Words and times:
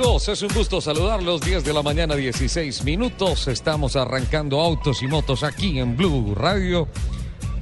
Es 0.00 0.40
un 0.40 0.48
gusto 0.54 0.80
saludarlos. 0.80 1.42
10 1.42 1.62
de 1.62 1.74
la 1.74 1.82
mañana, 1.82 2.16
16 2.16 2.84
minutos. 2.84 3.48
Estamos 3.48 3.96
arrancando 3.96 4.58
autos 4.58 5.02
y 5.02 5.06
motos 5.06 5.42
aquí 5.42 5.78
en 5.78 5.94
Blue 5.94 6.34
Radio. 6.34 6.88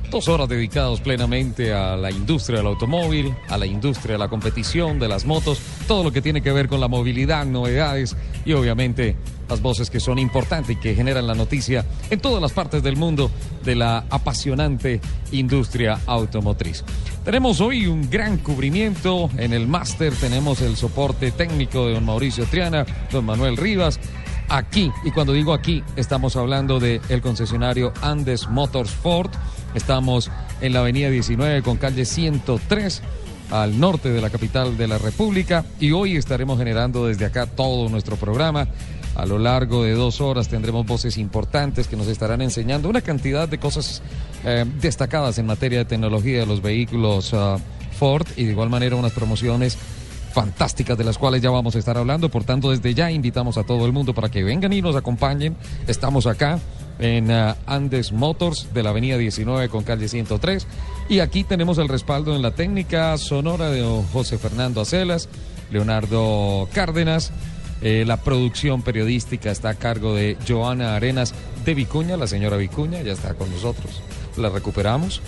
Dos 0.08 0.28
horas 0.28 0.48
dedicados 0.48 1.00
plenamente 1.00 1.74
a 1.74 1.96
la 1.96 2.12
industria 2.12 2.58
del 2.58 2.68
automóvil, 2.68 3.34
a 3.48 3.58
la 3.58 3.66
industria 3.66 4.12
de 4.12 4.18
la 4.20 4.28
competición, 4.28 5.00
de 5.00 5.08
las 5.08 5.24
motos, 5.24 5.60
todo 5.88 6.04
lo 6.04 6.12
que 6.12 6.22
tiene 6.22 6.40
que 6.40 6.52
ver 6.52 6.68
con 6.68 6.78
la 6.80 6.86
movilidad, 6.86 7.44
novedades 7.44 8.16
y 8.44 8.52
obviamente 8.52 9.16
las 9.48 9.60
voces 9.60 9.90
que 9.90 9.98
son 9.98 10.20
importantes 10.20 10.76
y 10.76 10.80
que 10.80 10.94
generan 10.94 11.26
la 11.26 11.34
noticia 11.34 11.84
en 12.08 12.20
todas 12.20 12.40
las 12.40 12.52
partes 12.52 12.84
del 12.84 12.96
mundo 12.96 13.32
de 13.64 13.74
la 13.74 14.04
apasionante 14.10 15.00
industria 15.32 15.98
automotriz. 16.06 16.84
Tenemos 17.28 17.60
hoy 17.60 17.86
un 17.86 18.08
gran 18.08 18.38
cubrimiento 18.38 19.28
en 19.36 19.52
el 19.52 19.68
máster, 19.68 20.14
tenemos 20.14 20.62
el 20.62 20.76
soporte 20.76 21.30
técnico 21.30 21.86
de 21.86 21.92
don 21.92 22.06
Mauricio 22.06 22.46
Triana, 22.46 22.86
don 23.12 23.26
Manuel 23.26 23.58
Rivas. 23.58 24.00
Aquí, 24.48 24.90
y 25.04 25.10
cuando 25.10 25.34
digo 25.34 25.52
aquí, 25.52 25.84
estamos 25.96 26.36
hablando 26.36 26.80
del 26.80 27.02
el 27.10 27.20
concesionario 27.20 27.92
Andes 28.00 28.48
Motorsport. 28.48 29.30
Estamos 29.74 30.30
en 30.62 30.72
la 30.72 30.80
avenida 30.80 31.10
19 31.10 31.60
con 31.60 31.76
calle 31.76 32.06
103 32.06 33.02
al 33.50 33.78
norte 33.78 34.08
de 34.08 34.22
la 34.22 34.30
capital 34.30 34.78
de 34.78 34.88
la 34.88 34.96
República 34.96 35.66
y 35.78 35.92
hoy 35.92 36.16
estaremos 36.16 36.56
generando 36.56 37.08
desde 37.08 37.26
acá 37.26 37.44
todo 37.44 37.90
nuestro 37.90 38.16
programa. 38.16 38.68
A 39.18 39.26
lo 39.26 39.36
largo 39.36 39.82
de 39.82 39.94
dos 39.94 40.20
horas 40.20 40.46
tendremos 40.46 40.86
voces 40.86 41.18
importantes 41.18 41.88
que 41.88 41.96
nos 41.96 42.06
estarán 42.06 42.40
enseñando 42.40 42.88
una 42.88 43.00
cantidad 43.00 43.48
de 43.48 43.58
cosas 43.58 44.00
eh, 44.44 44.64
destacadas 44.80 45.38
en 45.38 45.46
materia 45.46 45.78
de 45.78 45.84
tecnología 45.86 46.38
de 46.38 46.46
los 46.46 46.62
vehículos 46.62 47.34
ah, 47.34 47.56
Ford 47.98 48.28
y 48.36 48.44
de 48.44 48.52
igual 48.52 48.70
manera 48.70 48.94
unas 48.94 49.10
promociones 49.10 49.76
fantásticas 50.32 50.96
de 50.96 51.02
las 51.02 51.18
cuales 51.18 51.42
ya 51.42 51.50
vamos 51.50 51.74
a 51.74 51.80
estar 51.80 51.98
hablando. 51.98 52.28
Por 52.28 52.44
tanto, 52.44 52.70
desde 52.70 52.94
ya 52.94 53.10
invitamos 53.10 53.58
a 53.58 53.64
todo 53.64 53.86
el 53.86 53.92
mundo 53.92 54.14
para 54.14 54.28
que 54.28 54.44
vengan 54.44 54.72
y 54.72 54.80
nos 54.82 54.94
acompañen. 54.94 55.56
Estamos 55.88 56.28
acá 56.28 56.60
en 57.00 57.32
ah, 57.32 57.56
Andes 57.66 58.12
Motors 58.12 58.72
de 58.72 58.84
la 58.84 58.90
avenida 58.90 59.18
19 59.18 59.68
con 59.68 59.82
calle 59.82 60.06
103. 60.06 60.64
Y 61.08 61.18
aquí 61.18 61.42
tenemos 61.42 61.78
el 61.78 61.88
respaldo 61.88 62.36
en 62.36 62.42
la 62.42 62.52
técnica 62.52 63.18
sonora 63.18 63.68
de 63.68 63.82
José 64.12 64.38
Fernando 64.38 64.80
Acelas, 64.80 65.28
Leonardo 65.72 66.68
Cárdenas. 66.72 67.32
Eh, 67.80 68.04
la 68.06 68.16
producción 68.18 68.82
periodística 68.82 69.50
está 69.50 69.70
a 69.70 69.74
cargo 69.74 70.14
de 70.14 70.36
Joana 70.46 70.96
Arenas 70.96 71.34
de 71.64 71.74
Vicuña, 71.74 72.16
la 72.16 72.26
señora 72.26 72.56
Vicuña, 72.56 73.02
ya 73.02 73.12
está 73.12 73.34
con 73.34 73.50
nosotros. 73.50 74.02
La 74.36 74.48
recuperamos. 74.48 75.20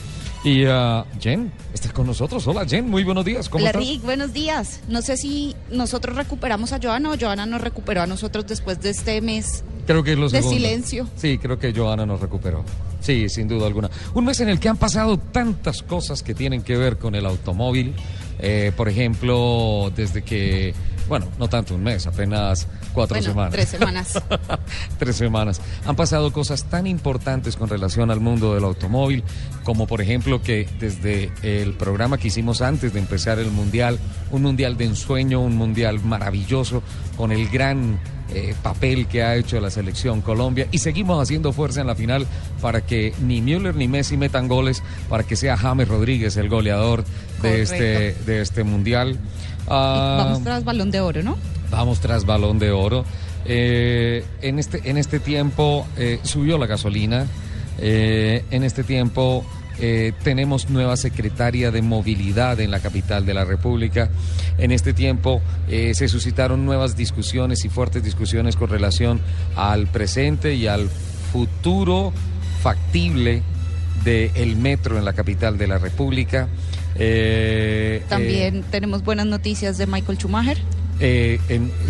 Y 0.42 0.64
uh, 0.64 1.04
Jen, 1.20 1.52
está 1.74 1.92
con 1.92 2.06
nosotros. 2.06 2.46
Hola 2.46 2.64
Jen, 2.66 2.88
muy 2.88 3.04
buenos 3.04 3.24
días. 3.24 3.48
¿Cómo 3.48 3.62
Hola 3.62 3.72
Rick, 3.72 4.02
buenos 4.02 4.32
días. 4.32 4.80
No 4.88 5.02
sé 5.02 5.16
si 5.16 5.54
nosotros 5.70 6.16
recuperamos 6.16 6.72
a 6.72 6.80
Joana 6.82 7.10
o 7.10 7.18
Joana 7.18 7.44
nos 7.44 7.60
recuperó 7.60 8.02
a 8.02 8.06
nosotros 8.06 8.46
después 8.46 8.80
de 8.80 8.90
este 8.90 9.20
mes 9.20 9.62
creo 9.90 10.04
que 10.04 10.12
es 10.12 10.32
de 10.32 10.42
silencio. 10.42 11.08
Sí, 11.16 11.38
creo 11.38 11.58
que 11.58 11.72
Joana 11.72 12.06
nos 12.06 12.20
recuperó. 12.20 12.64
Sí, 13.00 13.28
sin 13.28 13.48
duda 13.48 13.66
alguna. 13.66 13.90
Un 14.14 14.24
mes 14.24 14.40
en 14.40 14.48
el 14.48 14.60
que 14.60 14.68
han 14.68 14.76
pasado 14.76 15.18
tantas 15.18 15.82
cosas 15.82 16.22
que 16.22 16.34
tienen 16.34 16.62
que 16.62 16.76
ver 16.76 16.96
con 16.96 17.14
el 17.14 17.26
automóvil. 17.26 17.94
Eh, 18.38 18.72
por 18.76 18.88
ejemplo, 18.88 19.92
desde 19.94 20.22
que 20.22 20.74
bueno, 21.10 21.26
no 21.40 21.48
tanto 21.48 21.74
un 21.74 21.82
mes, 21.82 22.06
apenas 22.06 22.68
cuatro 22.94 23.20
semanas. 23.20 23.50
Tres 23.50 23.68
semanas. 23.68 24.22
tres 24.98 25.16
semanas. 25.16 25.60
Han 25.84 25.96
pasado 25.96 26.32
cosas 26.32 26.66
tan 26.66 26.86
importantes 26.86 27.56
con 27.56 27.68
relación 27.68 28.12
al 28.12 28.20
mundo 28.20 28.54
del 28.54 28.62
automóvil, 28.62 29.24
como 29.64 29.88
por 29.88 30.00
ejemplo 30.00 30.40
que 30.40 30.68
desde 30.78 31.32
el 31.42 31.74
programa 31.74 32.16
que 32.16 32.28
hicimos 32.28 32.62
antes 32.62 32.92
de 32.92 33.00
empezar 33.00 33.40
el 33.40 33.50
Mundial, 33.50 33.98
un 34.30 34.42
Mundial 34.42 34.76
de 34.76 34.84
ensueño, 34.84 35.40
un 35.40 35.56
Mundial 35.56 35.98
maravilloso, 35.98 36.80
con 37.16 37.32
el 37.32 37.48
gran 37.48 37.98
eh, 38.32 38.54
papel 38.62 39.08
que 39.08 39.24
ha 39.24 39.34
hecho 39.34 39.60
la 39.60 39.70
selección 39.70 40.20
Colombia 40.20 40.68
y 40.70 40.78
seguimos 40.78 41.20
haciendo 41.20 41.52
fuerza 41.52 41.80
en 41.80 41.88
la 41.88 41.96
final 41.96 42.28
para 42.62 42.82
que 42.82 43.12
ni 43.20 43.42
Müller 43.42 43.74
ni 43.74 43.88
Messi 43.88 44.16
metan 44.16 44.46
goles, 44.46 44.84
para 45.08 45.24
que 45.24 45.34
sea 45.34 45.56
James 45.56 45.88
Rodríguez 45.88 46.36
el 46.36 46.48
goleador 46.48 47.02
de 47.42 47.62
este, 47.62 48.14
de 48.14 48.40
este 48.40 48.62
mundial. 48.62 49.18
Ah, 49.70 50.24
vamos 50.24 50.42
tras 50.42 50.64
balón 50.64 50.90
de 50.90 51.00
oro, 51.00 51.22
¿no? 51.22 51.38
Vamos 51.70 52.00
tras 52.00 52.26
balón 52.26 52.58
de 52.58 52.72
oro. 52.72 53.04
Eh, 53.44 54.24
en, 54.42 54.58
este, 54.58 54.90
en 54.90 54.98
este 54.98 55.20
tiempo 55.20 55.86
eh, 55.96 56.18
subió 56.22 56.58
la 56.58 56.66
gasolina. 56.66 57.26
Eh, 57.78 58.44
en 58.50 58.64
este 58.64 58.84
tiempo 58.84 59.44
tenemos 60.22 60.68
nueva 60.68 60.94
secretaria 60.98 61.70
de 61.70 61.80
movilidad 61.80 62.60
en 62.60 62.70
la 62.70 62.80
capital 62.80 63.24
de 63.24 63.32
la 63.32 63.46
República. 63.46 64.10
En 64.58 64.72
este 64.72 64.92
tiempo 64.92 65.40
se 65.66 66.06
suscitaron 66.06 66.66
nuevas 66.66 66.98
discusiones 66.98 67.64
y 67.64 67.70
fuertes 67.70 68.04
discusiones 68.04 68.56
con 68.56 68.68
relación 68.68 69.22
al 69.56 69.86
presente 69.86 70.54
y 70.54 70.66
al 70.66 70.90
futuro 71.32 72.12
factible 72.62 73.42
del 74.04 74.56
metro 74.56 74.98
en 74.98 75.06
la 75.06 75.14
capital 75.14 75.56
de 75.56 75.66
la 75.66 75.78
República. 75.78 76.48
Eh, 76.96 78.02
También 78.08 78.56
eh, 78.56 78.64
tenemos 78.70 79.04
buenas 79.04 79.26
noticias 79.26 79.78
de 79.78 79.86
Michael 79.86 80.18
Schumacher. 80.18 80.58
Eh, 81.02 81.38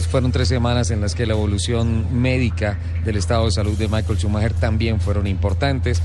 fueron 0.09 0.31
tres 0.31 0.47
semanas 0.47 0.91
en 0.93 1.00
las 1.00 1.16
que 1.16 1.27
la 1.27 1.33
evolución 1.33 2.22
médica 2.22 2.78
del 3.05 3.16
estado 3.16 3.47
de 3.47 3.50
salud 3.50 3.77
de 3.77 3.88
Michael 3.88 4.19
Schumacher 4.19 4.53
también 4.53 5.00
fueron 5.00 5.27
importantes. 5.27 6.00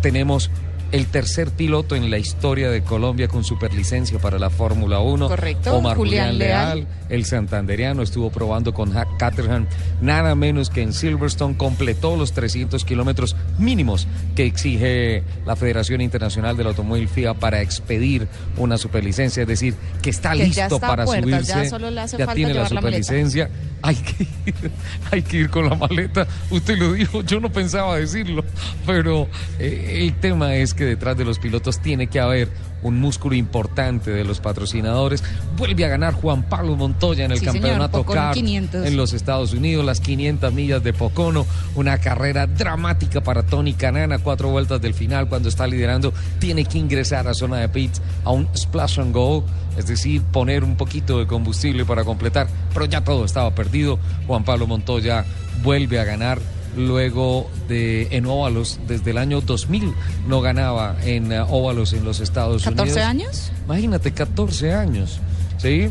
tenemos 0.00 0.50
el 0.92 1.06
tercer 1.06 1.50
piloto 1.50 1.96
en 1.96 2.10
la 2.10 2.18
historia 2.18 2.70
de 2.70 2.82
Colombia 2.82 3.26
con 3.26 3.44
superlicencia 3.44 4.18
para 4.18 4.38
la 4.38 4.50
Fórmula 4.50 5.00
1. 5.00 5.26
Correcto. 5.26 5.76
Omar 5.76 5.96
Julián, 5.96 6.36
Leal, 6.36 6.86
el 7.08 7.24
santanderiano, 7.24 8.02
estuvo 8.02 8.30
probando 8.30 8.74
con 8.74 8.92
Hack 8.92 9.16
Caterham, 9.18 9.66
nada 10.02 10.34
menos 10.34 10.68
que 10.68 10.82
en 10.82 10.92
Silverstone, 10.92 11.56
completó 11.56 12.16
los 12.16 12.32
300 12.32 12.84
kilómetros 12.84 13.36
mínimos 13.58 14.06
que 14.36 14.44
exige 14.44 15.22
la 15.46 15.56
Federación 15.56 16.02
Internacional 16.02 16.58
del 16.58 16.66
Automóvil 16.66 17.08
FIA 17.08 17.34
para 17.34 17.62
expedir 17.62 18.28
una 18.58 18.76
superlicencia, 18.76 19.42
es 19.42 19.48
decir, 19.48 19.74
que 20.02 20.10
está 20.10 20.34
listo 20.34 20.78
para 20.78 21.06
subirse, 21.06 21.70
ya, 22.18 22.34
tiene 22.34 22.52
la 22.52 22.68
superlicencia. 22.68 23.50
hay 23.80 23.96
que, 23.96 24.24
ir, 24.24 24.70
hay 25.10 25.22
que 25.22 25.36
ir 25.38 25.50
con 25.50 25.68
la 25.68 25.74
maleta. 25.74 26.26
Usted 26.50 26.76
lo 26.76 26.92
dijo, 26.92 27.22
yo 27.22 27.40
no 27.40 27.50
pensaba 27.50 27.96
decirlo, 27.96 28.44
pero 28.86 29.26
eh, 29.58 30.02
el 30.02 30.14
tema 30.20 30.54
es 30.54 30.74
que 30.74 30.81
detrás 30.84 31.16
de 31.16 31.24
los 31.24 31.38
pilotos 31.38 31.80
tiene 31.80 32.06
que 32.06 32.20
haber 32.20 32.48
un 32.82 33.00
músculo 33.00 33.36
importante 33.36 34.10
de 34.10 34.24
los 34.24 34.40
patrocinadores. 34.40 35.22
Vuelve 35.56 35.84
a 35.84 35.88
ganar 35.88 36.14
Juan 36.14 36.42
Pablo 36.42 36.76
Montoya 36.76 37.24
en 37.24 37.32
el 37.32 37.40
campeonato 37.40 38.04
CAR 38.04 38.36
en 38.36 38.96
los 38.96 39.12
Estados 39.12 39.52
Unidos, 39.52 39.84
las 39.84 40.00
500 40.00 40.52
millas 40.52 40.82
de 40.82 40.92
Pocono, 40.92 41.46
una 41.74 41.98
carrera 41.98 42.46
dramática 42.46 43.22
para 43.22 43.44
Tony 43.44 43.74
Canana, 43.74 44.18
cuatro 44.18 44.50
vueltas 44.50 44.80
del 44.80 44.94
final 44.94 45.28
cuando 45.28 45.48
está 45.48 45.66
liderando, 45.66 46.12
tiene 46.38 46.64
que 46.64 46.78
ingresar 46.78 47.28
a 47.28 47.34
zona 47.34 47.58
de 47.58 47.68
pits 47.68 48.02
a 48.24 48.30
un 48.30 48.48
splash 48.56 48.98
and 49.00 49.14
go, 49.14 49.44
es 49.76 49.86
decir, 49.86 50.22
poner 50.22 50.64
un 50.64 50.76
poquito 50.76 51.18
de 51.18 51.26
combustible 51.26 51.84
para 51.84 52.04
completar, 52.04 52.48
pero 52.72 52.86
ya 52.86 53.02
todo 53.02 53.24
estaba 53.24 53.54
perdido. 53.54 53.98
Juan 54.26 54.44
Pablo 54.44 54.66
Montoya 54.66 55.24
vuelve 55.62 56.00
a 56.00 56.04
ganar 56.04 56.40
luego 56.76 57.50
de 57.68 58.08
en 58.16 58.26
óvalos 58.26 58.80
desde 58.86 59.10
el 59.10 59.18
año 59.18 59.40
2000 59.40 59.92
no 60.26 60.40
ganaba 60.40 60.96
en 61.02 61.32
uh, 61.32 61.46
óvalos 61.48 61.92
en 61.92 62.04
los 62.04 62.20
Estados 62.20 62.66
Unidos. 62.66 62.88
¿14 62.88 63.02
años? 63.02 63.52
Imagínate, 63.66 64.12
14 64.12 64.72
años, 64.72 65.20
¿sí? 65.58 65.90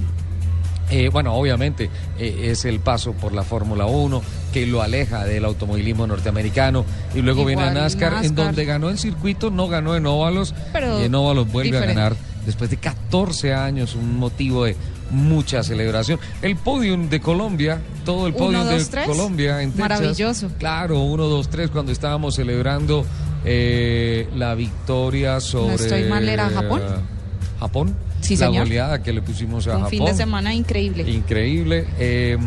Eh, 0.90 1.10
bueno, 1.10 1.34
obviamente 1.36 1.90
eh, 2.20 2.50
es 2.52 2.66
el 2.66 2.82
paso 2.82 3.14
por 3.14 3.32
la 3.32 3.44
Fórmula 3.44 3.86
1 3.86 4.22
que 4.52 4.66
lo 4.66 4.82
aleja 4.82 5.24
del 5.24 5.46
automovilismo 5.46 6.06
norteamericano 6.06 6.84
y 7.16 7.22
luego 7.22 7.46
viene 7.46 7.64
a 7.64 7.72
NASCAR, 7.72 8.26
en 8.26 8.36
donde 8.36 8.66
ganó 8.66 8.90
en 8.90 8.98
circuito, 8.98 9.52
no 9.52 9.70
ganó 9.70 9.96
en 9.96 10.06
óvalos 10.06 10.54
y 11.00 11.06
en 11.06 11.16
óvalos 11.16 11.50
vuelve 11.50 11.78
a 11.78 11.86
ganar 11.86 12.16
después 12.46 12.70
de 12.70 12.78
14 12.78 13.54
años, 13.54 13.96
un 13.96 14.18
motivo 14.18 14.66
de 14.66 14.76
mucha 15.12 15.64
celebración. 15.64 16.20
El 16.42 16.56
podium 16.56 17.10
de 17.10 17.20
Colombia, 17.20 17.82
todo 18.06 18.28
el 18.28 18.34
podium 18.34 18.66
de 18.68 19.06
Colombia 19.06 19.62
en 19.62 19.72
Texas. 19.72 19.90
Maravilloso. 19.90 20.50
Claro, 20.58 21.02
1, 21.02 21.24
2, 21.24 21.50
3 21.50 21.70
cuando 21.70 21.92
estábamos 21.92 22.36
celebrando 22.36 23.06
eh, 23.46 24.30
la 24.36 24.56
victoria 24.56 25.40
sobre... 25.40 25.76
No 25.78 25.84
estoy 25.84 26.04
mal, 26.06 26.28
¿era 26.28 26.50
Japón? 26.50 26.82
Japón. 27.60 27.96
Sí, 28.22 28.38
la 28.38 28.48
señor. 28.48 28.66
goleada 28.66 29.02
que 29.04 29.12
le 29.14 29.22
pusimos 29.22 29.68
a 29.68 29.72
Un 29.72 29.76
Japón. 29.78 29.90
fin 29.90 30.06
de 30.06 30.14
semana 30.14 30.54
increíble. 30.54 31.10
Increíble. 31.10 31.88
Eh, 32.00 32.38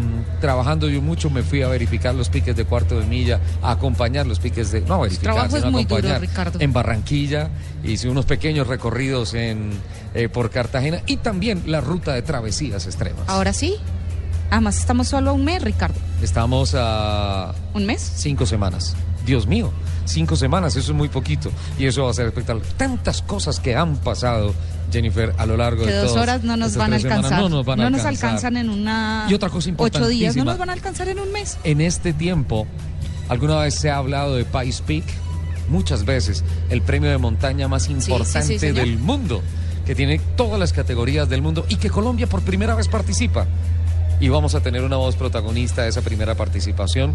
trabajando 0.40 0.88
yo 0.88 1.02
mucho, 1.02 1.30
me 1.30 1.42
fui 1.42 1.62
a 1.62 1.68
verificar 1.68 2.14
los 2.14 2.28
piques 2.28 2.54
de 2.56 2.64
cuarto 2.64 2.98
de 3.00 3.06
milla, 3.06 3.40
a 3.62 3.72
acompañar 3.72 4.26
los 4.26 4.38
piques 4.38 4.70
de. 4.72 4.80
No, 4.82 5.02
trabajo 5.20 5.56
es 5.56 5.64
muy 5.64 5.82
acompañar. 5.82 6.20
duro, 6.20 6.30
Ricardo. 6.30 6.60
En 6.60 6.72
Barranquilla, 6.72 7.50
hice 7.82 8.08
unos 8.08 8.24
pequeños 8.24 8.66
recorridos 8.66 9.34
en, 9.34 9.70
eh, 10.14 10.28
por 10.28 10.50
Cartagena 10.50 11.00
y 11.06 11.16
también 11.18 11.62
la 11.66 11.80
ruta 11.80 12.14
de 12.14 12.22
travesías 12.22 12.86
extremas. 12.86 13.24
Ahora 13.28 13.52
sí. 13.52 13.74
Además, 14.50 14.78
estamos 14.78 15.08
solo 15.08 15.30
a 15.30 15.32
un 15.32 15.44
mes, 15.44 15.62
Ricardo. 15.62 15.96
Estamos 16.22 16.74
a 16.78 17.52
¿Un 17.72 17.86
mes? 17.86 18.00
cinco 18.16 18.46
semanas. 18.46 18.94
Dios 19.26 19.46
mío, 19.46 19.72
cinco 20.04 20.36
semanas, 20.36 20.76
eso 20.76 20.92
es 20.92 20.96
muy 20.96 21.08
poquito. 21.08 21.50
Y 21.78 21.86
eso 21.86 22.04
va 22.04 22.10
a 22.10 22.14
ser 22.14 22.26
espectacular. 22.26 22.66
Tantas 22.76 23.22
cosas 23.22 23.60
que 23.60 23.74
han 23.74 23.96
pasado, 23.96 24.54
Jennifer, 24.92 25.34
a 25.38 25.46
lo 25.46 25.56
largo 25.56 25.84
Que 25.84 25.92
de 25.92 25.98
dos 25.98 26.16
horas 26.16 26.42
no 26.44 26.56
nos 26.56 26.76
van 26.76 26.92
a 26.92 26.98
tres 26.98 27.02
semanas. 27.02 27.24
alcanzar. 27.24 27.42
No 27.42 27.48
nos 27.48 27.66
van 27.66 27.80
a 27.80 27.86
alcanzar. 27.86 28.08
alcanzan 28.08 28.56
en 28.56 28.70
una. 28.70 29.26
Y 29.28 29.34
otra 29.34 29.48
cosa 29.48 29.70
Ocho 29.76 30.08
días. 30.08 30.36
No 30.36 30.44
nos 30.44 30.58
van 30.58 30.70
a 30.70 30.72
alcanzar 30.72 31.08
en 31.08 31.18
un 31.18 31.32
mes. 31.32 31.58
En 31.64 31.80
este 31.80 32.12
tiempo, 32.12 32.66
alguna 33.28 33.56
vez 33.58 33.74
se 33.74 33.90
ha 33.90 33.96
hablado 33.96 34.36
de 34.36 34.44
Pice 34.44 34.82
Peak, 34.82 35.04
muchas 35.68 36.04
veces, 36.04 36.44
el 36.70 36.82
premio 36.82 37.10
de 37.10 37.18
montaña 37.18 37.68
más 37.68 37.84
sí, 37.84 37.96
sí, 37.98 38.10
importante 38.10 38.58
señor. 38.58 38.76
del 38.76 38.98
mundo, 38.98 39.42
que 39.86 39.94
tiene 39.94 40.20
todas 40.36 40.58
las 40.58 40.72
categorías 40.72 41.28
del 41.28 41.42
mundo 41.42 41.64
y 41.68 41.76
que 41.76 41.90
Colombia 41.90 42.26
por 42.26 42.42
primera 42.42 42.74
vez 42.74 42.88
participa. 42.88 43.46
Y 44.20 44.28
vamos 44.28 44.54
a 44.54 44.60
tener 44.60 44.82
una 44.84 44.96
voz 44.96 45.16
protagonista 45.16 45.82
de 45.82 45.88
esa 45.88 46.00
primera 46.00 46.34
participación. 46.36 47.14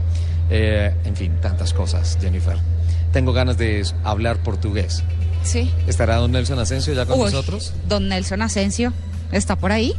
Eh, 0.49 0.93
en 1.05 1.15
fin, 1.15 1.31
tantas 1.41 1.73
cosas, 1.73 2.17
Jennifer. 2.19 2.57
Tengo 3.11 3.33
ganas 3.33 3.57
de 3.57 3.83
hablar 4.03 4.37
portugués. 4.37 5.03
Sí. 5.43 5.71
¿Estará 5.87 6.17
don 6.17 6.31
Nelson 6.31 6.59
Asensio 6.59 6.93
ya 6.93 7.05
con 7.05 7.19
Uy, 7.19 7.25
nosotros? 7.25 7.73
Don 7.87 8.07
Nelson 8.07 8.41
Asensio. 8.41 8.93
¿Está 9.31 9.55
por 9.55 9.71
ahí? 9.71 9.93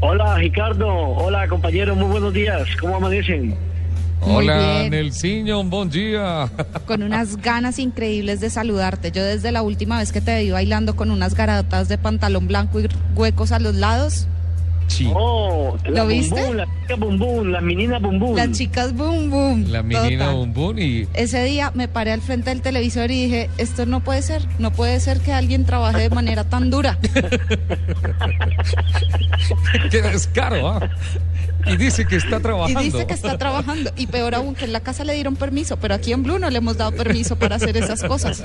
Hola 0.00 0.36
Ricardo, 0.36 0.86
hola 0.88 1.48
compañero, 1.48 1.96
muy 1.96 2.08
buenos 2.08 2.32
días, 2.34 2.68
¿cómo 2.80 2.96
amanecen? 2.96 3.56
Hola. 4.20 4.88
Nelsinho, 4.88 5.62
buen 5.64 5.90
día. 5.90 6.50
Con 6.86 7.02
unas 7.02 7.36
ganas 7.36 7.78
increíbles 7.78 8.40
de 8.40 8.50
saludarte. 8.50 9.12
Yo 9.12 9.22
desde 9.22 9.52
la 9.52 9.62
última 9.62 9.98
vez 9.98 10.10
que 10.10 10.20
te 10.20 10.42
vi 10.42 10.50
bailando 10.50 10.96
con 10.96 11.10
unas 11.10 11.34
garatas 11.34 11.88
de 11.88 11.98
pantalón 11.98 12.46
blanco 12.48 12.80
y 12.80 12.88
huecos 13.14 13.52
a 13.52 13.58
los 13.58 13.74
lados, 13.74 14.26
Sí. 14.88 15.10
Oh, 15.14 15.76
la 15.84 15.90
¿Lo 15.90 16.06
viste? 16.06 16.42
Bum 16.44 16.48
Bum, 16.48 16.56
la 16.56 16.66
chica 16.66 16.96
Bum 16.96 17.18
Bum, 17.18 17.48
la 17.48 17.60
menina 17.60 17.98
Bum 17.98 18.18
Bum. 18.18 18.36
las 18.36 18.50
chicas 18.52 18.94
boom 18.94 19.30
boom. 19.30 19.64
La 19.68 19.82
menina. 19.82 20.30
Bum 20.30 20.52
Bum 20.52 20.78
y 20.78 21.08
Ese 21.14 21.42
día 21.44 21.70
me 21.74 21.88
paré 21.88 22.12
al 22.12 22.20
frente 22.20 22.50
del 22.50 22.62
televisor 22.62 23.10
y 23.10 23.24
dije, 23.24 23.50
esto 23.58 23.86
no 23.86 24.00
puede 24.00 24.22
ser, 24.22 24.42
no 24.58 24.72
puede 24.72 25.00
ser 25.00 25.20
que 25.20 25.32
alguien 25.32 25.64
trabaje 25.64 26.02
de 26.02 26.10
manera 26.10 26.44
tan 26.44 26.70
dura. 26.70 26.98
qué 29.90 30.02
descaro, 30.02 30.68
¿ah? 30.68 30.90
Y 31.66 31.76
dice 31.76 32.06
que 32.06 32.16
está 32.16 32.36
Y 32.38 32.40
trabajando. 32.42 32.80
dice 32.80 33.06
que 33.06 33.14
está 33.14 33.36
trabajando. 33.38 33.90
Y 33.96 34.06
peor 34.06 34.34
aún, 34.34 34.54
que 34.54 34.64
en 34.66 34.72
la 34.72 34.80
casa 34.80 35.04
le 35.04 35.14
dieron 35.14 35.36
permiso, 35.36 35.76
pero 35.76 35.94
aquí 35.94 36.12
en 36.12 36.22
Blue 36.22 36.38
no 36.38 36.48
le 36.50 36.58
hemos 36.58 36.76
dado 36.76 36.92
permiso 36.92 37.36
para 37.36 37.56
hacer 37.56 37.76
esas 37.76 38.02
cosas. 38.02 38.42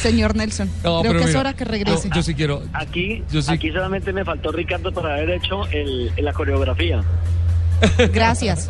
Señor 0.00 0.34
Nelson, 0.36 0.70
No, 0.82 1.02
creo 1.02 1.18
que 1.22 1.30
es 1.30 1.34
hora 1.34 1.52
que 1.54 1.64
regrese. 1.64 2.08
Yo, 2.08 2.14
yo 2.16 2.22
sí 2.22 2.34
quiero. 2.34 2.62
Aquí, 2.72 3.22
Yo 3.30 3.42
sí- 3.42 3.52
aquí 3.52 3.70
solamente 3.70 4.12
me 4.12 4.24
faltó 4.24 4.52
Ricardo 4.52 4.92
para 4.92 5.14
haber 5.14 5.30
hecho 5.30 5.66
el, 5.68 6.12
la 6.16 6.32
coreografía. 6.32 7.02
Gracias. 8.12 8.68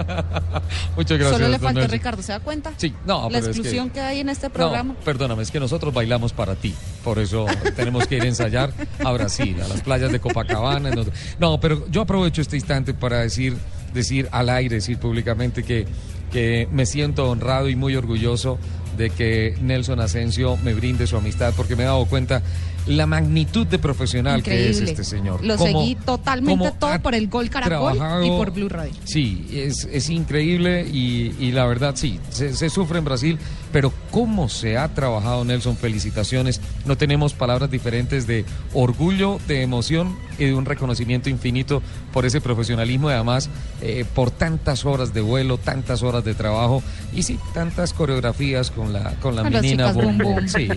Muchas 0.97 1.19
gracias. 1.19 1.31
Solo 1.33 1.49
le 1.49 1.59
faltó 1.59 1.81
Nelson. 1.81 1.91
Ricardo, 1.93 2.23
¿se 2.23 2.33
da 2.33 2.41
cuenta? 2.41 2.73
Sí, 2.79 2.95
no, 3.07 3.25
La 3.25 3.29
pero 3.29 3.39
es 3.39 3.45
que- 3.45 3.51
exclusión 3.51 3.91
que... 3.91 4.01
hay 4.01 4.21
en 4.21 4.31
este 4.31 4.49
programa. 4.49 4.95
No, 4.95 5.01
perdóname, 5.01 5.43
es 5.43 5.51
que 5.51 5.61
nosotros 5.61 5.93
bailamos 5.93 6.33
para 6.33 6.55
ti. 6.55 6.75
Por 7.05 7.19
eso 7.19 7.45
tenemos 7.77 8.07
que 8.07 8.17
ir 8.17 8.23
a 8.23 8.27
ensayar 8.27 8.73
a 9.05 9.13
Brasil, 9.13 9.57
a 9.63 9.69
las 9.69 9.83
playas 9.83 10.13
de 10.13 10.19
Copacabana. 10.21 10.89
en 10.89 10.95
donde- 10.95 11.13
No, 11.39 11.61
pero 11.61 11.87
yo 11.91 12.01
aprovecho 12.03 12.41
este 12.41 12.57
instante 12.57 12.95
para 12.95 13.19
decir, 13.19 13.55
decir 13.93 14.29
al 14.33 14.49
aire, 14.49 14.77
decir 14.77 14.99
públicamente 14.99 15.63
que, 15.63 15.87
que 16.31 16.69
me 16.71 16.87
siento 16.87 17.31
honrado 17.31 17.69
y 17.69 17.77
muy 17.77 17.97
orgulloso 17.97 18.59
de 18.97 19.11
que 19.11 19.57
Nelson 19.61 20.01
Asensio 20.01 20.57
me 20.59 20.75
brinde 20.75 21.07
su 21.07 21.17
amistad, 21.17 21.55
porque 21.57 21.77
me 21.77 21.83
he 21.83 21.87
dado 21.87 22.05
cuenta 22.07 22.43
la 22.87 23.07
magnitud 23.07 23.67
de 23.67 23.79
profesional 23.79 24.43
que 24.43 24.71
es 24.71 24.81
este 24.81 25.05
señor. 25.05 25.45
Lo 25.45 25.57
seguí 25.59 25.95
totalmente 25.95 26.73
todo 26.79 27.01
por 27.01 27.15
el 27.15 27.29
Gol 27.29 27.51
Caracol 27.51 27.99
y 28.25 28.29
por 28.29 28.51
Blue 28.51 28.69
Radio. 28.69 28.93
Sí, 29.05 29.47
es, 29.53 29.89
es 29.91 30.11
increíble 30.11 30.87
y, 30.87 31.35
y 31.39 31.53
la 31.53 31.67
verdad 31.67 31.95
sí, 31.97 32.19
se, 32.31 32.55
se 32.55 32.71
sufre 32.71 32.99
en 32.99 33.05
Brasil, 33.05 33.39
pero 33.73 33.93
cómo 34.11 34.49
se 34.49 34.77
ha 34.79 34.89
trabajado 34.95 35.45
Nelson, 35.45 35.77
felicitaciones. 35.77 36.61
No 36.85 36.97
tenemos 36.97 37.35
palabras 37.35 37.71
diferentes 37.71 38.27
de 38.27 38.45
orgullo, 38.75 39.39
de 39.47 39.63
emoción 39.63 40.17
y 40.39 40.47
de 40.47 40.55
un 40.55 40.65
reconocimiento 40.65 41.31
infinito 41.31 41.83
por 42.13 42.27
ese 42.27 42.41
profesionalismo 42.41 43.11
y 43.11 43.15
además 43.15 43.49
eh, 43.81 44.05
por 44.15 44.31
tantas 44.31 44.85
horas 44.85 45.15
de 45.15 45.21
vuelo, 45.21 45.59
tantas 45.59 46.03
horas 46.03 46.25
de 46.25 46.35
trabajo 46.35 46.83
y 47.15 47.23
sí, 47.23 47.39
tantas 47.55 47.93
coreografías 47.93 48.71
con 48.71 48.93
la, 48.93 49.15
con 49.21 49.37
la 49.37 49.45
menina. 49.45 49.93
Bum. 49.93 50.19
Bum. 50.19 50.33
Sí, 50.53 50.69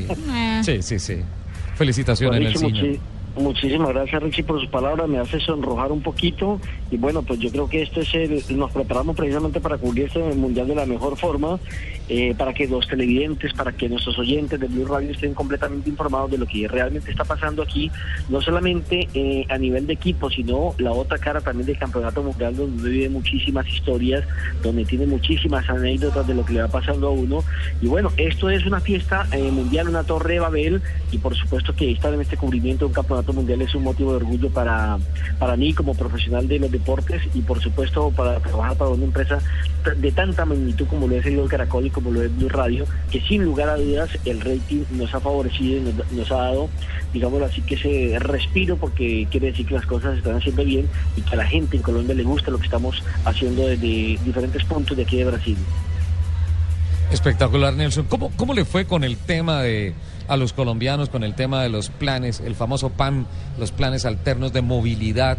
sí, 0.63 0.81
sí, 0.81 0.99
sí. 0.99 1.15
Felicitaciones, 1.75 2.62
muchi- 2.62 3.00
muchísimas 3.35 3.89
gracias 3.89 4.21
Richie 4.21 4.43
por 4.43 4.59
sus 4.59 4.69
palabras, 4.69 5.07
me 5.07 5.19
hace 5.19 5.39
sonrojar 5.39 5.91
un 5.91 6.01
poquito. 6.01 6.59
Y 6.91 6.97
bueno, 6.97 7.23
pues 7.23 7.39
yo 7.39 7.51
creo 7.51 7.69
que 7.69 7.81
este 7.81 8.01
es 8.01 8.13
el, 8.13 8.57
nos 8.57 8.71
preparamos 8.71 9.15
precisamente 9.15 9.59
para 9.59 9.77
cubrir 9.77 10.05
este 10.05 10.19
mundial 10.19 10.67
de 10.67 10.75
la 10.75 10.85
mejor 10.85 11.17
forma, 11.17 11.59
eh, 12.07 12.35
para 12.37 12.53
que 12.53 12.67
los 12.67 12.87
televidentes, 12.87 13.53
para 13.53 13.71
que 13.71 13.89
nuestros 13.89 14.17
oyentes 14.19 14.59
de 14.59 14.67
Blue 14.67 14.85
Radio 14.85 15.11
estén 15.11 15.33
completamente 15.33 15.89
informados 15.89 16.31
de 16.31 16.37
lo 16.37 16.45
que 16.45 16.67
realmente 16.67 17.11
está 17.11 17.23
pasando 17.23 17.63
aquí, 17.63 17.91
no 18.29 18.41
solamente 18.41 19.07
eh, 19.13 19.45
a 19.49 19.57
nivel 19.57 19.88
de 19.88 19.93
equipo, 19.93 20.29
sino 20.29 20.73
la 20.77 20.91
otra 20.91 21.17
cara 21.17 21.41
también 21.41 21.65
del 21.65 21.77
campeonato 21.77 22.21
mundial 22.23 22.55
donde 22.55 22.89
vive 22.89 23.09
muchísimas 23.09 23.67
historias, 23.67 24.23
donde 24.61 24.85
tiene 24.85 25.05
muchísimas 25.07 25.67
anécdotas 25.69 26.27
de 26.27 26.35
lo 26.35 26.45
que 26.45 26.53
le 26.53 26.61
va 26.61 26.67
pasando 26.67 27.07
a 27.07 27.11
uno. 27.11 27.43
Y 27.81 27.88
bueno, 27.88 28.11
esto 28.17 28.49
es 28.49 28.65
una 28.65 28.79
fiesta 28.79 29.27
eh, 29.31 29.51
mundial, 29.51 29.89
una 29.89 30.03
torre 30.03 30.35
de 30.35 30.39
Babel 30.39 30.81
y 31.11 31.17
por 31.17 31.35
supuesto 31.35 31.75
que 31.75 31.91
estar 31.91 32.13
en 32.13 32.21
este 32.21 32.38
cubrimiento 32.38 32.85
de 32.85 32.89
un 32.89 32.93
campeonato 32.93 33.25
mundial 33.33 33.62
es 33.62 33.74
un 33.75 33.83
motivo 33.83 34.12
de 34.12 34.18
orgullo 34.18 34.50
para, 34.50 34.98
para 35.39 35.56
mí 35.56 35.74
como 35.74 35.94
profesional 35.94 36.48
de 36.48 36.60
los 36.60 36.72
deportes 36.72 37.22
y 37.33 37.42
por 37.42 37.62
supuesto 37.62 38.12
para 38.12 38.39
trabajar 38.39 38.77
para 38.77 38.92
una 38.92 39.06
empresa 39.06 39.39
de 39.98 40.12
tanta 40.12 40.45
magnitud 40.45 40.88
como 40.88 41.07
lo 41.07 41.16
es 41.16 41.25
el 41.25 41.48
Caracol 41.48 41.86
y 41.86 41.89
como 41.89 42.12
lo 42.12 42.24
es 42.24 42.36
Blue 42.36 42.50
Radio, 42.50 42.86
que 43.12 43.22
sin 43.22 43.44
lugar 43.44 43.70
a 43.70 43.77
dudas 43.77 44.10
el 44.25 44.41
rating 44.41 44.84
nos 44.91 45.13
ha 45.13 45.20
favorecido 45.20 45.77
y 45.77 45.82
nos, 45.82 46.12
nos 46.12 46.32
ha 46.32 46.36
dado, 46.36 46.70
digámoslo 47.13 47.46
así, 47.46 47.62
que 47.62 47.75
ese 47.75 48.20
respiro 48.20 48.77
porque 48.77 49.27
quiere 49.29 49.48
decir 49.48 49.65
que 49.65 49.75
las 49.75 49.86
cosas 49.86 50.13
se 50.13 50.17
están 50.20 50.36
haciendo 50.36 50.63
bien 50.63 50.88
y 51.15 51.22
que 51.22 51.34
a 51.34 51.38
la 51.38 51.46
gente 51.46 51.77
en 51.77 51.84
Colombia 51.84 52.15
le 52.15 52.24
gusta 52.24 52.51
lo 52.51 52.58
que 52.58 52.65
estamos 52.65 53.03
haciendo 53.25 53.67
desde 53.67 54.17
diferentes 54.24 54.63
puntos 54.65 54.98
de 54.98 55.03
aquí 55.03 55.17
de 55.17 55.25
Brasil. 55.25 55.58
Espectacular, 57.12 57.74
Nelson. 57.74 58.08
¿Cómo, 58.08 58.32
¿Cómo 58.36 58.53
le 58.53 58.65
fue 58.65 58.86
con 58.86 59.03
el 59.03 59.17
tema 59.17 59.62
de 59.62 59.94
a 60.27 60.38
los 60.38 60.53
colombianos, 60.53 61.10
con 61.10 61.24
el 61.24 61.36
tema 61.36 61.62
de 61.62 61.70
los 61.70 61.89
planes, 61.89 62.39
el 62.39 62.55
famoso 62.55 62.89
PAN, 62.89 63.27
los 63.60 63.72
planes 63.72 64.05
alternos 64.05 64.53
de 64.53 64.62
movilidad 64.62 65.38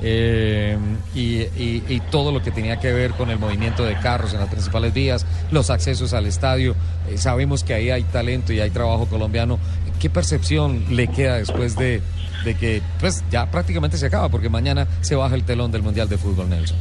eh, 0.00 0.78
y, 1.14 2.00
todo 2.10 2.32
lo 2.32 2.42
que 2.42 2.50
tenía 2.50 2.78
que 2.78 2.92
ver 2.92 3.12
con 3.12 3.30
el 3.30 3.38
movimiento 3.38 3.84
de 3.84 3.98
carros 3.98 4.32
en 4.32 4.40
las 4.40 4.48
principales 4.48 4.94
vías, 4.94 5.26
los 5.50 5.70
accesos 5.70 6.14
al 6.14 6.26
estadio? 6.26 6.74
Eh, 7.08 7.18
sabemos 7.18 7.64
que 7.64 7.74
ahí 7.74 7.90
hay 7.90 8.02
talento 8.04 8.52
y 8.52 8.60
hay 8.60 8.70
trabajo 8.70 9.06
colombiano. 9.06 9.58
¿Qué 10.00 10.08
percepción 10.08 10.84
le 10.90 11.08
queda 11.08 11.36
después 11.36 11.76
de, 11.76 12.00
de 12.44 12.54
que 12.54 12.82
pues 13.00 13.24
ya 13.30 13.50
prácticamente 13.50 13.96
se 13.96 14.06
acaba? 14.06 14.28
Porque 14.28 14.48
mañana 14.48 14.86
se 15.00 15.14
baja 15.14 15.34
el 15.34 15.44
telón 15.44 15.72
del 15.72 15.82
Mundial 15.82 16.08
de 16.08 16.18
Fútbol, 16.18 16.48
Nelson. 16.48 16.76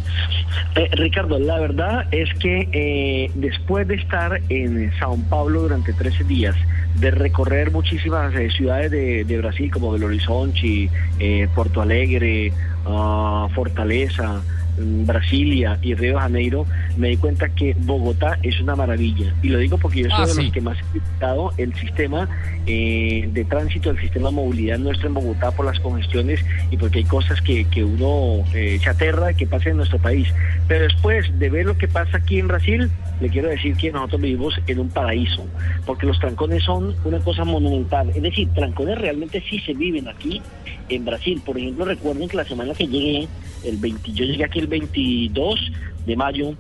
Eh, 0.75 0.89
Ricardo, 0.93 1.39
la 1.39 1.59
verdad 1.59 2.05
es 2.11 2.29
que 2.39 2.69
eh, 2.71 3.31
después 3.35 3.87
de 3.87 3.95
estar 3.95 4.41
en 4.49 4.91
Sao 4.99 5.17
Paulo 5.29 5.61
durante 5.61 5.93
13 5.93 6.23
días, 6.23 6.55
de 6.99 7.11
recorrer 7.11 7.71
muchísimas 7.71 8.33
eh, 8.35 8.49
ciudades 8.49 8.91
de, 8.91 9.37
Brasil 9.37 9.71
como 9.71 9.91
Belo 9.91 10.07
Horizonte, 10.07 10.89
eh, 11.19 11.47
Porto 11.53 11.81
Alegre, 11.81 12.51
ah, 12.85 13.47
Fortaleza, 13.53 14.41
Brasilia 14.77 15.77
y 15.81 15.93
Río 15.95 16.13
de 16.15 16.19
Janeiro, 16.19 16.65
me 16.97 17.09
di 17.09 17.17
cuenta 17.17 17.49
que 17.49 17.75
Bogotá 17.79 18.37
es 18.43 18.59
una 18.59 18.75
maravilla. 18.75 19.33
Y 19.41 19.49
lo 19.49 19.59
digo 19.59 19.77
porque 19.77 20.03
yo 20.03 20.09
soy 20.09 20.17
Ah, 20.23 20.25
de 20.27 20.33
sí. 20.33 20.43
los 20.43 20.51
que 20.53 20.61
más 20.61 20.77
he 20.79 20.83
criticado 20.99 21.51
el 21.57 21.73
sistema 21.75 22.29
eh, 22.65 23.29
de 23.31 23.45
tránsito, 23.45 23.89
el 23.89 23.99
sistema 23.99 24.29
de 24.29 24.35
movilidad 24.35 24.77
nuestro 24.79 25.07
en 25.07 25.13
Bogotá 25.13 25.51
por 25.51 25.65
las 25.65 25.79
congestiones 25.79 26.39
y 26.71 26.77
porque 26.77 26.99
hay 26.99 27.05
cosas 27.05 27.41
que, 27.41 27.65
que 27.65 27.83
uno 27.83 28.43
eh, 28.53 28.79
se 28.81 28.89
aterra 28.89 29.33
que 29.33 29.47
pase 29.47 29.69
en 29.69 29.77
nuestro 29.77 29.99
país. 29.99 30.27
Pero 30.67 30.83
después 30.83 31.27
de 31.39 31.49
ver 31.49 31.65
lo 31.65 31.77
que 31.77 31.87
pasa 31.87 32.17
aquí 32.17 32.39
en 32.39 32.47
Brasil, 32.47 32.89
le 33.19 33.29
quiero 33.29 33.49
decir 33.49 33.75
que 33.75 33.91
nosotros 33.91 34.21
vivimos 34.21 34.59
en 34.67 34.79
un 34.79 34.89
paraíso, 34.89 35.45
porque 35.85 36.05
los 36.05 36.19
trancones 36.19 36.63
son 36.63 36.95
una 37.03 37.19
cosa 37.19 37.43
monumental. 37.43 38.09
Es 38.09 38.21
decir, 38.21 38.49
trancones 38.53 38.97
realmente 38.97 39.43
sí 39.49 39.59
se 39.59 39.73
viven 39.73 40.07
aquí 40.07 40.41
en 40.89 41.05
Brasil. 41.05 41.41
Por 41.45 41.57
ejemplo, 41.57 41.85
recuerden 41.85 42.29
que 42.29 42.37
la 42.37 42.45
semana 42.45 42.73
que 42.73 42.87
llegué, 42.87 43.27
el 43.63 43.77
20, 43.77 44.11
yo 44.11 44.25
llegué 44.25 44.43
aquí 44.43 44.59
el 44.59 44.67
22 44.67 45.71
de 46.05 46.15
mayo, 46.15 46.53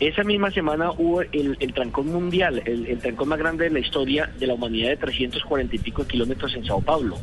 esa 0.00 0.24
misma 0.24 0.50
semana 0.50 0.90
hubo 0.90 1.22
el, 1.22 1.56
el 1.60 1.72
trancón 1.72 2.08
mundial, 2.08 2.62
el, 2.64 2.86
el 2.86 2.98
trancón 2.98 3.28
más 3.28 3.38
grande 3.38 3.64
de 3.64 3.70
la 3.70 3.78
historia 3.78 4.30
de 4.38 4.46
la 4.46 4.54
humanidad 4.54 4.90
de 4.90 4.96
340 4.96 5.76
y 5.76 5.78
pico 5.78 6.04
kilómetros 6.04 6.54
en 6.54 6.64
Sao 6.64 6.80
Paulo. 6.80 7.16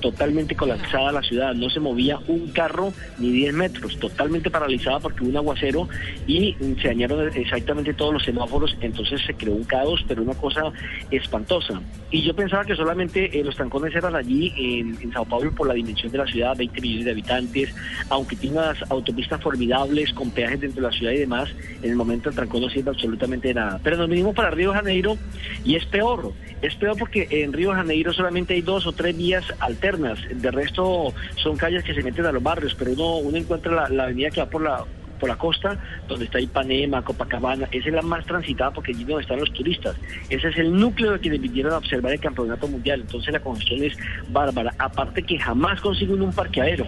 Totalmente 0.00 0.54
colapsada 0.54 1.12
la 1.12 1.22
ciudad, 1.22 1.54
no 1.54 1.70
se 1.70 1.80
movía 1.80 2.18
un 2.28 2.48
carro 2.48 2.92
ni 3.18 3.30
10 3.30 3.54
metros, 3.54 3.98
totalmente 3.98 4.50
paralizada 4.50 5.00
porque 5.00 5.22
hubo 5.22 5.30
un 5.30 5.36
aguacero 5.36 5.88
y 6.26 6.54
se 6.80 6.88
dañaron 6.88 7.30
exactamente 7.34 7.94
todos 7.94 8.12
los 8.12 8.22
semáforos, 8.22 8.76
entonces 8.80 9.20
se 9.26 9.34
creó 9.34 9.54
un 9.54 9.64
caos, 9.64 10.04
pero 10.06 10.22
una 10.22 10.34
cosa 10.34 10.72
espantosa. 11.10 11.80
Y 12.10 12.22
yo 12.22 12.34
pensaba 12.34 12.64
que 12.64 12.76
solamente 12.76 13.38
eh, 13.38 13.42
los 13.42 13.56
trancones 13.56 13.94
eran 13.94 14.14
allí 14.14 14.52
en, 14.56 14.98
en 15.00 15.12
Sao 15.12 15.24
Paulo 15.24 15.50
por 15.52 15.66
la 15.66 15.74
dimensión 15.74 16.12
de 16.12 16.18
la 16.18 16.26
ciudad, 16.26 16.56
20 16.56 16.80
millones 16.80 17.04
de 17.04 17.10
habitantes, 17.10 17.74
aunque 18.10 18.36
tiene 18.36 18.58
unas 18.58 18.78
autopistas 18.90 19.40
formidables 19.40 20.12
con 20.12 20.30
peajes 20.30 20.60
dentro 20.60 20.82
de 20.82 20.88
la 20.88 20.96
ciudad 20.96 21.12
y 21.12 21.18
demás, 21.18 21.48
en 21.82 21.90
el 21.90 21.96
momento 21.96 22.28
el 22.28 22.34
trancón 22.34 22.62
no 22.62 22.70
sirve 22.70 22.90
absolutamente 22.90 23.52
nada. 23.54 23.80
Pero 23.82 23.96
nos 23.96 24.08
vinimos 24.08 24.34
para 24.34 24.50
Río 24.50 24.70
de 24.70 24.76
Janeiro 24.76 25.16
y 25.64 25.76
es 25.76 25.84
peor, 25.86 26.32
es 26.62 26.74
peor 26.76 26.96
porque 26.98 27.28
en 27.30 27.52
Río 27.52 27.70
de 27.70 27.76
Janeiro 27.76 28.12
solamente 28.12 28.54
hay 28.54 28.62
dos 28.62 28.86
o 28.86 28.92
tres 28.92 29.16
vías 29.16 29.44
alternas, 29.60 29.85
de 29.92 30.50
resto 30.50 31.12
son 31.36 31.56
calles 31.56 31.84
que 31.84 31.94
se 31.94 32.02
meten 32.02 32.26
a 32.26 32.32
los 32.32 32.42
barrios, 32.42 32.74
pero 32.74 32.92
uno, 32.92 33.16
uno 33.18 33.36
encuentra 33.36 33.72
la, 33.72 33.88
la 33.88 34.04
avenida 34.04 34.30
que 34.30 34.40
va 34.40 34.50
por 34.50 34.62
la 34.62 34.84
por 35.16 35.28
la 35.28 35.36
costa, 35.36 35.78
donde 36.08 36.26
está 36.26 36.40
Ipanema, 36.40 37.02
Copacabana, 37.02 37.68
esa 37.72 37.88
es 37.88 37.94
la 37.94 38.02
más 38.02 38.24
transitada 38.26 38.70
porque 38.70 38.92
allí 38.92 39.04
donde 39.04 39.22
están 39.22 39.40
los 39.40 39.52
turistas. 39.52 39.96
Ese 40.28 40.48
es 40.48 40.56
el 40.58 40.72
núcleo 40.72 41.12
de 41.12 41.20
quienes 41.20 41.40
vinieron 41.40 41.72
a 41.72 41.78
observar 41.78 42.12
el 42.12 42.20
campeonato 42.20 42.68
mundial. 42.68 43.00
Entonces 43.00 43.32
la 43.32 43.40
congestión 43.40 43.82
es 43.82 43.96
bárbara. 44.28 44.74
Aparte 44.78 45.22
que 45.22 45.38
jamás 45.38 45.80
consiguen 45.80 46.22
un 46.22 46.32
parqueadero. 46.32 46.86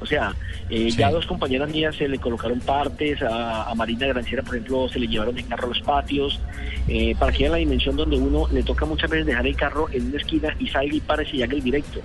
O 0.00 0.06
sea, 0.06 0.34
eh, 0.70 0.90
Sí. 0.90 0.98
ya 0.98 1.10
dos 1.10 1.26
compañeras 1.26 1.70
mías 1.70 1.96
se 1.96 2.08
le 2.08 2.18
colocaron 2.18 2.60
partes, 2.60 3.22
a, 3.22 3.70
a 3.70 3.74
Marina 3.74 4.06
Granciera, 4.06 4.42
por 4.42 4.56
ejemplo, 4.56 4.88
se 4.88 4.98
le 4.98 5.08
llevaron 5.08 5.36
el 5.38 5.46
carro 5.46 5.64
a 5.66 5.68
los 5.68 5.80
patios, 5.80 6.40
eh, 6.88 7.14
para 7.18 7.32
que 7.32 7.38
vean 7.44 7.52
la 7.52 7.58
dimensión 7.58 7.96
donde 7.96 8.16
uno 8.16 8.46
le 8.52 8.62
toca 8.62 8.84
muchas 8.84 9.10
veces 9.10 9.26
dejar 9.26 9.46
el 9.46 9.56
carro 9.56 9.88
en 9.92 10.06
una 10.08 10.16
esquina 10.18 10.54
y 10.58 10.68
salga 10.68 10.94
y 10.94 11.00
párese 11.00 11.36
y 11.36 11.42
haga 11.42 11.54
el 11.54 11.62
directo. 11.62 12.00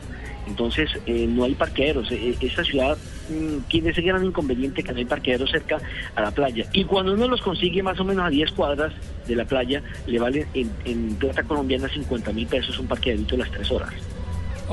Entonces, 0.48 0.90
eh, 1.06 1.28
no 1.30 1.44
hay 1.46 1.54
parqueaderos. 1.54 2.12
Eh, 2.12 2.36
esta 2.42 2.64
ciudad 2.64 2.98
mm, 3.30 3.60
tiene 3.70 3.92
ese 3.92 4.02
gran 4.02 4.26
inconveniente 4.26 4.84
que 4.84 4.92
no 4.92 4.98
hay 4.98 5.06
parqueaderos 5.06 5.52
cerca 5.52 5.78
a 6.16 6.22
la 6.22 6.32
playa. 6.32 6.66
Y 6.74 6.84
cuando 6.84 7.14
uno 7.14 7.28
los 7.28 7.42
consigue 7.42 7.84
más 7.84 8.00
o 8.00 8.04
menos 8.04 8.26
a 8.26 8.30
10 8.30 8.52
cuadras 8.52 8.92
de 9.28 9.36
la 9.36 9.46
playa, 9.46 9.82
le 10.08 10.20
vale 10.20 10.48
en, 10.54 10.70
en 10.86 11.16
plata 11.16 11.44
colombiana 11.44 11.88
50 11.88 12.34
mil 12.34 12.48
pesos 12.48 12.78
un 12.80 12.88
parqueadero 12.88 13.38
las 13.38 13.52
3 13.52 13.72
horas. 13.72 13.94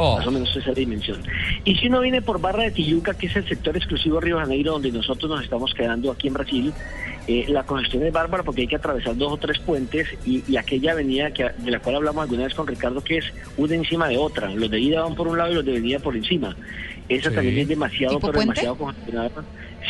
Oh, 0.00 0.16
Más 0.18 0.26
o 0.28 0.30
menos 0.30 0.54
esa 0.54 0.72
dimensión. 0.72 1.20
Y 1.64 1.74
si 1.74 1.88
uno 1.88 2.00
viene 2.00 2.22
por 2.22 2.40
Barra 2.40 2.62
de 2.62 2.70
Tijuca, 2.70 3.14
que 3.14 3.26
es 3.26 3.34
el 3.34 3.48
sector 3.48 3.76
exclusivo 3.76 4.20
de 4.20 4.26
Río 4.26 4.36
de 4.36 4.42
Janeiro, 4.42 4.72
donde 4.72 4.92
nosotros 4.92 5.28
nos 5.28 5.42
estamos 5.42 5.74
quedando 5.74 6.12
aquí 6.12 6.28
en 6.28 6.34
Brasil, 6.34 6.72
eh, 7.26 7.46
la 7.48 7.64
congestión 7.64 8.04
es 8.04 8.12
bárbara 8.12 8.44
porque 8.44 8.60
hay 8.62 8.68
que 8.68 8.76
atravesar 8.76 9.16
dos 9.16 9.32
o 9.32 9.36
tres 9.38 9.58
puentes 9.58 10.06
y, 10.24 10.44
y 10.50 10.56
aquella 10.56 10.92
avenida 10.92 11.32
que, 11.32 11.50
de 11.58 11.70
la 11.72 11.80
cual 11.80 11.96
hablamos 11.96 12.22
alguna 12.22 12.44
vez 12.44 12.54
con 12.54 12.66
Ricardo, 12.68 13.02
que 13.02 13.18
es 13.18 13.24
una 13.56 13.74
encima 13.74 14.06
de 14.08 14.16
otra. 14.18 14.48
Los 14.54 14.70
de 14.70 14.78
ida 14.78 15.02
van 15.02 15.16
por 15.16 15.26
un 15.26 15.36
lado 15.36 15.50
y 15.50 15.54
los 15.56 15.64
de 15.64 15.72
venida 15.72 15.98
por 15.98 16.16
encima. 16.16 16.54
Esa 17.08 17.30
Sí. 17.30 17.34
también 17.34 17.58
es 17.58 17.68
demasiado, 17.68 18.14
¿Tipo 18.14 18.26
pero 18.28 18.34
puente? 18.34 18.52
demasiado 18.60 18.76
congestionada. 18.76 19.30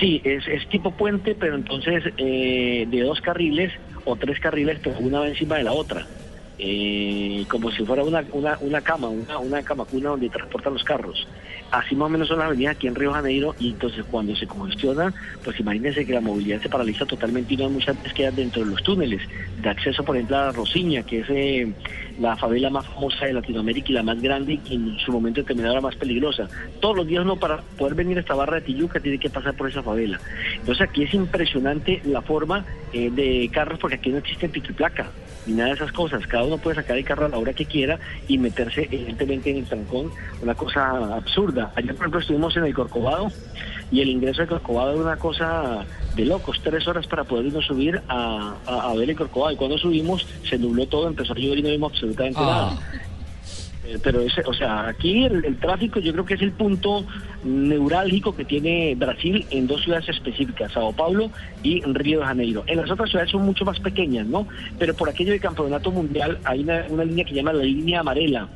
Sí, 0.00 0.20
es, 0.24 0.46
es 0.48 0.66
tipo 0.68 0.90
puente, 0.92 1.34
pero 1.34 1.54
entonces 1.56 2.02
eh, 2.16 2.86
de 2.88 3.00
dos 3.02 3.20
carriles 3.20 3.72
o 4.04 4.16
tres 4.16 4.40
carriles, 4.40 4.78
pero 4.82 4.96
una 5.00 5.20
va 5.20 5.28
encima 5.28 5.56
de 5.56 5.64
la 5.64 5.72
otra 5.72 6.06
eh, 6.58 7.44
como 7.48 7.70
si 7.70 7.84
fuera 7.84 8.02
una, 8.02 8.24
una, 8.32 8.58
una 8.60 8.80
cama, 8.80 9.08
una, 9.08 9.38
una 9.38 9.62
camacuna 9.62 10.10
donde 10.10 10.28
transportan 10.28 10.74
los 10.74 10.84
carros. 10.84 11.26
Así 11.70 11.94
más 11.94 12.06
o 12.06 12.08
menos 12.08 12.28
son 12.28 12.38
las 12.38 12.46
avenidas 12.46 12.76
aquí 12.76 12.86
en 12.86 12.94
Río 12.94 13.12
Janeiro 13.12 13.54
y 13.58 13.70
entonces 13.70 14.04
cuando 14.10 14.34
se 14.34 14.46
congestiona, 14.46 15.12
pues 15.44 15.60
imagínense 15.60 16.06
que 16.06 16.14
la 16.14 16.20
movilidad 16.20 16.62
se 16.62 16.68
paraliza 16.68 17.04
totalmente 17.04 17.54
y 17.54 17.56
no 17.58 17.66
hay 17.66 17.72
muchas 17.72 17.96
veces 17.96 18.14
quedan 18.14 18.36
dentro 18.36 18.64
de 18.64 18.70
los 18.70 18.82
túneles 18.82 19.20
de 19.60 19.68
acceso, 19.68 20.02
por 20.02 20.16
ejemplo, 20.16 20.38
a 20.38 20.52
Rosiña, 20.52 21.02
que 21.02 21.20
es 21.20 21.26
eh, 21.28 21.72
la 22.18 22.36
favela 22.36 22.70
más 22.70 22.86
famosa 22.86 23.26
de 23.26 23.32
Latinoamérica 23.32 23.90
y 23.90 23.94
la 23.94 24.02
más 24.02 24.20
grande 24.20 24.60
y 24.64 24.74
en 24.74 24.98
su 24.98 25.12
momento 25.12 25.40
determinado 25.40 25.74
la 25.74 25.80
más 25.80 25.96
peligrosa. 25.96 26.48
Todos 26.80 26.96
los 26.96 27.06
días 27.06 27.24
uno 27.24 27.36
para 27.36 27.58
poder 27.76 27.94
venir 27.94 28.16
a 28.16 28.20
esta 28.20 28.34
barra 28.34 28.56
de 28.56 28.62
Tijuca 28.62 29.00
tiene 29.00 29.18
que 29.18 29.30
pasar 29.30 29.54
por 29.54 29.68
esa 29.68 29.82
favela. 29.82 30.20
Entonces 30.54 30.88
aquí 30.88 31.04
es 31.04 31.14
impresionante 31.14 32.02
la 32.04 32.22
forma 32.22 32.64
eh, 32.92 33.10
de 33.10 33.48
carros 33.52 33.78
porque 33.78 33.96
aquí 33.96 34.10
no 34.10 34.18
existe 34.18 34.50
y 34.52 34.60
placa 34.72 35.10
ni 35.46 35.54
nada 35.54 35.70
de 35.70 35.74
esas 35.76 35.92
cosas. 35.92 36.26
Cada 36.26 36.44
uno 36.44 36.58
puede 36.58 36.76
sacar 36.76 36.96
el 36.96 37.04
carro 37.04 37.26
a 37.26 37.28
la 37.28 37.38
hora 37.38 37.52
que 37.52 37.64
quiera 37.64 37.98
y 38.26 38.38
meterse 38.38 38.88
evidentemente 38.90 39.50
en 39.50 39.58
el 39.58 39.64
trancón, 39.64 40.10
una 40.42 40.54
cosa 40.54 41.16
absurda. 41.16 41.72
Ayer, 41.74 41.94
por 41.94 42.02
ejemplo, 42.02 42.20
estuvimos 42.20 42.56
en 42.56 42.64
el 42.64 42.74
Corcovado 42.74 43.32
y 43.90 44.00
el 44.00 44.08
ingreso 44.08 44.40
del 44.42 44.48
Corcovado 44.48 44.94
es 44.94 45.00
una 45.00 45.16
cosa 45.16 45.84
de 46.14 46.24
locos, 46.24 46.60
tres 46.62 46.86
horas 46.88 47.06
para 47.06 47.24
poder 47.24 47.46
irnos 47.46 47.64
subir 47.66 48.00
a, 48.08 48.54
a- 48.66 48.90
a 48.90 48.94
ver 48.94 49.10
el 49.10 49.16
Corcovado. 49.16 49.52
Y 49.52 49.56
cuando 49.56 49.78
subimos 49.78 50.26
se 50.48 50.58
nubló 50.58 50.86
todo, 50.86 51.08
empezó 51.08 51.32
a 51.32 51.36
llover 51.36 51.58
y 51.58 51.62
no 51.62 51.68
vimos 51.70 51.92
absolutamente 51.92 52.40
Ah. 52.42 52.44
nada. 52.72 52.78
Eh, 53.86 53.98
Pero 54.02 54.20
ese, 54.20 54.42
o 54.44 54.52
sea, 54.52 54.88
aquí 54.88 55.24
el, 55.24 55.42
el 55.46 55.56
tráfico 55.58 55.98
yo 56.00 56.12
creo 56.12 56.26
que 56.26 56.34
es 56.34 56.42
el 56.42 56.52
punto 56.52 57.06
neurálgico 57.42 58.34
que 58.36 58.44
tiene 58.44 58.94
Brasil 58.94 59.46
en 59.50 59.66
dos 59.66 59.82
ciudades 59.82 60.08
específicas, 60.10 60.72
Sao 60.72 60.92
Paulo 60.92 61.30
y 61.62 61.80
Río 61.82 62.20
de 62.20 62.26
Janeiro. 62.26 62.64
En 62.66 62.78
las 62.78 62.90
otras 62.90 63.08
ciudades 63.08 63.30
son 63.30 63.46
mucho 63.46 63.64
más 63.64 63.80
pequeñas, 63.80 64.26
¿no? 64.26 64.46
Pero 64.78 64.94
por 64.94 65.08
aquello 65.08 65.30
del 65.32 65.40
campeonato 65.40 65.90
mundial 65.90 66.38
hay 66.44 66.60
una, 66.60 66.84
una 66.90 67.04
línea 67.04 67.24
que 67.24 67.32
llama 67.34 67.52
la 67.54 67.64
línea 67.64 68.00
amarela. 68.00 68.48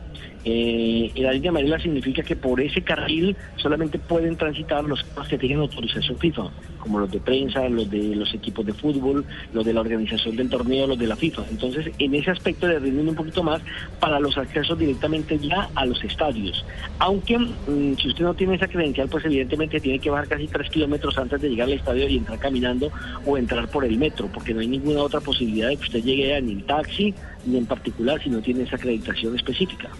Eh, 0.44 1.12
la 1.16 1.32
línea 1.32 1.50
amarela 1.50 1.78
significa 1.78 2.22
que 2.22 2.34
por 2.34 2.60
ese 2.60 2.82
carril 2.82 3.36
solamente 3.56 3.98
pueden 3.98 4.36
transitar 4.36 4.84
los 4.84 5.04
que 5.28 5.38
tienen 5.38 5.60
autorización 5.60 6.18
FIFA, 6.18 6.50
como 6.78 6.98
los 6.98 7.10
de 7.10 7.20
prensa, 7.20 7.68
los 7.68 7.88
de 7.88 8.16
los 8.16 8.34
equipos 8.34 8.66
de 8.66 8.72
fútbol, 8.72 9.24
los 9.52 9.64
de 9.64 9.72
la 9.72 9.80
organización 9.80 10.36
del 10.36 10.50
torneo, 10.50 10.86
los 10.86 10.98
de 10.98 11.06
la 11.06 11.16
FIFA. 11.16 11.44
Entonces, 11.50 11.92
en 11.98 12.14
ese 12.14 12.30
aspecto 12.30 12.66
le 12.66 12.78
rinden 12.78 13.08
un 13.08 13.14
poquito 13.14 13.42
más 13.42 13.62
para 14.00 14.18
los 14.18 14.36
accesos 14.36 14.78
directamente 14.78 15.38
ya 15.38 15.68
a 15.74 15.86
los 15.86 16.02
estadios. 16.02 16.64
Aunque 16.98 17.38
mm, 17.38 17.94
si 18.00 18.08
usted 18.08 18.24
no 18.24 18.34
tiene 18.34 18.56
esa 18.56 18.66
credencial, 18.66 19.08
pues 19.08 19.24
evidentemente 19.24 19.80
tiene 19.80 19.98
que 19.98 20.10
bajar 20.10 20.28
casi 20.28 20.48
tres 20.48 20.68
kilómetros 20.70 21.16
antes 21.18 21.40
de 21.40 21.50
llegar 21.50 21.68
al 21.68 21.74
estadio 21.74 22.08
y 22.08 22.16
entrar 22.16 22.38
caminando 22.38 22.90
o 23.24 23.38
entrar 23.38 23.68
por 23.68 23.84
el 23.84 23.96
metro, 23.96 24.28
porque 24.32 24.54
no 24.54 24.60
hay 24.60 24.68
ninguna 24.68 25.02
otra 25.02 25.20
posibilidad 25.20 25.68
de 25.68 25.76
que 25.76 25.84
usted 25.84 26.02
llegue 26.02 26.42
ni 26.42 26.52
en 26.52 26.62
taxi 26.62 27.14
ni 27.44 27.58
en 27.58 27.66
particular 27.66 28.22
si 28.22 28.30
no 28.30 28.40
tiene 28.40 28.64
esa 28.64 28.76
acreditación 28.76 29.36
específica. 29.36 29.90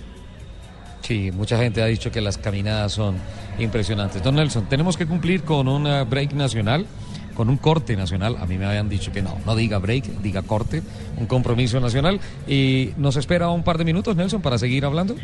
Sí, 1.02 1.30
mucha 1.32 1.58
gente 1.58 1.82
ha 1.82 1.86
dicho 1.86 2.10
que 2.10 2.20
las 2.20 2.38
caminadas 2.38 2.92
son 2.92 3.16
impresionantes. 3.58 4.22
Don 4.22 4.34
Nelson, 4.34 4.66
tenemos 4.68 4.96
que 4.96 5.06
cumplir 5.06 5.42
con 5.42 5.68
un 5.68 5.86
eh, 5.86 6.04
break 6.04 6.32
nacional, 6.32 6.86
con 7.34 7.48
un 7.50 7.56
corte 7.56 7.96
nacional. 7.96 8.36
A 8.40 8.46
mí 8.46 8.58
me 8.58 8.66
habían 8.66 8.88
dicho 8.88 9.12
que 9.12 9.22
no, 9.22 9.38
no 9.44 9.54
diga 9.54 9.78
break, 9.78 10.04
diga 10.22 10.42
corte, 10.42 10.82
un 11.18 11.26
compromiso 11.26 11.80
nacional. 11.80 12.20
Y 12.46 12.90
nos 12.96 13.16
espera 13.16 13.50
un 13.50 13.62
par 13.62 13.78
de 13.78 13.84
minutos, 13.84 14.16
Nelson, 14.16 14.42
para 14.42 14.58
seguir 14.58 14.84
hablando. 14.84 15.16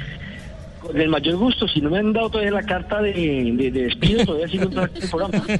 Con 0.88 1.00
el 1.00 1.08
mayor 1.10 1.36
gusto, 1.36 1.68
si 1.68 1.80
no 1.82 1.90
me 1.90 1.98
han 1.98 2.12
dado 2.14 2.30
todavía 2.30 2.50
la 2.52 2.62
carta 2.62 3.02
de, 3.02 3.12
de- 3.12 3.70
de 3.70 3.82
despido, 3.82 4.24
todavía 4.24 4.48
sigo 4.48 4.64
en 4.64 4.78
el 4.78 4.88
programa. 5.10 5.44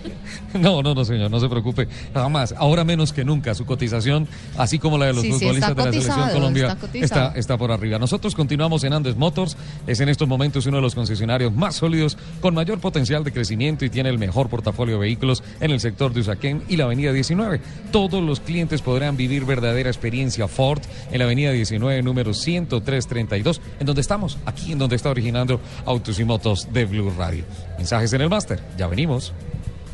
No, 0.59 0.83
no, 0.83 0.95
no, 0.95 1.05
señor, 1.05 1.31
no 1.31 1.39
se 1.39 1.49
preocupe. 1.49 1.87
Jamás, 2.15 2.55
ahora 2.57 2.83
menos 2.83 3.13
que 3.13 3.23
nunca, 3.25 3.55
su 3.55 3.67
cotización, 3.67 4.27
así 4.57 4.79
como 4.79 4.97
la 4.97 5.07
de 5.07 5.13
los 5.13 5.23
Sí, 5.23 5.31
futbolistas 5.33 5.77
de 5.77 5.85
la 5.85 5.93
Selección 5.93 6.31
Colombia, 6.31 6.77
está, 6.95 7.33
está 7.37 7.59
por 7.59 7.71
arriba. 7.71 7.99
Nosotros 7.99 8.35
continuamos 8.35 8.83
en 8.85 8.95
Andes 8.95 9.17
Motors, 9.17 9.57
es 9.87 10.01
en 10.01 10.09
estos 10.09 10.27
momentos 10.27 10.65
uno 10.67 10.79
de 10.79 10.83
los 10.83 10.95
concesionarios 10.95 11.53
más 11.55 11.77
sólidos, 11.77 12.17
con 12.41 12.55
mayor 12.55 12.79
potencial 12.81 13.23
de 13.25 13.33
crecimiento 13.33 13.85
y 13.85 13.91
tiene 13.91 14.09
el 14.09 14.19
mejor 14.19 14.49
portafolio 14.49 14.95
de 14.95 15.01
vehículos 15.01 15.43
en 15.61 15.71
el 15.71 15.81
sector 15.81 16.15
de 16.15 16.21
Usaquén 16.21 16.63
y 16.69 16.77
la 16.79 16.85
Avenida 16.85 17.13
19. 17.13 17.61
Todos 17.93 18.23
los 18.23 18.41
clientes 18.41 18.81
podrán 18.81 19.17
vivir 19.19 19.45
verdadera 19.45 19.91
experiencia 19.91 20.49
Ford 20.49 20.81
en 21.13 21.19
la 21.19 21.25
Avenida 21.27 21.53
19, 21.53 22.03
número 22.03 22.33
10332, 22.33 23.61
en 23.81 23.87
donde 23.87 24.01
estamos, 24.01 24.39
aquí 24.47 24.73
en 24.73 24.79
donde 24.79 24.97
está 24.97 25.11
originando 25.19 25.61
Autos 25.85 26.21
y 26.21 26.25
Motos 26.25 26.73
de 26.73 26.85
Blue 26.85 27.13
Radio. 27.19 27.45
Mensajes 27.77 28.13
en 28.13 28.21
el 28.21 28.31
máster, 28.31 28.61
ya 28.77 28.87
venimos. 28.87 29.33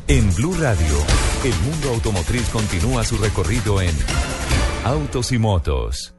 En 0.07 0.33
Blue 0.35 0.53
Radio, 0.53 0.97
el 1.43 1.55
mundo 1.61 1.89
automotriz 1.89 2.47
continúa 2.49 3.03
su 3.03 3.17
recorrido 3.17 3.81
en 3.81 3.95
Autos 4.83 5.31
y 5.31 5.39
Motos. 5.39 6.13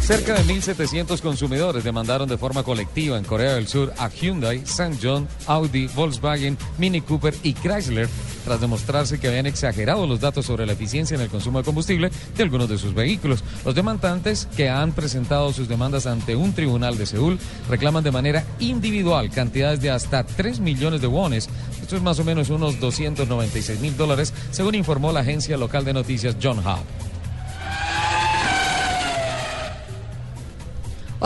Cerca 0.00 0.34
de 0.34 0.44
1.700 0.44 1.20
consumidores 1.20 1.82
demandaron 1.82 2.28
de 2.28 2.36
forma 2.36 2.62
colectiva 2.62 3.16
en 3.16 3.24
Corea 3.24 3.54
del 3.54 3.66
Sur 3.66 3.92
a 3.98 4.10
Hyundai, 4.10 4.62
John, 5.02 5.26
Audi, 5.46 5.86
Volkswagen, 5.86 6.58
Mini 6.76 7.00
Cooper 7.00 7.34
y 7.42 7.54
Chrysler 7.54 8.08
tras 8.44 8.60
demostrarse 8.60 9.18
que 9.18 9.28
habían 9.28 9.46
exagerado 9.46 10.06
los 10.06 10.20
datos 10.20 10.44
sobre 10.46 10.66
la 10.66 10.74
eficiencia 10.74 11.14
en 11.14 11.22
el 11.22 11.30
consumo 11.30 11.58
de 11.58 11.64
combustible 11.64 12.10
de 12.36 12.42
algunos 12.42 12.68
de 12.68 12.76
sus 12.76 12.94
vehículos. 12.94 13.42
Los 13.64 13.74
demandantes 13.74 14.46
que 14.56 14.68
han 14.68 14.92
presentado 14.92 15.52
sus 15.52 15.68
demandas 15.68 16.06
ante 16.06 16.36
un 16.36 16.52
tribunal 16.52 16.98
de 16.98 17.06
Seúl 17.06 17.38
reclaman 17.70 18.04
de 18.04 18.12
manera 18.12 18.44
individual 18.58 19.30
cantidades 19.30 19.80
de 19.80 19.90
hasta 19.90 20.24
3 20.24 20.60
millones 20.60 21.00
de 21.00 21.06
wones. 21.06 21.48
Esto 21.80 21.96
es 21.96 22.02
más 22.02 22.18
o 22.18 22.24
menos 22.24 22.50
unos 22.50 22.78
296 22.78 23.80
mil 23.80 23.96
dólares, 23.96 24.34
según 24.50 24.74
informó 24.74 25.12
la 25.12 25.20
agencia 25.20 25.56
local 25.56 25.84
de 25.84 25.94
noticias 25.94 26.36
John. 26.42 26.62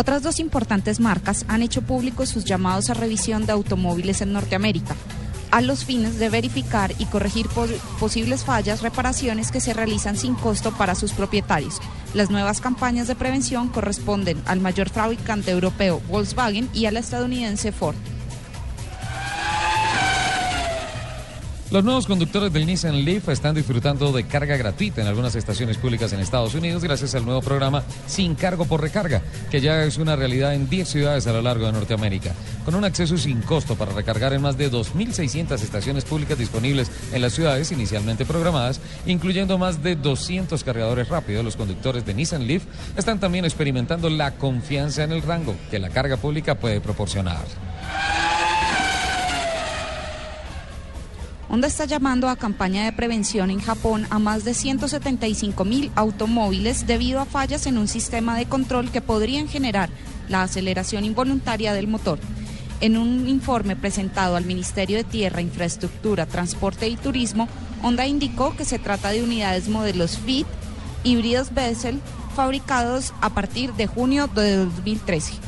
Otras 0.01 0.23
dos 0.23 0.39
importantes 0.39 1.01
marcas 1.01 1.45
han 1.49 1.61
hecho 1.61 1.83
públicos 1.83 2.29
sus 2.29 2.45
llamados 2.45 2.89
a 2.89 2.95
revisión 2.95 3.47
de 3.47 3.53
automóviles 3.53 4.21
en 4.21 4.33
Norteamérica, 4.33 4.95
a 5.51 5.61
los 5.61 5.85
fines 5.85 6.21
de 6.21 6.29
verificar 6.29 6.93
y 7.01 7.07
corregir 7.07 7.49
pos- 7.49 7.73
posibles 7.99 8.45
fallas, 8.45 8.81
reparaciones 8.81 9.51
que 9.51 9.61
se 9.61 9.75
realizan 9.75 10.17
sin 10.17 10.37
costo 10.37 10.71
para 10.71 10.95
sus 10.95 11.11
propietarios. 11.11 11.81
Las 12.15 12.31
nuevas 12.31 12.61
campañas 12.61 13.09
de 13.09 13.17
prevención 13.17 13.71
corresponden 13.71 14.41
al 14.47 14.61
mayor 14.61 14.89
fabricante 14.89 15.51
europeo 15.51 16.01
Volkswagen 16.09 16.69
y 16.73 16.87
a 16.87 16.93
la 16.93 17.01
estadounidense 17.01 17.73
Ford. 17.73 17.97
Los 21.71 21.85
nuevos 21.85 22.07
conductores 22.07 22.51
del 22.51 22.65
Nissan 22.65 23.05
Leaf 23.05 23.29
están 23.29 23.55
disfrutando 23.55 24.11
de 24.11 24.25
carga 24.25 24.57
gratuita 24.57 25.03
en 25.03 25.07
algunas 25.07 25.35
estaciones 25.35 25.77
públicas 25.77 26.11
en 26.15 26.21
Estados 26.21 26.55
Unidos 26.55 26.83
gracias 26.83 27.15
al 27.15 27.27
nuevo 27.27 27.43
programa 27.43 27.83
Sin 28.07 28.37
Cargo 28.37 28.65
por 28.65 28.81
Recarga, 28.81 29.21
que 29.51 29.61
ya 29.61 29.85
es 29.85 29.99
una 29.99 30.17
realidad 30.17 30.55
en 30.55 30.71
10 30.71 30.89
ciudades 30.89 31.27
a 31.27 31.33
lo 31.35 31.43
largo 31.43 31.67
de 31.67 31.73
Norteamérica. 31.73 32.33
Con 32.65 32.75
un 32.75 32.87
acceso 32.87 33.19
sin 33.19 33.43
costo 33.43 33.77
para 33.77 33.93
recargar 33.93 34.33
en 34.33 34.41
más 34.41 34.57
de 34.57 34.73
2.600 34.73 35.61
estaciones 35.61 36.07
públicas 36.07 36.39
disponibles 36.39 36.91
en 37.13 37.21
las 37.21 37.35
ciudades 37.35 37.71
inicialmente 37.71 38.25
programadas, 38.25 38.81
incluyendo 39.05 39.59
más 39.59 39.83
de 39.83 39.95
200 39.95 40.65
cargadores 40.65 41.11
rápidos, 41.11 41.45
los 41.45 41.57
conductores 41.57 42.07
de 42.07 42.15
Nissan 42.15 42.47
Leaf 42.47 42.63
están 42.97 43.21
también 43.21 43.45
experimentando 43.45 44.09
la 44.09 44.37
confianza 44.37 45.05
en 45.05 45.13
el 45.13 45.21
rango 45.21 45.55
que 45.71 45.79
la 45.79 45.91
carga 45.91 46.17
pública 46.17 46.55
puede 46.55 46.81
proporcionar. 46.81 47.45
Honda 51.51 51.67
está 51.67 51.87
llamando 51.87 52.29
a 52.29 52.37
campaña 52.37 52.85
de 52.85 52.93
prevención 52.93 53.51
en 53.51 53.61
Japón 53.61 54.07
a 54.11 54.19
más 54.19 54.45
de 54.45 54.53
175 54.53 55.65
mil 55.65 55.91
automóviles 55.95 56.87
debido 56.87 57.21
a 57.21 57.25
fallas 57.25 57.67
en 57.67 57.79
un 57.79 57.89
sistema 57.89 58.37
de 58.37 58.45
control 58.45 58.91
que 58.91 59.01
podrían 59.01 59.49
generar 59.49 59.89
la 60.29 60.43
aceleración 60.43 61.07
involuntaria 61.07 61.73
del 61.73 61.89
motor. 61.89 62.19
En 62.83 62.99
un 62.99 63.27
informe 63.29 63.77
presentado 63.77 64.37
al 64.37 64.45
Ministerio 64.45 64.99
de 64.99 65.05
Tierra, 65.05 65.41
Infraestructura, 65.41 66.27
Transporte 66.27 66.87
y 66.87 66.97
Turismo, 66.97 67.49
Honda 67.83 68.07
indicó 68.07 68.55
que 68.55 68.67
se 68.67 68.79
trata 68.79 69.09
de 69.09 69.23
unidades 69.23 69.69
modelos 69.69 70.19
Fit, 70.19 70.47
híbridos 71.03 71.55
Bessel, 71.55 71.99
fabricados 72.37 73.15
a 73.23 73.31
partir 73.31 73.73
de 73.73 73.87
junio 73.87 74.27
de 74.27 74.57
2013. 74.57 75.48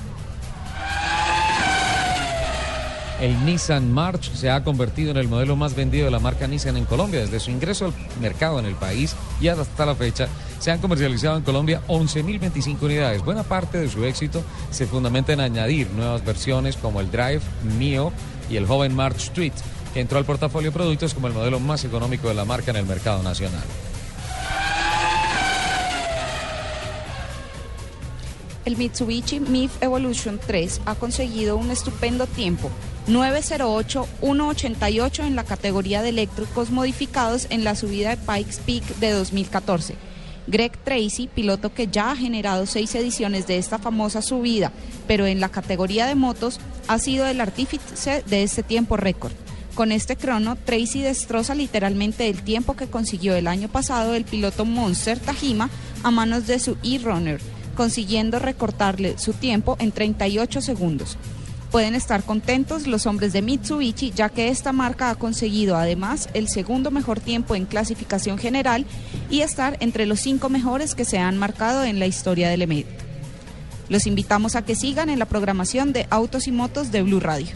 El 3.20 3.44
Nissan 3.44 3.92
March 3.92 4.32
se 4.32 4.48
ha 4.48 4.64
convertido 4.64 5.10
en 5.10 5.18
el 5.18 5.28
modelo 5.28 5.54
más 5.54 5.74
vendido 5.74 6.06
de 6.06 6.10
la 6.10 6.20
marca 6.20 6.46
Nissan 6.46 6.78
en 6.78 6.86
Colombia 6.86 7.20
desde 7.20 7.38
su 7.38 7.50
ingreso 7.50 7.86
al 7.86 7.92
mercado 8.18 8.58
en 8.58 8.64
el 8.64 8.74
país 8.74 9.14
y 9.42 9.48
hasta 9.48 9.84
la 9.84 9.94
fecha 9.94 10.26
Se 10.58 10.70
han 10.70 10.80
comercializado 10.80 11.36
en 11.36 11.42
Colombia 11.42 11.82
11.025 11.86 12.80
unidades. 12.80 13.22
Buena 13.22 13.42
parte 13.42 13.76
de 13.76 13.90
su 13.90 14.04
éxito 14.06 14.42
se 14.70 14.86
fundamenta 14.86 15.34
en 15.34 15.40
añadir 15.40 15.90
nuevas 15.90 16.24
versiones 16.24 16.78
como 16.78 17.00
el 17.00 17.10
Drive, 17.10 17.42
Neo 17.78 18.10
y 18.48 18.56
el 18.56 18.66
joven 18.66 18.96
March 18.96 19.16
Street, 19.16 19.52
que 19.92 20.00
entró 20.00 20.16
al 20.16 20.24
portafolio 20.24 20.70
de 20.70 20.76
productos 20.76 21.12
como 21.12 21.26
el 21.26 21.34
modelo 21.34 21.60
más 21.60 21.84
económico 21.84 22.28
de 22.28 22.34
la 22.34 22.46
marca 22.46 22.70
en 22.70 22.78
el 22.78 22.86
mercado 22.86 23.22
nacional. 23.22 23.64
El 28.64 28.76
Mitsubishi 28.76 29.40
MIF 29.40 29.82
Evolution 29.82 30.38
3 30.46 30.82
ha 30.84 30.94
conseguido 30.94 31.56
un 31.56 31.70
estupendo 31.70 32.26
tiempo, 32.26 32.70
908-188 33.10 35.24
en 35.24 35.36
la 35.36 35.44
categoría 35.44 36.02
de 36.02 36.10
eléctricos 36.10 36.70
modificados 36.70 37.46
en 37.50 37.64
la 37.64 37.74
subida 37.74 38.10
de 38.10 38.16
Pikes 38.16 38.60
Peak 38.64 38.84
de 38.98 39.10
2014. 39.12 39.96
Greg 40.46 40.76
Tracy, 40.78 41.28
piloto 41.28 41.74
que 41.74 41.88
ya 41.88 42.10
ha 42.10 42.16
generado 42.16 42.66
seis 42.66 42.94
ediciones 42.94 43.46
de 43.46 43.58
esta 43.58 43.78
famosa 43.78 44.22
subida, 44.22 44.72
pero 45.06 45.26
en 45.26 45.40
la 45.40 45.48
categoría 45.48 46.06
de 46.06 46.14
motos, 46.14 46.60
ha 46.88 46.98
sido 46.98 47.26
el 47.26 47.40
artífice 47.40 48.22
de 48.26 48.42
este 48.42 48.62
tiempo 48.62 48.96
récord. 48.96 49.32
Con 49.74 49.92
este 49.92 50.16
crono, 50.16 50.56
Tracy 50.56 51.02
destroza 51.02 51.54
literalmente 51.54 52.28
el 52.28 52.42
tiempo 52.42 52.74
que 52.74 52.88
consiguió 52.88 53.36
el 53.36 53.46
año 53.46 53.68
pasado 53.68 54.14
el 54.14 54.24
piloto 54.24 54.64
Monster 54.64 55.18
Tajima 55.18 55.70
a 56.02 56.10
manos 56.10 56.46
de 56.46 56.58
su 56.58 56.76
e-runner, 56.82 57.40
consiguiendo 57.76 58.38
recortarle 58.38 59.18
su 59.18 59.32
tiempo 59.32 59.76
en 59.78 59.92
38 59.92 60.60
segundos. 60.60 61.16
Pueden 61.70 61.94
estar 61.94 62.24
contentos 62.24 62.88
los 62.88 63.06
hombres 63.06 63.32
de 63.32 63.42
Mitsubishi, 63.42 64.10
ya 64.10 64.28
que 64.28 64.48
esta 64.48 64.72
marca 64.72 65.08
ha 65.08 65.14
conseguido 65.14 65.76
además 65.76 66.28
el 66.34 66.48
segundo 66.48 66.90
mejor 66.90 67.20
tiempo 67.20 67.54
en 67.54 67.64
clasificación 67.64 68.38
general 68.38 68.86
y 69.30 69.42
estar 69.42 69.76
entre 69.78 70.04
los 70.06 70.18
cinco 70.18 70.48
mejores 70.48 70.96
que 70.96 71.04
se 71.04 71.18
han 71.18 71.38
marcado 71.38 71.84
en 71.84 72.00
la 72.00 72.06
historia 72.06 72.48
del 72.48 72.62
evento. 72.62 73.04
Los 73.88 74.08
invitamos 74.08 74.56
a 74.56 74.64
que 74.64 74.74
sigan 74.74 75.10
en 75.10 75.20
la 75.20 75.26
programación 75.26 75.92
de 75.92 76.08
Autos 76.10 76.48
y 76.48 76.52
Motos 76.52 76.90
de 76.90 77.02
Blue 77.02 77.20
Radio. 77.20 77.54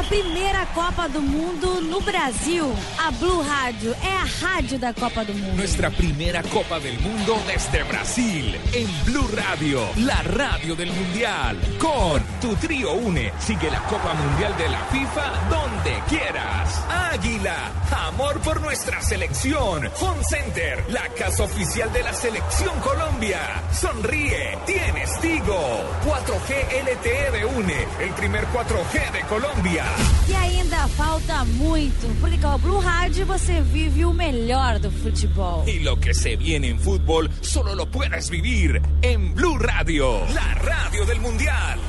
A 0.00 0.02
primeira 0.04 0.64
Copa 0.72 1.10
do 1.10 1.20
Mundo 1.20 1.82
no 1.82 2.00
Brasil. 2.00 2.74
A 2.96 3.10
Blue 3.10 3.42
Rádio 3.42 3.94
é 4.02 4.16
a 4.16 4.24
rádio 4.24 4.78
da 4.78 4.94
Copa 4.94 5.22
do 5.26 5.34
Mundo. 5.34 5.56
Nuestra 5.56 5.90
primera 5.90 6.42
Copa 6.42 6.80
del 6.80 6.98
Mundo 7.00 7.36
desde 7.46 7.84
Brasil 7.84 8.58
en 8.72 9.04
Blue 9.04 9.28
Radio, 9.30 9.86
la 9.98 10.22
radio 10.22 10.74
del 10.74 10.90
Mundial. 10.90 11.58
Con 11.78 12.22
tu 12.40 12.56
trío 12.56 12.94
une, 12.94 13.30
sigue 13.40 13.70
la 13.70 13.80
Copa 13.80 14.14
Mundial 14.14 14.56
de 14.56 14.68
la 14.70 14.78
FIFA 14.86 15.32
donde 15.50 16.02
quieras. 16.08 16.82
Águila, 16.88 17.70
amor 18.08 18.40
por 18.40 18.58
nuestra 18.62 19.02
selección. 19.02 19.86
Home 20.00 20.24
Center, 20.24 20.82
la 20.88 21.08
casa 21.10 21.42
oficial 21.42 21.92
de 21.92 22.02
la 22.02 22.14
selección 22.14 22.80
Colombia. 22.80 23.62
Sonríe, 23.70 24.58
tienes 24.64 25.20
Tigo. 25.20 25.60
4G 26.06 26.84
LTE 26.84 27.30
de 27.32 27.44
une, 27.44 27.86
el 28.00 28.10
primer 28.14 28.46
4G 28.46 29.12
de 29.12 29.20
Colombia. 29.28 29.89
E 30.28 30.34
ainda 30.34 30.88
falta 30.88 31.44
muito, 31.44 32.06
porque 32.20 32.38
com 32.38 32.48
a 32.48 32.58
Blue 32.58 32.78
Rádio 32.78 33.26
você 33.26 33.60
vive 33.60 34.04
o 34.04 34.12
melhor 34.12 34.78
do 34.78 34.90
futebol. 34.90 35.64
Y 35.66 35.80
lo 35.80 35.98
que 35.98 36.14
se 36.14 36.36
viene 36.36 36.68
en 36.68 36.78
fútbol 36.78 37.30
solo 37.40 37.74
lo 37.74 37.90
puedes 37.90 38.30
vivir 38.30 38.80
en 39.02 39.34
Blue 39.34 39.58
Radio, 39.58 40.24
la 40.32 40.54
radio 40.54 41.04
del 41.04 41.20
Mundial. 41.20 41.80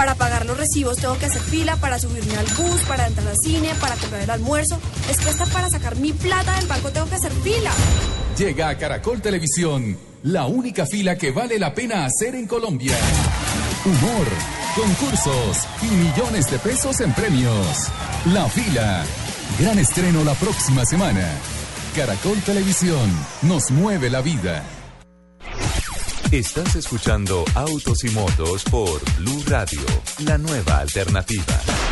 Para 0.00 0.14
pagar 0.14 0.46
los 0.46 0.56
recibos 0.56 0.96
tengo 0.96 1.18
que 1.18 1.26
hacer 1.26 1.42
fila 1.42 1.76
para 1.76 1.98
subirme 1.98 2.34
al 2.34 2.46
bus, 2.46 2.80
para 2.88 3.06
entrar 3.06 3.28
al 3.28 3.36
cine, 3.36 3.74
para 3.80 3.96
comprar 3.96 4.22
el 4.22 4.30
almuerzo. 4.30 4.80
Es 5.10 5.18
que 5.18 5.28
hasta 5.28 5.44
para 5.44 5.68
sacar 5.68 5.96
mi 5.96 6.14
plata 6.14 6.56
del 6.56 6.66
banco 6.66 6.90
tengo 6.90 7.06
que 7.06 7.16
hacer 7.16 7.32
fila. 7.32 7.70
Llega 8.40 8.70
a 8.70 8.78
Caracol 8.78 9.20
Televisión, 9.20 9.98
la 10.22 10.46
única 10.46 10.86
fila 10.86 11.14
que 11.18 11.30
vale 11.30 11.58
la 11.58 11.74
pena 11.74 12.06
hacer 12.06 12.34
en 12.34 12.46
Colombia. 12.46 12.96
Humor, 13.84 14.26
concursos 14.74 15.66
y 15.82 15.94
millones 15.94 16.50
de 16.50 16.58
pesos 16.58 17.02
en 17.02 17.12
premios. 17.12 17.88
La 18.32 18.48
fila. 18.48 19.04
Gran 19.58 19.78
estreno 19.78 20.24
la 20.24 20.32
próxima 20.32 20.86
semana. 20.86 21.28
Caracol 21.94 22.40
Televisión 22.40 23.10
nos 23.42 23.70
mueve 23.70 24.08
la 24.08 24.22
vida. 24.22 24.64
Estás 26.32 26.76
escuchando 26.76 27.44
Autos 27.54 28.04
y 28.04 28.08
Motos 28.08 28.64
por 28.64 29.02
Blue 29.18 29.42
Radio, 29.48 29.82
la 30.24 30.38
nueva 30.38 30.78
alternativa. 30.78 31.89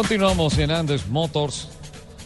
Continuamos 0.00 0.56
en 0.56 0.70
Andes 0.70 1.08
Motors 1.08 1.68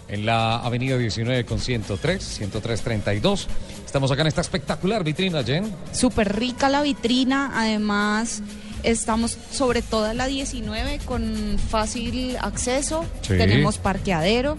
en 0.06 0.24
la 0.24 0.58
avenida 0.58 0.96
19 0.96 1.44
con 1.44 1.58
103, 1.58 2.22
10332. 2.24 3.48
Estamos 3.84 4.12
acá 4.12 4.20
en 4.20 4.28
esta 4.28 4.42
espectacular 4.42 5.02
vitrina, 5.02 5.42
Jen. 5.42 5.74
Súper 5.90 6.36
rica 6.36 6.68
la 6.68 6.82
vitrina, 6.82 7.50
además 7.52 8.42
estamos 8.84 9.36
sobre 9.50 9.82
toda 9.82 10.14
la 10.14 10.26
19 10.26 11.00
con 11.04 11.58
fácil 11.68 12.36
acceso, 12.40 13.04
Sí. 13.22 13.30
tenemos 13.36 13.78
parqueadero, 13.78 14.56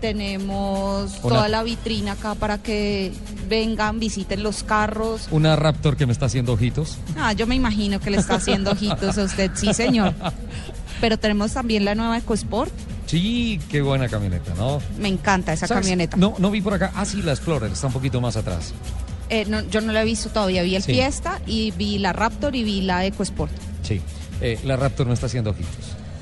tenemos 0.00 1.10
Una- 1.24 1.34
toda 1.34 1.48
la 1.48 1.64
vitrina 1.64 2.12
acá 2.12 2.36
para 2.36 2.58
que 2.58 3.12
vengan, 3.48 3.98
visiten 3.98 4.44
los 4.44 4.62
carros. 4.62 5.26
Una 5.32 5.56
Raptor 5.56 5.96
que 5.96 6.06
me 6.06 6.12
está 6.12 6.26
haciendo 6.26 6.52
ojitos. 6.52 6.98
Ah, 7.16 7.32
yo 7.32 7.48
me 7.48 7.56
imagino 7.56 7.98
que 7.98 8.10
le 8.10 8.18
está 8.18 8.36
haciendo 8.36 8.70
ojitos 8.70 9.18
a 9.18 9.24
usted, 9.24 9.50
sí 9.56 9.74
señor. 9.74 10.14
Pero 11.00 11.18
tenemos 11.18 11.52
también 11.52 11.84
la 11.84 11.94
nueva 11.94 12.18
EcoSport, 12.18 12.72
Sí, 13.06 13.58
qué 13.70 13.80
buena 13.80 14.06
camioneta, 14.08 14.52
¿no? 14.54 14.82
me 14.98 15.08
encanta 15.08 15.52
esa 15.54 15.66
¿Sabes? 15.66 15.82
camioneta. 15.84 16.16
No, 16.18 16.34
no 16.38 16.50
vi 16.50 16.60
por 16.60 16.74
acá. 16.74 16.92
Ah, 16.94 17.06
sí, 17.06 17.22
la 17.22 17.32
Explorer 17.32 17.72
está 17.72 17.86
un 17.86 17.92
poquito 17.94 18.20
más 18.20 18.36
atrás. 18.36 18.74
Eh, 19.30 19.44
no, 19.48 19.62
yo 19.68 19.80
no 19.80 19.92
la 19.92 20.02
he 20.02 20.04
visto 20.04 20.28
todavía, 20.28 20.62
vi 20.62 20.76
el 20.76 20.82
Sí. 20.82 20.92
Fiesta 20.92 21.40
y 21.46 21.70
vi 21.70 21.98
la 21.98 22.12
Raptor 22.12 22.54
y 22.54 22.64
vi 22.64 22.82
la 22.82 23.06
EcoSport. 23.06 23.50
Sí. 23.82 24.02
Eh, 24.42 24.58
la 24.64 24.76
Raptor 24.76 25.06
no 25.06 25.14
está 25.14 25.24
haciendo 25.26 25.50
ojitos. 25.50 25.72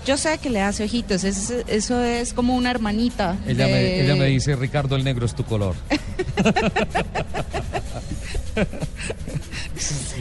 Yo 0.07 0.17
sé 0.17 0.39
que 0.39 0.49
le 0.51 0.61
hace 0.63 0.85
ojitos, 0.85 1.25
es- 1.25 1.53
eso 1.67 2.01
es 2.05 2.33
como 2.33 2.55
una 2.55 2.71
hermanita. 2.71 3.37
Ella, 3.49 3.67
de- 3.67 3.73
me, 3.73 4.01
ella 4.05 4.15
me 4.15 4.27
dice, 4.27 4.55
Ricardo, 4.55 4.95
el 4.95 5.03
negro 5.03 5.27
es 5.27 5.35
tu 5.35 5.43
color. 5.45 5.75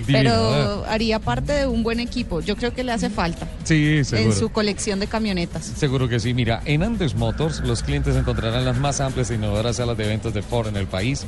Pero 0.07 0.83
¿eh? 0.83 0.85
haría 0.89 1.19
parte 1.19 1.53
de 1.53 1.67
un 1.67 1.83
buen 1.83 1.99
equipo. 1.99 2.41
Yo 2.41 2.55
creo 2.55 2.73
que 2.73 2.83
le 2.83 2.91
hace 2.91 3.09
falta 3.09 3.47
Sí, 3.63 4.03
seguro. 4.03 4.31
en 4.31 4.37
su 4.37 4.49
colección 4.49 4.99
de 4.99 5.07
camionetas. 5.07 5.63
Seguro 5.65 6.07
que 6.07 6.19
sí. 6.19 6.33
Mira, 6.33 6.61
en 6.65 6.83
Andes 6.83 7.15
Motors 7.15 7.59
los 7.61 7.83
clientes 7.83 8.15
encontrarán 8.15 8.65
las 8.65 8.77
más 8.77 8.99
amplias 9.01 9.29
e 9.31 9.35
innovadoras 9.35 9.77
salas 9.77 9.97
de 9.97 10.05
eventos 10.05 10.33
de 10.33 10.41
Ford 10.41 10.67
en 10.67 10.77
el 10.77 10.87
país. 10.87 11.25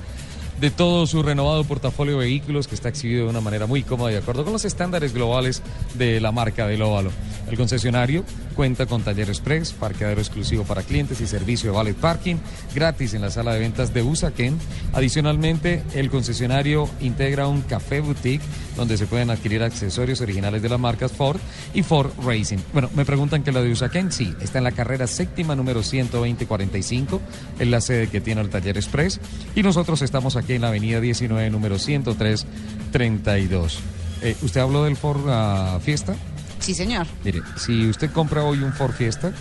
De 0.60 0.71
todo 0.71 1.06
su 1.06 1.21
renovado 1.21 1.63
portafolio 1.65 2.13
de 2.13 2.26
vehículos 2.26 2.67
que 2.67 2.73
está 2.73 2.89
exhibido 2.89 3.26
de 3.26 3.30
una 3.30 3.41
manera 3.41 3.67
muy 3.67 3.84
cómoda 3.84 4.10
y 4.10 4.13
de 4.13 4.21
acuerdo 4.21 4.43
con 4.43 4.54
los 4.54 4.65
estándares 4.65 5.13
globales 5.13 5.62
de 5.93 6.19
la 6.19 6.32
marca 6.32 6.65
del 6.65 6.82
óvalo. 6.82 7.12
El 7.50 7.58
concesionario 7.58 8.24
cuenta 8.56 8.86
con 8.86 9.04
taller 9.04 9.30
express, 9.30 9.72
parqueadero 9.72 10.20
exclusivo 10.20 10.64
para 10.64 10.84
clientes 10.84 11.22
y 11.22 11.28
servicio 11.28 11.72
de 11.72 11.78
valet 11.78 11.96
parking 11.96 12.36
gratis 12.76 13.14
en 13.14 13.22
la 13.22 13.30
sala 13.30 13.54
de 13.54 13.60
ventas 13.60 13.94
de 13.94 14.04
Usaquén. 14.04 14.58
Adicionalmente, 14.94 15.84
el 15.94 16.10
concesionario 16.10 16.90
integra 17.00 17.48
un 17.48 17.62
café 17.62 18.02
boutique 18.02 18.44
donde 18.76 18.98
se 18.98 19.08
pueden 19.08 19.30
adquirir 19.30 19.64
accesorios 19.64 20.20
originales 20.22 20.62
de 20.62 20.70
las 20.70 20.80
marcas 20.80 21.12
Ford 21.12 21.40
y 21.74 21.84
Ford 21.84 22.12
Racing. 22.24 22.60
Bueno, 22.74 22.90
me 22.96 23.06
preguntan 23.06 23.44
que 23.44 23.52
la 23.52 23.62
de 23.62 23.72
Usaquén, 23.72 24.12
sí, 24.12 24.34
está 24.42 24.58
en 24.58 24.64
la 24.66 24.72
carrera 24.72 25.08
séptima 25.08 25.56
número 25.56 25.84
12045, 25.84 27.22
es 27.60 27.68
la 27.68 27.82
sede 27.82 28.08
que 28.08 28.22
tiene 28.22 28.42
el 28.42 28.50
taller 28.50 28.78
express 28.78 29.20
y 29.56 29.64
nosotros 29.64 30.02
estamos 30.02 30.36
aquí 30.36 30.54
en 30.54 30.62
la 30.62 30.70
avenida 30.70 31.00
19 31.00 31.50
número 31.50 31.80
10332. 31.80 33.80
Eh, 34.22 34.36
¿Usted 34.42 34.62
habló 34.62 34.84
del 34.84 34.98
Ford 34.98 35.30
ah, 35.30 35.80
Fiesta? 35.82 36.16
Sí, 36.60 36.74
señor. 36.74 37.08
Mire, 37.24 37.41
si 37.58 37.88
usted 37.89 38.12
compra 38.12 38.43
hoy 38.43 38.60
un 38.60 38.74
Ford 38.74 38.91
Fiesta, 38.93 39.32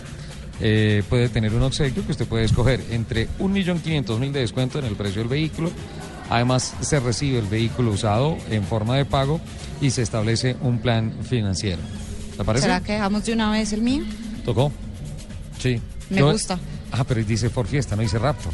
eh, 0.60 1.02
puede 1.08 1.28
tener 1.28 1.52
un 1.54 1.62
obsequio 1.62 2.04
que 2.04 2.12
usted 2.12 2.26
puede 2.26 2.44
escoger 2.44 2.82
entre 2.90 3.28
1.500.000 3.38 4.32
de 4.32 4.40
descuento 4.40 4.78
en 4.78 4.84
el 4.86 4.96
precio 4.96 5.20
del 5.20 5.28
vehículo. 5.28 5.70
Además, 6.30 6.74
se 6.80 6.98
recibe 7.00 7.38
el 7.38 7.46
vehículo 7.46 7.92
usado 7.92 8.36
en 8.50 8.64
forma 8.64 8.96
de 8.96 9.04
pago 9.04 9.40
y 9.80 9.90
se 9.90 10.02
establece 10.02 10.56
un 10.60 10.78
plan 10.80 11.12
financiero. 11.22 11.80
¿Le 12.38 12.44
parece? 12.44 12.64
¿Será 12.64 12.80
que 12.80 12.92
dejamos 12.92 13.24
de 13.24 13.32
una 13.32 13.50
vez 13.50 13.72
el 13.72 13.82
mío? 13.82 14.02
¿Tocó? 14.44 14.72
Sí. 15.58 15.80
Me 16.10 16.22
gusta. 16.22 16.58
Ah, 16.92 17.04
pero 17.04 17.22
dice 17.24 17.48
Ford 17.50 17.66
Fiesta, 17.66 17.96
no 17.96 18.02
dice 18.02 18.18
Raptor. 18.18 18.52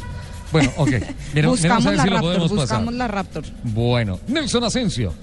Bueno, 0.51 0.71
ok. 0.77 0.89
Mira, 1.33 1.49
buscamos 1.49 1.85
a 1.85 1.89
ver 1.89 1.97
la 1.97 2.03
si 2.03 2.09
lo 2.09 2.15
Raptor, 2.15 2.21
podemos 2.31 2.51
buscamos 2.51 2.85
pasar. 2.85 2.93
la 2.93 3.07
Raptor. 3.07 3.43
Bueno, 3.63 4.19
Nelson 4.27 4.63
Asensio. 4.63 5.13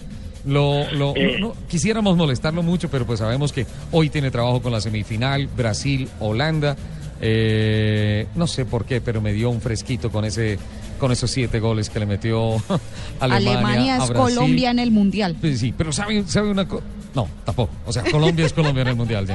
Lo, 0.47 0.91
lo- 0.93 1.15
Eh. 1.17 1.37
no- 1.41 1.49
no- 1.49 1.55
quisiéramos 1.69 2.17
molestarlo 2.17 2.63
mucho, 2.63 2.89
pero 2.91 3.07
pues 3.07 3.19
sabemos 3.19 3.53
que 3.53 3.67
hoy 3.93 4.09
tiene 4.11 4.31
trabajo 4.31 4.63
con 4.63 4.73
la 4.73 4.81
semifinal, 4.81 5.49
Brasil, 5.57 6.09
Holanda. 6.21 6.77
Eh, 7.23 8.27
no 8.35 8.47
sé 8.47 8.65
por 8.65 8.87
qué, 8.87 9.01
pero 9.03 9.21
me 9.21 9.33
dio 9.35 9.51
un 9.51 9.61
fresquito 9.61 10.11
con 10.11 10.25
ese 10.25 10.59
con 10.99 11.13
esos 11.13 11.31
siete 11.31 11.61
goles 11.61 11.89
que 11.91 11.99
le 11.99 12.05
metió 12.07 12.57
Alemania. 13.21 13.59
Alemania 13.59 13.95
a 13.95 14.05
es 14.05 14.09
Brasil. 14.11 14.35
Colombia 14.37 14.71
en 14.71 14.79
el 14.79 14.91
Mundial. 14.91 15.37
Pues 15.41 15.59
sí, 15.61 15.75
pero 15.77 15.93
¿sabe, 15.93 16.25
sabe 16.27 16.51
una 16.51 16.67
cosa? 16.69 16.85
No, 17.15 17.29
tampoco. 17.45 17.73
O 17.87 17.93
sea, 17.93 18.05
Colombia 18.11 18.47
es 18.47 18.53
Colombia 18.53 18.83
en 18.83 18.89
el 18.89 18.97
Mundial. 18.97 19.27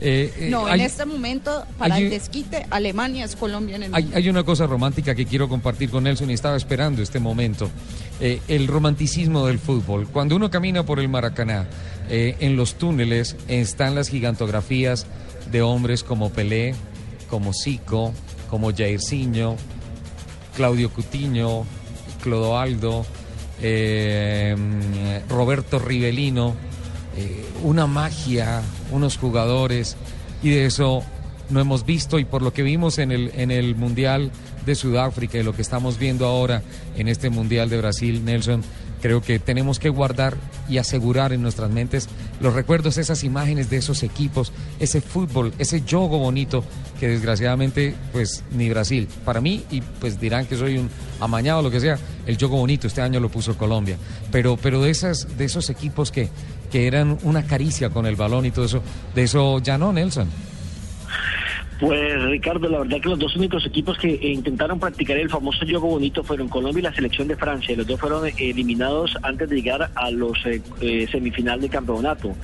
Eh, 0.00 0.32
eh, 0.38 0.48
No, 0.50 0.66
hay- 0.66 0.80
en 0.80 0.86
este 0.86 1.04
momento, 1.04 1.64
para 1.78 1.96
hay- 1.96 2.04
el 2.04 2.10
desquite, 2.10 2.66
Alemania 2.70 3.24
es 3.24 3.34
Colombia 3.36 3.76
en 3.76 3.82
el 3.84 3.94
Hay, 3.94 4.02
Mundial. 4.04 4.22
hay 4.22 4.28
una 4.28 4.44
cosa 4.44 4.66
romántica 4.66 5.14
que 5.14 5.26
quiero 5.26 5.48
compartir 5.48 5.90
con 5.90 6.04
Nelson 6.04 6.30
y 6.30 6.34
estaba 6.34 6.56
esperando 6.56 7.02
este 7.02 7.18
momento. 7.18 7.68
Eh, 8.20 8.40
el 8.48 8.68
romanticismo 8.68 9.46
del 9.46 9.58
fútbol. 9.58 10.06
Cuando 10.08 10.36
uno 10.36 10.50
camina 10.50 10.84
por 10.86 11.00
el 11.00 11.08
Maracaná, 11.08 11.66
en 12.08 12.56
los 12.56 12.74
túneles 12.76 13.34
están 13.48 13.96
las 13.96 14.08
gigantografías 14.08 15.06
de 15.50 15.62
hombres 15.62 16.04
como 16.04 16.30
Pelé, 16.30 16.74
como 17.28 17.52
Zico, 17.52 18.12
como 18.48 18.72
Jairzinho, 18.72 19.56
Claudio 20.54 20.90
Cutiño, 20.90 21.64
Clodoaldo, 22.22 23.04
Roberto 25.28 25.78
Rivelino, 25.78 26.54
eh, 27.16 27.44
una 27.62 27.86
magia, 27.86 28.62
unos 28.92 29.16
jugadores, 29.16 29.96
y 30.42 30.50
de 30.50 30.66
eso 30.66 31.02
no 31.50 31.60
hemos 31.60 31.86
visto, 31.86 32.18
y 32.18 32.24
por 32.24 32.42
lo 32.42 32.52
que 32.52 32.62
vimos 32.62 32.98
en 32.98 33.12
el, 33.12 33.30
en 33.36 33.50
el 33.50 33.76
Mundial 33.76 34.30
de 34.66 34.74
Sudáfrica 34.74 35.38
y 35.38 35.42
lo 35.42 35.54
que 35.54 35.62
estamos 35.62 35.98
viendo 35.98 36.26
ahora 36.26 36.62
en 36.96 37.08
este 37.08 37.30
Mundial 37.30 37.70
de 37.70 37.78
Brasil, 37.78 38.24
Nelson, 38.24 38.62
creo 39.00 39.22
que 39.22 39.38
tenemos 39.38 39.78
que 39.78 39.88
guardar 39.88 40.36
y 40.68 40.78
asegurar 40.78 41.32
en 41.32 41.42
nuestras 41.42 41.70
mentes 41.70 42.08
los 42.40 42.54
recuerdos, 42.54 42.98
esas 42.98 43.22
imágenes 43.24 43.70
de 43.70 43.76
esos 43.76 44.02
equipos, 44.02 44.52
ese 44.80 45.00
fútbol, 45.00 45.52
ese 45.58 45.80
juego 45.80 46.18
bonito 46.18 46.64
que 46.98 47.08
desgraciadamente 47.08 47.94
pues 48.12 48.42
ni 48.50 48.68
Brasil. 48.68 49.08
Para 49.24 49.40
mí, 49.40 49.64
y 49.70 49.80
pues 49.80 50.18
dirán 50.18 50.46
que 50.46 50.56
soy 50.56 50.78
un 50.78 50.90
amañado 51.20 51.60
o 51.60 51.62
lo 51.62 51.70
que 51.70 51.80
sea, 51.80 51.98
el 52.26 52.36
juego 52.36 52.56
bonito 52.56 52.88
este 52.88 53.00
año 53.00 53.20
lo 53.20 53.28
puso 53.28 53.56
Colombia. 53.56 53.96
Pero, 54.32 54.56
pero 54.56 54.82
de, 54.82 54.90
esas, 54.90 55.38
de 55.38 55.44
esos 55.44 55.70
equipos 55.70 56.10
que, 56.10 56.28
que 56.76 56.86
eran 56.86 57.18
una 57.22 57.46
caricia 57.46 57.88
con 57.88 58.04
el 58.04 58.16
balón 58.16 58.44
y 58.44 58.50
todo 58.50 58.66
eso, 58.66 58.82
de 59.14 59.22
eso 59.22 59.60
ya 59.60 59.78
no, 59.78 59.94
Nelson. 59.94 60.28
Pues 61.78 62.22
Ricardo, 62.24 62.70
la 62.70 62.78
verdad 62.78 63.00
que 63.02 63.08
los 63.10 63.18
dos 63.18 63.36
únicos 63.36 63.66
equipos 63.66 63.98
que 63.98 64.14
eh, 64.14 64.28
intentaron 64.28 64.80
practicar 64.80 65.18
el 65.18 65.28
famoso 65.28 65.58
juego 65.66 65.88
bonito 65.88 66.24
fueron 66.24 66.48
Colombia 66.48 66.80
y 66.80 66.82
la 66.84 66.94
selección 66.94 67.28
de 67.28 67.36
Francia. 67.36 67.76
Los 67.76 67.86
dos 67.86 68.00
fueron 68.00 68.26
eh, 68.26 68.34
eliminados 68.38 69.14
antes 69.22 69.50
de 69.50 69.56
llegar 69.56 69.90
a 69.94 70.10
los 70.10 70.38
eh, 70.46 70.62
eh, 70.80 71.06
semifinal 71.10 71.60
de 71.60 71.68
campeonato. 71.68 72.34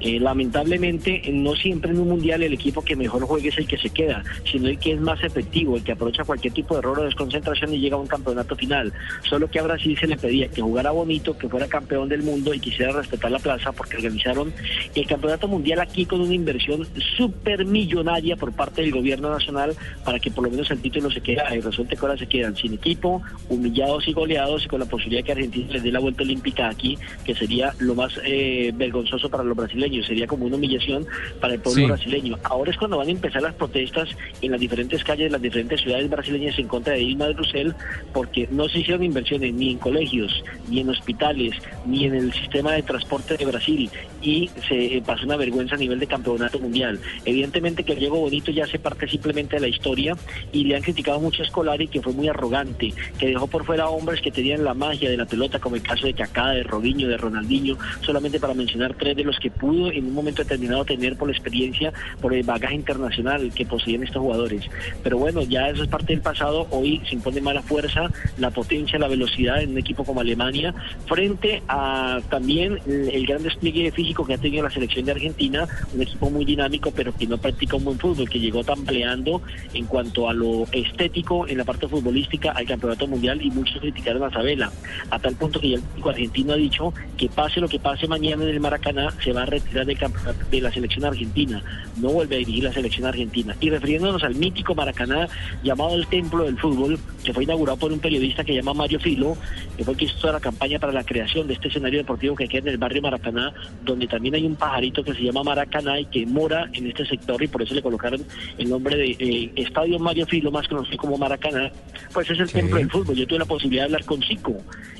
Lamentablemente, 0.00 1.22
no 1.30 1.54
siempre 1.54 1.90
en 1.90 2.00
un 2.00 2.08
mundial 2.08 2.42
el 2.42 2.54
equipo 2.54 2.82
que 2.82 2.96
mejor 2.96 3.22
juegue 3.24 3.50
es 3.50 3.58
el 3.58 3.66
que 3.66 3.76
se 3.76 3.90
queda, 3.90 4.24
sino 4.50 4.68
el 4.68 4.78
que 4.78 4.92
es 4.92 5.00
más 5.00 5.22
efectivo, 5.22 5.76
el 5.76 5.84
que 5.84 5.92
aprovecha 5.92 6.24
cualquier 6.24 6.54
tipo 6.54 6.74
de 6.74 6.80
error 6.80 7.00
o 7.00 7.04
desconcentración 7.04 7.74
y 7.74 7.80
llega 7.80 7.96
a 7.96 8.00
un 8.00 8.06
campeonato 8.06 8.56
final. 8.56 8.92
Solo 9.28 9.48
que 9.50 9.58
a 9.58 9.62
Brasil 9.62 9.96
se 10.00 10.06
le 10.06 10.16
pedía 10.16 10.48
que 10.48 10.62
jugara 10.62 10.90
bonito, 10.90 11.36
que 11.36 11.48
fuera 11.50 11.68
campeón 11.68 12.08
del 12.08 12.22
mundo 12.22 12.54
y 12.54 12.60
quisiera 12.60 12.92
respetar 12.92 13.30
la 13.30 13.38
plaza 13.38 13.72
porque 13.72 13.96
organizaron 13.96 14.52
el 14.94 15.06
campeonato 15.06 15.48
mundial 15.48 15.80
aquí 15.80 16.06
con 16.06 16.22
una 16.22 16.34
inversión 16.34 16.86
súper 17.16 17.66
millonaria 17.66 18.36
por 18.36 18.52
parte 18.52 18.79
del 18.80 18.92
gobierno 18.92 19.30
nacional 19.30 19.74
para 20.04 20.18
que 20.18 20.30
por 20.30 20.44
lo 20.44 20.50
menos 20.50 20.70
el 20.70 20.80
título 20.80 21.10
se 21.10 21.20
quede. 21.20 21.42
Y 21.56 21.60
resulta 21.60 21.94
que 21.96 22.00
ahora 22.00 22.16
se 22.18 22.26
quedan 22.26 22.56
sin 22.56 22.74
equipo, 22.74 23.22
humillados 23.48 24.06
y 24.08 24.12
goleados 24.12 24.64
y 24.64 24.68
con 24.68 24.80
la 24.80 24.86
posibilidad 24.86 25.20
de 25.20 25.24
que 25.24 25.32
Argentina 25.32 25.66
les 25.72 25.82
dé 25.82 25.92
la 25.92 26.00
vuelta 26.00 26.22
olímpica 26.22 26.68
aquí, 26.68 26.98
que 27.24 27.34
sería 27.34 27.72
lo 27.78 27.94
más 27.94 28.12
eh, 28.24 28.72
vergonzoso 28.74 29.28
para 29.30 29.44
los 29.44 29.56
brasileños, 29.56 30.06
sería 30.06 30.26
como 30.26 30.46
una 30.46 30.56
humillación 30.56 31.06
para 31.40 31.54
el 31.54 31.60
pueblo 31.60 31.80
Sí. 31.82 31.86
brasileño. 31.86 32.36
Ahora 32.44 32.70
es 32.70 32.76
cuando 32.76 32.98
van 32.98 33.08
a 33.08 33.10
empezar 33.10 33.42
las 33.42 33.54
protestas 33.54 34.08
en 34.42 34.50
las 34.52 34.60
diferentes 34.60 35.02
calles 35.04 35.24
de 35.26 35.30
las 35.30 35.42
diferentes 35.42 35.80
ciudades 35.80 36.10
brasileñas 36.10 36.58
en 36.58 36.68
contra 36.68 36.92
de 36.94 37.00
Dilma 37.00 37.26
de 37.26 37.34
Rousseff, 37.34 37.72
porque 38.12 38.48
no 38.50 38.68
se 38.68 38.80
hicieron 38.80 39.04
inversiones 39.04 39.54
ni 39.54 39.70
en 39.72 39.78
colegios, 39.78 40.42
ni 40.68 40.80
en 40.80 40.88
hospitales, 40.90 41.54
ni 41.86 42.04
en 42.04 42.14
el 42.14 42.32
sistema 42.32 42.72
de 42.72 42.82
transporte 42.82 43.36
de 43.36 43.44
Brasil, 43.46 43.90
y 44.22 44.50
se 44.68 44.96
eh, 44.96 45.02
pasó 45.04 45.24
una 45.24 45.36
vergüenza 45.36 45.74
a 45.74 45.78
nivel 45.78 45.98
de 45.98 46.06
campeonato 46.06 46.58
mundial. 46.58 46.98
Evidentemente 47.24 47.84
que 47.84 47.92
el 47.92 47.98
Diego 47.98 48.18
Bonito 48.18 48.50
ya 48.50 48.64
hace 48.64 48.78
parte 48.78 49.08
simplemente 49.08 49.56
de 49.56 49.62
la 49.62 49.68
historia 49.68 50.16
y 50.52 50.64
le 50.64 50.76
han 50.76 50.82
criticado 50.82 51.20
mucho 51.20 51.42
a 51.42 51.46
Scolari 51.46 51.88
que 51.88 52.02
fue 52.02 52.12
muy 52.12 52.28
arrogante, 52.28 52.92
que 53.18 53.26
dejó 53.26 53.46
por 53.46 53.64
fuera 53.64 53.88
hombres 53.88 54.20
que 54.20 54.30
tenían 54.30 54.64
la 54.64 54.74
magia 54.74 55.10
de 55.10 55.16
la 55.16 55.26
pelota, 55.26 55.58
como 55.58 55.76
el 55.76 55.82
caso 55.82 56.06
de 56.06 56.14
Kaká, 56.14 56.50
de 56.50 56.62
Robinho, 56.62 57.08
de 57.08 57.16
Ronaldinho, 57.16 57.76
solamente 58.00 58.40
para 58.40 58.54
mencionar 58.54 58.94
tres 58.94 59.16
de 59.16 59.24
los 59.24 59.38
que 59.38 59.50
pudo 59.50 59.90
en 59.90 60.06
un 60.06 60.14
momento 60.14 60.42
determinado 60.42 60.84
tener 60.84 61.16
por 61.16 61.28
la 61.28 61.34
experiencia, 61.34 61.92
por 62.20 62.34
el 62.34 62.42
bagaje 62.42 62.74
internacional 62.74 63.50
que 63.54 63.66
poseían 63.66 64.02
estos 64.02 64.22
jugadores. 64.22 64.64
Pero 65.02 65.18
bueno, 65.18 65.42
ya 65.42 65.68
eso 65.68 65.82
es 65.82 65.88
parte 65.88 66.12
del 66.12 66.22
pasado, 66.22 66.66
hoy 66.70 67.00
se 67.08 67.14
impone 67.14 67.40
mala 67.40 67.62
fuerza, 67.62 68.10
la 68.38 68.50
potencia, 68.50 68.98
la 68.98 69.08
velocidad 69.08 69.62
en 69.62 69.70
un 69.70 69.78
equipo 69.78 70.04
como 70.04 70.20
Alemania, 70.20 70.74
frente 71.06 71.62
a 71.68 72.20
también 72.28 72.78
el 72.86 73.26
gran 73.26 73.42
despliegue 73.42 73.84
que 74.14 74.34
ha 74.34 74.38
tenido 74.38 74.64
la 74.64 74.70
selección 74.70 75.04
de 75.06 75.12
Argentina, 75.12 75.66
un 75.94 76.02
equipo 76.02 76.30
muy 76.30 76.44
dinámico, 76.44 76.90
pero 76.90 77.14
que 77.14 77.26
no 77.26 77.38
practica 77.38 77.76
un 77.76 77.84
buen 77.84 77.98
fútbol, 77.98 78.28
que 78.28 78.40
llegó 78.40 78.64
tambaleando 78.64 79.42
en 79.72 79.86
cuanto 79.86 80.28
a 80.28 80.34
lo 80.34 80.66
estético 80.72 81.46
en 81.46 81.58
la 81.58 81.64
parte 81.64 81.88
futbolística 81.88 82.50
al 82.52 82.66
campeonato 82.66 83.06
mundial 83.06 83.40
y 83.42 83.50
muchos 83.50 83.80
criticaron 83.80 84.22
a 84.24 84.30
Sabela, 84.30 84.70
a 85.10 85.18
tal 85.18 85.34
punto 85.36 85.60
que 85.60 85.70
ya 85.70 85.76
el 85.76 85.82
técnico 85.82 86.10
argentino 86.10 86.52
ha 86.52 86.56
dicho 86.56 86.92
que 87.16 87.28
pase 87.28 87.60
lo 87.60 87.68
que 87.68 87.78
pase 87.78 88.06
mañana 88.06 88.42
en 88.44 88.50
el 88.50 88.60
Maracaná, 88.60 89.10
se 89.22 89.32
va 89.32 89.42
a 89.42 89.46
retirar 89.46 89.86
del 89.86 89.98
campeonato 89.98 90.44
de 90.50 90.60
la 90.60 90.72
selección 90.72 91.04
argentina, 91.04 91.62
no 91.96 92.10
vuelve 92.10 92.36
a 92.36 92.38
dirigir 92.38 92.64
la 92.64 92.72
selección 92.72 93.06
argentina. 93.06 93.56
Y 93.60 93.70
refiriéndonos 93.70 94.22
al 94.24 94.34
mítico 94.34 94.74
Maracaná, 94.74 95.28
llamado 95.62 95.94
el 95.94 96.06
Templo 96.06 96.44
del 96.44 96.58
Fútbol, 96.58 96.98
que 97.24 97.32
fue 97.32 97.44
inaugurado 97.44 97.78
por 97.78 97.92
un 97.92 98.00
periodista 98.00 98.44
que 98.44 98.52
se 98.52 98.56
llama 98.56 98.74
Mario 98.74 99.00
Filo, 99.00 99.36
que 99.76 99.84
fue 99.84 99.92
el 99.92 99.98
que 99.98 100.04
hizo 100.06 100.18
toda 100.18 100.34
la 100.34 100.40
campaña 100.40 100.78
para 100.78 100.92
la 100.92 101.04
creación 101.04 101.46
de 101.46 101.54
este 101.54 101.68
escenario 101.68 101.98
deportivo 101.98 102.36
que 102.36 102.48
queda 102.48 102.62
en 102.62 102.68
el 102.68 102.78
barrio 102.78 103.02
Maracaná, 103.02 103.52
donde 103.84 103.99
también 104.06 104.34
hay 104.34 104.44
un 104.46 104.56
pajarito 104.56 105.02
que 105.04 105.14
se 105.14 105.22
llama 105.22 105.42
Maracaná 105.42 105.98
y 106.00 106.04
que 106.06 106.26
mora 106.26 106.68
en 106.72 106.86
este 106.86 107.04
sector 107.06 107.42
y 107.42 107.48
por 107.48 107.62
eso 107.62 107.74
le 107.74 107.82
colocaron 107.82 108.22
el 108.58 108.68
nombre 108.68 108.96
de 108.96 109.16
eh, 109.18 109.52
Estadio 109.56 109.98
Mario 109.98 110.26
Filo, 110.26 110.50
más 110.50 110.66
conocido 110.68 110.96
como 110.98 111.16
Maracaná, 111.18 111.70
pues 112.12 112.30
es 112.30 112.38
el 112.38 112.48
Sí. 112.48 112.54
templo 112.54 112.76
del 112.76 112.90
fútbol. 112.90 113.16
Yo 113.16 113.26
tuve 113.26 113.38
la 113.40 113.44
posibilidad 113.44 113.82
de 113.82 113.86
hablar 113.94 114.04
con 114.04 114.22
Zico 114.22 114.56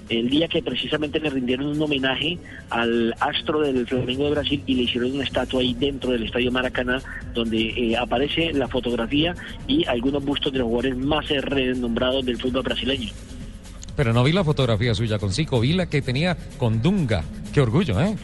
el 0.09 0.29
día 0.29 0.49
que 0.49 0.61
precisamente 0.61 1.21
le 1.21 1.31
rindieron 1.31 1.67
un 1.67 1.81
homenaje 1.81 2.37
al 2.71 3.15
astro 3.21 3.61
del 3.61 3.87
Flamengo 3.87 4.25
de 4.25 4.31
Brasil 4.33 4.61
y 4.67 4.75
le 4.75 4.83
hicieron 4.83 5.13
una 5.13 5.23
estatua 5.23 5.61
ahí 5.61 5.73
dentro 5.75 6.11
del 6.11 6.25
Estadio 6.25 6.51
Maracaná, 6.51 7.01
donde 7.33 7.69
eh, 7.77 7.97
aparece 7.97 8.53
la 8.53 8.67
fotografía 8.67 9.37
y 9.69 9.87
algunos 9.87 10.25
bustos 10.25 10.53
de 10.53 10.59
los 10.59 10.67
jugadores 10.67 10.97
más 10.97 11.29
renombrados 11.29 12.25
del 12.27 12.39
fútbol 12.41 12.63
brasileño. 12.63 13.11
Pero 13.97 14.13
no 14.13 14.25
vi 14.25 14.33
la 14.33 14.43
fotografía 14.43 14.95
suya 14.95 15.19
con 15.19 15.33
Zico, 15.33 15.61
vi 15.61 15.75
la 15.75 15.87
que 15.89 16.03
tenía 16.03 16.37
con 16.59 16.83
Dunga. 16.83 17.23
Qué 17.53 17.61
orgullo, 17.61 18.01
¿eh? 18.01 18.17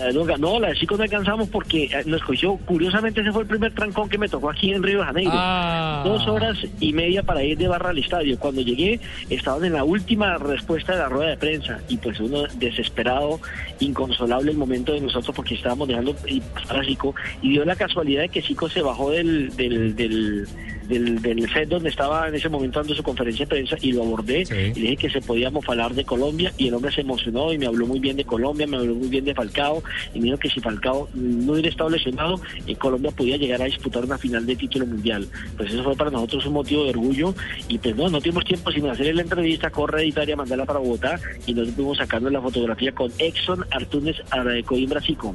La 0.00 0.06
de 0.06 0.12
Dunga, 0.14 0.38
no, 0.38 0.58
la 0.58 0.68
de 0.68 0.76
Chico 0.76 0.96
no 0.96 1.02
alcanzamos 1.02 1.50
porque 1.50 1.84
eh, 1.84 2.02
nos 2.06 2.22
cogió, 2.22 2.56
curiosamente 2.56 3.20
ese 3.20 3.32
fue 3.32 3.42
el 3.42 3.48
primer 3.48 3.74
trancón 3.74 4.08
que 4.08 4.16
me 4.16 4.30
tocó 4.30 4.48
aquí 4.48 4.72
en 4.72 4.82
Río 4.82 5.00
de 5.00 5.04
Janeiro. 5.04 5.30
Ah. 5.34 6.02
Dos 6.06 6.26
horas 6.26 6.56
y 6.80 6.94
media 6.94 7.22
para 7.22 7.44
ir 7.44 7.58
de 7.58 7.68
barra 7.68 7.90
al 7.90 7.98
estadio. 7.98 8.38
Cuando 8.38 8.62
llegué 8.62 8.98
estaban 9.28 9.62
en 9.66 9.74
la 9.74 9.84
última 9.84 10.38
respuesta 10.38 10.92
de 10.92 11.00
la 11.00 11.10
rueda 11.10 11.28
de 11.28 11.36
prensa 11.36 11.80
y 11.86 11.98
pues 11.98 12.18
uno 12.18 12.44
desesperado, 12.54 13.40
inconsolable 13.78 14.50
el 14.50 14.56
momento 14.56 14.94
de 14.94 15.02
nosotros 15.02 15.36
porque 15.36 15.54
estábamos 15.54 15.86
dejando 15.86 16.16
y 16.26 16.40
pasar 16.40 16.78
a 16.78 16.82
Chico 16.82 17.14
y 17.42 17.50
dio 17.50 17.66
la 17.66 17.76
casualidad 17.76 18.22
de 18.22 18.30
que 18.30 18.40
Chico 18.42 18.70
se 18.70 18.80
bajó 18.80 19.10
del, 19.10 19.54
del, 19.54 19.94
del, 19.94 20.48
del, 20.90 21.22
del 21.22 21.50
set 21.50 21.68
donde 21.70 21.88
estaba 21.88 22.28
en 22.28 22.34
ese 22.34 22.50
momento 22.50 22.80
dando 22.80 22.94
su 22.94 23.02
conferencia 23.02 23.46
de 23.46 23.48
prensa 23.50 23.76
y 23.80 23.92
lo 23.92 24.02
abordé 24.02 24.44
Sí. 24.44 24.54
y 24.74 24.80
dije 24.80 24.96
que 24.96 25.10
se 25.10 25.20
podíamos 25.22 25.66
hablar 25.68 25.94
de 25.94 26.04
Colombia 26.04 26.52
y 26.58 26.68
el 26.68 26.74
hombre 26.74 26.92
se 26.92 27.00
emocionó 27.00 27.52
y 27.52 27.58
me 27.58 27.66
habló 27.66 27.86
muy 27.86 28.00
bien 28.00 28.16
de 28.16 28.24
Colombia, 28.24 28.66
me 28.66 28.76
habló 28.76 28.94
muy 28.94 29.08
bien 29.08 29.24
de 29.24 29.34
Falcao 29.34 29.82
y 30.12 30.18
me 30.18 30.26
dijo 30.26 30.38
que 30.38 30.50
si 30.50 30.60
Falcao 30.60 31.08
no 31.14 31.52
hubiera 31.52 31.68
estado 31.68 31.88
lesionado, 31.90 32.40
eh, 32.66 32.76
Colombia 32.76 33.10
podía 33.12 33.36
llegar 33.36 33.62
a 33.62 33.66
disputar 33.66 34.04
una 34.04 34.18
final 34.18 34.44
de 34.44 34.56
título 34.56 34.86
mundial. 34.86 35.26
Pues 35.56 35.72
eso 35.72 35.82
fue 35.84 35.96
para 35.96 36.10
nosotros 36.10 36.44
un 36.46 36.54
motivo 36.54 36.84
de 36.84 36.90
orgullo 36.90 37.34
y 37.68 37.78
pues 37.78 37.96
no, 37.96 38.08
no 38.10 38.20
tuvimos 38.20 38.44
tiempo 38.44 38.70
sin 38.72 38.86
hacer 38.88 39.14
la 39.14 39.22
entrevista, 39.22 39.70
corre 39.70 40.02
editaria, 40.02 40.36
mandarla 40.36 40.66
para 40.66 40.78
Bogotá 40.80 41.18
y 41.46 41.54
nos 41.54 41.70
fuimos 41.70 41.98
sacando 41.98 42.28
la 42.30 42.40
fotografía 42.40 42.92
con 42.92 43.10
Exxon 43.18 43.64
Artúnez 43.70 44.16
Coimbra 44.64 45.00
Zico. 45.00 45.34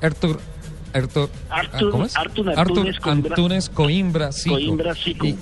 Artur, 0.00 0.40
Artur, 0.92 1.28
Artur- 1.50 1.90
¿cómo 1.90 2.04
es? 2.04 2.16
Artur 2.16 2.50
Antunes 2.56 3.00
Coimbra- 3.00 3.30
Antunes 3.30 3.68
Coimbra 3.68 4.32
Zico. 4.32 4.54
Coimbra 4.56 4.94
Zico. 4.94 5.26
Y, 5.26 5.36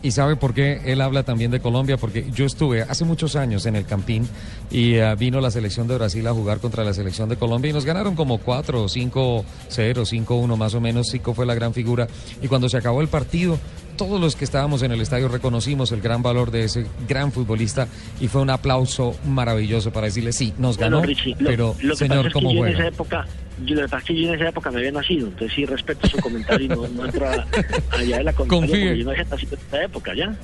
y 0.00 0.10
sabe 0.12 0.36
por 0.36 0.54
qué 0.54 0.80
él 0.86 1.00
habla 1.00 1.24
también 1.24 1.50
de 1.50 1.58
Colombia, 1.60 1.96
porque 1.96 2.30
yo 2.32 2.44
estuve 2.46 2.82
hace 2.82 3.04
muchos 3.04 3.34
años 3.34 3.66
en 3.66 3.74
el 3.74 3.84
Campín 3.84 4.28
y 4.70 4.94
eh, 4.94 5.14
vino 5.16 5.40
la 5.40 5.50
selección 5.50 5.88
de 5.88 5.96
Brasil 5.96 6.24
a 6.28 6.32
jugar 6.32 6.58
contra 6.60 6.84
la 6.84 6.92
selección 6.94 7.28
de 7.28 7.36
Colombia 7.36 7.70
y 7.70 7.72
nos 7.72 7.84
ganaron 7.84 8.14
como 8.14 8.38
4, 8.38 8.88
5, 8.88 9.44
0, 9.68 10.04
5, 10.06 10.34
1 10.36 10.56
más 10.56 10.74
o 10.74 10.80
menos. 10.80 11.08
Zico 11.10 11.34
fue 11.34 11.46
la 11.46 11.54
gran 11.54 11.74
figura 11.74 12.06
y 12.40 12.46
cuando 12.46 12.68
se 12.68 12.76
acabó 12.76 13.00
el 13.00 13.08
partido, 13.08 13.58
todos 13.96 14.20
los 14.20 14.36
que 14.36 14.44
estábamos 14.44 14.82
en 14.82 14.92
el 14.92 15.00
estadio 15.00 15.26
reconocimos 15.26 15.90
el 15.90 16.00
gran 16.00 16.22
valor 16.22 16.52
de 16.52 16.62
ese 16.62 16.86
gran 17.08 17.32
futbolista 17.32 17.88
y 18.20 18.28
fue 18.28 18.40
un 18.42 18.50
aplauso 18.50 19.16
maravilloso 19.26 19.92
para 19.92 20.06
decirle 20.06 20.32
sí, 20.32 20.54
nos 20.58 20.78
ganó, 20.78 20.98
Bueno, 20.98 21.08
Richie, 21.12 21.34
lo- 21.40 21.50
pero 21.50 21.74
lo 21.82 21.94
que 21.94 21.96
señor, 21.98 22.18
pasa 22.18 22.20
es 22.20 22.26
que 22.28 22.32
¿cómo 22.34 22.52
yo 22.52 22.58
en 22.58 22.62
juega? 22.74 22.78
esa 22.78 22.88
época, 22.88 23.26
yo, 23.64 23.76
pasa 23.82 23.98
es 23.98 24.04
que 24.04 24.20
yo 24.22 24.28
en 24.28 24.34
esa 24.34 24.48
época 24.48 24.70
me 24.70 24.78
había 24.78 24.92
nacido, 24.92 25.28
entonces 25.28 25.52
sí 25.54 25.64
respeto 25.66 26.06
su 26.08 26.18
comentario 26.18 26.66
y 26.66 26.68
no, 26.68 26.88
no 26.88 27.04
entro 27.06 27.28
a- 27.28 27.46
allá 27.96 28.18
de 28.18 28.24
la 28.24 28.32
Confíe. 28.32 28.98
yo 28.98 29.04
no 29.04 29.10
había 29.10 29.24
nacido 29.24 29.56
en 29.56 29.60
esa 29.68 29.84
época, 29.84 30.14
¿ya? 30.14 30.34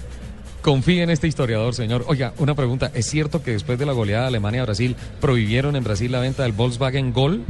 Confíe 0.62 1.02
en 1.02 1.10
este 1.10 1.26
historiador, 1.28 1.74
señor. 1.74 2.04
Oiga, 2.08 2.32
una 2.38 2.54
pregunta. 2.54 2.90
¿Es 2.94 3.04
cierto 3.06 3.42
que 3.42 3.50
después 3.50 3.78
de 3.78 3.84
la 3.84 3.92
goleada 3.92 4.22
de 4.22 4.28
Alemania 4.28 4.62
a 4.62 4.64
Brasil 4.64 4.96
prohibieron 5.20 5.76
en 5.76 5.84
Brasil 5.84 6.10
la 6.10 6.20
venta 6.20 6.42
del 6.44 6.52
Volkswagen 6.52 7.12
Gol? 7.12 7.42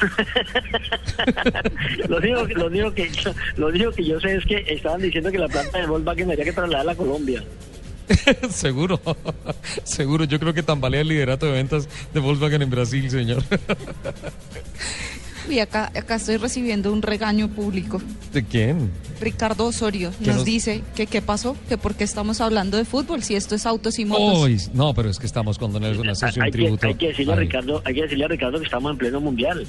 lo, 2.08 2.20
digo, 2.20 2.44
lo, 2.54 2.70
digo 2.70 2.92
que, 2.94 3.10
lo 3.56 3.70
digo 3.70 3.90
que 3.92 4.04
yo 4.04 4.18
sé 4.20 4.36
es 4.36 4.44
que 4.46 4.64
estaban 4.68 5.02
diciendo 5.02 5.30
que 5.30 5.38
la 5.38 5.48
planta 5.48 5.78
de 5.78 5.86
Volkswagen 5.86 6.30
habría 6.30 6.44
que 6.44 6.52
trasladarla 6.52 6.92
a 6.92 6.96
Colombia. 6.96 7.42
seguro, 8.50 9.00
seguro. 9.84 10.24
Yo 10.24 10.38
creo 10.40 10.54
que 10.54 10.62
tambalea 10.62 11.00
el 11.02 11.08
liderato 11.08 11.46
de 11.46 11.52
ventas 11.52 11.88
de 12.12 12.20
Volkswagen 12.20 12.62
en 12.62 12.70
Brasil, 12.70 13.10
señor. 13.10 13.42
Y 15.48 15.60
acá, 15.60 15.90
acá 15.96 16.16
estoy 16.16 16.36
recibiendo 16.36 16.92
un 16.92 17.00
regaño 17.00 17.48
público. 17.48 18.02
¿De 18.34 18.44
quién? 18.44 18.90
Ricardo 19.18 19.64
Osorio 19.66 20.12
nos, 20.20 20.36
nos- 20.36 20.44
dice 20.44 20.82
que 20.94 21.06
qué 21.06 21.22
pasó, 21.22 21.56
que 21.70 21.78
por 21.78 21.94
qué 21.94 22.04
estamos 22.04 22.42
hablando 22.42 22.76
de 22.76 22.84
fútbol, 22.84 23.22
si 23.22 23.34
esto 23.34 23.54
es 23.54 23.64
autos 23.64 23.98
y 23.98 24.04
motos. 24.04 24.40
Uy, 24.42 24.60
no, 24.74 24.92
pero 24.92 25.08
es 25.08 25.18
que 25.18 25.24
estamos 25.24 25.58
con 25.58 25.72
Don 25.72 25.82
Nelson 25.82 26.06
haciendo 26.10 26.42
Hay 26.42 26.48
un 26.48 26.52
que, 26.52 26.58
tributo. 26.58 26.86
hay, 26.86 26.94
que 26.96 27.08
decirle 27.08 27.32
a 27.32 27.36
Ricardo, 27.36 27.82
hay 27.86 27.94
que 27.94 28.02
decirle 28.02 28.24
a 28.26 28.28
Ricardo 28.28 28.58
que 28.58 28.64
estamos 28.64 28.92
en 28.92 28.98
pleno 28.98 29.20
mundial. 29.22 29.66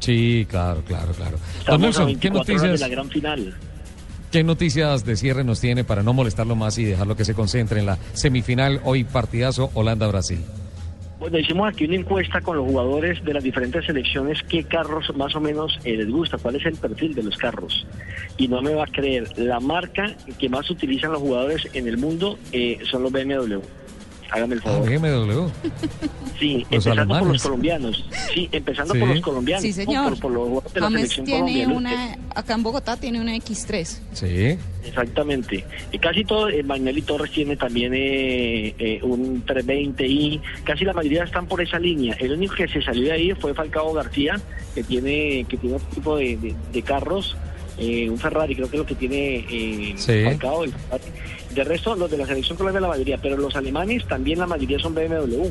Sí, 0.00 0.44
claro, 0.50 0.82
claro, 0.84 1.12
claro. 1.12 1.38
Don 1.38 1.58
Estamos 1.60 1.82
a 1.82 1.86
Nelson, 2.04 2.06
¿qué 2.20 2.28
24 2.30 2.38
horas 2.54 2.62
de 2.62 2.68
noticias, 2.68 2.80
la 2.80 2.88
gran 2.88 3.08
final. 3.10 3.54
¿Qué 4.30 4.44
noticias 4.44 5.04
de 5.04 5.16
cierre 5.16 5.44
nos 5.44 5.60
tiene 5.60 5.84
para 5.84 6.02
no 6.02 6.12
molestarlo 6.12 6.56
más 6.56 6.78
y 6.78 6.84
dejarlo 6.84 7.16
que 7.16 7.24
se 7.24 7.34
concentre 7.34 7.80
en 7.80 7.86
la 7.86 7.98
semifinal 8.12 8.80
hoy 8.84 9.04
partidazo 9.04 9.70
Holanda-Brasil? 9.74 10.40
Bueno, 11.18 11.38
hicimos 11.38 11.68
aquí 11.68 11.86
una 11.86 11.96
encuesta 11.96 12.42
con 12.42 12.58
los 12.58 12.66
jugadores 12.66 13.24
de 13.24 13.32
las 13.32 13.42
diferentes 13.42 13.86
selecciones, 13.86 14.42
qué 14.42 14.64
carros 14.64 15.10
más 15.16 15.34
o 15.34 15.40
menos 15.40 15.78
eh, 15.84 15.96
les 15.96 16.10
gusta, 16.10 16.36
cuál 16.36 16.56
es 16.56 16.66
el 16.66 16.76
perfil 16.76 17.14
de 17.14 17.22
los 17.22 17.36
carros. 17.38 17.86
Y 18.36 18.48
no 18.48 18.60
me 18.60 18.74
va 18.74 18.84
a 18.84 18.86
creer, 18.86 19.26
la 19.38 19.58
marca 19.58 20.14
que 20.38 20.48
más 20.50 20.70
utilizan 20.70 21.12
los 21.12 21.22
jugadores 21.22 21.66
en 21.72 21.88
el 21.88 21.96
mundo 21.96 22.38
eh, 22.52 22.78
son 22.90 23.02
los 23.02 23.12
BMW. 23.12 23.60
Hágame 24.30 24.54
el 24.54 24.60
Ah, 24.60 24.62
favor. 24.64 24.88
BMW. 24.90 25.48
Sí, 26.38 26.52
Los 26.54 26.64
empezando 26.64 26.82
por 26.82 27.16
alemanes. 27.16 27.28
los 27.32 27.42
colombianos. 27.42 28.04
Sí, 28.34 28.48
empezando 28.52 28.92
Sí. 28.94 29.00
por 29.00 29.08
los 29.08 29.20
colombianos. 29.20 29.62
Sí, 29.62 29.72
señor. 29.72 30.10
Por, 30.18 30.20
por 30.20 30.32
los 30.32 30.72
de 30.74 30.80
la 30.80 30.86
James 30.90 31.14
tiene 31.14 31.30
colombiana. 31.64 31.74
una, 31.74 32.18
acá 32.34 32.54
en 32.54 32.62
Bogotá 32.62 32.96
tiene 32.96 33.20
una 33.20 33.34
X3. 33.36 34.00
Sí. 34.12 34.58
Exactamente. 34.86 35.64
Y 35.92 35.98
casi 35.98 36.24
todo, 36.24 36.48
eh, 36.50 36.62
Magnelli 36.62 37.02
Torres 37.02 37.30
tiene 37.32 37.56
también 37.56 37.92
eh, 37.94 38.74
eh, 38.78 39.00
un 39.02 39.44
320i, 39.46 40.40
casi 40.64 40.84
la 40.84 40.92
mayoría 40.92 41.24
están 41.24 41.46
por 41.46 41.60
esa 41.62 41.78
línea. 41.78 42.14
El 42.20 42.32
único 42.32 42.54
que 42.54 42.68
se 42.68 42.82
salió 42.82 43.04
de 43.04 43.12
ahí 43.12 43.32
fue 43.32 43.54
Falcao 43.54 43.92
García, 43.94 44.38
que 44.74 44.82
tiene 44.84 45.46
que 45.48 45.56
tiene 45.56 45.76
otro 45.76 45.88
tipo 45.94 46.16
de, 46.16 46.36
de- 46.36 46.54
de 46.72 46.82
carros, 46.82 47.36
eh, 47.78 48.08
un 48.08 48.18
Ferrari 48.18 48.54
creo 48.54 48.68
que 48.70 48.76
es 48.76 48.80
lo 48.80 48.86
que 48.86 48.94
tiene 48.94 49.44
eh, 49.50 49.94
Sí. 49.96 50.22
Falcao. 50.24 50.64
el 50.64 50.72
Ferrari. 50.72 51.04
De 51.56 51.64
resto, 51.64 51.96
los 51.96 52.10
de 52.10 52.18
la 52.18 52.26
selección 52.26 52.58
Colombia 52.58 52.82
la 52.82 52.88
mayoría, 52.88 53.16
pero 53.16 53.38
los 53.38 53.56
alemanes 53.56 54.06
también 54.06 54.40
la 54.40 54.46
mayoría 54.46 54.78
son 54.78 54.94
BMW. 54.94 55.46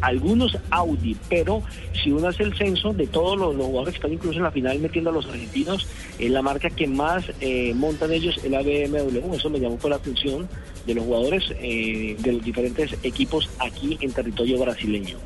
Algunos 0.00 0.56
Audi, 0.70 1.16
pero 1.28 1.64
si 2.00 2.12
uno 2.12 2.28
hace 2.28 2.44
el 2.44 2.56
censo 2.56 2.92
de 2.92 3.08
todos 3.08 3.36
los, 3.36 3.56
jugadores 3.56 3.94
que 3.94 3.96
están 3.96 4.12
incluso 4.12 4.36
en 4.36 4.44
la 4.44 4.52
final 4.52 4.78
metiendo 4.78 5.10
a 5.10 5.12
los 5.12 5.26
argentinos, 5.26 5.88
eh, 6.20 6.28
la 6.28 6.42
marca 6.42 6.70
que 6.70 6.86
más 6.86 7.24
eh, 7.40 7.74
montan 7.74 8.12
ellos 8.12 8.38
es 8.44 8.48
la 8.48 8.62
BMW. 8.62 9.34
Eso 9.34 9.50
me 9.50 9.58
llamó 9.58 9.78
por 9.78 9.90
la 9.90 9.96
atención 9.96 10.48
de 10.86 10.94
los 10.94 11.04
jugadores 11.04 11.52
eh, 11.60 12.16
de 12.20 12.32
los 12.32 12.44
diferentes 12.44 12.94
equipos 13.02 13.50
aquí 13.58 13.98
en 14.00 14.12
territorio 14.12 14.60
brasileño. 14.60 15.18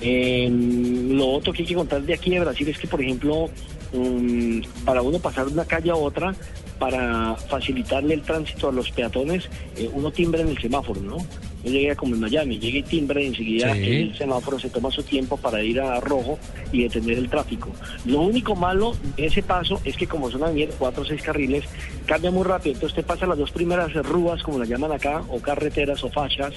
Eh, 0.00 0.48
lo 0.48 1.28
otro 1.28 1.52
que 1.52 1.62
hay 1.62 1.68
que 1.68 1.74
contar 1.74 2.02
de 2.02 2.14
aquí 2.14 2.30
de 2.30 2.38
Brasil 2.38 2.68
es 2.68 2.78
que, 2.78 2.86
por 2.86 3.00
ejemplo, 3.02 3.50
mm, 3.92 4.60
para 4.84 5.02
uno 5.02 5.18
pasar 5.18 5.46
de 5.46 5.52
una 5.52 5.64
calle 5.64 5.90
a 5.90 5.96
otra, 5.96 6.34
para 6.82 7.36
facilitarle 7.36 8.14
el 8.14 8.22
tránsito 8.22 8.68
a 8.68 8.72
los 8.72 8.90
peatones, 8.90 9.48
eh, 9.76 9.88
uno 9.92 10.10
timbra 10.10 10.40
en 10.40 10.48
el 10.48 10.58
semáforo, 10.60 11.00
¿no? 11.00 11.16
No 11.16 11.70
llega 11.70 11.94
como 11.94 12.16
en 12.16 12.20
Miami, 12.22 12.58
llega 12.58 12.78
y 12.78 12.82
timbra 12.82 13.20
y 13.22 13.26
enseguida 13.26 13.72
Sí. 13.72 13.84
el 13.84 14.18
semáforo 14.18 14.58
se 14.58 14.68
toma 14.68 14.90
su 14.90 15.04
tiempo 15.04 15.36
para 15.36 15.62
ir 15.62 15.80
a 15.80 16.00
rojo 16.00 16.40
y 16.72 16.82
detener 16.82 17.18
el 17.18 17.28
tráfico. 17.28 17.70
Lo 18.04 18.22
único 18.22 18.56
malo 18.56 18.96
de 19.16 19.26
ese 19.26 19.44
paso 19.44 19.80
es 19.84 19.96
que 19.96 20.08
como 20.08 20.28
son 20.28 20.40
de 20.56 20.66
cuatro 20.76 21.04
o 21.04 21.06
seis 21.06 21.22
carriles, 21.22 21.62
cambia 22.04 22.32
muy 22.32 22.42
rápido. 22.42 22.74
Entonces 22.74 22.98
usted 22.98 23.06
pasa 23.06 23.26
las 23.28 23.38
dos 23.38 23.52
primeras 23.52 23.92
rúas, 23.94 24.42
como 24.42 24.58
las 24.58 24.68
llaman 24.68 24.90
acá, 24.90 25.22
o 25.28 25.38
carreteras 25.38 26.02
o 26.02 26.10
fachas, 26.10 26.52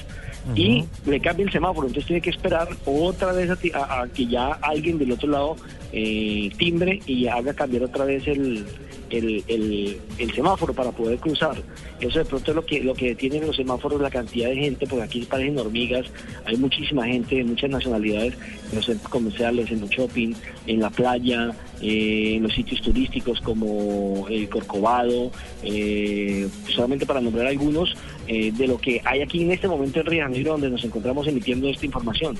y 0.55 0.85
le 1.05 1.19
cambia 1.19 1.45
el 1.45 1.51
semáforo. 1.51 1.85
Entonces 1.85 2.07
tiene 2.07 2.21
que 2.23 2.31
esperar 2.31 2.67
otra 2.85 3.31
vez 3.31 3.51
a, 3.51 3.57
a- 3.77 4.01
a 4.01 4.07
que 4.07 4.25
ya 4.25 4.53
alguien 4.53 4.97
del 4.97 5.11
otro 5.11 5.29
lado 5.29 5.55
eh, 5.93 6.49
timbre 6.57 6.99
y 7.05 7.27
haga 7.27 7.53
cambiar 7.53 7.83
otra 7.83 8.05
vez 8.05 8.27
el, 8.27 8.65
el, 9.09 9.43
el- 9.47 9.97
el 10.17 10.33
semáforo 10.33 10.73
para 10.73 10.91
poder 10.91 11.17
cruzar. 11.19 11.55
Eso 11.99 12.19
de 12.19 12.25
pronto 12.25 12.51
es 12.51 12.55
lo 12.55 12.65
que 12.65 12.83
lo 12.83 12.93
que 12.93 13.15
tienen 13.15 13.45
los 13.47 13.55
semáforos, 13.55 14.01
la 14.01 14.09
cantidad 14.09 14.49
de 14.49 14.55
gente, 14.57 14.87
porque 14.87 15.03
aquí 15.03 15.21
parecen 15.21 15.57
hormigas, 15.57 16.05
hay 16.45 16.57
muchísima 16.57 17.05
gente 17.05 17.35
de 17.35 17.43
muchas 17.43 17.69
nacionalidades, 17.69 18.33
en 18.69 18.75
los 18.75 18.85
centros 18.85 19.09
comerciales, 19.09 19.71
en 19.71 19.81
los 19.81 19.89
shopping, 19.89 20.33
en 20.67 20.79
la 20.79 20.89
playa, 20.89 21.51
eh, 21.81 22.35
en 22.35 22.43
los 22.43 22.53
sitios 22.53 22.81
turísticos 22.81 23.39
como 23.41 24.27
el 24.29 24.49
Corcovado, 24.49 25.31
eh, 25.63 26.47
solamente 26.73 27.05
para 27.05 27.21
nombrar 27.21 27.47
algunos 27.47 27.95
eh, 28.27 28.51
de 28.51 28.67
lo 28.67 28.77
que 28.77 29.01
hay 29.05 29.21
aquí 29.21 29.41
en 29.43 29.51
este 29.51 29.67
momento 29.67 29.99
en 29.99 30.05
Río 30.05 30.19
de 30.19 30.23
Janeiro, 30.25 30.51
donde 30.53 30.69
nos 30.69 30.83
encontramos 30.83 31.27
emitiendo 31.27 31.69
esta 31.69 31.85
información. 31.85 32.37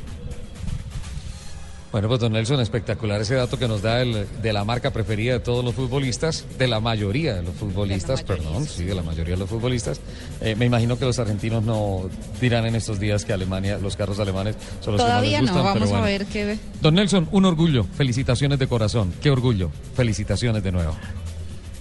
Bueno, 1.96 2.10
pues 2.10 2.20
don 2.20 2.34
Nelson, 2.34 2.60
espectacular 2.60 3.22
ese 3.22 3.36
dato 3.36 3.58
que 3.58 3.70
nos 3.70 3.82
da 3.82 4.02
el- 4.02 4.28
de 4.42 4.52
la 4.52 4.66
marca 4.66 4.92
preferida 4.92 5.32
de 5.32 5.40
todos 5.40 5.64
los 5.64 5.74
futbolistas, 5.74 6.46
de 6.58 6.68
la 6.68 6.82
mayoría 6.82 7.36
de 7.36 7.44
los 7.44 7.54
futbolistas, 7.56 8.22
perdón, 8.22 8.66
sí, 8.66 8.84
de 8.84 8.94
la 8.96 9.02
mayoría 9.02 9.36
de 9.36 9.40
los 9.40 9.50
futbolistas. 9.50 10.02
Eh, 10.42 10.56
me 10.58 10.66
imagino 10.66 11.00
que 11.00 11.06
los 11.06 11.20
argentinos 11.20 11.64
no 11.64 12.10
dirán 12.42 12.66
en 12.66 12.76
estos 12.76 13.00
días 13.00 13.24
que 13.24 13.32
Alemania, 13.32 13.78
los 13.78 13.96
carros 13.96 14.20
alemanes 14.20 14.58
son 14.82 14.96
los 14.98 15.02
Todavía 15.06 15.40
que 15.40 15.44
más 15.46 15.46
les 15.46 15.52
no, 15.56 15.62
gustan, 15.62 15.74
pero 15.74 15.86
vamos 15.86 15.98
a 15.98 16.02
bueno. 16.02 16.06
ver 16.20 16.26
qué 16.26 16.44
ve. 16.44 16.60
Don 16.82 16.96
Nelson, 16.96 17.30
un 17.32 17.46
orgullo, 17.46 17.86
felicitaciones 17.86 18.60
de 18.60 18.68
corazón, 18.68 19.14
qué 19.22 19.30
orgullo, 19.30 19.72
felicitaciones 19.96 20.64
de 20.64 20.74
nuevo. 20.74 20.94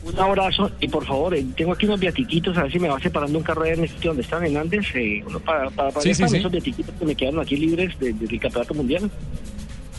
Un 0.05 0.17
abrazo 0.21 0.71
y 0.81 0.87
por 0.87 1.05
favor, 1.07 1.35
eh, 1.35 1.45
tengo 1.57 1.73
aquí 1.73 1.87
unos 1.87 1.99
viatiquitos, 1.99 2.57
a 2.57 2.63
ver 2.65 2.71
si 2.73 2.79
me 2.79 2.89
va 2.89 3.01
separando 3.01 3.37
un 3.37 3.43
carro 3.43 3.65
en 3.65 3.81
el 3.83 3.89
sitio 3.89 4.11
donde 4.11 4.23
están 4.23 4.45
en 4.47 4.59
Andes, 4.59 4.87
eh, 4.95 5.25
uno 5.27 5.41
para, 5.41 5.71
para, 5.71 5.91
para, 5.91 6.03
Sí, 6.03 6.15
sí, 6.15 6.21
para 6.23 6.31
sí. 6.31 6.37
esos 6.37 6.53
viatiquitos 6.53 6.95
que 6.97 7.05
me 7.05 7.15
quedaron 7.17 7.41
aquí 7.41 7.57
libres 7.57 7.99
de- 7.99 8.13
del 8.13 8.39
campeonato 8.39 8.75
mundial. 8.75 9.11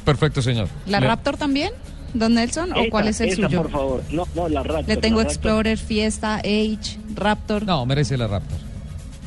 Perfecto, 0.05 0.41
señor. 0.41 0.69
¿La 0.85 0.99
Le- 0.99 1.07
Raptor 1.07 1.35
también, 1.37 1.71
don 2.13 2.35
Nelson? 2.35 2.71
¿O 2.73 2.75
Esta, 2.77 2.89
cuál 2.91 3.07
es 3.07 3.19
el 3.21 3.29
esta, 3.29 3.47
suyo? 3.47 3.61
por 3.63 3.71
favor. 3.71 4.03
No, 4.11 4.27
no, 4.35 4.47
la 4.47 4.63
Raptor. 4.63 4.87
Le 4.87 4.97
tengo 4.97 5.17
Raptor. 5.19 5.31
Explorer, 5.33 5.77
Fiesta, 5.77 6.35
Age, 6.37 6.97
Raptor. 7.15 7.65
No, 7.65 7.85
merece 7.85 8.17
la 8.17 8.27
Raptor. 8.27 8.59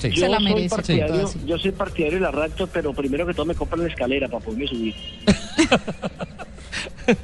Sí. 0.00 0.12
Se 0.12 0.28
la 0.28 0.36
soy 0.36 0.44
merece, 0.44 0.68
partidario- 0.76 1.26
sí. 1.26 1.40
Yo 1.44 1.58
soy 1.58 1.72
partidario 1.72 2.18
de 2.18 2.24
la 2.24 2.30
Raptor, 2.30 2.68
pero 2.72 2.92
primero 2.94 3.26
que 3.26 3.34
todo 3.34 3.46
me 3.46 3.54
compran 3.56 3.82
la 3.82 3.88
escalera 3.88 4.28
para 4.28 4.44
poderme 4.44 4.68
subir. 4.68 4.94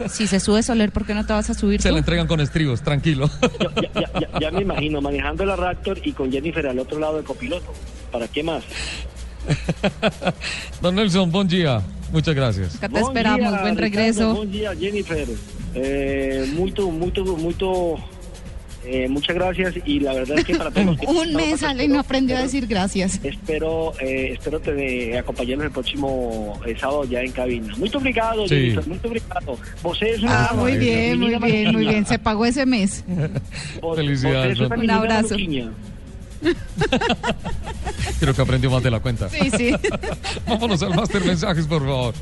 Si 0.08 0.26
se 0.26 0.40
sube 0.40 0.62
Soler, 0.62 0.90
¿por 0.92 1.04
qué 1.04 1.12
no 1.14 1.26
te 1.26 1.34
vas 1.34 1.50
a 1.50 1.54
subir 1.54 1.80
Se 1.82 1.88
tú? 1.90 1.94
la 1.94 1.98
entregan 1.98 2.26
con 2.26 2.40
estribos, 2.40 2.80
tranquilo. 2.80 3.28
Yo- 3.42 3.70
ya, 3.82 3.90
ya- 4.00 4.10
ya- 4.20 4.40
ya 4.40 4.50
me 4.50 4.62
imagino 4.62 5.02
manejando 5.02 5.44
la 5.44 5.56
Raptor 5.56 5.98
y 6.02 6.12
con 6.12 6.32
Jennifer 6.32 6.66
al 6.66 6.78
otro 6.78 6.98
lado 6.98 7.18
de 7.18 7.22
copiloto. 7.24 7.70
¿Para 8.10 8.26
qué 8.26 8.42
más? 8.42 8.64
Don 10.80 10.94
Nelson, 10.94 11.30
buen 11.30 11.46
día. 11.48 11.82
Muchas 12.14 12.34
gracias. 12.34 12.76
Acá 12.76 12.88
te 12.88 12.92
Buen 12.92 13.04
esperamos, 13.04 13.38
día, 13.40 13.60
buen 13.60 13.76
Ricardo, 13.76 13.80
regreso. 13.80 14.34
buen 14.36 14.50
día, 14.52 14.72
Jennifer. 14.78 15.28
Eh, 15.74 16.46
muito, 16.54 16.90
muito, 16.90 17.24
muito. 17.36 17.96
eh, 18.86 19.08
muchas 19.08 19.34
gracias 19.34 19.74
y 19.86 19.98
la 19.98 20.12
verdad 20.12 20.38
es 20.38 20.44
que 20.44 20.54
para 20.56 20.70
todos 20.70 20.86
los 20.86 20.98
que 20.98 21.06
Un 21.08 21.32
mes 21.34 21.60
sale 21.60 21.84
y 21.84 21.88
no 21.88 21.98
aprendió 21.98 22.36
a 22.36 22.42
decir 22.42 22.66
gracias. 22.66 23.18
espero 23.24 23.94
eh, 23.98 24.32
espero 24.34 24.60
te 24.60 25.16
acompañarnos 25.18 25.64
el 25.66 25.72
próximo 25.72 26.60
eh, 26.66 26.76
sábado 26.78 27.04
ya 27.04 27.20
en 27.22 27.32
cabina. 27.32 27.74
Muy 27.78 27.90
obrigado, 27.94 28.46
Sí. 28.46 28.54
Jennifer, 28.54 28.86
muy 28.86 29.00
obrigado. 29.02 29.58
Vos 29.82 30.02
es 30.02 30.22
una 30.22 30.44
Ah, 30.48 30.54
muy 30.54 30.76
bien, 30.76 31.18
muy 31.18 31.34
bien, 31.38 31.72
muy 31.72 31.86
bien. 31.86 32.04
Se 32.06 32.18
pagó 32.18 32.44
ese 32.46 32.64
mes. 32.66 33.02
Vos- 33.80 33.96
Felicidades, 33.96 34.58
vos 34.58 34.70
Un 34.70 34.90
abrazo. 34.90 35.28
maluquinha. 35.34 35.70
Creo 38.20 38.34
que 38.34 38.42
aprendió 38.42 38.70
más 38.70 38.82
de 38.82 38.90
la 38.90 39.00
cuenta. 39.00 39.28
Sí, 39.28 39.50
sí. 39.56 39.72
Vámonos 40.46 40.82
al 40.82 40.94
máster 40.94 41.24
mensajes, 41.24 41.66
por 41.66 41.80
favor. 41.80 42.14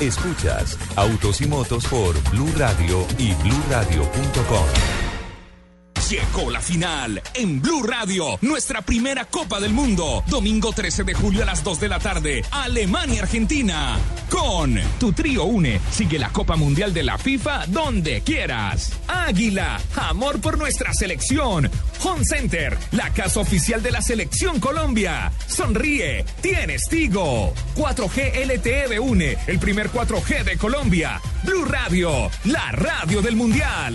Escuchas 0.00 0.78
Autos 0.96 1.40
y 1.40 1.46
Motos 1.46 1.86
por 1.86 2.20
Blue 2.30 2.52
Radio 2.56 3.06
y 3.18 3.32
BlueRadio.com. 3.34 5.01
Llegó 6.10 6.50
la 6.50 6.60
final 6.60 7.22
en 7.34 7.62
Blue 7.62 7.82
Radio, 7.84 8.38
nuestra 8.42 8.82
primera 8.82 9.24
Copa 9.24 9.60
del 9.60 9.72
Mundo. 9.72 10.22
Domingo 10.26 10.72
13 10.72 11.04
de 11.04 11.14
julio 11.14 11.42
a 11.42 11.46
las 11.46 11.64
2 11.64 11.80
de 11.80 11.88
la 11.88 11.98
tarde, 11.98 12.44
Alemania-Argentina. 12.50 13.96
Con 14.28 14.78
tu 14.98 15.12
trío 15.12 15.44
une, 15.44 15.80
sigue 15.90 16.18
la 16.18 16.30
Copa 16.30 16.56
Mundial 16.56 16.92
de 16.92 17.02
la 17.02 17.16
FIFA 17.18 17.66
donde 17.68 18.20
quieras. 18.22 18.92
Águila, 19.06 19.80
amor 19.96 20.40
por 20.40 20.58
nuestra 20.58 20.92
selección. 20.92 21.70
Home 22.02 22.24
Center, 22.24 22.76
la 22.90 23.10
casa 23.14 23.40
oficial 23.40 23.82
de 23.82 23.92
la 23.92 24.02
selección 24.02 24.60
Colombia. 24.60 25.32
Sonríe, 25.46 26.24
tienes 26.42 26.88
Tigo. 26.88 27.54
4G 27.76 28.44
LTE 28.46 28.88
de 28.88 28.98
une, 28.98 29.38
el 29.46 29.58
primer 29.58 29.90
4G 29.90 30.44
de 30.44 30.58
Colombia. 30.58 31.20
Blue 31.44 31.64
Radio, 31.64 32.30
la 32.44 32.72
radio 32.72 33.22
del 33.22 33.36
Mundial. 33.36 33.94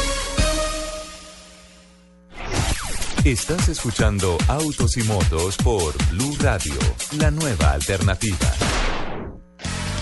Estás 3.25 3.69
escuchando 3.69 4.35
Autos 4.47 4.97
y 4.97 5.03
Motos 5.03 5.55
por 5.57 5.93
Blue 6.09 6.35
Radio, 6.39 6.73
la 7.19 7.29
nueva 7.29 7.73
alternativa. 7.73 8.51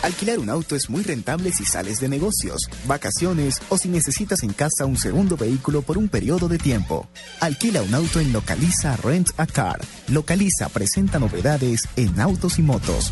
Alquilar 0.03 0.39
un 0.39 0.49
auto 0.49 0.74
es 0.78 0.89
muy 0.89 1.03
rentable 1.03 1.51
si 1.51 1.65
sales 1.65 1.99
de 1.99 2.07
negocios, 2.07 2.61
vacaciones 2.86 3.61
o 3.67 3.78
si 3.78 3.89
necesitas 3.89 4.41
en 4.43 4.53
casa 4.53 4.86
un 4.86 4.95
segundo 4.95 5.36
vehículo 5.36 5.82
por 5.82 5.97
un 5.97 6.07
periodo 6.07 6.47
de 6.47 6.59
tiempo. 6.59 7.09
Alquila 7.41 7.82
un 7.82 7.93
auto 7.93 8.22
en 8.22 8.32
Localiza 8.32 8.95
Rent 8.95 9.32
a 9.36 9.45
Car. 9.47 9.82
Localiza 10.07 10.70
presenta 10.70 11.20
novedades 11.20 11.82
en 11.97 12.22
autos 12.22 12.57
y 12.57 12.61
motos. 12.61 13.11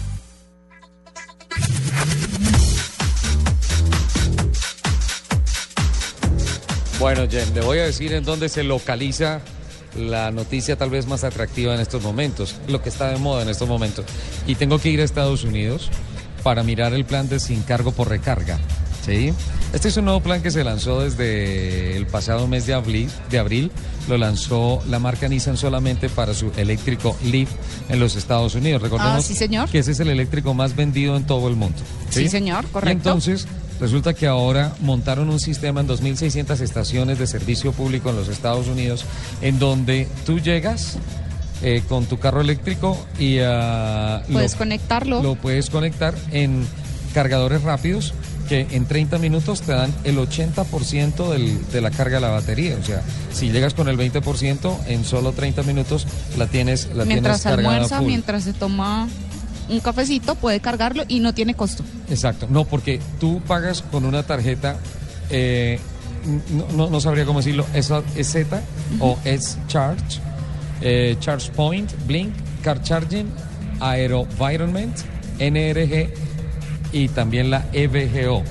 Bueno, 6.97 7.27
Jen, 7.29 7.53
le 7.53 7.59
voy 7.59 7.79
a 7.79 7.85
decir 7.87 8.13
en 8.13 8.23
dónde 8.23 8.47
se 8.47 8.63
localiza 8.63 9.41
la 9.97 10.31
noticia 10.31 10.75
tal 10.77 10.89
vez 10.89 11.07
más 11.07 11.23
atractiva 11.23 11.73
en 11.75 11.81
estos 11.81 12.01
momentos, 12.03 12.55
lo 12.67 12.81
que 12.81 12.89
está 12.89 13.09
de 13.09 13.17
moda 13.17 13.43
en 13.43 13.49
estos 13.49 13.67
momentos. 13.67 14.05
Y 14.45 14.55
tengo 14.55 14.79
que 14.79 14.89
ir 14.89 15.01
a 15.01 15.03
Estados 15.03 15.43
Unidos 15.43 15.89
para 16.43 16.63
mirar 16.63 16.93
el 16.93 17.05
plan 17.05 17.27
de 17.29 17.39
sin 17.39 17.61
cargo 17.63 17.91
por 17.91 18.09
recarga. 18.09 18.59
¿sí? 19.05 19.33
Este 19.73 19.89
es 19.89 19.97
un 19.97 20.05
nuevo 20.05 20.21
plan 20.21 20.41
que 20.41 20.51
se 20.51 20.63
lanzó 20.63 21.01
desde 21.01 21.97
el 21.97 22.07
pasado 22.07 22.47
mes 22.47 22.65
de 22.67 22.73
abril, 22.73 23.09
de 23.29 23.39
abril. 23.39 23.71
Lo 24.07 24.17
lanzó 24.17 24.81
la 24.89 24.99
marca 24.99 25.27
Nissan 25.27 25.57
solamente 25.57 26.07
para 26.07 26.33
su 26.33 26.51
eléctrico 26.55 27.17
Leaf 27.25 27.49
en 27.89 27.99
los 27.99 28.15
Estados 28.15 28.55
Unidos. 28.55 28.81
Recordemos 28.81 29.17
Ah, 29.17 29.21
sí, 29.27 29.33
señor. 29.35 29.69
que 29.69 29.79
ese 29.79 29.91
es 29.91 29.99
el 29.99 30.09
eléctrico 30.09 30.53
más 30.53 30.75
vendido 30.75 31.17
en 31.17 31.25
todo 31.25 31.49
el 31.49 31.55
mundo. 31.57 31.77
Sí, 32.09 32.29
señor, 32.29 32.65
correcto. 32.67 32.89
Y 32.89 32.95
entonces, 32.95 33.45
resulta 33.79 34.13
que 34.13 34.27
ahora 34.27 34.73
montaron 34.81 35.29
un 35.29 35.39
sistema 35.39 35.81
en 35.81 35.87
2.600 35.87 36.59
estaciones 36.61 37.19
de 37.19 37.27
servicio 37.27 37.71
público 37.71 38.09
en 38.09 38.15
los 38.15 38.27
Estados 38.27 38.67
Unidos, 38.67 39.05
en 39.41 39.59
donde 39.59 40.07
tú 40.25 40.39
llegas 40.39 40.97
eh, 41.63 41.81
con 41.89 42.05
tu 42.05 42.19
carro 42.19 42.41
eléctrico 42.41 42.97
y 43.19 43.39
ah, 43.39 44.21
Puedes 44.31 44.53
lo- 44.53 44.57
conectarlo. 44.59 45.23
Lo 45.23 45.35
puedes 45.35 45.69
conectar 45.69 46.13
en 46.31 46.65
cargadores 47.13 47.63
rápidos 47.63 48.13
que 48.47 48.65
en 48.71 48.85
30 48.85 49.17
minutos 49.17 49.61
te 49.61 49.73
dan 49.73 49.93
el 50.05 50.17
80% 50.17 51.31
del- 51.31 51.67
de 51.71 51.81
la 51.81 51.91
carga 51.91 52.15
de 52.17 52.21
la 52.21 52.29
batería. 52.29 52.77
O 52.81 52.85
sea, 52.85 53.01
si 53.33 53.49
llegas 53.51 53.73
con 53.73 53.89
el 53.89 53.97
20%, 53.97 54.77
en 54.87 55.03
solo 55.03 55.33
30 55.33 55.63
minutos 55.63 56.07
la 56.37 56.47
tienes, 56.47 56.89
la 56.95 57.03
mientras 57.05 57.41
tienes 57.41 57.55
cargada 57.57 57.75
almuerza, 57.75 57.97
full. 57.97 58.07
mientras 58.07 58.43
se 58.45 58.53
toma 58.53 59.09
un 59.69 59.79
cafecito, 59.79 60.35
puede 60.35 60.59
cargarlo 60.59 61.03
y 61.07 61.19
no 61.19 61.33
tiene 61.33 61.53
costo. 61.55 61.83
Exacto, 62.09 62.47
no, 62.49 62.65
porque 62.65 62.99
tú 63.19 63.41
pagas 63.47 63.81
con 63.81 64.05
una 64.05 64.23
tarjeta, 64.23 64.77
eh, 65.29 65.79
no, 66.51 66.65
no- 66.75 66.89
no 66.89 66.99
sabría 67.01 67.25
cómo 67.25 67.39
decirlo, 67.39 67.65
es, 67.73 67.91
es 68.15 68.27
Z 68.31 68.61
o 68.99 69.17
es 69.25 69.57
Charge, 69.67 70.19
eh, 70.81 71.15
Charge 71.19 71.51
Point, 71.51 71.91
Blink, 72.05 72.33
Car 72.63 72.81
Charging, 72.81 73.27
Aerovironment, 73.79 74.95
NRG 75.39 76.09
y 76.91 77.07
también 77.09 77.49
la 77.49 77.65
EVGO. 77.73 78.43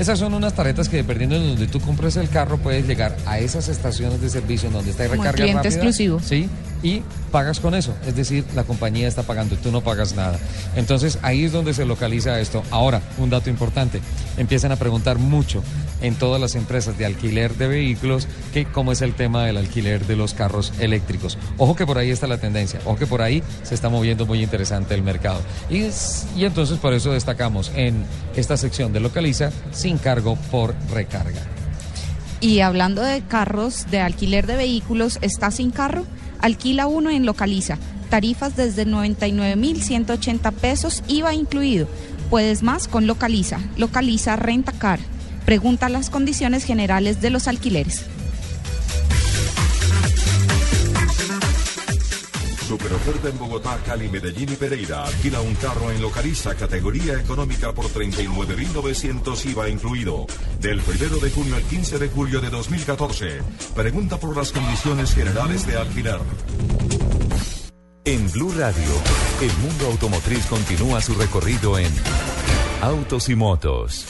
Esas 0.00 0.18
son 0.18 0.32
unas 0.34 0.54
tarjetas 0.54 0.88
que 0.88 0.96
dependiendo 0.96 1.38
de 1.38 1.46
donde 1.46 1.66
tú 1.66 1.78
compres 1.78 2.16
el 2.16 2.28
carro 2.30 2.56
puedes 2.58 2.86
llegar 2.88 3.14
a 3.26 3.38
esas 3.38 3.68
estaciones 3.68 4.20
de 4.22 4.30
servicio 4.30 4.66
en 4.68 4.72
donde 4.72 4.90
está 4.92 5.04
el 5.04 5.10
recarga 5.10 5.32
cliente 5.32 5.56
rápida, 5.58 5.74
exclusivo. 5.74 6.20
Sí, 6.24 6.48
y 6.82 7.02
pagas 7.30 7.60
con 7.60 7.74
eso. 7.74 7.94
Es 8.06 8.16
decir, 8.16 8.44
la 8.54 8.64
compañía 8.64 9.06
está 9.06 9.22
pagando 9.24 9.54
y 9.54 9.58
tú 9.58 9.70
no 9.70 9.82
pagas 9.82 10.14
nada. 10.16 10.38
Entonces 10.74 11.18
ahí 11.20 11.44
es 11.44 11.52
donde 11.52 11.74
se 11.74 11.84
localiza 11.84 12.40
esto. 12.40 12.62
Ahora, 12.70 13.02
un 13.18 13.28
dato 13.28 13.50
importante. 13.50 14.00
Empiezan 14.38 14.72
a 14.72 14.76
preguntar 14.76 15.18
mucho 15.18 15.62
en 16.00 16.14
todas 16.14 16.40
las 16.40 16.54
empresas 16.54 16.96
de 16.96 17.04
alquiler 17.04 17.54
de 17.56 17.68
vehículos 17.68 18.26
que 18.54 18.64
cómo 18.64 18.92
es 18.92 19.02
el 19.02 19.12
tema 19.12 19.44
del 19.44 19.58
alquiler 19.58 20.06
de 20.06 20.16
los 20.16 20.32
carros 20.32 20.72
eléctricos. 20.80 21.36
Ojo 21.58 21.76
que 21.76 21.84
por 21.84 21.98
ahí 21.98 22.10
está 22.10 22.26
la 22.26 22.38
tendencia. 22.38 22.80
Ojo 22.86 22.96
que 22.96 23.06
por 23.06 23.20
ahí 23.20 23.42
se 23.64 23.74
está 23.74 23.90
moviendo 23.90 24.24
muy 24.24 24.42
interesante 24.42 24.94
el 24.94 25.02
mercado. 25.02 25.40
Y, 25.68 25.82
es- 25.82 26.24
y 26.34 26.46
entonces 26.46 26.78
por 26.78 26.94
eso 26.94 27.12
destacamos 27.12 27.70
en 27.76 28.02
esta 28.34 28.56
sección 28.56 28.94
de 28.94 29.00
Localiza 29.00 29.50
sin 29.90 29.98
cargo 29.98 30.36
por 30.52 30.76
recarga. 30.92 31.42
Y 32.40 32.60
hablando 32.60 33.02
de 33.02 33.22
carros, 33.22 33.90
de 33.90 33.98
alquiler 33.98 34.46
de 34.46 34.54
vehículos, 34.54 35.18
¿está 35.20 35.50
sin 35.50 35.72
carro? 35.72 36.06
Alquila 36.40 36.86
uno 36.86 37.10
en 37.10 37.26
Localiza. 37.26 37.76
Tarifas 38.08 38.54
desde 38.54 38.86
99.180 38.86 40.52
pesos, 40.52 41.02
IVA 41.08 41.34
incluido. 41.34 41.88
Puedes 42.30 42.62
más 42.62 42.86
con 42.86 43.08
Localiza. 43.08 43.58
Localiza 43.76 44.36
Renta 44.36 44.70
Car. 44.70 45.00
Pregunta 45.44 45.88
las 45.88 46.08
condiciones 46.08 46.62
generales 46.62 47.20
de 47.20 47.30
los 47.30 47.48
alquileres. 47.48 48.06
Super 52.70 52.92
oferta 52.92 53.28
en 53.28 53.36
Bogotá, 53.36 53.80
Cali, 53.84 54.08
Medellín 54.08 54.52
y 54.52 54.54
Pereira. 54.54 55.02
Alquila 55.02 55.40
un 55.40 55.56
carro 55.56 55.90
en 55.90 56.00
Localiza, 56.00 56.54
categoría 56.54 57.14
económica 57.14 57.72
por 57.72 57.86
39.900 57.86 59.44
IVA 59.46 59.68
incluido. 59.68 60.24
Del 60.60 60.80
1 60.80 61.16
de 61.16 61.30
junio 61.32 61.56
al 61.56 61.64
15 61.64 61.98
de 61.98 62.08
julio 62.10 62.40
de 62.40 62.48
2014. 62.48 63.40
Pregunta 63.74 64.18
por 64.18 64.36
las 64.36 64.52
condiciones 64.52 65.12
generales 65.12 65.66
de 65.66 65.78
alquiler. 65.78 66.20
En 68.04 68.30
Blue 68.30 68.54
Radio, 68.56 68.92
el 69.40 69.52
mundo 69.66 69.86
automotriz 69.86 70.46
continúa 70.46 71.00
su 71.00 71.14
recorrido 71.16 71.76
en 71.76 71.92
Autos 72.82 73.30
y 73.30 73.34
Motos. 73.34 74.06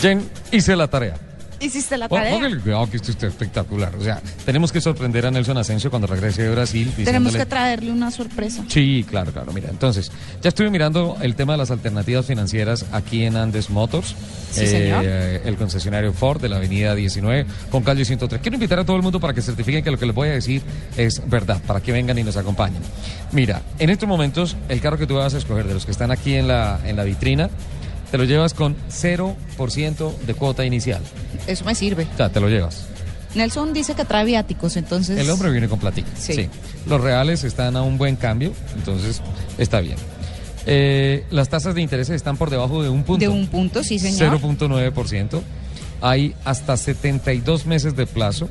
Jen, 0.00 0.26
hice 0.50 0.74
la 0.74 0.88
tarea. 0.88 1.31
¿Hiciste 1.62 1.96
la 1.96 2.08
tarea? 2.08 2.32
Póngale 2.32 2.58
cuidado 2.58 2.90
que 2.90 2.96
esto 2.96 3.12
está 3.12 3.28
espectacular. 3.28 3.94
O 3.96 4.02
sea, 4.02 4.20
tenemos 4.44 4.72
que 4.72 4.80
sorprender 4.80 5.26
a 5.26 5.30
Nelson 5.30 5.56
Asensio 5.56 5.90
cuando 5.90 6.08
regrese 6.08 6.42
de 6.42 6.50
Brasil. 6.50 6.92
Tenemos 7.04 7.36
que 7.36 7.46
traerle 7.46 7.92
una 7.92 8.10
sorpresa. 8.10 8.64
Sí, 8.68 9.06
claro, 9.08 9.32
claro. 9.32 9.52
Mira, 9.52 9.70
entonces, 9.70 10.10
ya 10.42 10.48
estuve 10.48 10.70
mirando 10.70 11.16
el 11.22 11.36
tema 11.36 11.52
de 11.52 11.58
las 11.58 11.70
alternativas 11.70 12.26
financieras 12.26 12.86
aquí 12.92 13.24
en 13.24 13.36
Andes 13.36 13.70
Motors. 13.70 14.14
Sí, 14.50 14.66
señor. 14.66 15.04
el 15.04 15.56
concesionario 15.56 16.12
Ford 16.12 16.40
de 16.40 16.48
la 16.48 16.56
avenida 16.56 16.94
19 16.94 17.46
con 17.70 17.82
calle 17.82 18.04
103. 18.04 18.42
Quiero 18.42 18.56
invitar 18.56 18.80
a 18.80 18.84
todo 18.84 18.96
el 18.96 19.02
mundo 19.02 19.20
para 19.20 19.32
que 19.32 19.40
certifiquen 19.40 19.82
que 19.84 19.90
lo 19.90 19.98
que 19.98 20.06
les 20.06 20.14
voy 20.14 20.28
a 20.28 20.32
decir 20.32 20.62
es 20.96 21.22
verdad, 21.28 21.60
para 21.66 21.80
que 21.80 21.92
vengan 21.92 22.18
y 22.18 22.24
nos 22.24 22.36
acompañen. 22.36 22.82
Mira, 23.32 23.62
en 23.78 23.90
estos 23.90 24.08
momentos, 24.08 24.56
el 24.68 24.80
carro 24.80 24.98
que 24.98 25.06
tú 25.06 25.14
vas 25.14 25.34
a 25.34 25.38
escoger 25.38 25.66
de 25.66 25.74
los 25.74 25.86
que 25.86 25.92
están 25.92 26.10
aquí 26.10 26.34
en 26.34 26.48
la, 26.48 26.80
en 26.84 26.96
la 26.96 27.04
vitrina, 27.04 27.48
te 28.12 28.18
lo 28.18 28.24
llevas 28.24 28.52
con 28.52 28.76
0% 28.90 30.16
de 30.18 30.34
cuota 30.34 30.66
inicial. 30.66 31.00
Eso 31.46 31.64
me 31.64 31.74
sirve. 31.74 32.06
O 32.12 32.16
sea, 32.18 32.28
te 32.28 32.40
lo 32.40 32.50
llevas. 32.50 32.84
Nelson 33.34 33.72
dice 33.72 33.94
que 33.94 34.04
trae 34.04 34.26
viáticos, 34.26 34.76
entonces... 34.76 35.18
El 35.18 35.30
hombre 35.30 35.50
viene 35.50 35.66
con 35.66 35.78
platica. 35.78 36.10
Sí. 36.14 36.50
Los 36.86 37.00
reales 37.00 37.42
están 37.42 37.74
a 37.74 37.80
un 37.80 37.96
buen 37.96 38.16
cambio, 38.16 38.52
entonces 38.76 39.22
está 39.56 39.80
bien. 39.80 39.96
Eh, 40.66 41.24
las 41.30 41.48
tasas 41.48 41.74
de 41.74 41.80
interés 41.80 42.10
están 42.10 42.36
por 42.36 42.50
debajo 42.50 42.82
de 42.82 42.90
un 42.90 43.02
punto. 43.02 43.18
De 43.18 43.28
un 43.28 43.46
punto, 43.46 43.82
sí, 43.82 43.98
señor. 43.98 44.38
0.9%. 44.38 45.40
Hay 46.02 46.34
hasta 46.44 46.76
72 46.76 47.64
meses 47.64 47.96
de 47.96 48.06
plazo. 48.06 48.50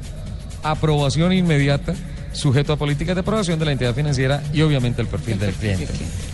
Aprobación 0.63 1.33
inmediata, 1.33 1.93
sujeto 2.33 2.73
a 2.73 2.77
políticas 2.77 3.15
de 3.15 3.21
aprobación 3.21 3.59
de 3.59 3.65
la 3.65 3.71
entidad 3.71 3.93
financiera 3.93 4.41
y 4.53 4.61
obviamente 4.61 5.01
el 5.01 5.07
perfil 5.07 5.39
del 5.39 5.53
cliente. 5.53 5.87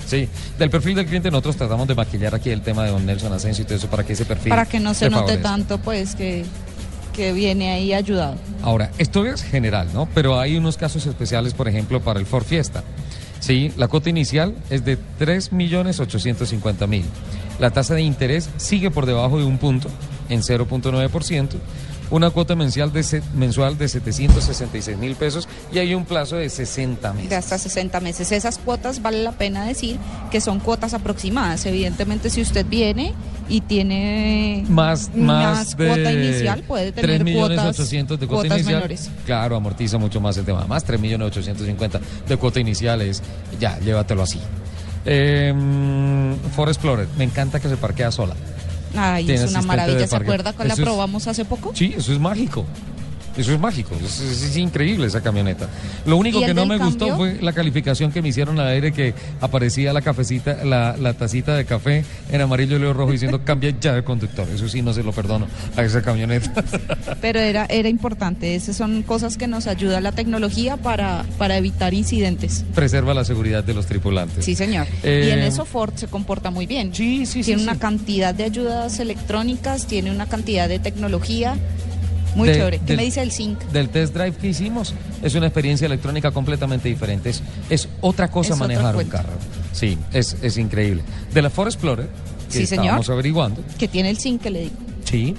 Sí, 0.06 0.28
del 0.58 0.70
perfil 0.70 0.96
del 0.96 1.06
cliente 1.06 1.32
nosotros 1.32 1.58
tratamos 1.58 1.88
de 1.88 1.96
maquillar 1.96 2.36
aquí 2.36 2.50
el 2.50 2.62
tema 2.62 2.84
de 2.84 2.92
don 2.92 3.06
Nelson 3.06 3.34
Asensio 3.34 3.64
y 3.64 3.66
todo 3.66 3.76
eso 3.76 3.90
para 3.90 4.04
que 4.06 4.14
ese 4.14 4.26
perfil 4.26 4.50
Para 4.50 4.66
que 4.66 4.80
no 4.80 4.94
se 4.94 5.06
te 5.06 5.12
note 5.12 5.38
tanto, 5.38 5.80
pues, 5.80 6.16
que, 6.16 6.46
que 7.14 7.34
viene 7.34 7.72
ahí 7.72 7.94
ayudado. 7.94 8.36
Ahora, 8.62 8.92
esto 8.98 9.26
es 9.26 9.42
general, 9.44 9.90
¿no? 9.94 10.08
Pero 10.14 10.40
hay 10.40 10.56
unos 10.56 10.78
casos 10.78 11.06
especiales, 11.06 11.54
por 11.54 11.68
ejemplo, 11.68 12.02
para 12.02 12.20
el 12.20 12.26
Ford 12.26 12.46
Fiesta. 12.46 12.84
Sí, 13.40 13.72
la 13.78 13.88
cuota 13.88 14.10
inicial 14.10 14.56
es 14.70 14.84
de 14.84 14.98
3.850.000. 15.20 17.04
La 17.60 17.72
tasa 17.72 17.96
de 17.96 18.02
interés 18.02 18.50
sigue 18.58 18.92
por 18.92 19.06
debajo 19.06 19.40
de 19.40 19.46
un 19.46 19.58
punto, 19.58 19.90
en 20.30 20.42
0.9%. 20.42 21.50
una 22.10 22.30
cuota 22.30 22.56
mensual 22.56 22.92
de, 22.94 23.04
se- 23.04 23.22
mensual 23.36 23.78
de 23.78 23.88
766 23.88 24.98
mil 24.98 25.16
pesos 25.16 25.48
y 25.74 25.80
hay 25.80 25.94
un 25.94 26.06
plazo 26.06 26.38
de 26.38 26.50
60 26.50 27.14
meses. 27.14 27.30
de 27.30 27.36
hasta 27.36 27.58
60 27.58 28.00
meses. 28.00 28.32
Esas 28.32 28.58
cuotas 28.58 29.02
vale 29.02 29.24
la 29.24 29.32
pena 29.34 29.66
decir 29.66 29.98
que 30.32 30.40
son 30.42 30.60
cuotas 30.60 30.94
aproximadas. 30.94 31.66
Evidentemente, 31.66 32.30
si 32.30 32.42
usted 32.42 32.66
viene 32.66 33.14
y 33.50 33.62
tiene 33.62 34.66
Más, 34.70 35.10
más, 35.16 35.76
de 35.78 35.88
cuota 35.88 36.12
inicial, 36.12 36.64
puede 36.64 36.92
3 36.92 37.02
tener 37.06 37.24
millones 37.24 37.58
cuotas, 37.58 37.80
800 37.80 38.20
de 38.20 38.28
cuota 38.28 38.42
cuotas 38.44 38.58
inicial. 38.60 38.76
menores. 38.76 39.10
Claro, 39.26 39.56
amortiza 39.56 39.98
mucho 39.98 40.20
más 40.22 40.36
el 40.38 40.46
tema. 40.46 40.66
Más 40.66 40.84
3 40.84 41.00
millones 41.00 41.28
850 41.28 42.00
de 42.28 42.38
cuota 42.38 42.60
inicial 42.60 43.02
es, 43.02 43.22
ya, 43.60 43.80
llévatelo 43.80 44.24
así. 44.24 44.40
Eh, 45.06 45.54
Ford 46.56 46.70
Explorer, 46.70 47.08
me 47.18 47.24
encanta 47.24 47.60
que 47.60 47.70
se 47.70 47.78
parquea 47.78 48.12
sola. 48.12 48.36
Ay, 48.98 49.32
es 49.32 49.50
una 49.50 49.62
maravilla. 49.62 50.08
¿Se 50.08 50.16
acuerda 50.16 50.54
que 50.54 50.66
la 50.66 50.76
probamos 50.76 51.28
hace 51.28 51.46
poco? 51.46 51.72
Sí, 51.76 51.94
eso 51.96 52.12
es 52.12 52.20
mágico. 52.20 52.66
Eso 53.38 53.54
es 53.54 53.60
mágico, 53.60 53.96
es, 54.04 54.20
es- 54.20 54.42
es 54.44 54.58
increíble 54.58 55.08
esa 55.08 55.22
camioneta. 55.22 55.68
Lo 56.06 56.18
único 56.18 56.40
¿Y 56.40 56.44
el 56.44 56.50
que 56.50 56.54
no 56.54 56.66
me 56.66 56.78
gustó 56.78 57.16
fue 57.16 57.38
la 57.42 57.54
calificación 57.54 58.12
que 58.12 58.22
me 58.22 58.30
hicieron 58.30 58.60
al 58.60 58.68
aire 58.68 58.92
que 58.92 59.14
aparecía 59.42 59.94
la 59.94 60.02
cafecita, 60.02 60.64
la, 60.66 60.96
la 60.98 61.14
tacita 61.14 61.56
de 61.56 61.66
café 61.66 62.04
en 62.32 62.42
amarillo 62.42 62.76
y 62.76 62.80
luego 62.80 62.94
rojo 62.94 63.12
diciendo 63.12 63.42
cambia 63.46 63.74
ya 63.80 63.94
de 63.94 64.04
conductor. 64.04 64.48
Eso 64.54 64.68
sí 64.68 64.82
no 64.82 64.94
se 64.94 65.04
lo 65.04 65.12
perdono 65.12 65.48
a 65.76 65.84
esa 65.84 66.02
camioneta. 66.02 66.64
Pero 67.22 67.40
era, 67.40 67.66
era 67.70 67.90
importante. 67.90 68.56
Esas 68.56 68.76
son 68.76 69.04
cosas 69.04 69.38
que 69.38 69.48
nos 69.48 69.68
ayuda 69.68 70.02
la 70.02 70.12
tecnología 70.12 70.78
para, 70.78 71.24
para 71.38 71.58
evitar 71.58 71.94
incidentes. 71.94 72.66
Preserva 72.74 73.14
la 73.14 73.24
seguridad 73.24 73.64
de 73.64 73.74
los 73.74 73.86
tripulantes. 73.86 74.44
Sí, 74.46 74.56
señor. 74.56 74.88
Eh, 75.04 75.26
y 75.28 75.32
en 75.32 75.40
eso 75.40 75.66
Ford 75.66 75.94
se 75.96 76.08
comporta 76.08 76.50
muy 76.52 76.66
bien. 76.66 76.94
Sí, 76.94 77.26
sí, 77.26 77.42
Tiene 77.44 77.60
sí, 77.60 77.64
una 77.64 77.74
sí. 77.74 77.80
cantidad 77.80 78.34
de 78.34 78.44
ayudas 78.46 79.00
electrónicas, 79.00 79.86
tiene 79.88 80.12
una 80.12 80.26
cantidad 80.26 80.68
de 80.68 80.80
tecnología. 80.80 81.56
Muy 82.38 82.48
De- 82.50 82.56
chévere. 82.56 82.80
¿Qué 82.80 82.86
del- 82.86 82.98
me 82.98 83.04
dice 83.04 83.22
el 83.22 83.32
Sync? 83.32 83.60
Del 83.72 83.90
test 83.90 84.14
drive 84.14 84.34
que 84.38 84.48
hicimos, 84.48 84.94
es 85.22 85.36
una 85.36 85.48
experiencia 85.48 85.86
electrónica 85.88 86.32
completamente 86.32 86.88
diferente. 86.88 87.30
Es, 87.32 87.42
es 87.70 87.90
otra 88.02 88.30
cosa 88.30 88.54
Es 88.54 88.60
manejar 88.60 88.96
un 88.96 89.04
carro. 89.06 89.34
Sí, 89.74 89.98
es, 90.14 90.38
es 90.42 90.58
increíble. 90.58 91.02
De 91.34 91.42
la 91.42 91.50
Ford 91.50 91.68
Explorer, 91.68 92.08
que 92.48 92.60
Sí, 92.60 92.66
señor. 92.68 92.86
estábamos 92.86 93.10
averiguando, 93.10 93.62
Que 93.78 93.88
tiene 93.88 94.10
el 94.10 94.18
Sync 94.18 94.42
que 94.42 94.50
le 94.52 94.62
digo. 94.62 94.76
Sí. 95.04 95.36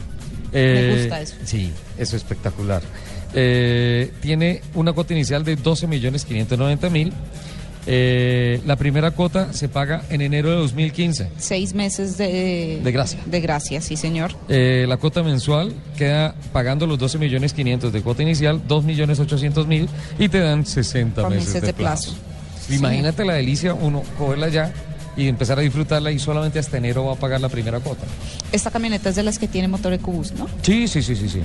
Eh, 0.53 0.99
gusta 1.03 1.21
eso. 1.21 1.35
Sí, 1.45 1.71
es 1.99 2.13
espectacular. 2.15 2.83
Eh, 3.35 4.13
tiene 4.23 4.63
una 4.75 4.93
cuota 4.93 5.13
inicial 5.13 5.45
de 5.45 5.57
12 5.57 5.87
millones 5.87 6.25
590 6.25 6.89
mil. 6.91 7.13
Eh, 7.91 8.61
la 8.67 8.77
primera 8.77 9.13
cuota 9.13 9.55
se 9.55 9.71
paga 9.71 10.03
en 10.11 10.21
enero 10.21 10.51
de 10.51 10.57
2015. 10.57 11.31
Seis 11.39 11.73
meses 11.73 12.19
de... 12.19 12.81
De 12.85 12.93
gracia. 12.93 13.19
De 13.25 13.41
gracia, 13.41 13.81
sí, 13.81 13.97
señor. 13.97 14.33
Eh, 14.51 14.85
la 14.87 14.99
cuota 14.99 15.23
mensual 15.23 15.73
queda 15.97 16.35
pagando 16.53 16.87
los 16.87 16.99
12 16.99 17.17
millones 17.17 17.55
500 17.55 17.91
de 17.91 18.03
cuota 18.03 18.23
inicial, 18.23 18.61
2 18.69 18.85
millones 18.85 19.21
800 19.21 19.67
mil 19.67 19.89
y 20.19 20.29
te 20.29 20.39
dan 20.41 20.67
60 20.67 21.23
Con 21.23 21.33
meses, 21.33 21.49
meses 21.49 21.63
de 21.63 21.73
plazo. 21.73 22.15
Imagínate 22.69 23.25
la 23.25 23.35
delicia, 23.35 23.73
uno 23.73 24.03
cogerla 24.19 24.49
ya 24.49 24.71
y 25.19 25.29
empezar 25.29 25.59
a 25.59 25.63
disfrutarla 25.63 26.11
y 26.13 26.19
solamente 26.19 26.59
hasta 26.59 26.79
enero 26.79 27.05
va 27.05 27.13
a 27.13 27.17
pagar 27.17 27.41
la 27.41 27.49
primera 27.51 27.81
cuota. 27.81 28.07
Esta 28.53 28.71
camioneta 28.71 29.11
es 29.11 29.17
de 29.17 29.23
las 29.25 29.39
que 29.39 29.49
tiene 29.49 29.69
motor 29.69 29.93
EcoBoost, 29.93 30.37
¿no? 30.37 30.47
Sí, 30.63 30.89
sí, 30.89 31.03
sí, 31.03 31.15
sí, 31.17 31.29
sí. 31.29 31.41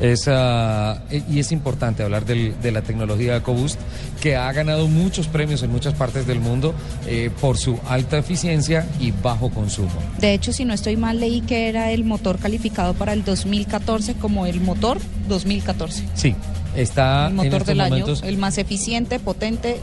Es, 0.00 0.26
e- 0.28 1.22
y 1.30 1.38
es 1.38 1.52
importante 1.52 2.02
hablar 2.02 2.24
del- 2.24 2.54
de 2.60 2.72
la 2.72 2.82
tecnología 2.82 3.36
EcoBoost, 3.36 3.78
que 4.20 4.34
ha 4.34 4.50
ganado 4.52 4.88
muchos 4.88 5.28
premios 5.28 5.62
en 5.62 5.70
muchas 5.70 5.94
partes 5.94 6.26
del 6.26 6.40
mundo 6.40 6.74
eh, 7.06 7.30
por 7.40 7.58
su 7.58 7.78
alta 7.88 8.18
eficiencia 8.18 8.86
y 8.98 9.10
bajo 9.12 9.50
consumo. 9.50 9.92
De 10.18 10.32
hecho, 10.34 10.52
si 10.52 10.64
no 10.64 10.72
estoy 10.74 10.96
mal, 10.96 11.20
leí 11.20 11.42
que 11.42 11.68
era 11.68 11.92
el 11.92 12.04
motor 12.04 12.38
calificado 12.38 12.94
para 12.94 13.12
el 13.12 13.24
2014 13.24 14.14
como 14.14 14.46
el 14.46 14.60
motor 14.60 14.98
2014. 15.28 16.04
Sí, 16.14 16.34
está 16.74 17.26
el 17.26 17.30
en 17.32 17.36
motor 17.36 17.52
estos 17.52 17.66
del 17.66 17.80
año, 17.82 18.06
el 18.22 18.38
más 18.38 18.56
eficiente, 18.58 19.18
potente. 19.18 19.78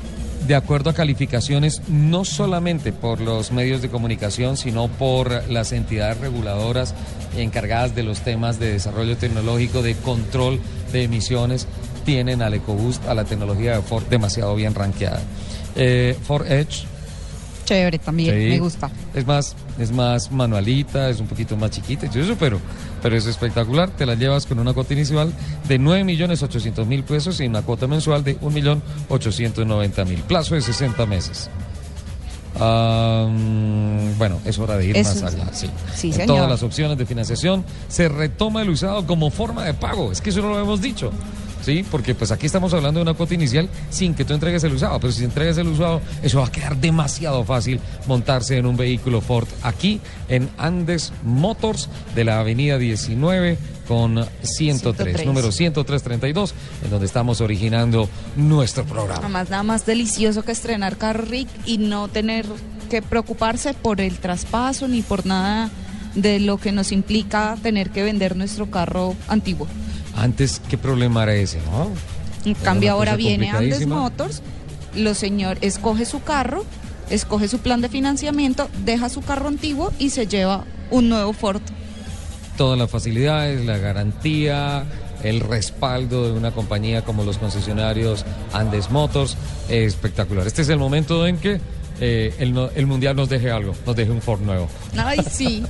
De 0.47 0.55
acuerdo 0.55 0.89
a 0.89 0.93
calificaciones 0.93 1.81
no 1.87 2.25
solamente 2.25 2.93
por 2.93 3.19
los 3.19 3.51
medios 3.51 3.81
de 3.81 3.89
comunicación, 3.89 4.57
sino 4.57 4.87
por 4.87 5.49
las 5.49 5.71
entidades 5.71 6.19
reguladoras 6.19 6.93
encargadas 7.35 7.95
de 7.95 8.03
los 8.03 8.21
temas 8.21 8.59
de 8.59 8.71
desarrollo 8.71 9.17
tecnológico, 9.17 9.81
de 9.81 9.95
control 9.95 10.59
de 10.91 11.03
emisiones, 11.03 11.67
tienen 12.05 12.41
al 12.41 12.53
EcoBoost, 12.53 13.07
a 13.07 13.15
la 13.15 13.25
tecnología 13.25 13.75
de 13.75 13.81
Ford 13.81 14.03
demasiado 14.09 14.55
bien 14.55 14.75
rankeada. 14.75 15.21
Eh, 15.75 16.15
Ford 16.23 16.49
Edge. 16.49 16.85
Chévere 17.65 17.99
también, 17.99 18.33
sí, 18.35 18.49
me 18.49 18.59
gusta. 18.59 18.89
Es 19.13 19.25
más, 19.25 19.55
es 19.79 19.91
más 19.91 20.31
manualita, 20.31 21.09
es 21.09 21.19
un 21.19 21.27
poquito 21.27 21.57
más 21.57 21.71
chiquita 21.71 22.05
eso, 22.05 22.35
pero, 22.39 22.59
pero 23.01 23.17
es 23.17 23.25
espectacular. 23.25 23.89
Te 23.89 24.05
la 24.05 24.15
llevas 24.15 24.45
con 24.45 24.59
una 24.59 24.73
cuota 24.73 24.93
inicial 24.93 25.33
de 25.67 25.79
9 25.79 26.03
millones 26.03 26.43
800 26.43 26.87
mil 26.87 27.03
pesos 27.03 27.39
y 27.41 27.47
una 27.47 27.63
cuota 27.63 27.87
mensual 27.87 28.23
de 28.23 28.37
1 28.39 28.49
millón 28.51 28.81
890 29.09 30.05
mil. 30.05 30.19
Plazo 30.21 30.55
de 30.55 30.61
60 30.61 31.05
meses. 31.05 31.49
Mm, 32.55 34.17
bueno, 34.17 34.39
es 34.45 34.57
hora 34.59 34.77
de 34.77 34.85
ir 34.87 34.97
Eso 34.97 35.21
más 35.21 35.33
allá. 35.33 35.47
Sí. 35.51 35.69
sí, 35.93 36.07
en 36.07 36.13
señor. 36.13 36.27
todas 36.27 36.49
las 36.49 36.63
opciones 36.63 36.97
de 36.97 37.05
financiación 37.05 37.65
se 37.89 38.07
retoma 38.07 38.61
el 38.61 38.69
usado 38.69 39.05
como 39.05 39.29
forma 39.29 39.65
de 39.65 39.73
pago. 39.73 40.11
Es 40.11 40.21
que 40.21 40.29
eso 40.29 40.41
no 40.41 40.49
lo 40.49 40.61
hemos 40.61 40.81
dicho. 40.81 41.11
Sí, 41.65 41.83
porque 41.89 42.13
pues 42.13 42.31
aquí 42.31 42.45
estamos 42.45 42.75
hablando 42.75 42.99
de 42.99 43.01
una 43.01 43.15
cuota 43.15 43.33
inicial 43.33 43.67
sin 43.89 44.13
que 44.13 44.23
tú 44.23 44.35
entregues 44.35 44.63
el 44.63 44.73
usado, 44.73 44.99
pero 44.99 45.11
si 45.11 45.23
entregas 45.23 45.57
el 45.57 45.67
usado, 45.67 45.99
eso 46.21 46.39
va 46.39 46.45
a 46.45 46.51
quedar 46.51 46.77
demasiado 46.77 47.43
fácil 47.43 47.79
montarse 48.05 48.57
en 48.57 48.67
un 48.67 48.77
vehículo 48.77 49.19
Ford 49.19 49.47
aquí 49.63 49.99
en 50.29 50.47
Andes 50.59 51.11
Motors 51.23 51.89
de 52.13 52.23
la 52.23 52.39
avenida 52.39 52.77
19 52.77 53.57
con 53.87 54.27
103, 54.43 54.43
103. 54.43 55.25
número 55.25 55.51
10332, 55.51 56.53
en 56.83 56.89
donde 56.91 57.07
estamos 57.07 57.41
originando 57.41 58.07
nuestro 58.35 58.85
programa. 58.85 59.21
Además, 59.21 59.49
nada 59.49 59.63
más 59.63 59.87
delicioso 59.87 60.43
que 60.43 60.51
estrenar 60.51 60.97
carro 60.97 61.25
Rick 61.25 61.49
y 61.65 61.79
no 61.79 62.09
tener 62.09 62.45
que 62.91 63.01
preocuparse 63.01 63.73
por 63.73 64.01
el 64.01 64.19
traspaso 64.19 64.87
ni 64.87 65.01
por 65.01 65.25
nada 65.25 65.71
de 66.13 66.39
lo 66.39 66.57
que 66.57 66.71
nos 66.71 66.91
implica 66.91 67.57
tener 67.63 67.89
que 67.89 68.03
vender 68.03 68.35
nuestro 68.35 68.69
carro 68.69 69.15
antiguo. 69.27 69.67
Antes, 70.15 70.61
¿qué 70.69 70.77
problema 70.77 71.23
era 71.23 71.35
ese, 71.35 71.59
no? 71.71 71.89
En 72.45 72.53
cambio, 72.55 72.91
ahora 72.93 73.15
viene 73.15 73.49
Andes. 73.49 73.85
Motors, 73.87 74.41
lo 74.95 75.13
señor 75.13 75.57
escoge 75.61 76.05
su 76.05 76.21
carro, 76.23 76.63
escoge 77.09 77.47
su 77.47 77.59
plan 77.59 77.81
de 77.81 77.89
financiamiento, 77.89 78.69
deja 78.85 79.09
su 79.09 79.21
carro 79.21 79.47
antiguo 79.47 79.91
y 79.99 80.11
se 80.11 80.27
lleva 80.27 80.63
un 80.91 81.09
nuevo 81.09 81.33
Ford. 81.33 81.61
todas 82.57 82.77
las 82.79 82.89
facilidades, 82.89 83.65
la 83.65 83.77
garantía, 83.77 84.85
el 85.23 85.39
respaldo 85.41 86.27
de 86.27 86.31
una 86.37 86.51
compañía 86.51 87.03
como 87.03 87.23
los 87.23 87.37
concesionarios 87.37 88.23
Andes 88.53 88.89
Motors, 88.91 89.35
es 89.67 89.87
espectacular. 89.93 90.45
Este 90.47 90.61
es 90.61 90.69
el 90.69 90.77
momento 90.77 91.25
en 91.27 91.37
que 91.37 91.59
eh, 91.99 92.33
el, 92.39 92.85
mundial 92.85 93.15
nos 93.15 93.27
deje 93.29 93.49
algo, 93.51 93.73
nos 93.85 93.95
deje 93.95 94.11
un 94.11 94.21
Ford 94.21 94.41
nuevo. 94.41 94.69
Ay, 94.97 95.19
sí, 95.29 95.63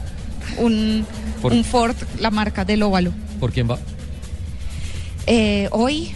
un, 0.58 1.06
Por- 1.42 1.54
un 1.54 1.64
Ford, 1.64 1.96
la 2.20 2.30
marca 2.32 2.66
del 2.66 2.84
óvalo. 2.84 3.12
¿Por 3.40 3.52
quién 3.52 3.70
va? 3.70 3.80
Eh, 5.28 5.68
hoy 5.72 6.12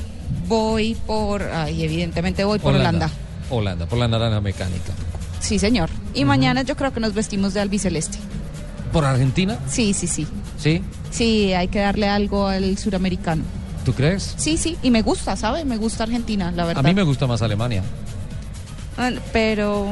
voy 0.48 0.96
por, 1.08 1.42
ay, 1.44 1.84
evidentemente 1.84 2.44
voy 2.44 2.60
por 2.60 2.76
Holanda. 2.76 3.10
Holanda, 3.50 3.86
por 3.88 3.98
la 4.00 4.08
naranja 4.08 4.42
mecánica. 4.42 4.94
Sí, 5.40 5.58
señor. 5.58 5.90
Y 6.14 6.26
mañana 6.26 6.62
yo 6.64 6.76
creo 6.76 6.94
que 6.94 7.00
nos 7.00 7.14
vestimos 7.14 7.54
de 7.54 7.62
albiceleste. 7.62 8.18
¿Por 8.92 9.06
Argentina? 9.06 9.58
Sí, 9.68 9.94
sí, 9.94 10.08
sí. 10.08 10.28
¿Sí? 10.58 10.82
Sí, 11.12 11.54
hay 11.54 11.68
que 11.70 11.80
darle 11.80 12.08
algo 12.08 12.48
al 12.48 12.78
suramericano. 12.78 13.44
¿Tú 13.86 13.94
crees? 13.94 14.34
Sí, 14.38 14.58
sí, 14.58 14.78
y 14.84 14.92
me 14.92 15.02
gusta, 15.02 15.36
¿sabe? 15.36 15.66
Me 15.66 15.78
gusta 15.78 16.04
Argentina, 16.04 16.52
la 16.52 16.64
A 16.64 16.66
verdad. 16.68 16.84
mí 16.84 16.94
me 16.94 17.04
gusta 17.04 17.26
más 17.26 17.42
Alemania. 17.42 17.82
Ah, 18.98 19.12
Pero 19.32 19.88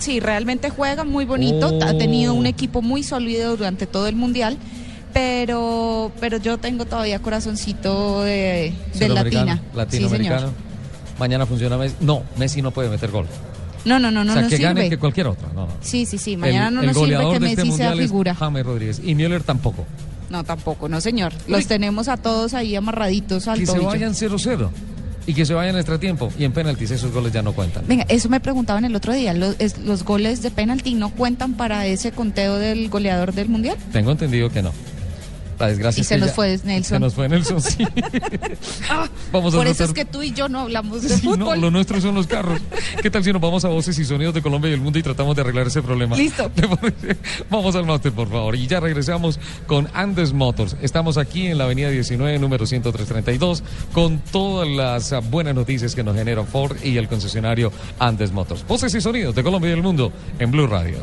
sí, 0.00 0.18
realmente 0.20 0.68
juega 0.70 1.04
muy 1.04 1.24
bonito. 1.24 1.78
Ha 1.82 1.96
tenido 1.96 2.34
un 2.34 2.46
equipo 2.46 2.82
muy 2.82 3.02
sólido 3.02 3.56
durante 3.56 3.86
todo 3.86 4.08
el 4.08 4.16
mundial. 4.16 4.58
Pero, 5.12 6.10
pero 6.20 6.38
yo 6.38 6.58
tengo 6.58 6.84
todavía 6.84 7.18
corazoncito 7.20 8.22
de, 8.22 8.72
de 8.94 9.06
Sudamericano, 9.08 9.46
latina. 9.46 9.62
Latinoamericano. 9.74 10.48
Sí. 10.48 10.54
Mañana 11.18 11.46
funciona 11.46 11.76
Messi. 11.76 11.96
No, 12.00 12.22
Messi 12.36 12.62
no 12.62 12.70
puede 12.70 12.88
meter 12.88 13.10
gol. 13.10 13.26
No, 13.84 13.98
no, 13.98 14.10
no, 14.10 14.24
no, 14.24 14.30
o 14.32 14.34
sea, 14.34 14.42
no 14.42 14.48
que 14.48 14.58
gane 14.58 14.88
que 14.88 14.98
cualquier 14.98 15.26
otro. 15.26 15.48
No, 15.54 15.66
no. 15.66 15.72
Sí, 15.80 16.06
sí, 16.06 16.18
sí. 16.18 16.36
Mañana 16.36 16.68
el, 16.68 16.74
no 16.74 16.82
nos 16.82 16.96
sirve 16.96 17.18
que 17.38 17.46
este 17.46 17.64
Messi 17.64 17.76
sea 17.76 17.92
figura. 17.94 18.32
es 18.32 18.38
James 18.38 18.64
Rodríguez. 18.64 19.00
Y 19.04 19.14
Müller 19.14 19.42
tampoco. 19.42 19.84
No, 20.30 20.44
tampoco, 20.44 20.88
no, 20.88 21.00
señor. 21.00 21.32
Los 21.46 21.66
tenemos 21.66 22.08
a 22.08 22.16
todos 22.16 22.54
ahí 22.54 22.74
amarraditos 22.74 23.48
al 23.48 23.58
Que 23.58 23.66
se 23.66 23.78
vayan 23.78 24.14
0-0 24.14 24.70
y 25.26 25.34
que 25.34 25.44
se 25.46 25.54
vayan 25.54 25.76
extra 25.76 25.98
tiempo 25.98 26.32
y 26.38 26.44
en 26.44 26.52
penaltis 26.52 26.90
esos 26.90 27.12
goles 27.12 27.32
ya 27.32 27.42
no 27.42 27.52
cuentan. 27.52 27.84
Venga, 27.86 28.04
eso 28.08 28.28
me 28.28 28.40
preguntaban 28.40 28.84
el 28.84 28.96
otro 28.96 29.12
día. 29.12 29.34
¿Los, 29.34 29.56
es- 29.58 29.78
los 29.78 30.04
goles 30.04 30.42
de 30.42 30.50
penalti 30.50 30.94
no 30.94 31.10
cuentan 31.10 31.54
para 31.54 31.86
ese 31.86 32.12
conteo 32.12 32.56
del 32.56 32.88
goleador 32.88 33.34
del 33.34 33.48
mundial? 33.48 33.76
Tengo 33.92 34.10
entendido 34.12 34.48
que 34.50 34.62
no. 34.62 34.72
La 35.62 35.68
desgracia 35.68 36.00
Y 36.00 36.04
se 36.04 36.18
nos 36.18 36.30
ya- 36.30 36.34
fue 36.34 36.58
Nelson. 36.64 36.96
Se 36.96 36.98
nos 36.98 37.14
fue 37.14 37.28
Nelson, 37.28 37.62
sí. 37.62 37.86
Vamos 39.32 39.54
a 39.54 39.58
Por 39.58 39.66
eso 39.68 39.84
es 39.84 39.92
que 39.92 40.04
tú 40.04 40.20
y 40.20 40.32
yo 40.32 40.48
no 40.48 40.58
hablamos 40.58 41.02
de 41.02 41.08
Sí, 41.10 41.24
no, 41.24 41.34
fútbol. 41.36 41.60
lo 41.60 41.70
nuestro 41.70 42.00
son 42.00 42.16
los 42.16 42.26
carros. 42.26 42.60
¿Qué 43.00 43.10
tal 43.10 43.22
si 43.22 43.32
nos 43.32 43.40
vamos 43.40 43.64
a 43.64 43.68
voces 43.68 43.96
y 43.96 44.04
sonidos 44.04 44.34
de 44.34 44.42
Colombia 44.42 44.70
y 44.70 44.74
el 44.74 44.80
mundo 44.80 44.98
y 44.98 45.04
tratamos 45.04 45.36
de 45.36 45.42
arreglar 45.42 45.68
ese 45.68 45.80
problema? 45.80 46.16
Listo. 46.16 46.50
Vamos 47.48 47.76
al 47.76 47.86
máster, 47.86 48.10
por 48.10 48.28
favor. 48.28 48.56
Y 48.56 48.66
ya 48.66 48.80
regresamos 48.80 49.38
con 49.68 49.88
Andes 49.94 50.32
Motors. 50.32 50.74
Estamos 50.82 51.16
aquí 51.16 51.46
en 51.46 51.58
la 51.58 51.64
avenida 51.64 51.90
19, 51.90 52.40
número 52.40 52.66
10332, 52.66 53.62
con 53.92 54.18
todas 54.18 54.66
las 54.68 55.12
ah, 55.12 55.20
buenas 55.20 55.54
noticias 55.54 55.94
que 55.94 56.02
nos 56.02 56.16
genera 56.16 56.42
Ford 56.42 56.76
y 56.82 56.96
el 56.96 57.06
concesionario 57.06 57.70
Andes 58.00 58.32
Motors. 58.32 58.66
Voces 58.66 58.92
y 58.96 59.00
sonidos 59.00 59.32
de 59.36 59.44
Colombia 59.44 59.70
y 59.70 59.74
el 59.74 59.82
mundo 59.82 60.12
en 60.40 60.50
Blue 60.50 60.66
Radio. 60.66 60.98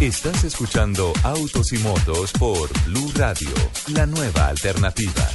Estás 0.00 0.44
escuchando 0.44 1.12
Autos 1.24 1.72
y 1.72 1.78
Motos 1.78 2.30
por 2.38 2.68
Blue 2.84 3.10
Radio, 3.16 3.50
la 3.88 4.06
nueva 4.06 4.46
alternativa. 4.46 5.28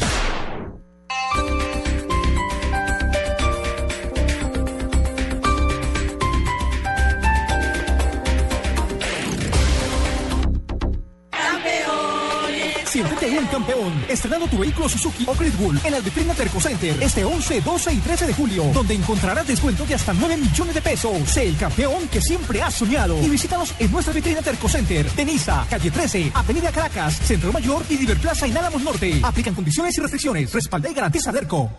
Campeón, 13.53 13.93
estrenando 14.09 14.47
tu 14.47 14.57
vehículo 14.57 14.89
Suzuki 14.89 15.25
o 15.27 15.35
Great 15.35 15.55
Bull 15.57 15.79
en 15.83 15.93
el 15.93 16.01
Vitrina 16.01 16.33
Terco 16.33 16.59
Center 16.59 16.95
este 17.03 17.23
11, 17.23 17.61
12 17.61 17.93
y 17.93 17.97
13 17.99 18.25
de 18.25 18.33
julio, 18.33 18.63
donde 18.73 18.95
encontrarás 18.95 19.45
descuentos 19.45 19.87
de 19.87 19.93
hasta 19.93 20.11
9 20.11 20.37
millones 20.37 20.73
de 20.73 20.81
pesos. 20.81 21.15
Sé 21.29 21.49
el 21.49 21.55
campeón 21.55 22.07
que 22.07 22.19
siempre 22.19 22.63
has 22.63 22.73
soñado 22.73 23.15
y 23.21 23.29
visítanos 23.29 23.75
en 23.77 23.91
nuestra 23.91 24.11
Vitrina 24.11 24.41
Terco 24.41 24.67
Center, 24.67 25.05
Tenisa, 25.11 25.67
calle 25.69 25.91
13, 25.91 26.31
Avenida 26.33 26.71
Caracas, 26.71 27.19
Centro 27.19 27.53
Mayor 27.53 27.83
y 27.89 27.97
Diverplaza 27.97 28.47
en 28.47 28.57
Álamos 28.57 28.81
Norte. 28.81 29.19
Aplican 29.21 29.53
condiciones 29.53 29.95
y 29.95 30.01
restricciones. 30.01 30.51
Respalda 30.51 30.89
y 30.89 30.93
garantiza 30.95 31.31
Derco. 31.31 31.69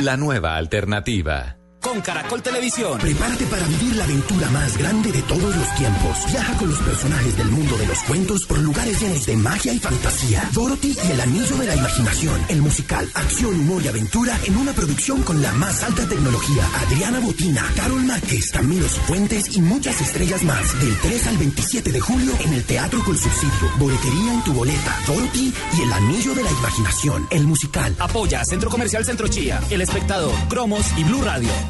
La 0.00 0.16
nueva 0.16 0.56
alternativa. 0.56 1.59
Con 1.80 2.00
Caracol 2.02 2.42
Televisión. 2.42 2.98
Prepárate 2.98 3.46
para 3.46 3.66
vivir 3.66 3.96
la 3.96 4.04
aventura 4.04 4.50
más 4.50 4.76
grande 4.76 5.10
de 5.10 5.22
todos 5.22 5.56
los 5.56 5.74
tiempos. 5.76 6.18
Viaja 6.30 6.58
con 6.58 6.68
los 6.68 6.78
personajes 6.78 7.36
del 7.36 7.50
mundo 7.50 7.76
de 7.78 7.86
los 7.86 7.98
cuentos 8.02 8.44
por 8.46 8.58
lugares 8.58 9.00
llenos 9.00 9.24
de 9.26 9.36
magia 9.36 9.72
y 9.72 9.78
fantasía. 9.78 10.48
Dorothy 10.52 10.96
y 11.08 11.12
el 11.12 11.20
anillo 11.20 11.56
de 11.56 11.66
la 11.66 11.76
imaginación. 11.76 12.44
El 12.48 12.60
musical, 12.62 13.10
acción, 13.14 13.54
humor 13.54 13.82
y 13.82 13.88
aventura 13.88 14.38
en 14.44 14.56
una 14.56 14.72
producción 14.72 15.22
con 15.22 15.40
la 15.40 15.52
más 15.52 15.82
alta 15.82 16.06
tecnología. 16.06 16.68
Adriana 16.86 17.20
Botina, 17.20 17.64
Carol 17.74 18.04
Márquez, 18.04 18.50
Camilo 18.52 18.88
Cifuentes 18.88 19.56
y 19.56 19.62
muchas 19.62 20.00
estrellas 20.00 20.42
más. 20.42 20.80
Del 20.80 20.96
3 21.00 21.26
al 21.28 21.38
27 21.38 21.92
de 21.92 22.00
julio 22.00 22.32
en 22.40 22.52
el 22.54 22.64
Teatro 22.64 23.02
con 23.04 23.16
Subsidio. 23.16 23.70
Boletería 23.78 24.34
en 24.34 24.44
tu 24.44 24.52
boleta. 24.52 24.98
Dorothy 25.06 25.52
y 25.78 25.82
el 25.82 25.92
anillo 25.92 26.34
de 26.34 26.42
la 26.42 26.50
imaginación. 26.50 27.26
El 27.30 27.46
musical. 27.46 27.96
Apoya 27.98 28.44
Centro 28.44 28.68
Comercial 28.68 29.04
Centro 29.04 29.28
Chía, 29.28 29.60
El 29.70 29.80
Espectador, 29.80 30.32
Cromos 30.48 30.86
y 30.96 31.04
Blue 31.04 31.22
Radio. 31.22 31.69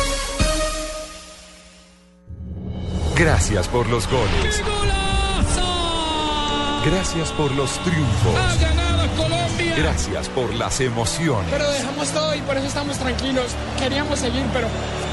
Gracias 3.21 3.67
por 3.67 3.87
los 3.87 4.09
goles. 4.09 4.63
Gracias 6.83 7.31
por 7.33 7.51
los 7.51 7.77
triunfos. 7.83 8.80
Colombia! 9.71 9.91
Gracias 9.91 10.29
por 10.29 10.53
las 10.53 10.79
emociones. 10.81 11.47
Pero 11.51 11.69
dejamos 11.71 12.09
todo 12.09 12.35
y 12.35 12.41
por 12.41 12.57
eso 12.57 12.67
estamos 12.67 12.97
tranquilos. 12.97 13.51
Queríamos 13.79 14.19
seguir, 14.19 14.43
pero, 14.53 14.67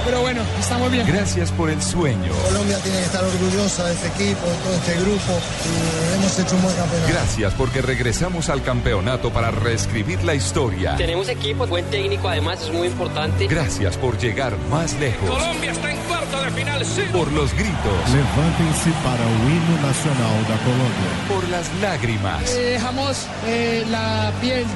pero 0.05 0.21
bueno, 0.21 0.43
estamos 0.59 0.91
bien. 0.91 1.07
Gracias 1.07 1.51
por 1.53 1.71
el 1.71 1.81
sueño. 1.83 2.33
Colombia 2.47 2.79
tiene 2.79 2.99
que 2.99 3.05
estar 3.05 3.25
orgullosa 3.25 3.87
de 3.87 3.95
este 3.95 4.09
equipo, 4.09 4.47
de 4.47 4.57
todo 4.57 4.75
este 4.75 4.95
grupo 5.01 5.33
y 5.65 6.15
hemos 6.15 6.39
hecho 6.39 6.55
un 6.57 6.63
buen 6.63 6.77
campeonato. 6.77 7.13
Gracias 7.13 7.55
porque 7.55 7.83
regresamos 7.83 8.49
al 8.49 8.63
campeonato 8.63 9.31
para 9.33 9.51
reescribir 9.51 10.23
la 10.25 10.35
historia. 10.35 10.97
Tenemos 10.97 11.29
equipo, 11.29 11.67
buen 11.67 11.85
técnico, 11.87 12.29
además 12.29 12.63
es 12.63 12.73
muy 12.73 12.89
importante. 12.89 13.47
Gracias 13.47 13.97
por 13.97 14.19
llegar 14.19 14.57
más 14.71 14.95
lejos. 15.01 15.29
Colombia 15.29 15.73
está 15.73 15.91
en 15.91 15.99
cuarto 16.09 16.41
de 16.43 16.51
final, 16.51 16.85
sí. 16.85 17.03
Por 17.13 17.31
los 17.33 17.53
gritos. 17.55 18.11
Levantem-se 18.13 18.91
para 19.05 19.25
o 19.25 19.49
hino 19.49 19.87
nacional 19.87 20.47
da 20.49 20.57
Colômbia. 20.65 21.29
Por 21.29 21.49
las 21.49 21.73
lágrimas. 21.81 22.51
Eh, 22.55 22.71
dejamos 22.73 23.27
eh, 23.47 23.85
la 23.91 24.33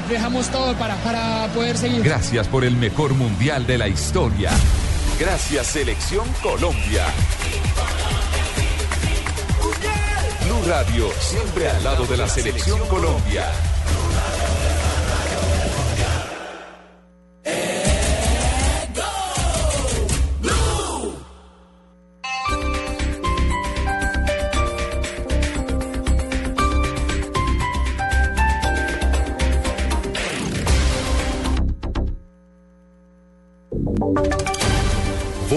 dejamos 0.09 0.49
todo 0.49 0.75
para, 0.75 0.97
para 0.97 1.49
poder 1.49 1.77
seguir. 1.77 2.03
Gracias 2.03 2.49
por 2.49 2.65
el 2.65 2.77
mejor 2.77 3.15
mundial 3.15 3.67
de 3.67 3.79
la 3.79 3.89
historia. 3.89 4.51
Gracias 5.19 5.67
Selección 5.67 6.27
Colombia. 6.43 7.07
Blue 10.45 10.63
Radio, 10.67 11.09
siempre 11.21 11.69
al 11.69 11.85
lado 11.85 12.07
de 12.07 12.17
la 12.17 12.29
Selección 12.29 12.81
Colombia. 12.89 13.47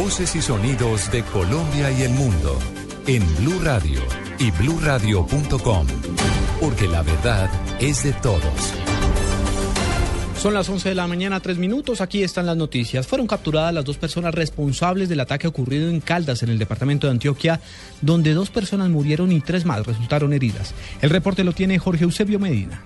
Y 0.06 0.42
sonidos 0.42 1.12
de 1.12 1.24
Colombia 1.24 1.90
y 1.90 2.04
el 2.04 2.12
mundo 2.12 2.60
en 3.08 3.24
Blue 3.38 3.60
Radio 3.64 4.00
y 4.38 4.52
bluradio.com, 4.52 5.88
porque 6.62 6.88
la 6.88 7.02
verdad 7.02 7.50
es 7.80 8.04
de 8.04 8.14
todos. 8.14 8.44
Son 10.38 10.54
las 10.54 10.70
11 10.70 10.90
de 10.90 10.96
la 10.96 11.08
mañana, 11.08 11.40
tres 11.40 11.58
minutos. 11.58 12.02
Aquí 12.02 12.22
están 12.22 12.46
las 12.46 12.56
noticias. 12.56 13.08
Fueron 13.08 13.26
capturadas 13.26 13.74
las 13.74 13.84
dos 13.84 13.98
personas 13.98 14.36
responsables 14.36 15.10
del 15.10 15.22
ataque 15.22 15.48
ocurrido 15.48 15.90
en 15.90 16.02
Caldas, 16.02 16.44
en 16.44 16.50
el 16.50 16.60
departamento 16.60 17.08
de 17.08 17.12
Antioquia, 17.12 17.60
donde 18.02 18.36
dos 18.36 18.52
personas 18.52 18.90
murieron 18.92 19.32
y 19.32 19.42
tres 19.42 19.66
más 19.66 19.88
resultaron 19.88 20.34
heridas. 20.34 20.76
El 21.02 21.10
reporte 21.10 21.44
lo 21.44 21.52
tiene 21.52 21.80
Jorge 21.80 22.04
Eusebio 22.04 22.38
Medina. 22.38 22.84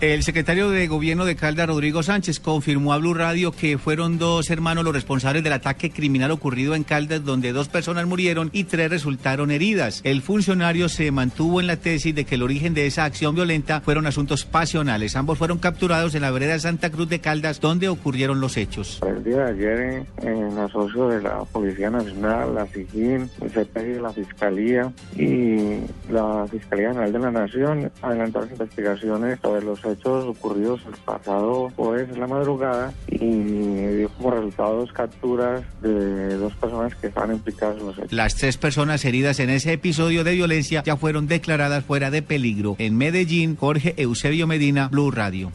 El 0.00 0.22
secretario 0.22 0.70
de 0.70 0.86
Gobierno 0.86 1.24
de 1.24 1.36
Caldas, 1.36 1.68
Rodrigo 1.68 2.02
Sánchez, 2.02 2.40
confirmó 2.40 2.92
a 2.92 2.98
Blue 2.98 3.14
Radio 3.14 3.52
que 3.52 3.78
fueron 3.78 4.18
dos 4.18 4.50
hermanos 4.50 4.84
los 4.84 4.92
responsables 4.92 5.42
del 5.42 5.52
ataque 5.52 5.90
criminal 5.90 6.30
ocurrido 6.30 6.74
en 6.74 6.84
Caldas, 6.84 7.24
donde 7.24 7.52
dos 7.52 7.68
personas 7.68 8.06
murieron 8.06 8.50
y 8.52 8.64
tres 8.64 8.90
resultaron 8.90 9.50
heridas. 9.50 10.00
El 10.04 10.20
funcionario 10.20 10.88
se 10.88 11.10
mantuvo 11.10 11.60
en 11.60 11.68
la 11.68 11.76
tesis 11.76 12.14
de 12.14 12.24
que 12.24 12.34
el 12.34 12.42
origen 12.42 12.74
de 12.74 12.86
esa 12.86 13.04
acción 13.04 13.34
violenta 13.34 13.80
fueron 13.80 14.06
asuntos 14.06 14.44
pasionales. 14.44 15.16
Ambos 15.16 15.38
fueron 15.38 15.58
capturados 15.58 16.14
en 16.14 16.22
la 16.22 16.30
vereda 16.32 16.58
Santa 16.58 16.90
Cruz 16.90 17.08
de 17.08 17.20
Caldas, 17.20 17.60
donde 17.60 17.88
ocurrieron 17.88 18.40
los 18.40 18.56
hechos. 18.56 19.00
El 19.06 19.22
día 19.22 19.44
de 19.44 19.50
ayer, 19.52 20.06
en 20.22 20.58
asocio 20.58 21.08
de 21.08 21.22
la 21.22 21.44
Policía 21.44 21.88
Nacional, 21.88 22.54
la 22.54 22.66
FIJIN, 22.66 23.30
el 23.40 23.50
CPI 23.50 24.00
la 24.00 24.12
Fiscalía 24.12 24.92
y 25.16 25.80
la 26.10 26.46
Fiscalía 26.50 26.88
General 26.88 27.12
de 27.12 27.18
la 27.18 27.30
Nación, 27.30 27.92
adelantaron 28.02 28.50
investigaciones 28.50 29.38
sobre 29.40 29.62
los 29.62 29.83
hechos 29.86 30.24
ocurridos 30.24 30.80
el 30.86 30.94
pasado 31.04 31.70
jueves 31.76 32.08
en 32.12 32.20
la 32.20 32.26
madrugada 32.26 32.92
y 33.08 33.26
dio 33.26 34.08
como 34.10 34.30
resultado 34.30 34.76
dos 34.76 34.92
capturas 34.92 35.62
de 35.82 36.36
dos 36.36 36.54
personas 36.54 36.94
que 36.94 37.08
estaban 37.08 37.32
implicadas 37.32 37.78
en 37.78 37.86
los 37.86 37.98
hechos. 37.98 38.12
Las 38.12 38.36
tres 38.36 38.56
personas 38.56 39.04
heridas 39.04 39.40
en 39.40 39.50
ese 39.50 39.72
episodio 39.72 40.24
de 40.24 40.34
violencia 40.34 40.82
ya 40.84 40.96
fueron 40.96 41.26
declaradas 41.26 41.84
fuera 41.84 42.10
de 42.10 42.22
peligro. 42.22 42.76
En 42.78 42.96
Medellín, 42.96 43.56
Jorge 43.56 43.94
Eusebio 43.96 44.46
Medina, 44.46 44.88
Blue 44.88 45.10
Radio. 45.10 45.50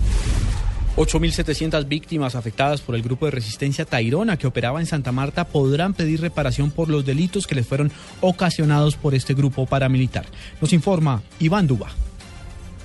8.700 0.99 1.87
víctimas 1.87 2.35
afectadas 2.35 2.81
por 2.81 2.93
el 2.93 3.01
grupo 3.01 3.25
de 3.25 3.31
resistencia 3.31 3.85
Tairona 3.85 4.35
que 4.35 4.47
operaba 4.47 4.81
en 4.81 4.85
Santa 4.85 5.13
Marta 5.13 5.45
podrán 5.45 5.93
pedir 5.93 6.19
reparación 6.19 6.71
por 6.71 6.89
los 6.89 7.05
delitos 7.05 7.47
que 7.47 7.55
les 7.55 7.65
fueron 7.65 7.89
ocasionados 8.19 8.97
por 8.97 9.15
este 9.15 9.33
grupo 9.33 9.65
paramilitar. 9.65 10.25
Nos 10.59 10.73
informa 10.73 11.21
Iván 11.39 11.67
Duba. 11.67 11.87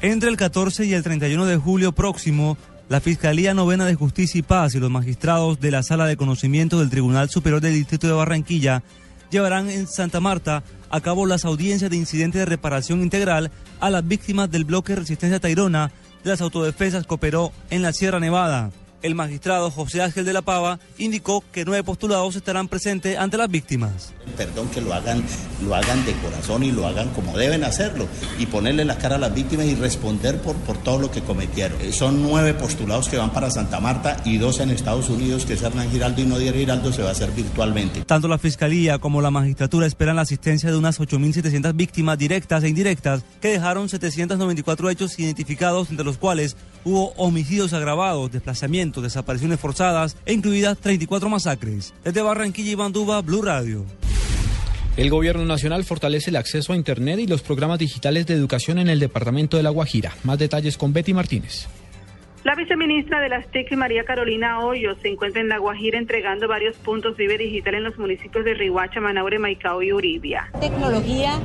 Entre 0.05 0.29
el 0.29 0.37
14 0.37 0.85
y 0.85 0.93
el 0.93 1.03
31 1.03 1.47
de 1.47 1.57
julio 1.57 1.93
próximo, 1.93 2.59
la 2.91 3.01
Fiscalía 3.01 3.55
Novena 3.55 3.87
de 3.87 3.95
Justicia 3.95 4.39
y 4.39 4.43
Paz 4.43 4.75
y 4.75 4.79
los 4.79 4.91
magistrados 4.91 5.61
de 5.61 5.71
la 5.71 5.83
Sala 5.83 6.05
de 6.05 6.19
Conocimiento 6.19 6.79
del 6.79 6.91
Tribunal 6.91 7.31
Superior 7.31 7.63
del 7.63 7.73
Distrito 7.73 8.07
de 8.07 8.13
Barranquilla 8.13 8.83
llevarán 9.31 9.71
en 9.71 9.87
Santa 9.87 10.21
Marta 10.21 10.63
a 10.91 11.01
cabo 11.01 11.25
las 11.25 11.47
audiencias 11.47 11.91
de 11.91 11.97
incidente 11.97 12.37
de 12.37 12.45
reparación 12.45 13.01
integral 13.01 13.51
a 13.81 13.89
las 13.89 14.07
víctimas 14.07 14.51
del 14.51 14.67
bloque 14.67 14.95
Resistencia 14.95 15.41
Tairona 15.41 15.91
de 16.23 16.29
las 16.29 16.43
autodefensas 16.43 17.07
cooperó 17.07 17.53
en 17.71 17.81
la 17.81 17.95
Sierra 17.95 18.21
Nevada. 18.21 18.73
El 19.05 19.15
magistrado 19.15 19.71
José 19.71 20.01
Ángel 20.01 20.25
de 20.25 20.33
la 20.33 20.41
Pava 20.41 20.81
indicó 20.97 21.45
que 21.53 21.67
nueve 21.67 21.85
postulados 21.85 22.37
estarán 22.37 22.69
presentes 22.69 23.19
ante 23.19 23.37
las 23.37 23.51
víctimas. 23.51 24.15
Perdón 24.35 24.69
que 24.69 24.81
lo 24.81 24.95
hagan, 24.95 25.23
lo 25.63 25.75
hagan 25.75 26.07
de 26.07 26.15
corazón 26.15 26.63
y 26.63 26.73
lo 26.73 26.87
hagan 26.87 27.11
como 27.11 27.37
deben 27.37 27.65
hacerlo 27.65 28.09
y 28.39 28.47
ponerle 28.47 28.87
la 28.87 28.97
cara 28.97 29.17
a 29.17 29.19
las 29.19 29.35
víctimas 29.35 29.67
y 29.67 29.75
responder 29.75 30.41
por, 30.41 30.57
por 30.57 30.79
todo 30.79 30.99
lo 30.99 31.11
que 31.11 31.21
cometieron. 31.21 31.79
Eh, 31.83 31.93
Son 31.93 32.23
nueve 32.23 32.55
postulados 32.55 33.11
que 33.11 33.19
van 33.19 33.31
para 33.31 33.51
Santa 33.51 33.79
Marta 33.79 34.23
y 34.25 34.39
dos 34.39 34.61
en 34.61 34.71
Estados 34.71 35.11
Unidos, 35.11 35.45
que 35.45 35.53
es 35.53 35.63
Hernán 35.63 35.91
Giraldo 35.91 36.23
y 36.23 36.25
Nodier 36.25 36.55
Giraldo, 36.55 36.91
se 36.91 37.03
va 37.03 37.11
a 37.11 37.13
hacer 37.13 37.31
virtualmente. 37.33 38.07
Tanto 38.07 38.27
la 38.27 38.39
Fiscalía 38.39 38.99
como 38.99 39.21
la 39.21 39.31
Magistratura 39.31 39.87
esperan 39.87 40.17
la 40.17 40.23
asistencia 40.23 40.71
de 40.71 40.79
unas 40.79 40.99
8.700 40.99 41.77
víctimas 41.77 42.17
directas 42.17 42.65
e 42.65 42.71
indirectas 42.71 43.23
que 43.43 43.49
dejaron 43.49 43.91
794 43.91 44.89
hechos 44.89 45.19
identificados, 45.19 45.91
entre 45.91 46.07
los 46.07 46.17
cuales 46.17 46.57
hubo 46.85 47.13
homicidios 47.17 47.75
agravados, 47.75 48.33
desplazamientos, 48.33 48.94
desapariciones 49.03 49.59
forzadas 49.59 50.17
e 50.27 50.33
incluidas 50.33 50.79
34 50.79 51.29
masacres. 51.29 51.93
Desde 52.05 52.23
Barranquilla, 52.23 52.73
Iván 52.73 52.93
Duba, 52.93 53.21
Blue 53.23 53.43
Radio. 53.43 53.85
El 54.97 55.11
gobierno 55.11 55.45
nacional 55.45 55.83
fortalece 55.83 56.31
el 56.31 56.37
acceso 56.37 56.73
a 56.73 56.77
Internet 56.77 57.19
y 57.19 57.27
los 57.27 57.43
programas 57.43 57.81
digitales 57.81 58.27
de 58.27 58.35
educación 58.35 58.79
en 58.79 58.89
el 58.89 59.01
departamento 59.01 59.57
de 59.57 59.65
La 59.65 59.71
Guajira. 59.71 60.15
Más 60.23 60.39
detalles 60.39 60.79
con 60.79 60.93
Betty 60.93 61.13
Martínez. 61.13 61.67
La 62.45 62.55
viceministra 62.55 63.21
de 63.21 63.31
las 63.31 63.47
TIC, 63.47 63.75
María 63.75 64.05
Carolina 64.05 64.61
Hoyos, 64.61 64.99
se 65.01 65.09
encuentra 65.09 65.41
en 65.41 65.49
La 65.49 65.57
Guajira 65.57 65.99
entregando 65.99 66.47
varios 66.47 66.77
puntos 66.77 67.17
Vive 67.17 67.39
Digital 67.39 67.77
en 67.77 67.85
los 67.85 67.97
municipios 67.97 68.45
de 68.45 68.53
Rihuacha, 68.53 69.01
Manaure, 69.01 69.39
Maicao 69.39 69.81
y 69.81 69.95
Uribia. 69.95 70.51
Tecnología 70.61 71.41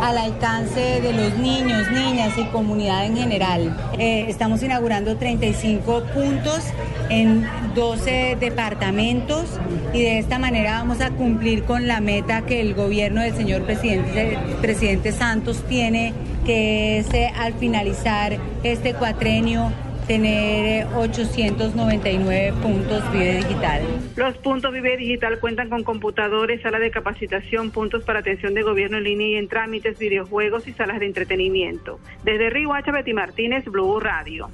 al 0.00 0.16
alcance 0.16 1.00
de 1.00 1.12
los 1.12 1.36
niños, 1.38 1.90
niñas 1.90 2.38
y 2.38 2.44
comunidad 2.52 3.04
en 3.04 3.16
general. 3.16 3.76
Eh, 3.98 4.26
estamos 4.28 4.62
inaugurando 4.62 5.16
35 5.16 6.04
puntos 6.14 6.72
en 7.10 7.44
12 7.74 8.36
departamentos 8.38 9.58
y 9.92 10.02
de 10.02 10.20
esta 10.20 10.38
manera 10.38 10.74
vamos 10.74 11.00
a 11.00 11.10
cumplir 11.10 11.64
con 11.64 11.88
la 11.88 12.00
meta 12.00 12.46
que 12.46 12.60
el 12.60 12.74
gobierno 12.74 13.22
del 13.22 13.34
señor 13.34 13.62
presidente, 13.64 15.10
Santos 15.10 15.64
tiene, 15.68 16.14
que 16.46 16.98
es 16.98 17.12
eh, 17.12 17.32
al 17.36 17.54
finalizar 17.54 18.36
este 18.62 18.94
cuatrenio 18.94 19.72
tener 20.06 20.86
899 20.94 22.52
puntos 22.62 23.12
Vive 23.12 23.36
Digital. 23.36 23.82
Los 24.16 24.36
puntos 24.38 24.72
Vive 24.72 24.96
Digital 24.96 25.38
cuentan 25.40 25.70
con 25.70 25.82
computadores, 25.82 26.60
sala 26.62 26.78
de 26.78 26.90
capacitación, 26.90 27.70
puntos 27.70 28.04
para 28.04 28.20
atención 28.20 28.54
de 28.54 28.62
gobierno 28.62 28.98
en 28.98 29.04
línea 29.04 29.28
y 29.28 29.34
en 29.36 29.48
trámites, 29.48 29.98
videojuegos 29.98 30.68
y 30.68 30.72
salas 30.72 31.00
de 31.00 31.06
entretenimiento. 31.06 31.98
Desde 32.22 32.50
Rihuacha, 32.50 32.92
Betty 32.92 33.14
Martínez, 33.14 33.64
Blue 33.64 33.98
Radio. 34.00 34.50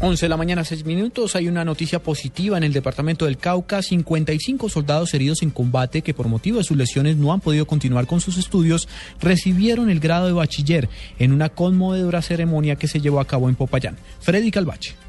11 0.00 0.26
de 0.26 0.28
la 0.28 0.36
mañana, 0.36 0.62
6 0.62 0.84
minutos. 0.84 1.34
Hay 1.34 1.48
una 1.48 1.64
noticia 1.64 1.98
positiva 2.00 2.56
en 2.56 2.62
el 2.62 2.72
departamento 2.72 3.24
del 3.24 3.36
Cauca. 3.36 3.82
55 3.82 4.68
soldados 4.68 5.12
heridos 5.12 5.42
en 5.42 5.50
combate 5.50 6.02
que 6.02 6.14
por 6.14 6.28
motivo 6.28 6.58
de 6.58 6.64
sus 6.64 6.76
lesiones 6.76 7.16
no 7.16 7.32
han 7.32 7.40
podido 7.40 7.66
continuar 7.66 8.06
con 8.06 8.20
sus 8.20 8.38
estudios 8.38 8.88
recibieron 9.20 9.90
el 9.90 9.98
grado 9.98 10.26
de 10.26 10.32
bachiller 10.32 10.88
en 11.18 11.32
una 11.32 11.48
conmovedora 11.48 12.22
ceremonia 12.22 12.76
que 12.76 12.86
se 12.86 13.00
llevó 13.00 13.18
a 13.18 13.26
cabo 13.26 13.48
en 13.48 13.56
Popayán. 13.56 13.96
Freddy 14.20 14.52
Calvache. 14.52 15.07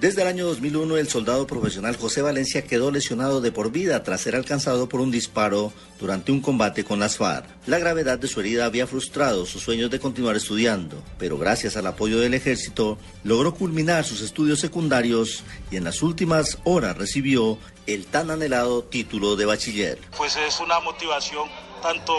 Desde 0.00 0.22
el 0.22 0.28
año 0.28 0.46
2001, 0.46 0.96
el 0.96 1.10
soldado 1.10 1.46
profesional 1.46 1.94
José 1.94 2.22
Valencia 2.22 2.66
quedó 2.66 2.90
lesionado 2.90 3.42
de 3.42 3.52
por 3.52 3.70
vida 3.70 4.02
tras 4.02 4.22
ser 4.22 4.34
alcanzado 4.34 4.88
por 4.88 5.02
un 5.02 5.10
disparo 5.10 5.74
durante 5.98 6.32
un 6.32 6.40
combate 6.40 6.84
con 6.84 6.98
las 6.98 7.18
FARC. 7.18 7.44
La 7.66 7.78
gravedad 7.78 8.18
de 8.18 8.26
su 8.26 8.40
herida 8.40 8.64
había 8.64 8.86
frustrado 8.86 9.44
sus 9.44 9.62
sueños 9.62 9.90
de 9.90 10.00
continuar 10.00 10.36
estudiando, 10.36 11.02
pero 11.18 11.36
gracias 11.36 11.76
al 11.76 11.86
apoyo 11.86 12.18
del 12.18 12.32
ejército 12.32 12.96
logró 13.24 13.54
culminar 13.54 14.06
sus 14.06 14.22
estudios 14.22 14.58
secundarios 14.58 15.44
y 15.70 15.76
en 15.76 15.84
las 15.84 16.00
últimas 16.00 16.56
horas 16.64 16.96
recibió 16.96 17.58
el 17.86 18.06
tan 18.06 18.30
anhelado 18.30 18.84
título 18.84 19.36
de 19.36 19.44
bachiller. 19.44 19.98
Pues 20.16 20.34
es 20.34 20.60
una 20.60 20.80
motivación 20.80 21.46
tanto 21.82 22.14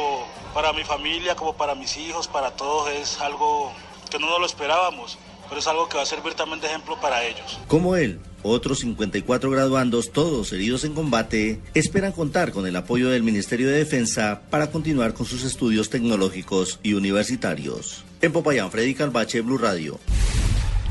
para 0.53 0.71
mi 0.71 0.83
familia 0.83 1.35
como 1.35 1.57
para 1.57 1.73
mis 1.73 1.97
hijos, 1.97 2.27
para 2.27 2.55
todos, 2.55 2.91
es 2.91 3.19
algo 3.19 3.73
que 4.11 4.19
no 4.19 4.29
nos 4.29 4.39
lo 4.39 4.45
esperábamos 4.45 5.17
pero 5.51 5.59
es 5.59 5.67
algo 5.67 5.89
que 5.89 5.97
va 5.97 6.03
a 6.03 6.05
servir 6.05 6.33
también 6.33 6.61
de 6.61 6.67
ejemplo 6.67 6.97
para 7.01 7.25
ellos. 7.25 7.59
Como 7.67 7.97
él, 7.97 8.21
otros 8.41 8.79
54 8.79 9.51
graduandos, 9.51 10.13
todos 10.13 10.53
heridos 10.53 10.85
en 10.85 10.93
combate, 10.93 11.59
esperan 11.73 12.13
contar 12.13 12.53
con 12.53 12.65
el 12.65 12.75
apoyo 12.77 13.09
del 13.09 13.21
Ministerio 13.21 13.67
de 13.67 13.79
Defensa 13.79 14.43
para 14.49 14.71
continuar 14.71 15.13
con 15.13 15.25
sus 15.25 15.43
estudios 15.43 15.89
tecnológicos 15.89 16.79
y 16.83 16.93
universitarios. 16.93 18.05
En 18.21 18.31
Popayán, 18.31 18.71
Freddy 18.71 18.95
Calvache, 18.95 19.41
Blue 19.41 19.57
Radio. 19.57 19.99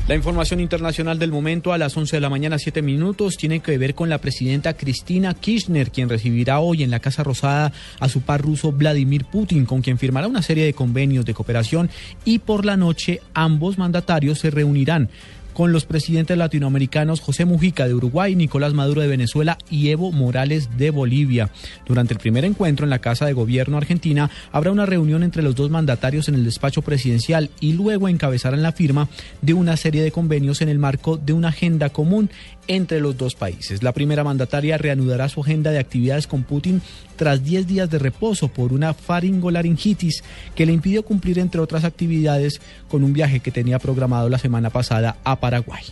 La 0.07 0.15
información 0.15 0.59
internacional 0.59 1.19
del 1.19 1.31
momento 1.31 1.71
a 1.71 1.77
las 1.77 1.95
11 1.95 2.17
de 2.17 2.21
la 2.21 2.29
mañana, 2.29 2.57
7 2.57 2.81
minutos, 2.81 3.37
tiene 3.37 3.59
que 3.59 3.77
ver 3.77 3.93
con 3.93 4.09
la 4.09 4.17
presidenta 4.17 4.73
Cristina 4.73 5.35
Kirchner, 5.35 5.91
quien 5.91 6.09
recibirá 6.09 6.59
hoy 6.59 6.83
en 6.83 6.89
la 6.89 6.99
Casa 6.99 7.23
Rosada 7.23 7.71
a 7.99 8.09
su 8.09 8.21
par 8.21 8.41
ruso 8.41 8.71
Vladimir 8.71 9.25
Putin, 9.25 9.65
con 9.65 9.81
quien 9.81 9.99
firmará 9.99 10.27
una 10.27 10.41
serie 10.41 10.65
de 10.65 10.73
convenios 10.73 11.23
de 11.23 11.35
cooperación 11.35 11.89
y 12.25 12.39
por 12.39 12.65
la 12.65 12.77
noche 12.77 13.21
ambos 13.35 13.77
mandatarios 13.77 14.39
se 14.39 14.49
reunirán 14.49 15.09
con 15.53 15.71
los 15.71 15.85
presidentes 15.85 16.37
latinoamericanos 16.37 17.21
José 17.21 17.45
Mujica 17.45 17.87
de 17.87 17.93
Uruguay, 17.93 18.35
Nicolás 18.35 18.73
Maduro 18.73 19.01
de 19.01 19.07
Venezuela 19.07 19.57
y 19.69 19.89
Evo 19.89 20.11
Morales 20.11 20.69
de 20.77 20.91
Bolivia. 20.91 21.49
Durante 21.85 22.13
el 22.13 22.19
primer 22.19 22.45
encuentro 22.45 22.85
en 22.85 22.89
la 22.89 22.99
Casa 22.99 23.25
de 23.25 23.33
Gobierno 23.33 23.77
argentina 23.77 24.29
habrá 24.51 24.71
una 24.71 24.85
reunión 24.85 25.23
entre 25.23 25.43
los 25.43 25.55
dos 25.55 25.69
mandatarios 25.69 26.27
en 26.27 26.35
el 26.35 26.43
despacho 26.43 26.81
presidencial 26.81 27.49
y 27.59 27.73
luego 27.73 28.07
encabezarán 28.07 28.63
la 28.63 28.71
firma 28.71 29.09
de 29.41 29.53
una 29.53 29.77
serie 29.77 30.03
de 30.03 30.11
convenios 30.11 30.61
en 30.61 30.69
el 30.69 30.79
marco 30.79 31.17
de 31.17 31.33
una 31.33 31.49
agenda 31.49 31.89
común 31.89 32.29
entre 32.67 32.99
los 32.99 33.17
dos 33.17 33.35
países. 33.35 33.83
La 33.83 33.91
primera 33.91 34.23
mandataria 34.23 34.77
reanudará 34.77 35.29
su 35.29 35.41
agenda 35.41 35.71
de 35.71 35.79
actividades 35.79 36.27
con 36.27 36.43
Putin 36.43 36.81
tras 37.15 37.43
10 37.43 37.67
días 37.67 37.89
de 37.89 37.99
reposo 37.99 38.47
por 38.47 38.73
una 38.73 38.93
faringolaringitis 38.93 40.23
que 40.55 40.65
le 40.65 40.73
impidió 40.73 41.03
cumplir, 41.03 41.39
entre 41.39 41.61
otras 41.61 41.83
actividades, 41.83 42.61
con 42.89 43.03
un 43.03 43.13
viaje 43.13 43.39
que 43.39 43.51
tenía 43.51 43.79
programado 43.79 44.29
la 44.29 44.37
semana 44.37 44.69
pasada 44.69 45.17
a 45.23 45.39
Paraguay. 45.39 45.83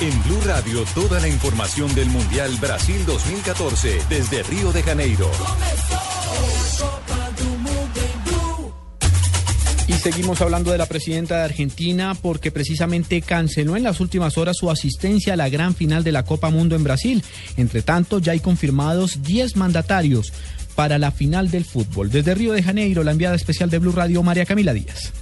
En 0.00 0.22
Blue 0.22 0.40
Radio, 0.46 0.84
toda 0.94 1.18
la 1.20 1.28
información 1.28 1.92
del 1.94 2.06
Mundial 2.06 2.54
Brasil 2.60 3.04
2014 3.04 3.98
desde 4.08 4.44
Río 4.44 4.72
de 4.72 4.82
Janeiro. 4.84 5.28
Y 9.88 9.94
seguimos 9.94 10.42
hablando 10.42 10.70
de 10.70 10.78
la 10.78 10.84
presidenta 10.84 11.38
de 11.38 11.44
Argentina 11.44 12.14
porque 12.20 12.50
precisamente 12.50 13.22
canceló 13.22 13.74
en 13.74 13.82
las 13.82 14.00
últimas 14.00 14.36
horas 14.36 14.58
su 14.58 14.70
asistencia 14.70 15.32
a 15.32 15.36
la 15.36 15.48
gran 15.48 15.74
final 15.74 16.04
de 16.04 16.12
la 16.12 16.24
Copa 16.24 16.50
Mundo 16.50 16.76
en 16.76 16.84
Brasil. 16.84 17.24
Entre 17.56 17.80
tanto, 17.80 18.18
ya 18.18 18.32
hay 18.32 18.40
confirmados 18.40 19.22
10 19.22 19.56
mandatarios 19.56 20.32
para 20.74 20.98
la 20.98 21.10
final 21.10 21.50
del 21.50 21.64
fútbol. 21.64 22.10
Desde 22.10 22.34
Río 22.34 22.52
de 22.52 22.62
Janeiro, 22.62 23.02
la 23.02 23.12
enviada 23.12 23.34
especial 23.34 23.70
de 23.70 23.78
Blue 23.78 23.92
Radio, 23.92 24.22
María 24.22 24.44
Camila 24.44 24.74
Díaz. 24.74 25.12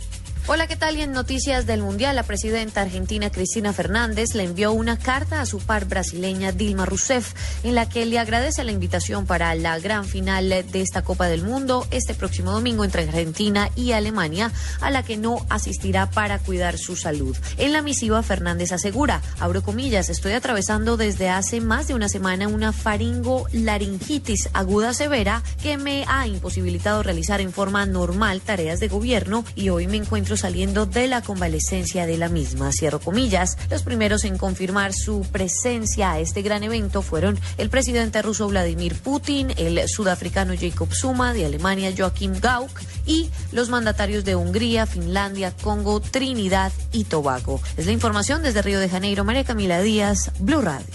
Hola, 0.48 0.68
¿qué 0.68 0.76
tal? 0.76 0.96
Y 0.96 1.02
en 1.02 1.10
noticias 1.10 1.66
del 1.66 1.82
Mundial, 1.82 2.14
la 2.14 2.22
presidenta 2.22 2.80
argentina 2.80 3.30
Cristina 3.30 3.72
Fernández 3.72 4.36
le 4.36 4.44
envió 4.44 4.70
una 4.70 4.96
carta 4.96 5.40
a 5.40 5.46
su 5.46 5.58
par 5.58 5.86
brasileña 5.86 6.52
Dilma 6.52 6.86
Rousseff, 6.86 7.34
en 7.64 7.74
la 7.74 7.88
que 7.88 8.06
le 8.06 8.20
agradece 8.20 8.62
la 8.62 8.70
invitación 8.70 9.26
para 9.26 9.52
la 9.56 9.76
gran 9.80 10.04
final 10.04 10.48
de 10.48 10.80
esta 10.80 11.02
Copa 11.02 11.26
del 11.26 11.42
Mundo 11.42 11.84
este 11.90 12.14
próximo 12.14 12.52
domingo 12.52 12.84
entre 12.84 13.02
Argentina 13.02 13.70
y 13.74 13.90
Alemania, 13.90 14.52
a 14.80 14.92
la 14.92 15.02
que 15.02 15.16
no 15.16 15.44
asistirá 15.48 16.08
para 16.12 16.38
cuidar 16.38 16.78
su 16.78 16.94
salud. 16.94 17.36
En 17.56 17.72
la 17.72 17.82
misiva, 17.82 18.22
Fernández 18.22 18.70
asegura, 18.70 19.22
abro 19.40 19.64
comillas, 19.64 20.10
estoy 20.10 20.30
atravesando 20.30 20.96
desde 20.96 21.28
hace 21.28 21.60
más 21.60 21.88
de 21.88 21.94
una 21.94 22.08
semana 22.08 22.46
una 22.46 22.72
faringolaringitis 22.72 24.50
aguda 24.52 24.94
severa 24.94 25.42
que 25.60 25.76
me 25.76 26.04
ha 26.06 26.28
imposibilitado 26.28 27.02
realizar 27.02 27.40
en 27.40 27.52
forma 27.52 27.84
normal 27.84 28.42
tareas 28.42 28.78
de 28.78 28.86
gobierno 28.86 29.44
y 29.56 29.70
hoy 29.70 29.88
me 29.88 29.96
encuentro 29.96 30.35
saliendo 30.36 30.86
de 30.86 31.06
la 31.06 31.22
convalescencia 31.22 32.06
de 32.06 32.18
la 32.18 32.28
misma. 32.28 32.72
Cierro 32.72 33.00
comillas. 33.00 33.56
Los 33.70 33.82
primeros 33.82 34.24
en 34.24 34.38
confirmar 34.38 34.92
su 34.92 35.26
presencia 35.32 36.12
a 36.12 36.20
este 36.20 36.42
gran 36.42 36.62
evento 36.62 37.02
fueron 37.02 37.38
el 37.58 37.70
presidente 37.70 38.22
ruso 38.22 38.48
Vladimir 38.48 38.94
Putin, 38.96 39.52
el 39.56 39.88
sudafricano 39.88 40.54
Jacob 40.58 40.92
Zuma, 40.92 41.32
de 41.32 41.46
Alemania 41.46 41.92
Joachim 41.96 42.34
Gauck 42.40 42.80
y 43.06 43.30
los 43.52 43.68
mandatarios 43.68 44.24
de 44.24 44.36
Hungría, 44.36 44.86
Finlandia, 44.86 45.52
Congo, 45.62 46.00
Trinidad 46.00 46.72
y 46.92 47.04
Tobago. 47.04 47.60
Es 47.76 47.86
la 47.86 47.92
información 47.92 48.42
desde 48.42 48.62
Río 48.62 48.80
de 48.80 48.88
Janeiro. 48.88 49.24
María 49.24 49.44
Camila 49.44 49.80
Díaz, 49.80 50.30
Blue 50.38 50.62
Radio. 50.62 50.86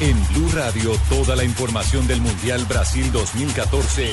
En 0.00 0.28
Blue 0.28 0.50
Radio, 0.52 0.92
toda 1.08 1.36
la 1.36 1.44
información 1.44 2.06
del 2.06 2.20
Mundial 2.20 2.64
Brasil 2.64 3.10
2014. 3.12 4.12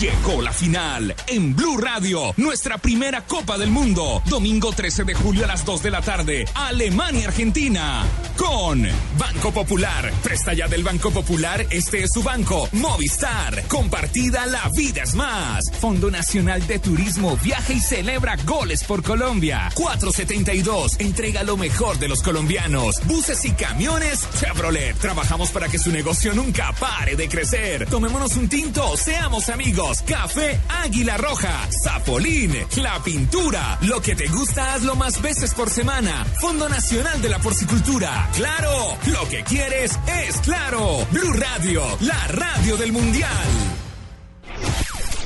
Llegó 0.00 0.42
la 0.42 0.52
final 0.52 1.14
en 1.26 1.56
Blue 1.56 1.78
Radio, 1.78 2.34
nuestra 2.36 2.76
primera 2.76 3.24
Copa 3.24 3.56
del 3.56 3.70
Mundo. 3.70 4.22
Domingo 4.26 4.70
13 4.70 5.04
de 5.04 5.14
julio 5.14 5.44
a 5.44 5.46
las 5.46 5.64
2 5.64 5.82
de 5.82 5.90
la 5.90 6.02
tarde, 6.02 6.44
Alemania-Argentina. 6.54 8.04
Con 8.36 8.86
Banco 9.18 9.52
Popular. 9.52 10.12
Presta 10.22 10.52
ya 10.52 10.68
del 10.68 10.84
Banco 10.84 11.10
Popular, 11.10 11.66
este 11.70 12.02
es 12.02 12.10
su 12.12 12.22
banco. 12.22 12.68
Movistar. 12.72 13.66
Compartida 13.68 14.44
La 14.44 14.68
Vida 14.76 15.02
es 15.02 15.14
Más. 15.14 15.64
Fondo 15.80 16.10
Nacional 16.10 16.66
de 16.66 16.78
Turismo 16.78 17.38
viaja 17.42 17.72
y 17.72 17.80
celebra 17.80 18.36
goles 18.44 18.84
por 18.84 19.02
Colombia. 19.02 19.70
472. 19.72 21.00
Entrega 21.00 21.42
lo 21.42 21.56
mejor 21.56 21.98
de 21.98 22.08
los 22.08 22.22
colombianos. 22.22 22.96
Buses 23.06 23.42
y 23.46 23.52
camiones 23.52 24.28
Chevrolet. 24.38 24.94
Trabajamos 24.98 25.50
para 25.52 25.68
que 25.68 25.78
su 25.78 25.90
negocio 25.90 26.34
nunca 26.34 26.74
pare 26.78 27.16
de 27.16 27.30
crecer. 27.30 27.86
Tomémonos 27.88 28.36
un 28.36 28.50
tinto, 28.50 28.94
seamos 28.98 29.48
amigos. 29.48 29.85
Café 29.86 30.60
Águila 30.68 31.16
Roja, 31.16 31.68
Zapolín, 31.84 32.52
La 32.76 33.00
Pintura. 33.04 33.78
Lo 33.82 34.00
que 34.00 34.16
te 34.16 34.26
gusta, 34.26 34.74
hazlo 34.74 34.96
más 34.96 35.22
veces 35.22 35.54
por 35.54 35.70
semana. 35.70 36.24
Fondo 36.40 36.68
Nacional 36.68 37.22
de 37.22 37.28
la 37.28 37.38
Porcicultura. 37.38 38.28
Claro, 38.34 38.98
lo 39.06 39.28
que 39.28 39.44
quieres 39.44 39.92
es 40.06 40.38
claro. 40.38 41.06
Blue 41.12 41.32
Radio, 41.34 41.84
la 42.00 42.26
radio 42.28 42.76
del 42.76 42.92
Mundial. 42.92 43.30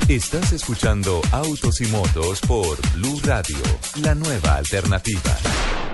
Estás 0.09 0.53
escuchando 0.53 1.23
Autos 1.33 1.81
y 1.81 1.87
Motos 1.87 2.41
por 2.41 2.79
Blue 2.97 3.19
Radio, 3.25 3.59
la 4.03 4.15
nueva 4.15 4.57
alternativa. 4.57 5.90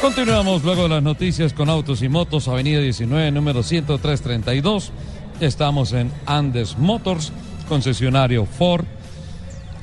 Continuamos 0.00 0.64
luego 0.64 0.84
de 0.84 0.88
las 0.88 1.02
noticias 1.02 1.52
con 1.52 1.68
Autos 1.68 2.02
y 2.02 2.08
Motos, 2.08 2.48
Avenida 2.48 2.80
19, 2.80 3.30
número 3.32 3.62
10332. 3.62 4.92
Estamos 5.40 5.92
en 5.92 6.10
Andes 6.26 6.78
Motors, 6.78 7.32
concesionario 7.68 8.46
Ford, 8.46 8.84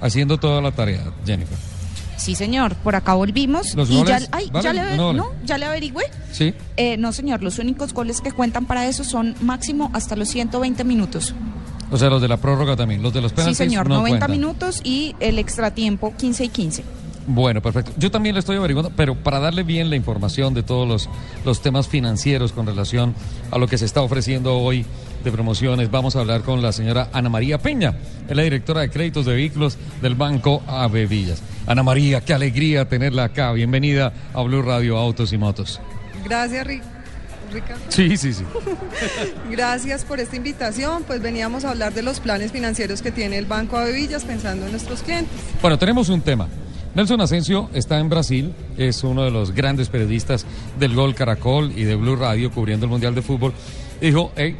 haciendo 0.01 0.37
toda 0.39 0.61
la 0.61 0.71
tarea, 0.71 1.03
Jennifer. 1.25 1.57
Sí, 2.17 2.33
señor, 2.33 2.75
por 2.77 2.95
acá 2.95 3.13
volvimos. 3.13 3.75
¿Los 3.75 3.91
y 3.91 3.97
goles? 3.97 4.23
ya, 4.23 4.27
ay, 4.31 4.49
¿Valen? 4.51 4.63
ya 4.63 4.73
le, 4.89 4.97
¿No 4.97 5.07
valen? 5.07 5.17
no, 5.17 5.31
ya 5.45 5.57
le 5.59 5.65
averigüé. 5.65 6.05
Sí. 6.31 6.53
Eh, 6.77 6.97
no, 6.97 7.13
señor, 7.13 7.43
los 7.43 7.59
únicos 7.59 7.93
goles 7.93 8.21
que 8.21 8.31
cuentan 8.31 8.65
para 8.65 8.87
eso 8.87 9.03
son 9.03 9.35
máximo 9.41 9.91
hasta 9.93 10.15
los 10.15 10.27
120 10.29 10.83
minutos. 10.83 11.35
O 11.91 11.97
sea, 11.97 12.09
los 12.09 12.21
de 12.21 12.27
la 12.27 12.37
prórroga 12.37 12.75
también, 12.75 13.03
los 13.03 13.13
de 13.13 13.21
los 13.21 13.31
Sí, 13.31 13.35
penaltis 13.35 13.57
señor, 13.57 13.87
no 13.87 13.97
90 13.97 14.09
cuentan. 14.25 14.31
minutos 14.31 14.81
y 14.83 15.15
el 15.19 15.37
extratiempo 15.37 16.13
15 16.17 16.45
y 16.45 16.49
15. 16.49 16.83
Bueno, 17.27 17.61
perfecto. 17.61 17.91
Yo 17.97 18.09
también 18.09 18.35
le 18.35 18.39
estoy 18.39 18.55
averiguando, 18.55 18.89
pero 18.95 19.13
para 19.13 19.39
darle 19.39 19.63
bien 19.63 19.89
la 19.89 19.97
información 19.97 20.53
de 20.53 20.63
todos 20.63 20.87
los, 20.87 21.09
los 21.43 21.61
temas 21.61 21.89
financieros 21.89 22.53
con 22.53 22.65
relación 22.65 23.13
a 23.51 23.57
lo 23.57 23.67
que 23.67 23.77
se 23.77 23.83
está 23.83 24.01
ofreciendo 24.01 24.57
hoy 24.57 24.85
de 25.25 25.31
promociones, 25.31 25.91
vamos 25.91 26.15
a 26.15 26.21
hablar 26.21 26.43
con 26.43 26.61
la 26.61 26.71
señora 26.71 27.09
Ana 27.11 27.27
María 27.27 27.57
Peña, 27.57 27.97
es 28.29 28.35
la 28.35 28.43
directora 28.43 28.79
de 28.81 28.89
créditos 28.89 29.25
de 29.25 29.35
vehículos 29.35 29.77
del 30.01 30.15
Banco 30.15 30.63
Ave 30.67 31.05
Villas. 31.05 31.43
Ana 31.65 31.83
María, 31.83 32.21
qué 32.21 32.33
alegría 32.33 32.87
tenerla 32.87 33.25
acá. 33.25 33.51
Bienvenida 33.51 34.13
a 34.33 34.41
Blue 34.43 34.61
Radio 34.61 34.97
Autos 34.97 35.33
y 35.33 35.37
Motos. 35.37 35.81
Gracias, 36.23 36.65
Rick. 36.65 36.83
Ricardo. 37.51 37.83
Sí, 37.89 38.15
sí, 38.15 38.33
sí. 38.33 38.43
Gracias 39.51 40.05
por 40.05 40.19
esta 40.21 40.35
invitación. 40.35 41.03
Pues 41.03 41.21
veníamos 41.21 41.65
a 41.65 41.71
hablar 41.71 41.93
de 41.93 42.03
los 42.03 42.19
planes 42.19 42.51
financieros 42.51 43.01
que 43.01 43.11
tiene 43.11 43.37
el 43.37 43.45
Banco 43.45 43.77
Avevillas 43.77 44.23
pensando 44.23 44.65
en 44.65 44.71
nuestros 44.71 45.01
clientes. 45.01 45.33
Bueno, 45.61 45.77
tenemos 45.77 46.09
un 46.09 46.21
tema. 46.21 46.47
Nelson 46.97 47.21
Asensio 47.21 47.69
está 47.75 47.99
en 47.99 48.09
Brasil, 48.09 48.55
es 48.75 49.03
uno 49.03 49.23
de 49.23 49.29
los 49.29 49.51
grandes 49.51 49.87
periodistas 49.87 50.47
del 50.79 50.95
Gol 50.95 51.13
Caracol 51.13 51.71
y 51.75 51.83
de 51.83 51.93
Blue 51.93 52.15
Radio 52.15 52.49
cubriendo 52.49 52.87
el 52.87 52.89
Mundial 52.89 53.13
de 53.13 53.21
Fútbol. 53.21 53.53
Dijo, 54.01 54.31
hey, 54.35 54.55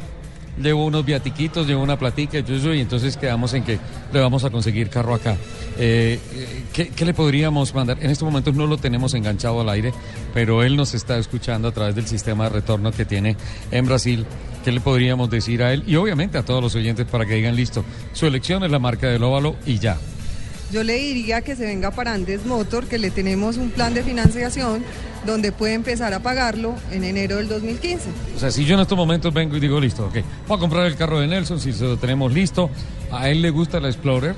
llevo 0.56 0.86
unos 0.86 1.04
viatiquitos, 1.04 1.66
llevo 1.66 1.82
una 1.82 1.98
platica, 1.98 2.38
y 2.38 2.80
entonces 2.80 3.16
quedamos 3.16 3.54
en 3.54 3.64
que 3.64 3.80
le 4.12 4.20
vamos 4.20 4.44
a 4.44 4.50
conseguir 4.50 4.88
carro 4.88 5.14
acá. 5.14 5.36
Eh, 5.78 6.20
eh, 6.32 6.62
¿qué, 6.72 6.90
qué 6.90 7.04
le 7.04 7.12
podríamos 7.12 7.74
mandar? 7.74 7.98
En 8.00 8.08
este 8.08 8.24
momento 8.24 8.52
no 8.52 8.68
lo 8.68 8.76
tenemos 8.76 9.14
enganchado 9.14 9.60
al 9.60 9.68
aire, 9.70 9.92
pero 10.32 10.62
él 10.62 10.76
nos 10.76 10.94
está 10.94 11.18
escuchando 11.18 11.66
a 11.66 11.72
través 11.72 11.96
del 11.96 12.06
sistema 12.06 12.44
de 12.44 12.50
retorno 12.50 12.92
que 12.92 13.04
tiene 13.04 13.36
en 13.72 13.84
Brasil. 13.84 14.24
¿Qué 14.64 14.70
le 14.70 14.78
podríamos 14.80 15.28
decir 15.28 15.60
a 15.64 15.72
él? 15.72 15.82
Y 15.88 15.96
obviamente 15.96 16.38
a 16.38 16.44
todos 16.44 16.62
los 16.62 16.76
oyentes 16.76 17.04
para 17.04 17.26
que 17.26 17.34
digan, 17.34 17.56
listo, 17.56 17.84
su 18.12 18.26
elección 18.26 18.62
es 18.62 18.70
la 18.70 18.78
marca 18.78 19.08
del 19.08 19.24
óvalo 19.24 19.56
y 19.66 19.80
ya. 19.80 19.98
Yo 20.70 20.82
le 20.82 20.98
diría 20.98 21.40
que 21.40 21.56
se 21.56 21.64
venga 21.64 21.90
para 21.90 22.12
Andes 22.12 22.44
Motor, 22.44 22.86
que 22.86 22.98
le 22.98 23.10
tenemos 23.10 23.56
un 23.56 23.70
plan 23.70 23.94
de 23.94 24.02
financiación 24.02 24.84
donde 25.24 25.50
puede 25.50 25.72
empezar 25.72 26.12
a 26.12 26.20
pagarlo 26.20 26.74
en 26.90 27.04
enero 27.04 27.36
del 27.36 27.48
2015. 27.48 28.10
O 28.36 28.38
sea, 28.38 28.50
si 28.50 28.66
yo 28.66 28.74
en 28.74 28.80
estos 28.80 28.96
momentos 28.96 29.32
vengo 29.32 29.56
y 29.56 29.60
digo, 29.60 29.80
listo, 29.80 30.06
ok, 30.06 30.18
voy 30.46 30.56
a 30.56 30.60
comprar 30.60 30.86
el 30.86 30.96
carro 30.96 31.20
de 31.20 31.26
Nelson, 31.26 31.58
si 31.58 31.72
se 31.72 31.84
lo 31.84 31.96
tenemos 31.96 32.32
listo, 32.32 32.70
a 33.10 33.30
él 33.30 33.40
le 33.40 33.50
gusta 33.50 33.80
la 33.80 33.88
Explorer, 33.88 34.34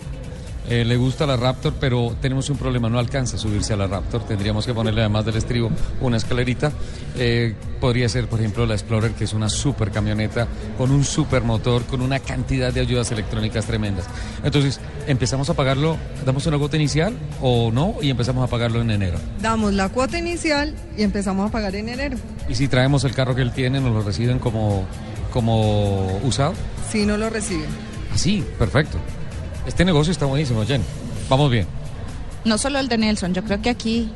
eh, 0.70 0.84
le 0.84 0.96
gusta 0.96 1.26
la 1.26 1.36
Raptor, 1.36 1.74
pero 1.80 2.16
tenemos 2.22 2.48
un 2.48 2.56
problema, 2.56 2.88
no 2.88 2.98
alcanza 3.00 3.36
a 3.36 3.38
subirse 3.40 3.72
a 3.72 3.76
la 3.76 3.88
Raptor, 3.88 4.24
tendríamos 4.24 4.64
que 4.64 4.72
ponerle 4.72 5.00
además 5.00 5.24
del 5.24 5.36
estribo 5.36 5.70
una 6.00 6.16
escalerita. 6.16 6.70
Eh, 7.16 7.54
podría 7.80 8.08
ser, 8.08 8.28
por 8.28 8.38
ejemplo, 8.38 8.64
la 8.66 8.74
Explorer, 8.74 9.10
que 9.12 9.24
es 9.24 9.32
una 9.32 9.48
super 9.48 9.90
camioneta 9.90 10.46
con 10.78 10.92
un 10.92 11.04
super 11.04 11.42
motor, 11.42 11.82
con 11.86 12.00
una 12.02 12.20
cantidad 12.20 12.72
de 12.72 12.80
ayudas 12.80 13.10
electrónicas 13.10 13.66
tremendas. 13.66 14.06
Entonces, 14.44 14.80
empezamos 15.08 15.50
a 15.50 15.54
pagarlo, 15.54 15.96
damos 16.24 16.46
una 16.46 16.56
cuota 16.56 16.76
inicial 16.76 17.14
o 17.40 17.72
no, 17.72 17.96
y 18.00 18.10
empezamos 18.10 18.44
a 18.44 18.46
pagarlo 18.46 18.80
en 18.80 18.92
enero. 18.92 19.18
Damos 19.42 19.72
la 19.74 19.88
cuota 19.88 20.18
inicial 20.18 20.74
y 20.96 21.02
empezamos 21.02 21.48
a 21.48 21.52
pagar 21.52 21.74
en 21.74 21.88
enero. 21.88 22.16
Y 22.48 22.54
si 22.54 22.68
traemos 22.68 23.02
el 23.02 23.12
carro 23.12 23.34
que 23.34 23.42
él 23.42 23.52
tiene, 23.52 23.80
nos 23.80 23.92
lo 23.92 24.02
reciben 24.02 24.38
como, 24.38 24.84
como 25.32 26.18
usado. 26.22 26.54
Si 26.90 27.04
no 27.06 27.16
lo 27.16 27.28
reciben. 27.28 27.66
Así, 28.14 28.44
perfecto. 28.58 28.98
Este 29.66 29.84
negocio 29.84 30.10
está 30.12 30.26
buenísimo, 30.26 30.64
Jen. 30.64 30.82
Vamos 31.28 31.50
bien. 31.50 31.66
No 32.44 32.58
solo 32.58 32.78
el 32.78 32.88
de 32.88 32.98
Nelson, 32.98 33.34
yo 33.34 33.44
creo 33.44 33.60
que 33.60 33.70
aquí 33.70 34.10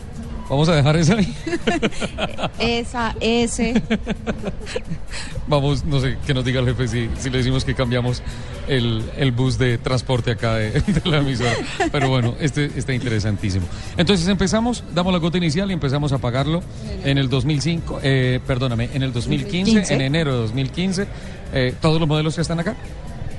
Vamos 0.48 0.68
a 0.68 0.74
dejar 0.76 0.96
eso 0.96 1.16
ahí. 1.16 1.34
esa, 2.58 3.14
ese. 3.20 3.82
Vamos, 5.48 5.84
no 5.84 6.00
sé, 6.00 6.18
que 6.26 6.34
nos 6.34 6.44
diga 6.44 6.60
el 6.60 6.66
jefe 6.66 6.88
si, 6.88 7.08
si 7.18 7.30
le 7.30 7.38
decimos 7.38 7.64
que 7.64 7.74
cambiamos 7.74 8.22
el, 8.68 9.02
el 9.16 9.32
bus 9.32 9.56
de 9.58 9.78
transporte 9.78 10.32
acá 10.32 10.56
de, 10.56 10.70
de 10.80 11.10
la 11.10 11.18
emisora. 11.18 11.54
Pero 11.90 12.08
bueno, 12.08 12.34
este 12.40 12.70
está 12.76 12.92
interesantísimo. 12.92 13.66
Entonces 13.96 14.28
empezamos, 14.28 14.84
damos 14.94 15.12
la 15.14 15.20
cuota 15.20 15.38
inicial 15.38 15.70
y 15.70 15.74
empezamos 15.74 16.12
a 16.12 16.18
pagarlo 16.18 16.62
en 17.04 17.16
el 17.16 17.28
2005, 17.30 18.00
eh, 18.02 18.40
perdóname, 18.46 18.90
en 18.92 19.02
el 19.02 19.12
2015, 19.14 19.56
2015. 19.72 19.94
en 19.94 20.00
enero 20.02 20.32
de 20.32 20.38
2015. 20.40 21.06
eh, 21.54 21.74
todos 21.80 21.98
los 21.98 22.08
modelos 22.08 22.34
que 22.34 22.42
están 22.42 22.60
acá. 22.60 22.74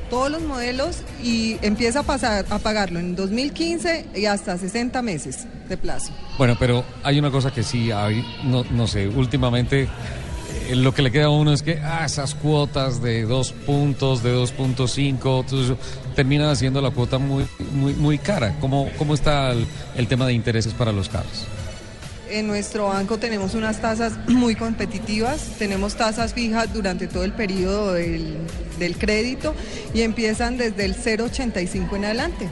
Todos 0.09 0.29
los 0.31 0.41
modelos 0.43 1.01
y 1.23 1.57
empieza 1.61 1.99
a 1.99 2.03
pasar 2.03 2.45
a 2.49 2.59
pagarlo 2.59 2.99
en 2.99 3.15
2015 3.15 4.05
y 4.15 4.25
hasta 4.25 4.57
60 4.57 5.01
meses 5.01 5.45
de 5.67 5.77
plazo. 5.77 6.11
Bueno, 6.37 6.55
pero 6.59 6.83
hay 7.03 7.19
una 7.19 7.31
cosa 7.31 7.51
que 7.51 7.63
sí 7.63 7.91
hay, 7.91 8.23
no, 8.43 8.63
no 8.71 8.87
sé, 8.87 9.07
últimamente 9.07 9.87
eh, 10.67 10.75
lo 10.75 10.93
que 10.93 11.01
le 11.01 11.11
queda 11.11 11.25
a 11.25 11.29
uno 11.29 11.53
es 11.53 11.63
que 11.63 11.79
ah, 11.79 12.05
esas 12.05 12.35
cuotas 12.35 13.01
de 13.01 13.23
dos 13.23 13.51
puntos, 13.51 14.23
de 14.23 14.35
2.5, 14.35 15.45
todo 15.45 15.63
eso, 15.63 15.77
terminan 16.15 16.49
haciendo 16.49 16.81
la 16.81 16.91
cuota 16.91 17.17
muy, 17.17 17.45
muy, 17.73 17.93
muy 17.93 18.17
cara. 18.17 18.55
¿Cómo, 18.61 18.89
cómo 18.97 19.13
está 19.13 19.51
el 19.51 20.07
tema 20.07 20.27
de 20.27 20.33
intereses 20.33 20.73
para 20.73 20.91
los 20.91 21.09
carros? 21.09 21.47
En 22.35 22.47
nuestro 22.47 22.89
banco 22.89 23.17
tenemos 23.17 23.53
unas 23.55 23.79
tasas 23.79 24.11
muy 24.27 24.55
competitivas, 24.55 25.39
tenemos 25.57 25.95
tasas 25.95 26.33
fijas 26.33 26.73
durante 26.73 27.07
todo 27.07 27.23
el 27.23 27.31
periodo 27.31 27.93
del, 27.93 28.35
del 28.77 28.97
crédito 28.97 29.55
y 29.93 30.01
empiezan 30.01 30.57
desde 30.57 30.83
el 30.83 30.97
0,85 30.97 31.95
en 31.95 32.03
adelante. 32.03 32.49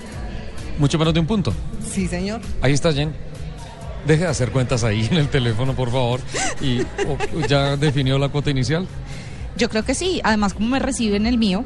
Mucho 0.80 0.98
menos 0.98 1.14
de 1.14 1.20
un 1.20 1.28
punto. 1.28 1.54
Sí, 1.86 2.08
señor. 2.08 2.40
Ahí 2.62 2.72
está 2.72 2.94
Jen. 2.94 3.12
Deje 4.08 4.24
de 4.24 4.30
hacer 4.30 4.52
cuentas 4.52 4.86
ahí 4.86 5.06
en 5.12 5.18
el 5.18 5.28
teléfono, 5.28 5.74
por 5.76 5.92
favor. 5.92 6.22
¿Y 6.62 6.80
ya 7.50 7.76
definió 7.76 8.18
la 8.18 8.30
cuota 8.30 8.52
inicial? 8.52 8.88
Yo 9.58 9.68
creo 9.68 9.84
que 9.84 9.96
sí. 9.96 10.22
Además, 10.24 10.54
como 10.54 10.70
me 10.70 10.80
reciben 10.80 11.26
el 11.26 11.38
mío, 11.38 11.62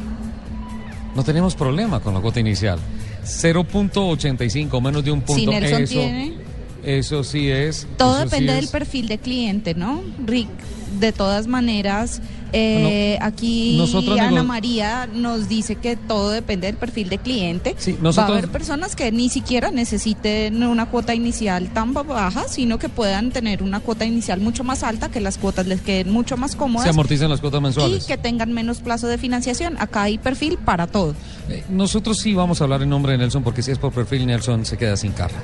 No 1.16 1.24
tenemos 1.24 1.54
problema 1.54 2.00
con 2.00 2.16
la 2.16 2.20
cuota 2.20 2.40
inicial. 2.40 2.80
0.85, 3.24 4.82
menos 4.82 5.04
de 5.06 5.12
un 5.12 5.22
punto. 5.22 5.40
si 5.40 5.46
Nelson 5.46 5.84
eso, 5.84 5.94
tiene. 5.94 6.47
Eso 6.88 7.24
sí 7.24 7.50
es. 7.50 7.86
Todo 7.98 8.18
sí 8.18 8.24
depende 8.26 8.54
es- 8.54 8.62
del 8.62 8.68
perfil 8.70 9.08
de 9.08 9.18
cliente, 9.18 9.76
¿no? 9.76 10.02
Rick, 10.26 10.48
de 11.00 11.12
todas 11.12 11.46
maneras, 11.48 12.22
eh, 12.54 13.20
aquí 13.22 13.76
nosotros 13.78 14.18
Ana 14.20 14.42
María 14.42 15.08
nos 15.14 15.50
dice 15.50 15.76
que 15.76 15.96
todo 15.98 16.30
depende 16.32 16.68
del 16.68 16.78
perfil 16.78 17.10
de 17.10 17.18
cliente. 17.18 17.76
Sí, 17.78 17.92
Va 17.92 18.00
a 18.00 18.04
nosotros- 18.04 18.38
haber 18.38 18.50
personas 18.50 18.96
que 18.96 19.12
ni 19.12 19.30
siquiera 19.30 19.70
necesiten 19.70 20.64
una 20.64 20.86
cuota 20.88 21.14
inicial 21.14 21.68
tan 21.74 21.94
ba- 21.94 22.04
baja, 22.04 22.48
sino 22.48 22.80
que 22.80 22.88
puedan 22.90 23.32
tener 23.32 23.62
una 23.62 23.82
cuota 23.82 24.06
inicial 24.06 24.40
mucho 24.40 24.64
más 24.64 24.82
alta, 24.82 25.10
que 25.10 25.20
las 25.20 25.38
cuotas 25.38 25.68
les 25.68 25.82
queden 25.82 26.10
mucho 26.12 26.38
más 26.38 26.52
Se 26.52 26.58
cómodas 26.58 26.88
amortizan 26.90 27.30
las 27.30 27.42
cuotas 27.42 27.60
y 27.60 27.64
mensuales. 27.64 28.06
que 28.06 28.18
tengan 28.18 28.54
menos 28.54 28.80
plazo 28.80 29.08
de 29.08 29.18
financiación. 29.18 29.76
Acá 29.80 30.04
hay 30.04 30.18
perfil 30.18 30.58
para 30.58 30.88
todo. 30.88 31.14
Eh, 31.50 31.64
Nosotros 31.70 32.18
sí 32.20 32.34
vamos 32.34 32.62
a 32.62 32.64
hablar 32.64 32.82
en 32.82 32.90
nombre 32.90 33.12
de 33.12 33.18
Nelson 33.20 33.44
porque 33.44 33.62
si 33.62 33.72
es 33.72 33.78
por 33.78 33.92
perfil 33.92 34.26
Nelson 34.26 34.66
se 34.66 34.78
queda 34.78 34.96
sin 34.96 35.12
carro. 35.12 35.36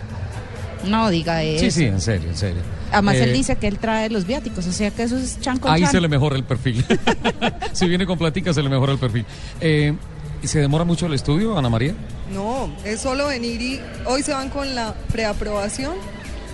No 0.84 1.10
diga 1.10 1.44
eso. 1.44 1.64
Sí, 1.66 1.72
sí, 1.72 1.86
en 1.86 2.02
serio, 2.02 2.30
en 2.30 2.38
serio. 2.38 2.62
Además, 2.92 3.16
Eh, 3.16 3.24
él 3.24 3.34
dice 3.34 3.56
que 3.56 3.68
él 3.68 3.80
trae 3.80 4.10
los 4.10 4.26
viáticos, 4.28 4.68
o 4.68 4.72
sea 4.72 4.92
que 4.92 5.04
eso 5.04 5.18
es 5.18 5.40
chan 5.40 5.58
con 5.60 5.72
Ahí 5.72 5.82
chan. 5.82 5.92
se 5.92 6.02
le 6.02 6.08
mejora 6.08 6.36
el 6.36 6.44
perfil. 6.44 6.86
si 7.74 7.88
viene 7.88 8.06
con 8.06 8.18
platica 8.18 8.54
se 8.54 8.62
le 8.62 8.70
mejora 8.70 8.92
el 8.92 9.00
perfil. 9.00 9.26
Eh, 9.62 9.94
¿y 10.42 10.48
¿Se 10.48 10.60
demora 10.60 10.84
mucho 10.84 11.06
el 11.08 11.14
estudio, 11.14 11.58
Ana 11.58 11.70
María? 11.70 11.94
No, 12.34 12.70
es 12.86 13.02
solo 13.02 13.28
venir 13.28 13.62
y 13.62 13.80
hoy 14.06 14.22
se 14.24 14.34
van 14.34 14.50
con 14.50 14.76
la 14.76 14.94
preaprobación. 15.12 15.94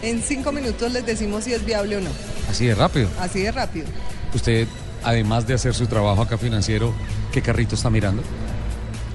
En 0.01 0.21
cinco 0.21 0.51
minutos 0.51 0.91
les 0.93 1.05
decimos 1.05 1.43
si 1.43 1.53
es 1.53 1.65
viable 1.65 1.97
o 1.97 2.01
no. 2.01 2.09
Así 2.49 2.65
de 2.67 2.75
rápido. 2.75 3.09
Así 3.19 3.41
de 3.41 3.51
rápido. 3.51 3.85
Usted, 4.33 4.67
además 5.03 5.45
de 5.47 5.55
hacer 5.55 5.73
su 5.73 5.87
trabajo 5.87 6.21
acá 6.21 6.37
financiero, 6.37 6.93
¿qué 7.33 7.41
carrito 7.41 7.75
está 7.75 7.89
mirando? 7.89 8.21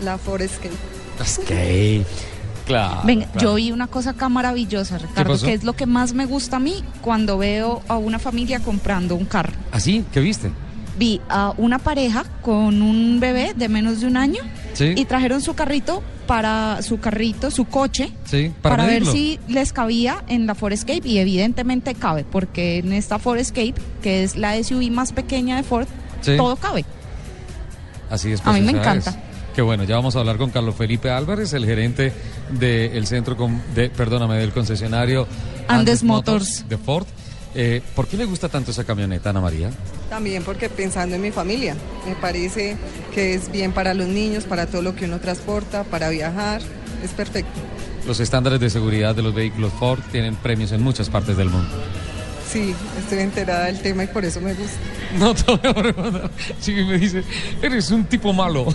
La 0.03 0.19
Forescape. 0.19 0.71
Escape. 1.23 2.05
Claro. 2.67 3.01
Venga, 3.05 3.27
claro. 3.27 3.41
yo 3.49 3.55
vi 3.57 3.73
una 3.73 3.87
cosa 3.89 4.11
acá 4.11 4.29
maravillosa, 4.29 4.99
Ricardo, 4.99 5.39
que 5.39 5.53
es 5.53 5.65
lo 5.65 5.75
que 5.75 5.87
más 5.87 6.15
me 6.15 6.25
gusta 6.27 6.57
a 6.57 6.61
mí 6.61 6.83
cuando 7.03 7.37
veo 7.39 7.83
a 7.89 7.99
una 7.99 8.19
familia 8.19 8.61
comprando 8.61 9.15
un 9.17 9.25
carro. 9.27 9.53
¿Así? 9.71 10.05
¿Qué 10.13 10.21
viste? 10.21 10.51
Vi 10.99 11.21
a 11.29 11.53
una 11.57 11.79
pareja 11.79 12.25
con 12.41 12.81
un 12.81 13.19
bebé 13.21 13.53
de 13.55 13.69
menos 13.69 14.01
de 14.01 14.07
un 14.07 14.17
año 14.17 14.41
Sí. 14.75 14.95
y 14.97 15.05
trajeron 15.05 15.41
su 15.43 15.55
carrito 15.55 16.03
para 16.27 16.81
su 16.83 16.99
carrito, 17.01 17.51
su 17.51 17.67
coche, 17.67 18.13
Sí, 18.25 18.51
para, 18.63 18.77
para, 18.77 18.89
ver 18.89 19.05
si 19.05 19.39
les 19.47 19.73
cabía 19.73 20.25
en 20.29 20.47
la 20.47 20.55
Forescape 20.55 21.03
y 21.05 21.19
evidentemente 21.19 21.95
cabe, 21.95 22.25
porque 22.25 22.79
en 22.79 22.93
esta 22.93 23.19
Forescape, 23.19 23.75
que 24.03 24.23
es 24.25 24.37
la 24.37 24.57
SUV 24.63 24.91
más 24.91 25.13
pequeña 25.13 25.57
de 25.57 25.65
Ford, 25.65 25.87
Sí. 26.23 26.37
todo 26.39 26.57
cabe. 26.57 26.85
Así 28.11 28.33
es. 28.33 28.41
A 28.47 28.53
mí 28.53 28.61
me 28.63 28.71
esa 28.71 28.81
encanta. 28.81 29.11
es. 29.11 29.17
Qué 29.55 29.63
bueno, 29.63 29.85
ya 29.85 29.95
vamos 29.97 30.17
a 30.17 30.19
hablar 30.21 30.37
con 30.37 30.51
Carlos 30.51 30.75
Felipe 30.75 31.11
Álvarez, 31.11 31.53
el 31.53 31.65
gerente 31.65 32.13
del 32.51 33.07
centro, 33.07 33.37
con- 33.37 33.63
de, 33.75 33.89
perdóname, 33.89 34.37
del 34.37 34.51
concesionario 34.53 35.29
Andes 35.69 36.03
Motors. 36.03 36.69
de 36.69 36.77
Ford. 36.77 37.07
Eh, 37.55 37.81
¿Por 37.95 38.09
qué 38.09 38.17
le 38.17 38.25
gusta 38.25 38.49
tanto 38.49 38.73
esa 38.73 38.83
camioneta, 38.83 39.31
Ana 39.31 39.41
María? 39.41 39.71
También 40.11 40.43
porque 40.43 40.69
pensando 40.69 41.15
en 41.15 41.23
mi 41.23 41.31
familia, 41.31 41.77
me 42.05 42.17
parece 42.17 42.77
que 43.15 43.35
es 43.35 43.51
bien 43.53 43.71
para 43.71 43.95
los 43.95 44.09
niños, 44.09 44.43
para 44.43 44.67
todo 44.67 44.83
lo 44.83 44.97
que 44.97 45.05
uno 45.05 45.21
transporta, 45.21 45.85
para 45.85 46.09
viajar, 46.09 46.61
es 47.05 47.13
perfecto. 47.13 47.61
Los 48.09 48.19
estándares 48.19 48.59
de 48.59 48.71
seguridad 48.71 49.15
de 49.15 49.23
los 49.23 49.33
vehículos 49.35 49.73
Ford 49.79 50.01
tienen 50.11 50.35
premios 50.35 50.73
en 50.73 50.83
muchas 50.83 51.09
partes 51.09 51.37
del 51.37 51.49
mundo. 51.49 51.71
Sí, 52.55 52.73
estoy 52.97 53.19
enterada 53.19 53.65
del 53.65 53.81
tema 53.81 54.05
y 54.05 54.07
por 54.07 54.25
eso 54.25 54.41
me 54.41 54.55
gusta. 54.55 54.79
No 55.19 55.35
te 55.35 55.57
voy. 55.73 55.93
Sí, 56.61 56.73
me 56.73 56.99
dice, 56.99 57.25
eres 57.61 57.91
un 57.91 58.05
tipo 58.05 58.33
malo. 58.33 58.67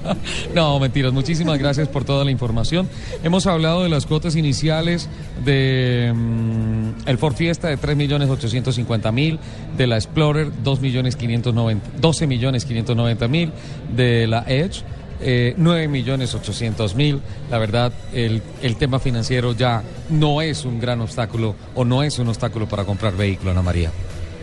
no, 0.54 0.80
mentiras. 0.80 1.12
Muchísimas 1.12 1.58
gracias 1.58 1.86
por 1.88 2.04
toda 2.04 2.24
la 2.24 2.30
información. 2.30 2.88
Hemos 3.22 3.46
hablado 3.46 3.82
de 3.82 3.90
las 3.90 4.06
cuotas 4.06 4.36
iniciales 4.36 5.10
de 5.44 6.14
mm, 6.14 7.08
el 7.08 7.18
Ford 7.18 7.34
Fiesta 7.34 7.68
de 7.68 7.78
3.850.000, 7.78 9.38
de 9.76 9.86
la 9.86 9.96
Explorer 9.96 10.50
2.590.000, 10.64 11.80
12.590.000, 12.00 13.50
de 13.94 14.26
la 14.26 14.44
Edge 14.48 14.82
eh, 15.20 15.54
9 15.56 15.88
millones 15.88 16.34
800 16.34 16.94
mil. 16.94 17.20
La 17.50 17.58
verdad, 17.58 17.92
el, 18.12 18.42
el 18.62 18.76
tema 18.76 18.98
financiero 18.98 19.52
ya 19.52 19.82
no 20.10 20.42
es 20.42 20.64
un 20.64 20.80
gran 20.80 21.00
obstáculo 21.00 21.54
o 21.74 21.84
no 21.84 22.02
es 22.02 22.18
un 22.18 22.28
obstáculo 22.28 22.68
para 22.68 22.84
comprar 22.84 23.16
vehículo, 23.16 23.50
Ana 23.50 23.62
María. 23.62 23.90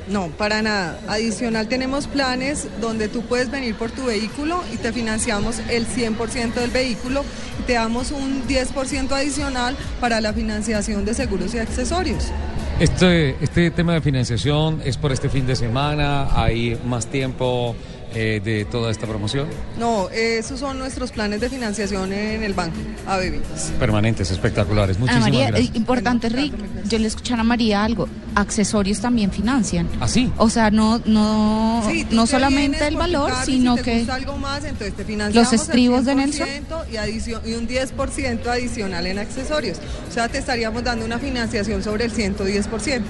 No, 0.08 0.28
para 0.28 0.62
nada. 0.62 1.00
Adicional 1.08 1.68
tenemos 1.68 2.08
planes 2.08 2.68
donde 2.82 3.08
tú 3.08 3.22
puedes 3.22 3.50
venir 3.50 3.76
por 3.76 3.92
tu 3.92 4.06
vehículo 4.06 4.62
y 4.74 4.78
te 4.78 4.92
financiamos 4.92 5.60
el 5.70 5.88
100% 5.88 6.54
del 6.56 6.72
vehículo 6.72 7.24
y 7.60 7.64
te 7.64 7.74
damos 7.74 8.12
un 8.12 8.46
10% 8.48 9.12
adicional 9.12 9.76
para 10.02 10.20
la 10.20 10.34
financiación 10.34 11.06
de 11.06 11.14
seguros 11.14 11.54
y 11.54 11.60
accesorios. 11.60 12.32
Este, 12.80 13.38
este 13.42 13.72
tema 13.72 13.94
de 13.94 14.02
financiación 14.02 14.82
es 14.84 14.98
por 14.98 15.12
este 15.12 15.30
fin 15.30 15.46
de 15.46 15.56
semana, 15.56 16.28
hay 16.36 16.78
más 16.86 17.06
tiempo 17.06 17.76
eh, 18.14 18.42
de 18.44 18.66
toda 18.66 18.92
esta 18.92 19.08
promoción. 19.08 19.48
No, 19.80 20.10
esos 20.10 20.60
son 20.60 20.78
nuestros 20.80 21.12
planes 21.12 21.42
de 21.42 21.50
financiación 21.50 22.14
en 22.14 22.44
el 22.44 22.54
banco, 22.54 22.76
a 23.08 23.18
bebidas. 23.18 23.72
Permanentes, 23.80 24.30
espectaculares. 24.32 25.00
Muchísimas 25.00 25.30
María, 25.30 25.48
gracias. 25.48 25.70
eh, 25.70 25.78
importante, 25.78 26.30
Rick, 26.30 26.54
yo 26.88 27.00
le 27.00 27.08
escuché 27.08 27.34
a 27.34 27.44
María 27.44 27.84
algo, 27.84 28.08
accesorios 28.36 29.00
también 29.00 29.32
financian. 29.32 29.88
¿Así? 30.00 30.32
O 30.38 30.50
sea, 30.50 30.70
no, 30.72 31.00
no, 31.06 31.84
Sí, 31.90 32.06
no 32.12 32.26
te 32.26 32.32
solamente 32.32 32.88
el 32.88 32.96
valor, 32.98 33.32
sino 33.46 33.76
si 33.78 33.84
te 33.84 33.92
que... 33.92 33.98
gusta 34.00 34.16
algo 34.16 34.38
más, 34.38 34.64
entonces 34.64 34.96
te 34.96 35.04
financiamos 35.06 35.52
Los 35.52 35.62
estribos 35.62 36.00
el 36.02 36.06
de 36.06 36.16
Nelson. 36.16 36.48
100% 36.48 36.92
y, 36.92 36.96
adicio- 36.98 37.42
y 37.46 37.54
un 37.54 37.68
10% 37.68 38.48
adicional 38.48 39.08
en 39.08 39.20
accesorios. 39.20 39.78
O 40.10 40.12
sea, 40.14 40.30
te 40.30 40.38
estaríamos 40.38 40.84
dando 40.84 41.06
una 41.06 41.20
financiación 41.20 41.84
sobre 41.84 42.06
el 42.06 42.12
110%. 42.14 43.02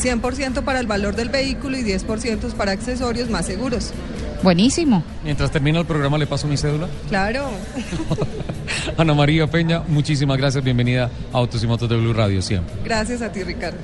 100% 0.00 0.62
para 0.62 0.80
el 0.80 0.86
valor 0.86 1.14
del 1.16 1.28
vehículo 1.28 1.76
y 1.78 1.82
10% 1.82 2.52
para 2.54 2.72
accesorios 2.72 3.28
más 3.30 3.46
seguros. 3.46 3.92
Buenísimo. 4.56 5.02
Mientras 5.24 5.50
termina 5.50 5.78
el 5.80 5.86
programa, 5.86 6.18
le 6.18 6.26
paso 6.26 6.46
mi 6.46 6.58
cédula. 6.58 6.86
Claro. 7.08 7.48
Ana 8.98 9.14
María 9.14 9.46
Peña, 9.46 9.82
muchísimas 9.88 10.36
gracias. 10.36 10.62
Bienvenida 10.62 11.08
a 11.32 11.38
Autos 11.38 11.64
y 11.64 11.66
Motos 11.66 11.88
de 11.88 11.96
Blue 11.96 12.12
Radio 12.12 12.42
siempre. 12.42 12.74
Gracias 12.84 13.22
a 13.22 13.32
ti, 13.32 13.42
Ricardo. 13.44 13.78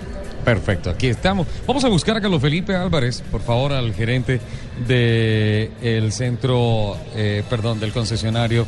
Perfecto, 0.44 0.90
aquí 0.90 1.06
estamos. 1.06 1.46
Vamos 1.66 1.82
a 1.84 1.88
buscar 1.88 2.18
a 2.18 2.20
Carlos 2.20 2.42
Felipe 2.42 2.76
Álvarez, 2.76 3.22
por 3.30 3.40
favor, 3.40 3.72
al 3.72 3.94
gerente 3.94 4.42
del 4.86 6.12
centro, 6.12 6.98
eh, 7.14 7.42
perdón, 7.48 7.80
del 7.80 7.90
concesionario 7.94 8.66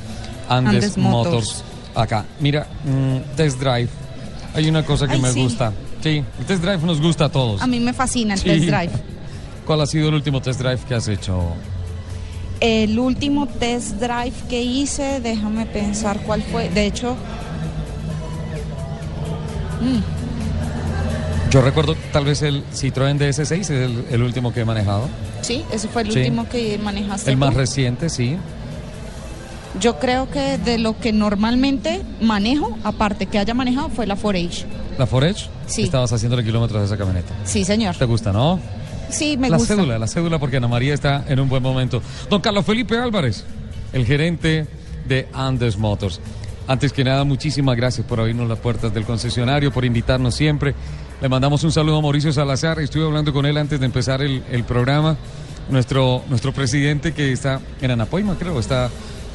Andes, 0.48 0.74
Andes 0.74 0.96
Motors. 0.96 1.32
Motors. 1.34 1.64
Acá, 1.94 2.24
mira, 2.40 2.66
mm, 2.82 3.36
test 3.36 3.59
drive. 3.61 3.90
Hay 4.55 4.66
una 4.70 4.86
cosa 4.86 5.07
que 5.07 5.16
Ay, 5.16 5.20
me 5.20 5.32
sí. 5.34 5.42
gusta. 5.42 5.70
Sí, 6.03 6.24
el 6.38 6.46
test 6.46 6.62
drive 6.62 6.78
nos 6.78 6.98
gusta 6.98 7.26
a 7.26 7.28
todos. 7.28 7.61
A 7.61 7.66
mí 7.66 7.78
me 7.78 7.92
fascina 7.92 8.32
el 8.32 8.40
Sí. 8.40 8.46
test 8.46 8.64
drive. 8.64 8.90
¿Cuál 9.66 9.82
ha 9.82 9.86
sido 9.86 10.09
el 10.09 10.14
último 10.14 10.40
test 10.40 10.61
drive 10.61 10.78
que 10.88 10.94
has 10.94 11.07
hecho? 11.07 11.53
El 12.61 12.98
último 12.98 13.46
test 13.46 13.92
drive 13.96 14.34
que 14.48 14.61
hice, 14.62 15.20
déjame 15.20 15.64
pensar 15.66 16.20
cuál 16.20 16.42
fue. 16.42 16.68
De 16.68 16.86
hecho, 16.86 17.16
mm, 19.80 21.50
Yo 21.50 21.62
recuerdo 21.62 21.96
tal 22.12 22.24
vez 22.26 22.42
el 22.42 22.62
Citroën 22.72 23.18
DS6, 23.18 23.50
es 23.61 23.70
el, 23.70 24.04
el 24.11 24.22
último 24.22 24.52
que 24.52 24.61
he 24.61 24.64
manejado. 24.64 25.08
sí, 25.42 25.64
ese 25.72 25.88
fue 25.88 26.02
el 26.02 26.12
Sí. 26.12 26.18
último 26.20 26.48
que 26.48 26.78
manejaste. 26.78 27.30
El 27.30 27.36
más 27.38 27.54
reciente, 27.54 28.08
sí. 28.08 28.36
Yo 29.80 29.98
creo 29.98 30.28
que 30.30 30.58
de 30.58 30.78
lo 30.78 30.98
que 30.98 31.12
normalmente 31.12 32.02
manejo, 32.20 32.76
aparte 32.84 33.26
que 33.26 33.38
haya 33.38 33.54
manejado, 33.54 33.88
fue 33.88 34.06
la 34.06 34.16
4H. 34.16 34.64
La 34.98 35.06
Forage. 35.06 35.46
Sí. 35.66 35.82
Estabas 35.84 36.12
haciéndole 36.12 36.44
kilómetros 36.44 36.82
a 36.82 36.84
esa 36.84 36.96
camioneta. 36.96 37.32
Sí, 37.44 37.64
señor. 37.64 37.96
¿Te 37.96 38.04
gusta, 38.04 38.32
no? 38.32 38.58
Sí, 39.11 39.36
me 39.36 39.50
la 39.50 39.56
gusta. 39.56 39.74
cédula, 39.74 39.98
la 39.98 40.06
cédula 40.06 40.38
porque 40.38 40.56
Ana 40.58 40.68
María 40.68 40.94
está 40.94 41.24
en 41.28 41.40
un 41.40 41.48
buen 41.48 41.62
momento. 41.62 42.02
Don 42.28 42.40
Carlos 42.40 42.64
Felipe 42.64 42.96
Álvarez, 42.98 43.44
el 43.92 44.06
gerente 44.06 44.66
de 45.06 45.28
Andes 45.32 45.76
Motors. 45.76 46.20
Antes 46.66 46.92
que 46.92 47.02
nada, 47.02 47.24
muchísimas 47.24 47.76
gracias 47.76 48.06
por 48.06 48.20
abrirnos 48.20 48.48
las 48.48 48.58
puertas 48.58 48.94
del 48.94 49.04
concesionario, 49.04 49.72
por 49.72 49.84
invitarnos 49.84 50.34
siempre. 50.34 50.74
Le 51.20 51.28
mandamos 51.28 51.64
un 51.64 51.72
saludo 51.72 51.98
a 51.98 52.02
Mauricio 52.02 52.32
Salazar. 52.32 52.78
Estuve 52.80 53.04
hablando 53.04 53.32
con 53.32 53.44
él 53.44 53.56
antes 53.56 53.80
de 53.80 53.86
empezar 53.86 54.22
el, 54.22 54.42
el 54.50 54.64
programa. 54.64 55.16
Nuestro, 55.68 56.22
nuestro 56.28 56.52
presidente 56.52 57.12
que 57.12 57.32
está 57.32 57.61
en 57.80 57.92
Anapoima, 57.92 58.34
creo, 58.36 58.58
está, 58.58 58.90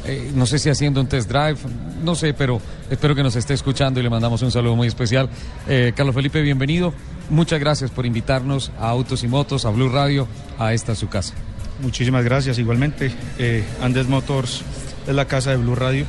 eh, 0.06 0.32
no 0.36 0.46
sé 0.46 0.60
si 0.60 0.70
haciendo 0.70 1.00
un 1.00 1.08
test 1.08 1.30
drive, 1.30 1.58
no 2.04 2.14
sé, 2.14 2.34
pero 2.34 2.60
espero 2.90 3.16
que 3.16 3.24
nos 3.24 3.38
esté 3.38 3.54
escuchando 3.54 4.02
y 4.02 4.04
le 4.04 4.10
mandamos 4.10 4.42
un 4.42 4.52
saludo 4.52 4.76
muy 4.76 4.88
especial. 4.88 5.30
Eh, 5.68 5.94
Carlos 5.96 6.14
Felipe, 6.14 6.42
bienvenido. 6.42 6.94
Muchas 7.30 7.60
gracias 7.60 7.90
por 7.92 8.06
invitarnos 8.06 8.72
a 8.80 8.90
Autos 8.90 9.24
y 9.24 9.28
Motos, 9.28 9.66
a 9.66 9.70
Blue 9.72 9.90
Radio, 9.90 10.28
a 10.60 10.74
esta 10.74 10.94
su 10.96 11.08
casa. 11.10 11.34
Muchísimas 11.82 12.24
gracias, 12.24 12.60
igualmente. 12.60 13.12
Eh, 13.40 13.64
Andes 13.82 14.08
Motors 14.08 14.62
es 15.08 15.14
la 15.16 15.26
casa 15.26 15.50
de 15.52 15.58
Blue 15.58 15.76
Radio. 15.76 16.06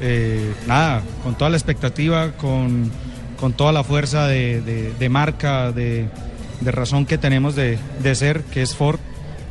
Eh, 0.00 0.52
nada, 0.66 1.02
con 1.22 1.36
toda 1.36 1.50
la 1.50 1.56
expectativa, 1.56 2.32
con, 2.32 2.90
con 3.38 3.52
toda 3.52 3.72
la 3.72 3.84
fuerza 3.84 4.26
de, 4.26 4.60
de- 4.60 4.92
de 4.92 5.08
marca, 5.08 5.72
de, 5.72 6.08
de 6.60 6.70
razón 6.72 7.06
que 7.06 7.16
tenemos 7.16 7.54
de, 7.54 7.78
de 8.02 8.14
ser, 8.14 8.42
que 8.44 8.62
es 8.62 8.74
Ford. 8.74 8.98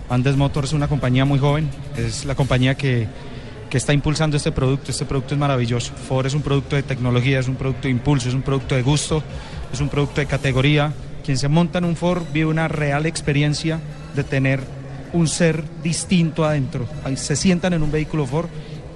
Andes 0.10 0.36
Motors 0.36 0.70
es 0.70 0.74
una 0.74 0.88
compañía 0.88 1.24
muy 1.24 1.39
joven, 1.39 1.70
es 1.95 2.26
la 2.26 2.36
compañía 2.36 2.76
que, 2.76 3.08
que 3.70 3.78
está 3.78 3.93
impulsando 3.93 4.36
este 4.38 4.52
producto. 4.52 4.91
Este 4.91 5.06
producto 5.06 5.34
es 5.36 5.39
maravilloso. 5.39 5.93
Ford 6.08 6.26
es 6.26 6.34
un 6.34 6.41
producto 6.41 6.76
de 6.76 6.84
tecnología, 6.84 7.39
es 7.39 7.47
un 7.47 7.56
producto 7.56 7.84
de 7.84 7.91
impulso, 7.91 8.28
es 8.28 8.36
un 8.36 8.41
producto 8.41 8.76
de 8.76 8.82
gusto, 8.82 9.24
es 9.72 9.82
un 9.82 9.90
producto 9.90 10.22
de 10.22 10.28
categoría. 10.28 10.94
Quien 11.24 11.38
se 11.38 11.48
monta 11.48 11.80
en 11.80 11.86
un 11.86 11.96
Ford 11.96 12.24
vive 12.34 12.48
una 12.48 12.68
real 12.68 13.06
experiencia 13.06 13.80
de 14.16 14.24
tener 14.24 14.62
un 15.14 15.28
ser 15.28 15.64
distinto 15.84 16.46
adentro. 16.46 16.88
Se 17.16 17.36
sientan 17.36 17.74
en 17.74 17.84
un 17.84 17.92
vehículo 17.92 18.26
Ford 18.26 18.50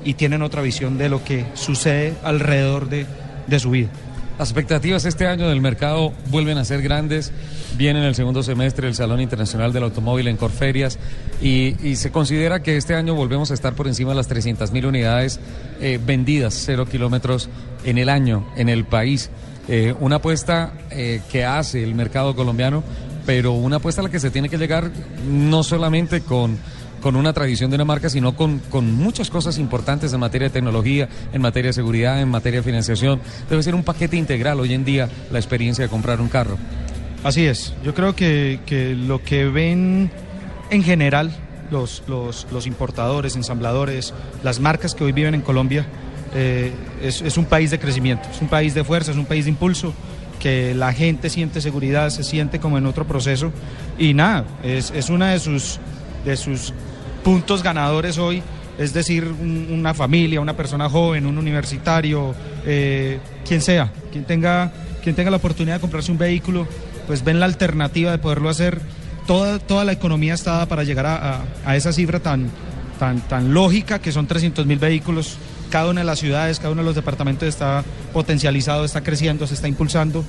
y 0.06 0.16
tienen 0.16 0.42
otra 0.42 0.62
visión 0.62 0.98
de 0.98 1.10
lo 1.10 1.24
que 1.24 1.46
sucede 1.54 2.14
alrededor 2.24 2.90
de, 2.90 3.06
de 3.48 3.60
su 3.60 3.72
vida. 3.72 3.90
Las 4.38 4.50
expectativas 4.50 5.06
este 5.06 5.28
año 5.28 5.48
del 5.48 5.62
mercado 5.62 6.12
vuelven 6.32 6.58
a 6.58 6.66
ser 6.66 6.82
grandes. 6.82 7.32
Viene 7.78 8.00
en 8.00 8.06
el 8.06 8.16
segundo 8.16 8.42
semestre 8.42 8.88
el 8.88 8.96
Salón 8.96 9.22
Internacional 9.22 9.72
del 9.74 9.84
Automóvil 9.84 10.28
en 10.28 10.38
Corferias 10.38 10.98
y, 11.40 11.96
se 11.96 12.12
considera 12.12 12.64
que 12.64 12.76
este 12.76 12.96
año 12.96 13.14
volvemos 13.14 13.52
a 13.52 13.54
estar 13.54 13.74
por 13.74 13.88
encima 13.88 14.10
de 14.10 14.16
las 14.16 14.28
300 14.28 14.72
mil 14.72 14.88
unidades 14.88 15.40
eh, 15.82 16.00
vendidas, 16.04 16.56
cero 16.66 16.88
kilómetros 16.90 17.48
en 17.86 18.00
el 18.00 18.10
año 18.10 18.46
en 18.58 18.70
el 18.70 18.86
país. 18.86 19.30
Eh, 19.68 19.93
una 19.99 20.18
apuesta 20.18 20.74
eh, 20.91 21.22
que 21.32 21.45
hace 21.45 21.84
el 21.84 21.95
mercado 21.95 22.36
colombiano, 22.36 22.84
pero 23.26 23.53
una 23.53 23.78
apuesta 23.78 24.01
a 24.01 24.03
la 24.03 24.09
que 24.09 24.20
se 24.20 24.30
tiene 24.30 24.49
que 24.49 24.57
llegar 24.57 24.91
no 25.28 25.64
solamente 25.64 26.22
con 26.22 26.57
con 27.03 27.18
una 27.18 27.34
tradición 27.34 27.70
de 27.70 27.76
una 27.76 27.84
marca, 27.84 28.09
sino 28.09 28.34
con, 28.34 28.59
con 28.59 28.95
muchas 28.95 29.30
cosas 29.30 29.59
importantes 29.59 30.14
en 30.14 30.22
materia 30.22 30.47
de 30.47 30.53
tecnología, 30.53 31.09
en 31.34 31.41
materia 31.41 31.68
de 31.68 31.74
seguridad, 31.74 32.22
en 32.22 32.30
materia 32.30 32.61
de 32.61 32.64
financiación. 32.64 33.20
Debe 33.49 33.61
ser 33.61 33.76
un 33.76 33.84
paquete 33.84 34.16
integral 34.16 34.61
hoy 34.61 34.74
en 34.74 34.86
día 34.86 35.09
la 35.30 35.38
experiencia 35.38 35.84
de 35.84 35.89
comprar 35.89 36.22
un 36.22 36.30
carro. 36.30 36.57
Así 37.22 37.45
es, 37.45 37.74
yo 37.84 37.93
creo 37.93 38.16
que, 38.16 38.61
que 38.66 38.95
lo 38.95 39.22
que 39.22 39.45
ven 39.45 40.11
en 40.70 40.84
general 40.84 41.36
los, 41.72 42.03
los, 42.07 42.47
los, 42.51 42.68
importadores, 42.68 43.36
ensambladores, 43.36 44.14
las 44.41 44.61
marcas 44.61 44.95
que 44.95 45.03
hoy 45.03 45.11
viven 45.11 45.36
en 45.36 45.41
Colombia, 45.41 45.86
eh, 46.36 46.72
es, 47.02 47.22
es 47.22 47.38
un 47.38 47.46
país 47.46 47.72
de 47.72 47.80
crecimiento, 47.80 48.28
es 48.32 48.42
un 48.42 48.48
país 48.48 48.74
de 48.74 48.84
fuerza, 48.84 49.12
es 49.12 49.18
un 49.18 49.26
país 49.26 49.46
de 49.46 49.52
impulso 49.52 49.94
que 50.40 50.74
la 50.74 50.92
gente 50.92 51.30
siente 51.30 51.62
seguridad, 51.62 52.10
se 52.10 52.24
siente 52.24 52.60
como 52.60 52.78
en 52.78 52.86
otro 52.86 53.08
proceso 53.08 53.52
y 53.98 54.14
nada, 54.14 54.46
es, 54.62 54.92
es 54.92 55.08
de 55.08 55.40
sus, 55.40 55.80
de 56.26 56.36
sus 56.36 56.74
puntos 57.24 57.64
ganadores 57.64 58.18
hoy, 58.18 58.44
es 58.78 58.94
decir, 58.94 59.24
un, 59.26 59.68
una 59.72 59.94
familia, 59.94 60.42
una 60.42 60.56
persona 60.56 60.90
joven, 60.90 61.26
un 61.26 61.38
universitario, 61.38 62.36
eh, 62.66 63.20
quien 63.48 63.62
sea, 63.62 63.92
quien 64.12 64.26
tenga, 64.26 64.72
quien 65.02 65.16
tenga 65.16 65.32
la 65.32 65.38
oportunidad 65.38 65.76
de 65.76 65.82
comprarse 65.82 66.12
un 66.12 66.18
vehículo, 66.18 66.68
pues 67.08 67.24
ven 67.24 67.40
la 67.40 67.46
alternativa 67.46 68.12
de 68.12 68.18
poderlo 68.18 68.50
hacer. 68.50 68.82
Toda, 69.28 69.60
toda 69.60 69.86
la 69.86 69.94
economía 69.94 70.34
está 70.34 70.66
para 70.66 70.84
llegar 70.84 71.06
a, 71.06 71.36
a, 71.36 71.42
a 71.66 71.76
esa 71.78 71.94
cifra 71.94 72.20
tan, 72.20 72.50
tan, 73.00 73.22
tan 73.22 73.54
lógica 73.54 74.00
que 74.00 74.12
son 74.12 74.28
300 74.28 74.66
mil 74.66 74.80
vehículos. 74.80 75.38
Cada 75.70 75.89
una 75.89 76.01
de 76.01 76.05
las 76.05 76.20
ciudades, 76.20 76.59
cada 76.59 76.72
uno 76.72 76.82
de 76.82 76.86
los 76.86 76.95
departamentos 76.95 77.47
está 77.47 77.84
potencializado, 78.14 78.86
está 78.86 79.01
creciendo, 79.01 79.47
se 79.47 79.55
está 79.55 79.68
impulsando 79.68 80.24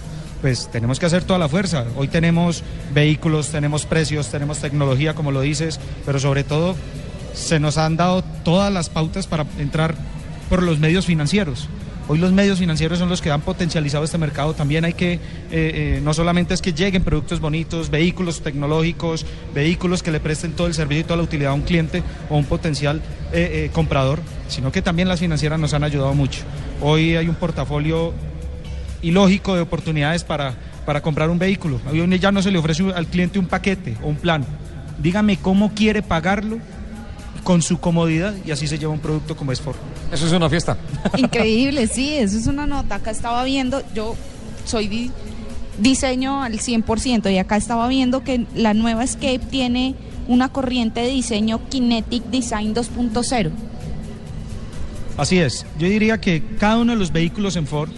pues 0.44 0.68
tenemos 0.70 1.00
que 1.00 1.06
hacer 1.06 1.24
toda 1.24 1.38
la 1.38 1.48
fuerza. 1.48 1.86
Hoy 1.96 2.06
tenemos 2.06 2.62
vehículos, 2.92 3.48
tenemos 3.48 3.86
precios, 3.86 4.28
tenemos 4.28 4.58
tecnología, 4.58 5.14
como 5.14 5.32
lo 5.32 5.40
dices, 5.40 5.80
pero 6.04 6.18
sobre 6.18 6.44
todo 6.44 6.76
se 7.32 7.58
nos 7.60 7.78
han 7.78 7.96
dado 7.96 8.22
todas 8.44 8.70
las 8.70 8.90
pautas 8.90 9.26
para 9.26 9.46
entrar 9.58 9.94
por 10.50 10.62
los 10.62 10.78
medios 10.78 11.06
financieros. 11.06 11.66
Hoy 12.06 12.18
los 12.18 12.32
medios 12.32 12.58
financieros 12.58 12.98
son 12.98 13.08
los 13.08 13.22
que 13.22 13.30
han 13.30 13.40
potencializado 13.40 14.04
este 14.04 14.18
mercado. 14.18 14.52
También 14.52 14.84
hay 14.84 14.92
que, 14.92 15.14
eh, 15.14 15.20
eh, 15.50 16.00
no 16.04 16.12
solamente 16.12 16.52
es 16.52 16.60
que 16.60 16.74
lleguen 16.74 17.02
productos 17.02 17.40
bonitos, 17.40 17.88
vehículos 17.88 18.42
tecnológicos, 18.42 19.24
vehículos 19.54 20.02
que 20.02 20.10
le 20.10 20.20
presten 20.20 20.52
todo 20.52 20.66
el 20.66 20.74
servicio 20.74 21.00
y 21.00 21.04
toda 21.04 21.16
la 21.16 21.22
utilidad 21.22 21.52
a 21.52 21.54
un 21.54 21.62
cliente 21.62 22.02
o 22.28 22.34
a 22.34 22.36
un 22.36 22.44
potencial 22.44 23.00
eh, 23.32 23.70
comprador, 23.72 24.20
sino 24.48 24.70
que 24.70 24.82
también 24.82 25.08
las 25.08 25.20
financieras 25.20 25.58
nos 25.58 25.72
han 25.72 25.82
ayudado 25.82 26.12
mucho. 26.12 26.42
Hoy 26.82 27.16
hay 27.16 27.26
un 27.26 27.36
portafolio 27.36 28.12
ilógico 29.00 29.54
de 29.54 29.62
oportunidades 29.62 30.24
para, 30.24 30.54
para 30.84 31.00
comprar 31.00 31.30
un 31.30 31.38
vehículo. 31.38 31.80
Hoy 31.90 32.18
ya 32.18 32.30
no 32.30 32.42
se 32.42 32.50
le 32.50 32.58
ofrece 32.58 32.84
al 32.94 33.06
cliente 33.06 33.38
un 33.38 33.46
paquete 33.46 33.96
o 34.02 34.08
un 34.08 34.16
plan. 34.16 34.44
Dígame 34.98 35.38
cómo 35.38 35.72
quiere 35.74 36.02
pagarlo 36.02 36.58
con 37.44 37.62
su 37.62 37.80
comodidad 37.80 38.34
y 38.44 38.50
así 38.50 38.66
se 38.66 38.78
lleva 38.78 38.92
un 38.92 39.00
producto 39.00 39.36
como 39.36 39.52
es 39.52 39.60
Ford. 39.60 39.76
Eso 40.14 40.26
es 40.26 40.32
una 40.32 40.48
fiesta. 40.48 40.76
Increíble, 41.16 41.88
sí, 41.88 42.14
eso 42.14 42.38
es 42.38 42.46
una 42.46 42.68
nota. 42.68 42.94
Acá 42.94 43.10
estaba 43.10 43.42
viendo, 43.42 43.82
yo 43.94 44.14
soy 44.64 44.86
di 44.86 45.10
diseño 45.78 46.40
al 46.40 46.60
100% 46.60 47.32
y 47.32 47.38
acá 47.38 47.56
estaba 47.56 47.88
viendo 47.88 48.22
que 48.22 48.46
la 48.54 48.74
nueva 48.74 49.02
Escape 49.02 49.40
tiene 49.40 49.96
una 50.28 50.50
corriente 50.50 51.00
de 51.00 51.08
diseño 51.08 51.68
Kinetic 51.68 52.22
Design 52.26 52.76
2.0. 52.76 53.50
Así 55.16 55.38
es, 55.38 55.66
yo 55.80 55.88
diría 55.88 56.18
que 56.18 56.44
cada 56.60 56.78
uno 56.78 56.92
de 56.92 56.98
los 56.98 57.12
vehículos 57.12 57.56
en 57.56 57.66
Ford 57.66 57.90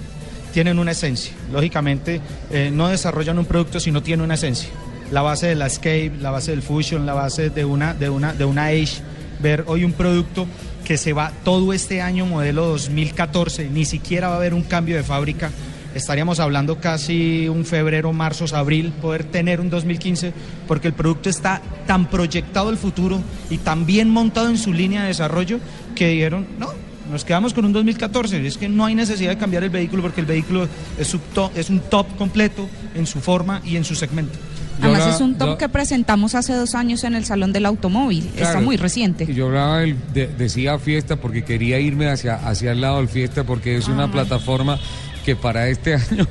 tienen 0.54 0.78
una 0.78 0.92
esencia. 0.92 1.34
Lógicamente, 1.52 2.22
eh, 2.50 2.70
no 2.72 2.88
desarrollan 2.88 3.38
un 3.38 3.44
producto 3.44 3.78
si 3.78 3.90
no 3.90 4.02
tiene 4.02 4.22
una 4.22 4.34
esencia. 4.34 4.70
La 5.12 5.20
base 5.20 5.48
de 5.48 5.54
la 5.54 5.66
Escape, 5.66 6.12
la 6.18 6.30
base 6.30 6.52
del 6.52 6.62
Fusion, 6.62 7.04
la 7.04 7.12
base 7.12 7.50
de 7.50 7.66
una, 7.66 7.92
de 7.92 8.08
una, 8.08 8.32
de 8.32 8.46
una 8.46 8.66
Age. 8.68 9.02
Ver 9.40 9.64
hoy 9.66 9.84
un 9.84 9.92
producto 9.92 10.46
que 10.86 10.96
se 10.96 11.12
va 11.12 11.32
todo 11.42 11.72
este 11.72 12.00
año, 12.00 12.26
modelo 12.26 12.66
2014, 12.66 13.68
ni 13.70 13.84
siquiera 13.84 14.28
va 14.28 14.34
a 14.34 14.36
haber 14.36 14.54
un 14.54 14.62
cambio 14.62 14.94
de 14.94 15.02
fábrica. 15.02 15.50
Estaríamos 15.96 16.38
hablando 16.38 16.78
casi 16.78 17.48
un 17.48 17.64
febrero, 17.64 18.12
marzo, 18.12 18.44
abril, 18.56 18.92
poder 19.02 19.24
tener 19.24 19.60
un 19.60 19.68
2015, 19.68 20.32
porque 20.68 20.86
el 20.86 20.94
producto 20.94 21.28
está 21.28 21.60
tan 21.88 22.08
proyectado 22.08 22.70
el 22.70 22.76
futuro 22.76 23.20
y 23.50 23.58
tan 23.58 23.84
bien 23.84 24.10
montado 24.10 24.48
en 24.48 24.58
su 24.58 24.72
línea 24.72 25.02
de 25.02 25.08
desarrollo 25.08 25.58
que 25.96 26.06
dijeron, 26.06 26.46
no, 26.56 26.68
nos 27.10 27.24
quedamos 27.24 27.54
con 27.54 27.64
un 27.64 27.72
2014. 27.72 28.46
Es 28.46 28.58
que 28.58 28.68
no 28.68 28.84
hay 28.84 28.94
necesidad 28.94 29.30
de 29.30 29.38
cambiar 29.38 29.64
el 29.64 29.70
vehículo 29.70 30.02
porque 30.02 30.20
el 30.20 30.26
vehículo 30.26 30.68
es, 30.98 31.16
top, 31.34 31.52
es 31.56 31.70
un 31.70 31.80
top 31.80 32.06
completo 32.16 32.68
en 32.94 33.06
su 33.06 33.20
forma 33.20 33.60
y 33.64 33.76
en 33.76 33.84
su 33.84 33.94
segmento. 33.94 34.38
Además 34.78 35.00
hablaba, 35.00 35.14
es 35.14 35.20
un 35.22 35.38
top 35.38 35.48
yo, 35.48 35.58
que 35.58 35.68
presentamos 35.68 36.34
hace 36.34 36.52
dos 36.52 36.74
años 36.74 37.04
en 37.04 37.14
el 37.14 37.24
Salón 37.24 37.52
del 37.52 37.64
Automóvil, 37.64 38.28
claro, 38.34 38.46
está 38.46 38.60
muy 38.60 38.76
reciente. 38.76 39.26
Yo 39.32 39.46
hablaba 39.46 39.78
del, 39.78 39.96
de, 40.12 40.26
decía 40.26 40.78
fiesta 40.78 41.16
porque 41.16 41.44
quería 41.44 41.80
irme 41.80 42.10
hacia, 42.10 42.34
hacia 42.34 42.72
el 42.72 42.82
lado 42.82 42.98
del 42.98 43.08
fiesta 43.08 43.44
porque 43.44 43.76
es 43.76 43.88
una 43.88 44.04
Ay. 44.04 44.10
plataforma 44.10 44.78
que 45.24 45.34
para 45.34 45.68
este 45.68 45.94
año 46.10 46.26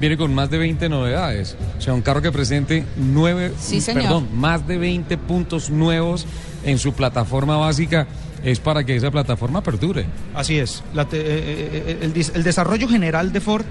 viene 0.00 0.16
con 0.16 0.34
más 0.34 0.50
de 0.50 0.58
20 0.58 0.88
novedades. 0.88 1.56
O 1.78 1.80
sea, 1.80 1.92
un 1.92 2.00
carro 2.00 2.22
que 2.22 2.32
presente 2.32 2.84
nueve, 2.96 3.52
sí, 3.60 3.80
perdón, 3.84 4.28
más 4.34 4.66
de 4.66 4.78
20 4.78 5.18
puntos 5.18 5.68
nuevos 5.68 6.26
en 6.64 6.78
su 6.78 6.94
plataforma 6.94 7.58
básica 7.58 8.06
es 8.42 8.60
para 8.60 8.84
que 8.84 8.96
esa 8.96 9.10
plataforma 9.10 9.62
perdure. 9.62 10.06
Así 10.34 10.58
es. 10.58 10.82
La 10.94 11.04
te, 11.04 11.18
eh, 11.20 11.98
el, 12.02 12.42
desarrollo 12.42 12.88
general 12.88 13.32
de 13.32 13.40
Ford 13.40 13.64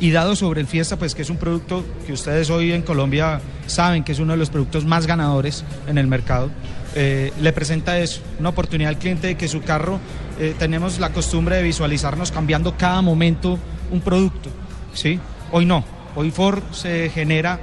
y 0.00 0.10
dado 0.10 0.34
sobre 0.34 0.60
el 0.60 0.66
Fiesta, 0.66 0.96
pues 0.98 1.14
que 1.14 1.22
es 1.22 1.30
un 1.30 1.36
producto 1.36 1.84
que 2.06 2.12
ustedes 2.12 2.50
hoy 2.50 2.72
en 2.72 2.82
Colombia 2.82 3.40
saben 3.66 4.02
que 4.04 4.12
es 4.12 4.18
uno 4.18 4.32
de 4.32 4.38
los 4.38 4.50
productos 4.50 4.84
más 4.84 5.06
ganadores 5.06 5.64
en 5.86 5.98
el 5.98 6.06
mercado, 6.06 6.50
eh, 6.94 7.32
le 7.40 7.52
presenta 7.52 7.98
eso, 7.98 8.20
una 8.38 8.50
oportunidad 8.50 8.90
al 8.90 8.98
cliente 8.98 9.28
de 9.28 9.36
que 9.36 9.48
su 9.48 9.62
carro, 9.62 10.00
eh, 10.38 10.54
tenemos 10.58 10.98
la 10.98 11.10
costumbre 11.10 11.56
de 11.56 11.62
visualizarnos 11.62 12.32
cambiando 12.32 12.76
cada 12.76 13.02
momento 13.02 13.58
un 13.90 14.00
producto, 14.00 14.50
¿sí? 14.94 15.20
Hoy 15.52 15.64
no, 15.64 15.84
hoy 16.16 16.30
Ford 16.30 16.62
se 16.72 17.10
genera 17.10 17.60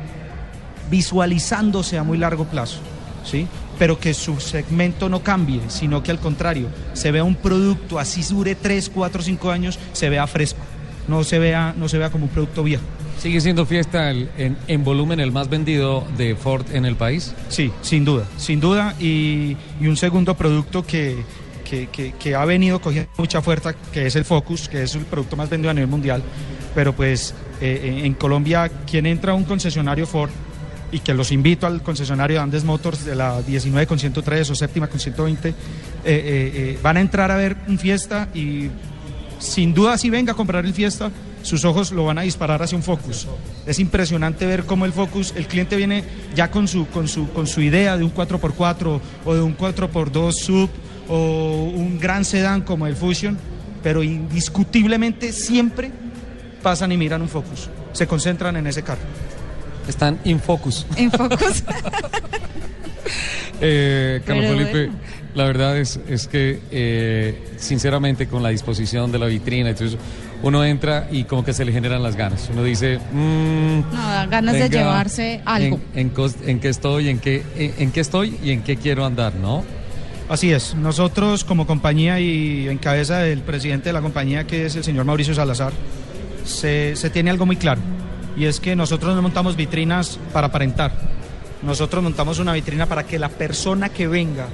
visualizándose 0.90 1.98
a 1.98 2.04
muy 2.04 2.18
largo 2.18 2.46
plazo, 2.46 2.80
¿sí? 3.24 3.48
Pero 3.82 4.00
que 4.00 4.14
su 4.14 4.40
segmento 4.40 5.10
no 5.10 5.24
cambie, 5.24 5.60
sino 5.70 6.04
que 6.04 6.12
al 6.12 6.20
contrario, 6.20 6.68
se 6.94 7.10
vea 7.10 7.24
un 7.24 7.34
producto 7.34 7.98
así 7.98 8.22
dure 8.22 8.54
3, 8.54 8.92
4, 8.94 9.24
5 9.24 9.50
años, 9.50 9.80
se 9.94 10.08
vea 10.08 10.28
fresco, 10.28 10.60
no 11.08 11.24
se 11.24 11.40
vea, 11.40 11.74
no 11.76 11.90
se 11.90 11.98
vea 11.98 12.12
como 12.12 12.26
un 12.26 12.30
producto 12.30 12.62
viejo. 12.62 12.84
¿Sigue 13.18 13.42
siendo 13.42 13.66
fiesta 13.66 14.12
el, 14.12 14.30
en, 14.38 14.56
en, 14.68 14.84
volumen 14.84 15.20
el 15.20 15.32
más 15.32 15.50
vendido 15.50 16.06
de 16.16 16.36
Ford 16.36 16.64
en 16.74 16.86
el 16.86 16.96
país? 16.96 17.34
Sí, 17.50 17.72
sin 17.82 18.06
duda, 18.06 18.26
sin 18.38 18.60
duda. 18.60 18.94
Y, 19.00 19.58
y 19.80 19.88
un 19.88 19.98
segundo 19.98 20.36
producto 20.38 20.86
que, 20.86 21.16
que, 21.68 21.88
que, 21.88 22.12
que, 22.12 22.36
ha 22.36 22.46
venido 22.46 22.80
cogiendo 22.82 23.10
mucha 23.18 23.42
fuerza, 23.42 23.74
que 23.92 24.06
es 24.06 24.16
el 24.16 24.26
Focus, 24.26 24.70
que 24.70 24.84
es 24.84 24.94
el 24.94 25.06
producto 25.06 25.36
más 25.36 25.50
vendido 25.50 25.72
a 25.72 25.74
nivel 25.74 25.90
mundial. 25.90 26.22
Pero 26.76 26.94
pues 26.94 27.34
eh, 27.60 28.02
en 28.04 28.14
Colombia, 28.14 28.70
quien 28.86 29.08
entra 29.08 29.32
a 29.32 29.36
un 29.36 29.44
concesionario 29.44 30.06
Ford 30.06 30.30
y 30.92 31.00
que 31.00 31.14
los 31.14 31.32
invito 31.32 31.68
al 31.68 31.82
concesionario 31.82 32.38
de 32.38 32.44
Andes 32.44 32.64
Motors 32.64 33.06
de 33.06 33.16
la 33.16 33.42
19 33.42 33.88
con 33.88 34.00
103 34.00 34.50
o 34.50 34.56
séptima 34.56 34.88
con 34.88 35.00
120, 35.00 35.50
eh, 35.50 35.54
eh, 36.06 36.06
eh, 36.06 36.80
van 36.82 36.98
a 36.98 37.02
entrar 37.02 37.32
a 37.32 37.36
ver 37.36 37.58
un 37.68 37.80
fiesta 37.80 38.28
y 38.34 38.70
sin 39.40 39.74
duda 39.74 39.98
si 39.98 40.10
venga 40.10 40.34
a 40.34 40.36
comprar 40.36 40.66
el 40.66 40.74
fiesta, 40.74 41.12
sus 41.44 41.66
ojos 41.66 41.92
lo 41.92 42.06
van 42.06 42.20
a 42.20 42.22
disparar 42.22 42.62
hacia 42.62 42.78
un 42.78 42.84
Focus. 42.84 43.28
Es 43.66 43.80
impresionante 43.80 44.46
ver 44.46 44.66
cómo 44.66 44.86
el 44.86 44.94
Focus, 44.94 45.34
el 45.36 45.48
cliente 45.48 45.76
viene 45.76 46.04
ya 46.36 46.52
con 46.52 46.68
su, 46.68 46.88
con 46.88 47.08
su, 47.08 47.30
con 47.30 47.48
su 47.48 47.62
idea 47.62 47.98
de 47.98 48.04
un 48.04 48.14
4x4 48.14 49.02
o 49.26 49.34
de 49.34 49.42
un 49.42 49.58
4x2 49.58 50.34
sub 50.34 50.70
o 51.08 51.72
un 51.74 52.00
gran 52.00 52.26
sedán 52.26 52.62
como 52.62 52.86
el 52.86 52.96
Fusion, 52.96 53.38
pero 53.82 54.04
indiscutiblemente 54.04 55.34
siempre 55.34 55.92
pasan 56.62 56.92
y 56.92 56.98
miran 56.98 57.22
un 57.22 57.30
Focus, 57.30 57.70
se 57.94 58.06
concentran 58.06 58.56
en 58.56 58.68
ese 58.68 58.84
carro. 58.84 59.02
Están 59.88 60.20
in 60.24 60.40
focus. 60.40 60.86
En 60.96 61.12
focus. 61.12 61.64
eh, 63.62 64.22
Carlos 64.26 64.46
Pero 64.46 64.58
Felipe, 64.58 64.86
bueno. 64.88 65.00
la 65.36 65.44
verdad 65.46 65.78
es, 65.78 66.00
es 66.08 66.28
que, 66.28 66.60
eh, 66.72 67.44
sinceramente, 67.58 68.28
con 68.28 68.44
la 68.44 68.50
disposición 68.50 69.12
de 69.12 69.20
la 69.20 69.26
vitrina, 69.28 69.70
entonces 69.70 69.98
uno 70.44 70.64
entra 70.64 71.08
y 71.12 71.26
como 71.26 71.44
que 71.44 71.54
se 71.54 71.66
le 71.66 71.72
generan 71.72 72.02
las 72.02 72.16
ganas. 72.16 72.50
Uno 72.52 72.64
dice, 72.64 73.00
mmm, 73.12 73.80
No, 73.92 74.30
ganas 74.30 74.56
de 74.56 74.70
llevarse 74.70 75.42
algo. 75.46 75.80
En, 75.94 76.12
en 76.16 76.50
en 76.50 76.60
qué 76.60 76.70
estoy, 76.70 77.10
en 77.10 77.20
qué, 77.20 77.44
en, 77.56 77.74
en 77.78 77.92
qué 77.92 78.00
estoy 78.00 78.38
y 78.44 78.52
en 78.52 78.64
qué 78.64 78.78
quiero 78.78 79.06
andar, 79.06 79.36
¿no? 79.36 79.64
Así 80.30 80.52
es, 80.54 80.76
nosotros 80.76 81.44
como 81.44 81.68
compañía 81.68 82.20
y 82.22 82.70
en 82.70 82.78
cabeza 82.78 83.20
del 83.20 83.42
presidente 83.42 83.90
de 83.90 83.94
la 83.94 84.02
compañía, 84.02 84.46
que 84.48 84.66
es 84.66 84.78
el 84.78 84.84
señor 84.86 85.04
Mauricio 85.04 85.34
Salazar, 85.34 85.74
se, 86.46 86.96
se 86.96 87.10
tiene 87.10 87.30
algo 87.32 87.46
muy 87.46 87.58
claro, 87.58 87.82
y 88.36 88.46
es 88.46 88.60
que 88.60 88.76
nosotros 88.76 89.16
no 89.16 89.22
montamos 89.22 89.56
vitrinas 89.56 90.20
para 90.34 90.48
aparentar, 90.48 90.94
nosotros 91.64 92.02
montamos 92.02 92.40
una 92.40 92.54
vitrina 92.54 92.86
para 92.86 93.04
que 93.04 93.20
la 93.20 93.30
persona 93.30 93.90
que 93.90 94.08
venga 94.08 94.48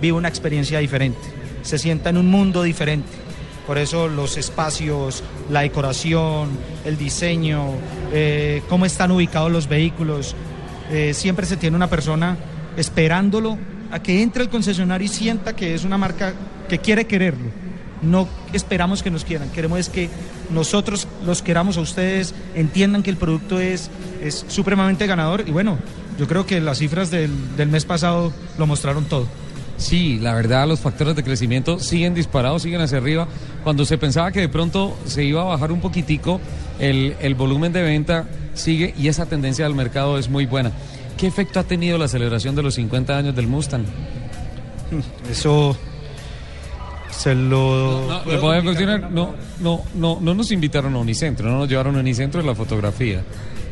viva 0.00 0.16
una 0.16 0.28
experiencia 0.28 0.78
diferente, 0.78 1.20
se 1.62 1.78
sienta 1.78 2.10
en 2.10 2.16
un 2.16 2.30
mundo 2.30 2.62
diferente. 2.62 3.08
Por 3.66 3.78
eso 3.78 4.08
los 4.08 4.36
espacios, 4.36 5.22
la 5.50 5.60
decoración, 5.60 6.48
el 6.84 6.96
diseño, 6.96 7.66
eh, 8.12 8.62
cómo 8.68 8.86
están 8.86 9.10
ubicados 9.10 9.52
los 9.52 9.68
vehículos, 9.68 10.34
eh, 10.90 11.14
siempre 11.14 11.46
se 11.46 11.56
tiene 11.56 11.76
una 11.76 11.88
persona 11.88 12.36
esperándolo 12.76 13.58
a 13.92 14.02
que 14.02 14.22
entre 14.22 14.42
al 14.42 14.50
concesionario 14.50 15.04
y 15.04 15.08
sienta 15.08 15.54
que 15.54 15.74
es 15.74 15.84
una 15.84 15.98
marca 15.98 16.32
que 16.68 16.78
quiere 16.78 17.06
quererlo. 17.06 17.50
No 18.02 18.28
esperamos 18.52 19.02
que 19.02 19.10
nos 19.10 19.24
quieran, 19.24 19.50
queremos 19.50 19.78
es 19.78 19.88
que 19.88 20.08
nosotros 20.52 21.06
los 21.24 21.42
queramos 21.42 21.76
a 21.76 21.80
ustedes, 21.80 22.34
entiendan 22.54 23.02
que 23.02 23.10
el 23.10 23.16
producto 23.16 23.60
es, 23.60 23.90
es 24.22 24.44
supremamente 24.48 25.06
ganador 25.06 25.44
y 25.46 25.50
bueno, 25.50 25.78
yo 26.18 26.26
creo 26.26 26.46
que 26.46 26.60
las 26.60 26.78
cifras 26.78 27.10
del, 27.10 27.30
del 27.56 27.68
mes 27.68 27.84
pasado 27.84 28.32
lo 28.58 28.66
mostraron 28.66 29.04
todo. 29.04 29.26
Sí, 29.76 30.18
la 30.20 30.34
verdad 30.34 30.68
los 30.68 30.80
factores 30.80 31.16
de 31.16 31.24
crecimiento 31.24 31.78
siguen 31.78 32.14
disparados, 32.14 32.62
siguen 32.62 32.82
hacia 32.82 32.98
arriba. 32.98 33.26
Cuando 33.64 33.86
se 33.86 33.96
pensaba 33.96 34.30
que 34.30 34.40
de 34.40 34.48
pronto 34.48 34.96
se 35.06 35.24
iba 35.24 35.40
a 35.40 35.44
bajar 35.46 35.72
un 35.72 35.80
poquitico, 35.80 36.38
el, 36.78 37.16
el 37.20 37.34
volumen 37.34 37.72
de 37.72 37.82
venta 37.82 38.28
sigue 38.52 38.94
y 38.98 39.08
esa 39.08 39.26
tendencia 39.26 39.64
del 39.64 39.74
mercado 39.74 40.18
es 40.18 40.28
muy 40.28 40.44
buena. 40.44 40.72
¿Qué 41.16 41.26
efecto 41.26 41.60
ha 41.60 41.64
tenido 41.64 41.96
la 41.96 42.08
celebración 42.08 42.54
de 42.54 42.62
los 42.62 42.74
50 42.74 43.16
años 43.16 43.34
del 43.34 43.46
Mustang? 43.46 43.84
Eso 45.30 45.76
se 47.10 47.34
lo... 47.34 48.22
No. 49.10 49.10
No, 49.10 49.34
no, 49.60 49.82
no, 49.94 50.18
no 50.20 50.34
nos 50.34 50.50
invitaron 50.52 50.94
a 50.94 50.98
Unicentro, 50.98 51.48
no 51.50 51.58
nos 51.58 51.68
llevaron 51.68 51.96
a 51.96 52.00
Unicentro 52.00 52.40
en 52.40 52.46
la 52.46 52.54
fotografía. 52.54 53.22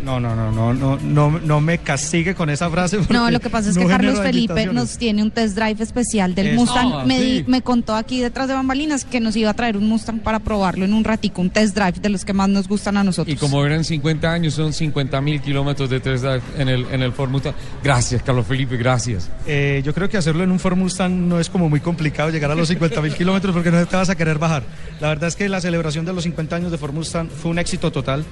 No, 0.08 0.18
no, 0.18 0.34
no, 0.34 0.50
no, 0.50 0.72
no, 0.72 0.98
no, 1.02 1.38
no 1.38 1.60
me 1.60 1.76
castigue 1.76 2.34
con 2.34 2.48
esa 2.48 2.70
frase. 2.70 2.98
No, 3.10 3.30
lo 3.30 3.40
que 3.40 3.50
pasa 3.50 3.68
es 3.68 3.76
no 3.76 3.82
que 3.82 3.88
Carlos 3.88 4.18
Felipe 4.20 4.64
nos 4.66 4.96
tiene 4.96 5.22
un 5.22 5.30
test 5.30 5.54
drive 5.54 5.82
especial 5.82 6.34
del. 6.34 6.54
Mustang. 6.54 6.92
Ah, 6.94 7.04
me, 7.04 7.18
sí. 7.18 7.24
di- 7.42 7.44
me 7.46 7.60
contó 7.60 7.94
aquí 7.94 8.20
detrás 8.20 8.48
de 8.48 8.54
bambalinas 8.54 9.04
que 9.04 9.20
nos 9.20 9.36
iba 9.36 9.50
a 9.50 9.54
traer 9.54 9.76
un 9.76 9.86
Mustang 9.86 10.20
para 10.20 10.38
probarlo 10.38 10.86
en 10.86 10.94
un 10.94 11.04
ratico, 11.04 11.42
un 11.42 11.50
test 11.50 11.74
drive 11.76 12.00
de 12.00 12.08
los 12.08 12.24
que 12.24 12.32
más 12.32 12.48
nos 12.48 12.68
gustan 12.68 12.96
a 12.96 13.04
nosotros. 13.04 13.34
Y 13.34 13.38
como 13.38 13.64
eran 13.66 13.84
50 13.84 14.32
años, 14.32 14.54
son 14.54 14.72
50 14.72 15.20
mil 15.20 15.42
kilómetros 15.42 15.90
de 15.90 16.00
test 16.00 16.24
drive 16.24 16.40
en 16.56 16.68
el, 16.70 16.86
en 16.90 17.02
el 17.02 17.12
Ford 17.12 17.28
Mustang. 17.28 17.52
Gracias, 17.84 18.22
Carlos 18.22 18.46
Felipe, 18.46 18.78
gracias. 18.78 19.30
Eh, 19.46 19.82
yo 19.84 19.92
creo 19.92 20.08
que 20.08 20.16
hacerlo 20.16 20.42
en 20.42 20.50
un 20.50 20.58
Ford 20.58 20.76
Mustang 20.78 21.28
no 21.28 21.38
es 21.38 21.50
como 21.50 21.68
muy 21.68 21.80
complicado 21.80 22.30
llegar 22.30 22.50
a 22.50 22.54
los 22.54 22.68
50 22.68 23.02
mil 23.02 23.14
kilómetros 23.14 23.52
porque 23.54 23.70
no 23.70 23.84
te 23.86 23.94
vas 23.94 24.08
a 24.08 24.16
querer 24.16 24.38
bajar. 24.38 24.62
La 25.00 25.08
verdad 25.08 25.28
es 25.28 25.36
que 25.36 25.46
la 25.50 25.60
celebración 25.60 26.06
de 26.06 26.14
los 26.14 26.24
50 26.24 26.56
años 26.56 26.70
de 26.72 26.78
Ford 26.78 26.94
Mustang 26.94 27.28
fue 27.28 27.50
un 27.50 27.58
éxito 27.58 27.92
total. 27.92 28.24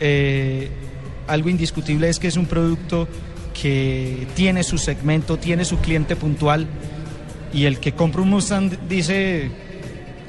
Eh, 0.00 0.70
algo 1.30 1.48
indiscutible 1.48 2.08
es 2.08 2.18
que 2.18 2.28
es 2.28 2.36
un 2.36 2.46
producto 2.46 3.08
que 3.60 4.26
tiene 4.34 4.62
su 4.62 4.78
segmento, 4.78 5.36
tiene 5.36 5.64
su 5.64 5.78
cliente 5.78 6.16
puntual 6.16 6.66
y 7.52 7.64
el 7.64 7.78
que 7.78 7.92
compra 7.92 8.22
un 8.22 8.30
Mustang 8.30 8.70
dice, 8.88 9.50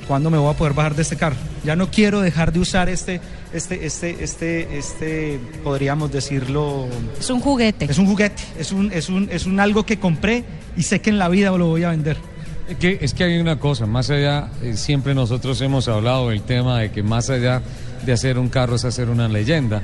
¿cuándo 0.07 0.29
me 0.29 0.37
voy 0.37 0.53
a 0.53 0.57
poder 0.57 0.73
bajar 0.73 0.95
de 0.95 1.03
este 1.03 1.15
carro? 1.15 1.35
Ya 1.63 1.75
no 1.75 1.91
quiero 1.91 2.21
dejar 2.21 2.51
de 2.51 2.59
usar 2.59 2.89
este, 2.89 3.21
este, 3.53 3.85
este, 3.85 4.23
este, 4.23 4.77
este, 4.77 5.39
podríamos 5.63 6.11
decirlo... 6.11 6.87
Es 7.19 7.29
un 7.29 7.39
juguete. 7.39 7.85
Es 7.85 7.97
un 7.97 8.07
juguete, 8.07 8.41
es 8.57 8.71
un, 8.71 8.91
es 8.91 9.09
un, 9.09 9.29
es 9.31 9.45
un 9.45 9.59
algo 9.59 9.85
que 9.85 9.99
compré 9.99 10.43
y 10.75 10.83
sé 10.83 11.01
que 11.01 11.11
en 11.11 11.19
la 11.19 11.29
vida 11.29 11.51
lo 11.51 11.67
voy 11.67 11.83
a 11.83 11.91
vender. 11.91 12.17
Es 12.67 12.77
que, 12.77 12.97
es 13.01 13.13
que 13.13 13.25
hay 13.25 13.37
una 13.37 13.59
cosa, 13.59 13.85
más 13.85 14.09
allá, 14.09 14.49
eh, 14.63 14.75
siempre 14.77 15.13
nosotros 15.13 15.59
hemos 15.61 15.87
hablado 15.87 16.29
del 16.29 16.41
tema 16.41 16.79
de 16.79 16.91
que 16.91 17.03
más 17.03 17.29
allá 17.29 17.61
de 18.05 18.13
hacer 18.13 18.39
un 18.39 18.49
carro 18.49 18.75
es 18.75 18.85
hacer 18.85 19.09
una 19.09 19.27
leyenda. 19.27 19.81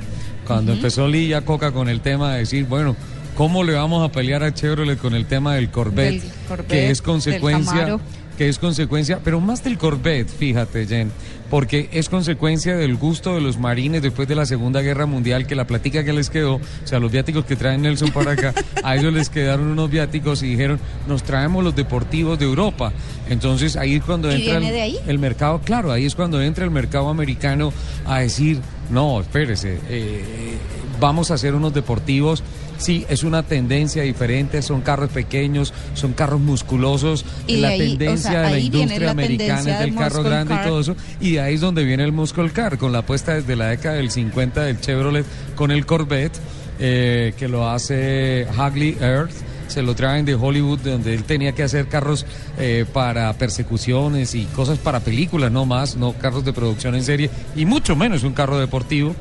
Cuando 0.48 0.72
empezó 0.72 1.06
Lilla 1.06 1.42
Coca 1.42 1.72
con 1.72 1.90
el 1.90 2.00
tema 2.00 2.32
de 2.32 2.38
decir, 2.38 2.64
bueno, 2.64 2.96
¿cómo 3.36 3.62
le 3.64 3.74
vamos 3.74 4.02
a 4.02 4.10
pelear 4.10 4.42
a 4.42 4.54
Chevrolet 4.54 4.98
con 4.98 5.14
el 5.14 5.26
tema 5.26 5.54
del 5.54 5.70
Corvette? 5.70 6.22
Del 6.22 6.32
Corvette, 6.48 6.68
que 6.68 6.90
es 6.90 7.02
consecuencia, 7.02 7.98
que 8.38 8.48
es 8.48 8.58
consecuencia, 8.58 9.20
pero 9.22 9.40
más 9.40 9.62
del 9.62 9.76
Corvette, 9.76 10.30
fíjate, 10.30 10.86
Jen, 10.86 11.12
porque 11.50 11.90
es 11.92 12.08
consecuencia 12.08 12.76
del 12.76 12.96
gusto 12.96 13.34
de 13.34 13.42
los 13.42 13.58
marines 13.58 14.00
después 14.00 14.26
de 14.26 14.36
la 14.36 14.46
Segunda 14.46 14.80
Guerra 14.80 15.04
Mundial, 15.04 15.46
que 15.46 15.54
la 15.54 15.66
platica 15.66 16.02
que 16.02 16.14
les 16.14 16.30
quedó, 16.30 16.54
o 16.54 16.60
sea, 16.84 16.98
los 16.98 17.12
viáticos 17.12 17.44
que 17.44 17.54
traen 17.54 17.82
Nelson 17.82 18.10
para 18.10 18.32
acá, 18.32 18.54
a 18.82 18.96
ellos 18.96 19.12
les 19.12 19.28
quedaron 19.28 19.66
unos 19.66 19.90
viáticos 19.90 20.42
y 20.42 20.46
dijeron, 20.46 20.80
nos 21.06 21.24
traemos 21.24 21.62
los 21.62 21.76
deportivos 21.76 22.38
de 22.38 22.46
Europa. 22.46 22.92
Entonces 23.28 23.76
ahí 23.76 23.96
es 23.96 24.02
cuando 24.02 24.30
¿Y 24.30 24.36
entra 24.36 24.54
el, 24.54 24.60
viene 24.60 24.72
de 24.74 24.80
ahí? 24.82 24.98
el 25.06 25.18
mercado, 25.18 25.60
claro, 25.62 25.92
ahí 25.92 26.06
es 26.06 26.14
cuando 26.14 26.40
entra 26.40 26.64
el 26.64 26.70
mercado 26.70 27.10
americano 27.10 27.72
a 28.06 28.20
decir, 28.20 28.60
no, 28.90 29.20
espérese, 29.20 29.78
eh, 29.88 30.58
vamos 31.00 31.30
a 31.30 31.34
hacer 31.34 31.54
unos 31.54 31.74
deportivos. 31.74 32.42
Sí, 32.78 33.04
es 33.08 33.24
una 33.24 33.42
tendencia 33.42 34.04
diferente, 34.04 34.62
son 34.62 34.82
carros 34.82 35.10
pequeños, 35.10 35.74
son 35.94 36.12
carros 36.12 36.40
musculosos, 36.40 37.24
Y 37.48 37.56
la 37.56 37.70
ahí, 37.70 37.80
o 37.80 37.98
tendencia 37.98 38.30
sea, 38.30 38.42
de 38.42 38.50
la 38.50 38.58
industria 38.60 39.00
la 39.00 39.10
americana 39.10 39.58
es 39.58 39.78
del 39.80 39.90
del 39.90 39.94
carro 39.96 40.22
grande 40.22 40.54
car. 40.54 40.64
y 40.64 40.68
todo 40.68 40.80
eso, 40.80 40.96
y 41.20 41.32
de 41.32 41.40
ahí 41.40 41.54
es 41.54 41.60
donde 41.60 41.82
viene 41.82 42.04
el 42.04 42.12
muscle 42.12 42.50
car, 42.50 42.78
con 42.78 42.92
la 42.92 42.98
apuesta 43.00 43.34
desde 43.34 43.56
la 43.56 43.66
década 43.66 43.96
del 43.96 44.12
50 44.12 44.62
del 44.62 44.80
Chevrolet 44.80 45.26
con 45.56 45.72
el 45.72 45.86
Corvette, 45.86 46.38
eh, 46.78 47.34
que 47.36 47.48
lo 47.48 47.68
hace 47.68 48.46
Hagley 48.56 48.96
Earth, 49.00 49.34
se 49.68 49.82
lo 49.82 49.94
traen 49.94 50.24
de 50.24 50.34
Hollywood, 50.34 50.80
donde 50.80 51.14
él 51.14 51.24
tenía 51.24 51.52
que 51.52 51.62
hacer 51.62 51.88
carros 51.88 52.26
eh, 52.58 52.84
para 52.92 53.32
persecuciones 53.34 54.34
y 54.34 54.44
cosas 54.46 54.78
para 54.78 55.00
películas, 55.00 55.52
no 55.52 55.64
más, 55.66 55.96
no 55.96 56.12
carros 56.14 56.44
de 56.44 56.52
producción 56.52 56.94
en 56.94 57.04
serie, 57.04 57.30
y 57.54 57.64
mucho 57.64 57.96
menos 57.96 58.24
un 58.24 58.32
carro 58.32 58.58
deportivo. 58.58 59.14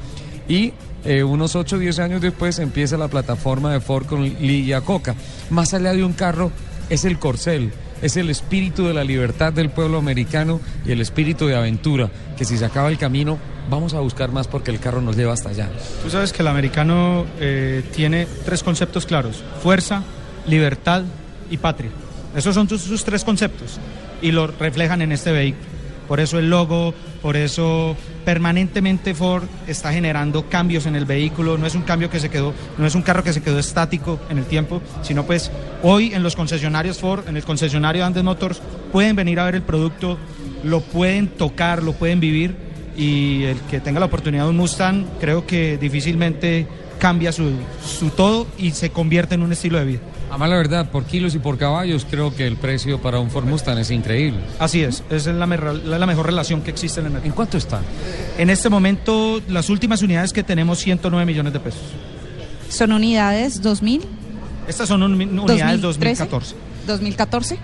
Y 0.47 0.73
eh, 1.05 1.23
unos 1.23 1.55
8 1.55 1.75
o 1.75 1.79
10 1.79 1.99
años 1.99 2.21
después 2.21 2.59
empieza 2.59 2.97
la 2.97 3.07
plataforma 3.07 3.71
de 3.71 3.79
Ford 3.79 4.05
con 4.05 4.23
Lee 4.23 4.73
Coca. 4.83 5.15
Más 5.49 5.73
allá 5.73 5.93
de 5.93 6.03
un 6.03 6.13
carro, 6.13 6.51
es 6.89 7.05
el 7.05 7.19
corcel, 7.19 7.71
es 8.01 8.17
el 8.17 8.29
espíritu 8.29 8.85
de 8.85 8.93
la 8.93 9.03
libertad 9.03 9.53
del 9.53 9.69
pueblo 9.69 9.97
americano 9.97 10.59
y 10.85 10.91
el 10.91 11.01
espíritu 11.01 11.47
de 11.47 11.55
aventura, 11.55 12.09
que 12.37 12.45
si 12.45 12.57
se 12.57 12.65
acaba 12.65 12.89
el 12.89 12.97
camino, 12.97 13.37
vamos 13.69 13.93
a 13.93 13.99
buscar 13.99 14.31
más 14.31 14.47
porque 14.47 14.71
el 14.71 14.79
carro 14.79 15.01
nos 15.01 15.17
lleva 15.17 15.33
hasta 15.33 15.49
allá. 15.49 15.69
Tú 16.03 16.09
sabes 16.09 16.31
que 16.31 16.41
el 16.41 16.47
americano 16.47 17.25
eh, 17.39 17.83
tiene 17.93 18.27
tres 18.45 18.63
conceptos 18.63 19.05
claros, 19.05 19.43
fuerza, 19.61 20.03
libertad 20.47 21.03
y 21.49 21.57
patria. 21.57 21.91
Esos 22.35 22.55
son 22.55 22.67
sus, 22.69 23.03
tres 23.03 23.23
conceptos 23.23 23.79
y 24.21 24.31
lo 24.31 24.47
reflejan 24.47 25.01
en 25.01 25.11
este 25.11 25.31
vehículo. 25.31 25.65
Por 26.07 26.19
eso 26.21 26.39
el 26.39 26.49
logo, 26.49 26.93
por 27.21 27.35
eso 27.35 27.97
permanentemente 28.23 29.13
Ford 29.13 29.43
está 29.67 29.91
generando 29.91 30.47
cambios 30.47 30.85
en 30.85 30.95
el 30.95 31.05
vehículo. 31.05 31.57
No 31.57 31.65
es 31.65 31.75
un 31.75 31.81
cambio 31.81 32.09
que 32.09 32.19
se 32.19 32.29
quedó, 32.29 32.53
no 32.77 32.85
es 32.87 32.95
un 32.95 33.01
carro 33.01 33.23
que 33.23 33.33
se 33.33 33.41
quedó 33.41 33.59
estático 33.59 34.19
en 34.29 34.37
el 34.37 34.45
tiempo, 34.45 34.81
sino 35.01 35.25
pues 35.25 35.51
hoy 35.83 36.13
en 36.13 36.23
los 36.23 36.35
concesionarios 36.35 36.99
Ford, 36.99 37.27
en 37.27 37.35
el 37.35 37.43
concesionario 37.43 38.03
de 38.03 38.05
Andes 38.07 38.23
Motors, 38.23 38.61
pueden 38.91 39.15
venir 39.17 39.39
a 39.39 39.45
ver 39.45 39.55
el 39.55 39.63
producto, 39.63 40.17
lo 40.63 40.79
pueden 40.81 41.27
tocar, 41.27 41.83
lo 41.83 41.93
pueden 41.93 42.19
vivir 42.21 42.55
y 42.95 43.43
el 43.43 43.59
que 43.61 43.81
tenga 43.81 43.99
la 43.99 44.05
oportunidad 44.05 44.43
de 44.43 44.49
un 44.51 44.57
Mustang 44.57 45.05
creo 45.19 45.45
que 45.45 45.77
difícilmente 45.77 46.67
cambia 46.99 47.31
su 47.31 47.51
todo 48.15 48.47
y 48.57 48.71
se 48.71 48.91
convierte 48.91 49.35
en 49.35 49.41
un 49.41 49.51
estilo 49.51 49.77
de 49.77 49.85
vida. 49.85 49.99
Además, 50.29 50.49
la 50.49 50.55
verdad, 50.57 50.91
por 50.91 51.05
kilos 51.05 51.35
y 51.35 51.39
por 51.39 51.57
caballos, 51.57 52.05
creo 52.09 52.35
que 52.35 52.45
el 52.45 52.57
precio 52.57 53.01
para 53.01 53.19
un 53.19 53.29
Ford 53.31 53.45
Mustang 53.45 53.77
es 53.79 53.91
increíble. 53.91 54.39
Así 54.59 54.83
es, 54.83 55.03
esa 55.09 55.29
es 55.31 55.35
la, 55.37 55.45
mer- 55.47 55.63
la- 55.85 55.97
la 55.97 56.05
mejor 56.05 56.25
relación 56.25 56.61
que 56.61 56.69
existe 56.71 56.99
en 56.99 57.05
el 57.07 57.11
mercado. 57.13 57.29
¿En 57.29 57.35
cuánto 57.35 57.57
está? 57.57 57.79
En 58.37 58.49
este 58.49 58.69
momento, 58.69 59.41
las 59.47 59.69
últimas 59.69 60.01
unidades 60.01 60.33
que 60.33 60.43
tenemos, 60.43 60.79
109 60.79 61.25
millones 61.25 61.53
de 61.53 61.59
pesos. 61.59 61.81
¿Son 62.69 62.91
unidades 62.91 63.61
2000? 63.61 64.01
Estas 64.67 64.89
son 64.89 65.01
un- 65.03 65.13
unidades 65.13 65.81
2013, 65.81 66.23
2014. 66.25 66.55
2014. 66.87 67.57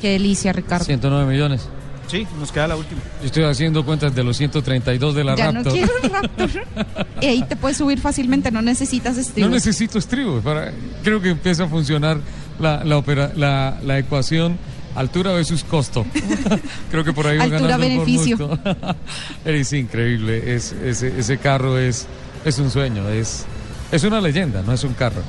Qué 0.00 0.10
delicia, 0.10 0.52
Ricardo. 0.52 0.84
109 0.84 1.32
millones. 1.32 1.68
Sí, 2.08 2.26
nos 2.38 2.52
queda 2.52 2.68
la 2.68 2.76
última. 2.76 3.00
Yo 3.20 3.26
estoy 3.26 3.44
haciendo 3.44 3.84
cuentas 3.84 4.14
de 4.14 4.22
los 4.22 4.36
132 4.36 5.14
de 5.14 5.24
la 5.24 5.34
ya 5.36 5.50
Raptor. 5.50 5.64
no 5.66 5.72
quiero 5.72 5.92
el 6.02 6.10
Raptor. 6.10 6.50
y 7.20 7.26
ahí 7.26 7.42
te 7.48 7.56
puedes 7.56 7.76
subir 7.78 7.98
fácilmente, 8.00 8.50
no 8.50 8.62
necesitas 8.62 9.16
No 9.16 9.20
estribos. 9.22 9.50
necesito 9.50 9.98
estribos. 9.98 10.42
Para, 10.44 10.72
creo 11.02 11.20
que 11.20 11.30
empieza 11.30 11.64
a 11.64 11.68
funcionar 11.68 12.18
la, 12.60 12.84
la, 12.84 12.96
opera- 12.98 13.32
la, 13.34 13.78
la 13.84 13.98
ecuación 13.98 14.56
altura 14.94 15.32
versus 15.32 15.64
costo. 15.64 16.06
creo 16.90 17.04
que 17.04 17.12
por 17.12 17.26
ahí 17.26 17.38
va 17.38 17.46
ganando 17.48 17.78
beneficio. 17.78 18.38
Mustang. 18.38 18.96
es 19.44 19.72
increíble. 19.72 20.54
Es, 20.54 20.72
ese, 20.72 21.18
ese 21.18 21.38
carro 21.38 21.78
es, 21.78 22.06
es 22.44 22.58
un 22.58 22.70
sueño. 22.70 23.08
Es, 23.08 23.44
es 23.90 24.04
una 24.04 24.20
leyenda, 24.20 24.62
no 24.62 24.72
es 24.72 24.84
un 24.84 24.94
carro. 24.94 25.22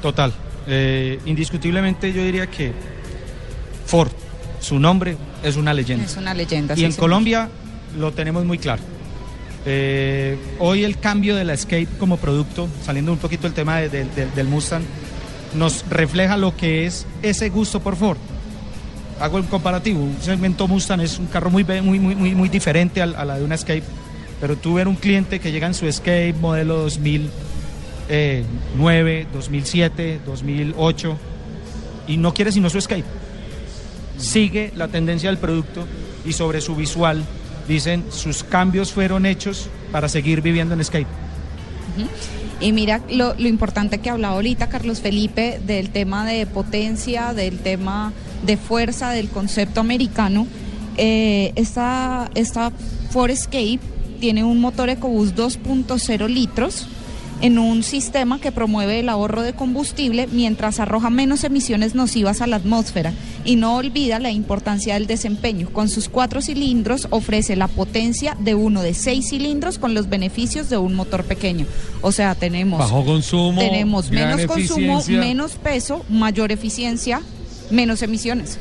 Total. 0.00 0.32
Eh, 0.68 1.18
indiscutiblemente 1.26 2.12
yo 2.12 2.22
diría 2.22 2.46
que 2.46 2.72
Ford. 3.86 4.10
Su 4.60 4.78
nombre 4.78 5.16
es 5.42 5.56
una 5.56 5.72
leyenda. 5.74 6.04
Es 6.04 6.16
una 6.16 6.34
leyenda. 6.34 6.74
Y 6.74 6.78
sí, 6.78 6.84
en 6.84 6.92
señor. 6.92 7.00
Colombia 7.08 7.48
lo 7.98 8.12
tenemos 8.12 8.44
muy 8.44 8.58
claro. 8.58 8.82
Eh, 9.66 10.38
hoy 10.58 10.84
el 10.84 10.98
cambio 10.98 11.36
de 11.36 11.44
la 11.44 11.52
Escape 11.54 11.86
como 11.98 12.16
producto, 12.16 12.68
saliendo 12.84 13.12
un 13.12 13.18
poquito 13.18 13.46
el 13.46 13.52
tema 13.52 13.78
de- 13.78 13.88
de- 13.90 14.04
de- 14.04 14.26
del 14.34 14.46
Mustang, 14.48 14.82
nos 15.54 15.84
refleja 15.90 16.36
lo 16.38 16.56
que 16.56 16.86
es 16.86 17.06
ese 17.22 17.48
gusto 17.50 17.80
por 17.80 17.96
Ford. 17.96 18.16
Hago 19.20 19.36
el 19.38 19.44
comparativo, 19.44 20.00
un 20.02 20.16
segmento 20.22 20.66
Mustang 20.66 21.00
es 21.02 21.18
un 21.18 21.26
carro 21.26 21.50
muy, 21.50 21.62
muy, 21.64 21.98
muy, 21.98 22.14
muy, 22.14 22.34
muy 22.34 22.48
diferente 22.48 23.02
a, 23.02 23.06
la 23.06 23.36
de 23.36 23.44
una 23.44 23.54
Escape, 23.56 23.82
pero 24.40 24.56
tú 24.56 24.74
ver 24.74 24.88
un 24.88 24.96
cliente 24.96 25.40
que 25.40 25.52
llega 25.52 25.66
en 25.66 25.74
su 25.74 25.86
Escape 25.86 26.34
modelo 26.40 26.78
2009, 28.08 29.26
2007, 29.32 30.20
2008 30.24 31.16
y 32.08 32.16
no 32.16 32.32
quiere 32.32 32.50
sino 32.52 32.70
su 32.70 32.78
Escape 32.78 33.04
sigue 34.20 34.72
la 34.76 34.88
tendencia 34.88 35.30
del 35.30 35.38
producto 35.38 35.86
y 36.24 36.32
sobre 36.32 36.60
su 36.60 36.76
visual 36.76 37.24
dicen 37.66 38.04
sus 38.10 38.44
cambios 38.44 38.92
fueron 38.92 39.26
hechos 39.26 39.68
para 39.92 40.08
seguir 40.08 40.42
viviendo 40.42 40.74
en 40.74 40.80
Escape. 40.80 41.06
Y 42.60 42.72
mira 42.72 43.00
lo, 43.10 43.34
importante 43.38 43.98
que 43.98 44.10
hablaba 44.10 44.34
ahorita 44.34 44.68
Carlos 44.68 45.00
Felipe 45.00 45.60
del 45.66 45.90
tema 45.90 46.26
de 46.26 46.46
potencia, 46.46 47.32
del 47.32 47.58
tema 47.58 48.12
de 48.44 48.56
fuerza, 48.56 49.10
del 49.10 49.28
concepto 49.28 49.80
americano. 49.80 50.46
Eh, 50.96 51.52
esta, 51.56 52.30
esta 52.34 52.72
Ford 53.10 53.30
Escape 53.30 53.80
tiene 54.20 54.44
un 54.44 54.60
motor 54.60 54.90
EcoBoost 54.90 55.36
2.0 55.36 56.28
litros 56.28 56.86
en 57.40 57.58
un 57.58 57.82
sistema 57.82 58.40
que 58.40 58.52
promueve 58.52 59.00
el 59.00 59.08
ahorro 59.08 59.42
de 59.42 59.52
combustible 59.52 60.26
mientras 60.30 60.80
arroja 60.80 61.10
menos 61.10 61.44
emisiones 61.44 61.94
nocivas 61.94 62.40
a 62.40 62.46
la 62.46 62.56
atmósfera 62.56 63.12
y 63.44 63.56
no 63.56 63.76
olvida 63.76 64.18
la 64.18 64.30
importancia 64.30 64.94
del 64.94 65.06
desempeño. 65.06 65.70
Con 65.70 65.88
sus 65.88 66.08
cuatro 66.08 66.42
cilindros 66.42 67.08
ofrece 67.10 67.56
la 67.56 67.68
potencia 67.68 68.36
de 68.38 68.54
uno 68.54 68.82
de 68.82 68.94
seis 68.94 69.28
cilindros 69.30 69.78
con 69.78 69.94
los 69.94 70.08
beneficios 70.08 70.68
de 70.68 70.76
un 70.76 70.94
motor 70.94 71.24
pequeño. 71.24 71.66
O 72.02 72.12
sea, 72.12 72.34
tenemos 72.34 72.78
Bajo 72.78 73.04
consumo, 73.04 73.60
tenemos 73.60 74.10
menos 74.10 74.44
consumo, 74.46 75.02
menos 75.08 75.52
peso, 75.52 76.04
mayor 76.08 76.52
eficiencia, 76.52 77.22
menos 77.70 78.02
emisiones. 78.02 78.58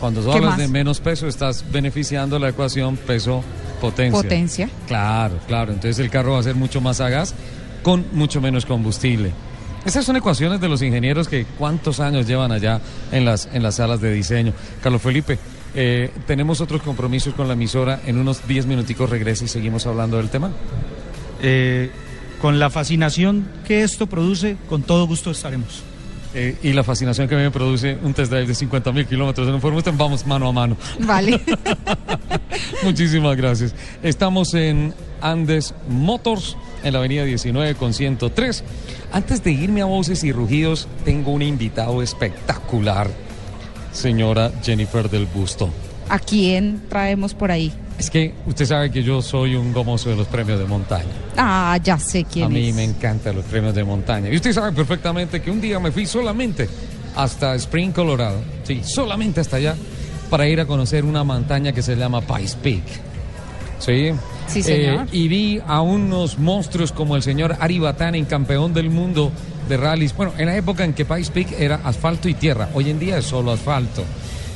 Cuando 0.00 0.20
tú 0.20 0.30
¿Qué 0.30 0.36
hablas 0.36 0.50
más? 0.50 0.58
de 0.58 0.68
menos 0.68 1.00
peso, 1.00 1.26
estás 1.26 1.64
beneficiando 1.70 2.38
la 2.38 2.50
ecuación 2.50 2.96
peso-potencia. 2.96 4.22
Potencia. 4.22 4.70
Claro, 4.86 5.38
claro. 5.46 5.72
Entonces 5.72 5.98
el 5.98 6.10
carro 6.10 6.32
va 6.32 6.40
a 6.40 6.42
ser 6.42 6.54
mucho 6.54 6.80
más 6.80 6.98
sagaz 6.98 7.34
con 7.86 8.04
mucho 8.14 8.40
menos 8.40 8.66
combustible. 8.66 9.30
Esas 9.84 10.04
son 10.04 10.16
ecuaciones 10.16 10.60
de 10.60 10.68
los 10.68 10.82
ingenieros 10.82 11.28
que 11.28 11.46
cuántos 11.56 12.00
años 12.00 12.26
llevan 12.26 12.50
allá 12.50 12.80
en 13.12 13.24
las, 13.24 13.48
en 13.52 13.62
las 13.62 13.76
salas 13.76 14.00
de 14.00 14.12
diseño. 14.12 14.52
Carlos 14.82 15.00
Felipe, 15.00 15.38
eh, 15.72 16.10
tenemos 16.26 16.60
otros 16.60 16.82
compromisos 16.82 17.32
con 17.34 17.46
la 17.46 17.52
emisora. 17.54 18.00
En 18.04 18.18
unos 18.18 18.44
10 18.48 18.66
minuticos 18.66 19.08
regresa 19.08 19.44
y 19.44 19.46
seguimos 19.46 19.86
hablando 19.86 20.16
del 20.16 20.30
tema. 20.30 20.50
Eh, 21.40 21.92
con 22.42 22.58
la 22.58 22.70
fascinación 22.70 23.46
que 23.64 23.84
esto 23.84 24.08
produce, 24.08 24.56
con 24.68 24.82
todo 24.82 25.06
gusto 25.06 25.30
estaremos. 25.30 25.84
Eh, 26.34 26.56
y 26.64 26.72
la 26.72 26.82
fascinación 26.82 27.28
que 27.28 27.36
a 27.36 27.38
mí 27.38 27.44
me 27.44 27.52
produce 27.52 27.96
un 28.02 28.12
test 28.14 28.32
drive 28.32 28.48
de 28.48 28.54
50 28.56 28.90
mil 28.90 29.06
kilómetros 29.06 29.46
en 29.46 29.54
un 29.54 29.60
Ford 29.60 29.74
Mustang, 29.74 29.96
vamos 29.96 30.26
mano 30.26 30.48
a 30.48 30.52
mano. 30.52 30.76
Vale. 30.98 31.40
Muchísimas 32.82 33.36
gracias. 33.36 33.76
Estamos 34.02 34.54
en 34.54 34.92
Andes 35.20 35.72
Motors, 35.88 36.56
en 36.84 36.92
la 36.92 36.98
avenida 37.00 37.24
19 37.24 37.74
con 37.74 37.92
103. 37.94 38.64
Antes 39.12 39.42
de 39.42 39.52
irme 39.52 39.82
a 39.82 39.86
voces 39.86 40.24
y 40.24 40.32
rugidos, 40.32 40.88
tengo 41.04 41.32
un 41.32 41.42
invitado 41.42 42.02
espectacular, 42.02 43.08
señora 43.92 44.52
Jennifer 44.62 45.08
del 45.10 45.26
Busto. 45.26 45.70
¿A 46.08 46.18
quién 46.18 46.82
traemos 46.88 47.34
por 47.34 47.50
ahí? 47.50 47.72
Es 47.98 48.10
que 48.10 48.34
usted 48.46 48.66
sabe 48.66 48.90
que 48.90 49.02
yo 49.02 49.22
soy 49.22 49.54
un 49.56 49.72
gomoso 49.72 50.10
de 50.10 50.16
los 50.16 50.26
premios 50.26 50.58
de 50.58 50.66
montaña. 50.66 51.08
Ah, 51.36 51.78
ya 51.82 51.98
sé 51.98 52.24
quién 52.24 52.44
A 52.44 52.48
mí 52.48 52.68
es. 52.68 52.74
me 52.74 52.84
encantan 52.84 53.34
los 53.34 53.44
premios 53.46 53.74
de 53.74 53.82
montaña. 53.84 54.28
Y 54.30 54.36
usted 54.36 54.52
sabe 54.52 54.72
perfectamente 54.72 55.40
que 55.40 55.50
un 55.50 55.60
día 55.60 55.80
me 55.80 55.90
fui 55.90 56.04
solamente 56.06 56.68
hasta 57.16 57.54
Spring, 57.54 57.92
Colorado. 57.92 58.38
Sí, 58.64 58.82
solamente 58.84 59.40
hasta 59.40 59.56
allá 59.56 59.74
para 60.28 60.46
ir 60.46 60.60
a 60.60 60.66
conocer 60.66 61.04
una 61.04 61.24
montaña 61.24 61.72
que 61.72 61.80
se 61.82 61.96
llama 61.96 62.20
Pikes 62.20 62.56
Peak. 62.62 62.82
Sí. 63.78 64.12
Sí, 64.48 64.62
señor. 64.62 65.06
Eh, 65.06 65.08
y 65.12 65.28
vi 65.28 65.60
a 65.66 65.80
unos 65.80 66.38
monstruos 66.38 66.92
como 66.92 67.16
el 67.16 67.22
señor 67.22 67.56
Ari 67.60 67.78
Batanen, 67.78 68.24
campeón 68.26 68.72
del 68.74 68.90
mundo 68.90 69.32
de 69.68 69.76
rallies. 69.76 70.14
Bueno, 70.16 70.32
en 70.38 70.46
la 70.46 70.56
época 70.56 70.84
en 70.84 70.92
que 70.94 71.04
Pikes 71.04 71.30
Peak 71.32 71.52
era 71.58 71.80
asfalto 71.84 72.28
y 72.28 72.34
tierra. 72.34 72.68
Hoy 72.74 72.90
en 72.90 72.98
día 72.98 73.18
es 73.18 73.24
solo 73.26 73.52
asfalto. 73.52 74.04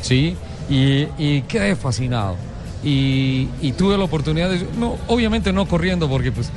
Sí. 0.00 0.36
Y, 0.70 1.06
y 1.18 1.42
quedé 1.48 1.74
fascinado. 1.74 2.36
Y, 2.82 3.48
y 3.60 3.72
tuve 3.72 3.98
la 3.98 4.04
oportunidad 4.04 4.48
de, 4.48 4.64
no, 4.78 4.96
obviamente 5.08 5.52
no 5.52 5.66
corriendo 5.66 6.08
porque 6.08 6.32
pues 6.32 6.50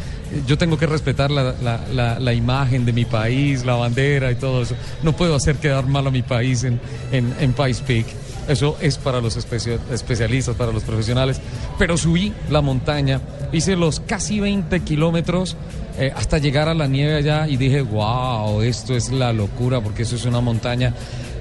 yo 0.47 0.57
tengo 0.57 0.77
que 0.77 0.85
respetar 0.85 1.29
la, 1.31 1.53
la- 1.61 1.81
la- 1.93 2.17
la 2.19 2.33
imagen 2.33 2.85
de 2.85 2.93
mi 2.93 3.03
país, 3.03 3.65
la 3.65 3.75
bandera 3.75 4.31
y 4.31 4.35
todo 4.35 4.61
eso. 4.61 4.75
No 5.01 5.11
puedo 5.13 5.35
hacer 5.35 5.57
quedar 5.57 5.85
mal 5.87 6.07
a 6.07 6.11
mi 6.11 6.21
país 6.21 6.63
en, 6.63 6.79
en, 7.11 7.33
en 7.41 7.51
Pikes 7.51 7.81
Peak. 7.85 8.05
Eso 8.47 8.77
es 8.81 8.97
para 8.97 9.21
los 9.21 9.37
especialistas, 9.37 10.55
para 10.55 10.71
los 10.71 10.83
profesionales. 10.83 11.39
Pero 11.79 11.97
subí 11.97 12.33
la 12.49 12.61
montaña, 12.61 13.21
hice 13.51 13.75
los 13.75 13.99
casi 13.99 14.39
20 14.39 14.79
kilómetros 14.81 15.55
eh, 15.97 16.11
hasta 16.15 16.39
llegar 16.39 16.67
a 16.67 16.73
la 16.73 16.87
nieve 16.87 17.15
allá 17.15 17.47
y 17.47 17.57
dije, 17.57 17.81
wow, 17.81 18.61
esto 18.61 18.95
es 18.95 19.11
la 19.11 19.31
locura 19.31 19.81
porque 19.81 20.03
eso 20.03 20.15
es 20.15 20.25
una 20.25 20.41
montaña 20.41 20.93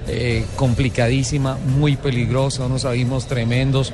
eh, 0.07 0.45
complicadísima, 0.55 1.57
muy 1.77 1.95
peligrosa, 1.95 2.65
unos 2.65 2.85
abismos 2.85 3.25
tremendos 3.25 3.93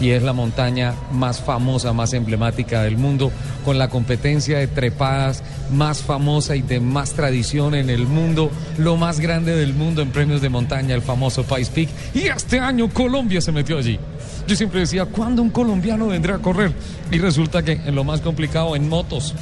y 0.00 0.10
es 0.10 0.22
la 0.22 0.32
montaña 0.32 0.94
más 1.12 1.40
famosa, 1.40 1.92
más 1.92 2.12
emblemática 2.12 2.82
del 2.82 2.96
mundo, 2.96 3.32
con 3.64 3.78
la 3.78 3.88
competencia 3.88 4.58
de 4.58 4.66
trepadas 4.66 5.42
más 5.70 6.02
famosa 6.02 6.56
y 6.56 6.62
de 6.62 6.80
más 6.80 7.12
tradición 7.12 7.74
en 7.74 7.90
el 7.90 8.06
mundo, 8.06 8.50
lo 8.78 8.96
más 8.96 9.20
grande 9.20 9.54
del 9.56 9.74
mundo 9.74 10.02
en 10.02 10.10
premios 10.10 10.40
de 10.40 10.48
montaña, 10.48 10.94
el 10.94 11.02
famoso 11.02 11.44
Pikes 11.44 11.70
Peak. 11.74 11.88
Y 12.14 12.20
este 12.28 12.60
año 12.60 12.88
Colombia 12.88 13.40
se 13.40 13.52
metió 13.52 13.78
allí. 13.78 13.98
Yo 14.46 14.54
siempre 14.54 14.80
decía, 14.80 15.06
¿cuándo 15.06 15.42
un 15.42 15.50
colombiano 15.50 16.08
vendrá 16.08 16.36
a 16.36 16.38
correr? 16.38 16.72
Y 17.10 17.18
resulta 17.18 17.62
que 17.62 17.72
en 17.72 17.94
lo 17.94 18.04
más 18.04 18.20
complicado, 18.20 18.76
en 18.76 18.88
motos. 18.88 19.34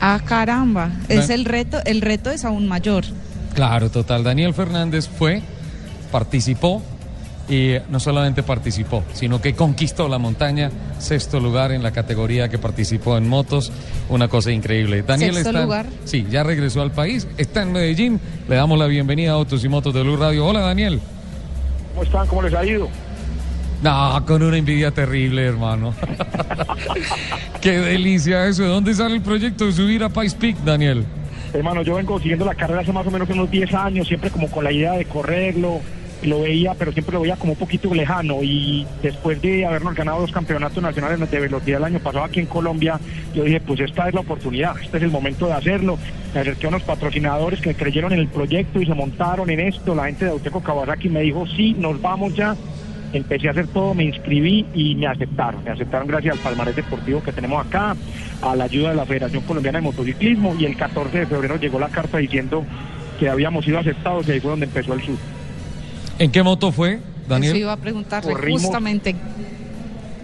Ah, 0.00 0.20
caramba. 0.24 0.90
Es 1.08 1.28
¿Ve? 1.28 1.34
el 1.34 1.44
reto, 1.44 1.78
el 1.84 2.00
reto 2.00 2.30
es 2.30 2.44
aún 2.44 2.66
mayor. 2.66 3.04
Claro, 3.54 3.90
total. 3.90 4.24
Daniel 4.24 4.52
Fernández 4.52 5.08
fue, 5.08 5.42
participó 6.10 6.82
y 7.48 7.74
no 7.90 8.00
solamente 8.00 8.42
participó, 8.42 9.04
sino 9.12 9.40
que 9.40 9.54
conquistó 9.54 10.08
la 10.08 10.18
montaña, 10.18 10.70
sexto 10.98 11.40
lugar 11.40 11.72
en 11.72 11.82
la 11.82 11.92
categoría 11.92 12.48
que 12.48 12.58
participó 12.58 13.16
en 13.16 13.28
motos, 13.28 13.72
una 14.08 14.28
cosa 14.28 14.50
increíble. 14.50 15.02
Daniel 15.02 15.34
Sexto 15.34 15.50
está, 15.50 15.62
lugar. 15.62 15.86
sí, 16.04 16.26
ya 16.30 16.42
regresó 16.42 16.82
al 16.82 16.92
país, 16.92 17.26
está 17.38 17.62
en 17.62 17.72
Medellín, 17.72 18.20
le 18.48 18.56
damos 18.56 18.78
la 18.78 18.86
bienvenida 18.86 19.32
a 19.32 19.34
Autos 19.34 19.64
y 19.64 19.68
Motos 19.68 19.94
de 19.94 20.02
Blue 20.02 20.16
Radio. 20.16 20.46
Hola 20.46 20.60
Daniel. 20.60 21.00
¿Cómo 21.90 22.02
están? 22.02 22.26
¿Cómo 22.26 22.42
les 22.42 22.54
ha 22.54 22.64
ido? 22.64 22.88
No, 23.82 24.24
con 24.26 24.42
una 24.42 24.56
envidia 24.56 24.90
terrible, 24.90 25.44
hermano. 25.44 25.94
Qué 27.60 27.72
delicia 27.78 28.46
eso. 28.46 28.62
¿De 28.62 28.68
dónde 28.68 28.94
sale 28.94 29.16
el 29.16 29.22
proyecto 29.22 29.66
de 29.66 29.72
subir 29.72 30.02
a 30.02 30.08
Pikes 30.08 30.36
Peak, 30.38 30.56
Daniel? 30.64 31.04
Hermano, 31.52 31.82
yo 31.82 31.94
vengo 31.94 32.18
siguiendo 32.18 32.44
la 32.44 32.54
carrera 32.54 32.80
hace 32.80 32.92
más 32.92 33.06
o 33.06 33.10
menos 33.10 33.28
unos 33.30 33.50
10 33.50 33.72
años, 33.74 34.08
siempre 34.08 34.30
como 34.30 34.50
con 34.50 34.64
la 34.64 34.72
idea 34.72 34.92
de 34.92 35.04
correrlo, 35.04 35.80
lo 36.22 36.40
veía, 36.40 36.74
pero 36.74 36.92
siempre 36.92 37.14
lo 37.14 37.20
veía 37.20 37.36
como 37.36 37.52
un 37.52 37.58
poquito 37.58 37.92
lejano 37.94 38.42
y 38.42 38.86
después 39.02 39.40
de 39.42 39.66
habernos 39.66 39.94
ganado 39.94 40.20
dos 40.20 40.32
campeonatos 40.32 40.82
nacionales 40.82 41.30
de 41.30 41.40
velocidad 41.40 41.78
el 41.78 41.84
año 41.84 41.98
pasado 42.00 42.24
aquí 42.24 42.40
en 42.40 42.46
Colombia, 42.46 42.98
yo 43.34 43.44
dije, 43.44 43.60
pues 43.60 43.80
esta 43.80 44.08
es 44.08 44.14
la 44.14 44.20
oportunidad, 44.20 44.78
este 44.80 44.96
es 44.96 45.02
el 45.02 45.10
momento 45.10 45.46
de 45.46 45.52
hacerlo. 45.52 45.98
Me 46.34 46.40
acerqué 46.40 46.66
a 46.66 46.68
unos 46.70 46.82
patrocinadores 46.82 47.60
que 47.60 47.74
creyeron 47.74 48.12
en 48.12 48.20
el 48.20 48.28
proyecto 48.28 48.80
y 48.80 48.86
se 48.86 48.94
montaron 48.94 49.50
en 49.50 49.60
esto, 49.60 49.94
la 49.94 50.06
gente 50.06 50.24
de 50.24 50.30
Auteco 50.32 50.62
Kawasaki 50.62 51.08
me 51.08 51.20
dijo, 51.20 51.46
sí, 51.46 51.74
nos 51.78 52.00
vamos 52.00 52.34
ya. 52.34 52.56
Empecé 53.12 53.48
a 53.48 53.52
hacer 53.52 53.68
todo, 53.68 53.94
me 53.94 54.04
inscribí 54.04 54.66
y 54.74 54.94
me 54.96 55.06
aceptaron. 55.06 55.62
Me 55.64 55.70
aceptaron 55.70 56.08
gracias 56.08 56.36
al 56.36 56.42
palmarés 56.42 56.76
deportivo 56.76 57.22
que 57.22 57.32
tenemos 57.32 57.64
acá, 57.64 57.96
a 58.42 58.56
la 58.56 58.64
ayuda 58.64 58.90
de 58.90 58.96
la 58.96 59.06
Federación 59.06 59.42
Colombiana 59.44 59.78
de 59.78 59.84
Motociclismo 59.84 60.54
y 60.58 60.64
el 60.64 60.76
14 60.76 61.20
de 61.20 61.26
febrero 61.26 61.56
llegó 61.56 61.78
la 61.78 61.88
carta 61.88 62.18
diciendo 62.18 62.64
que 63.18 63.28
habíamos 63.28 63.64
sido 63.64 63.78
aceptados 63.78 64.28
y 64.28 64.32
ahí 64.32 64.40
fue 64.40 64.50
donde 64.50 64.66
empezó 64.66 64.92
el 64.92 65.02
sur. 65.02 65.16
¿En 66.18 66.30
qué 66.30 66.42
moto 66.42 66.72
fue, 66.72 66.98
Daniel? 67.28 67.52
Eso 67.52 67.60
iba 67.60 67.72
a 67.72 67.76
preguntarte 67.76 68.30
Corrimos. 68.32 68.62
justamente. 68.62 69.14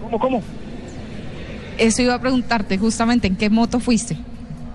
¿Cómo, 0.03 0.19
cómo? 0.19 0.43
Eso 1.79 2.03
iba 2.03 2.15
a 2.15 2.21
preguntarte 2.21 2.79
justamente 2.79 3.27
en 3.27 3.37
qué 3.37 3.51
moto 3.51 3.81
fuiste. 3.81 4.17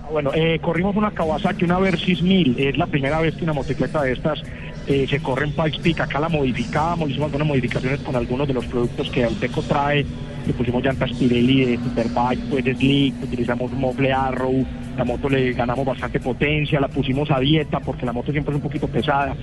Ah, 0.04 0.08
Bueno, 0.10 0.30
eh, 0.34 0.58
corrimos 0.60 0.96
una 0.96 1.10
Kawasaki, 1.10 1.64
una 1.64 1.78
Versys 1.78 2.22
1000. 2.22 2.58
Es 2.58 2.78
la 2.78 2.86
primera 2.86 3.20
vez 3.20 3.34
que 3.34 3.44
una 3.44 3.52
motocicleta 3.52 4.02
de 4.02 4.12
estas 4.12 4.40
eh, 4.86 5.06
se 5.08 5.20
corre 5.20 5.46
en 5.46 5.52
Pikes 5.52 5.80
Peak. 5.82 6.00
Acá 6.00 6.20
la 6.20 6.28
modificamos, 6.28 7.10
hicimos 7.10 7.26
algunas 7.26 7.48
modificaciones 7.48 8.00
con 8.00 8.16
algunos 8.16 8.46
de 8.48 8.54
los 8.54 8.64
productos 8.66 9.10
que 9.10 9.24
Alteco 9.24 9.62
trae 9.62 10.06
le 10.48 10.54
pusimos 10.54 10.82
llantas 10.82 11.12
Pirelli 11.12 11.64
de 11.64 11.76
Superbike, 11.76 12.40
pues 12.50 12.64
de 12.64 12.74
slick, 12.74 13.22
utilizamos 13.22 13.70
un 13.70 13.80
mofle 13.80 14.12
Arrow, 14.12 14.64
la 14.96 15.04
moto 15.04 15.28
le 15.28 15.52
ganamos 15.52 15.84
bastante 15.86 16.18
potencia, 16.18 16.80
la 16.80 16.88
pusimos 16.88 17.30
a 17.30 17.38
dieta 17.38 17.78
porque 17.80 18.04
la 18.06 18.12
moto 18.12 18.32
siempre 18.32 18.52
es 18.52 18.56
un 18.56 18.62
poquito 18.62 18.88
pesada, 18.88 19.36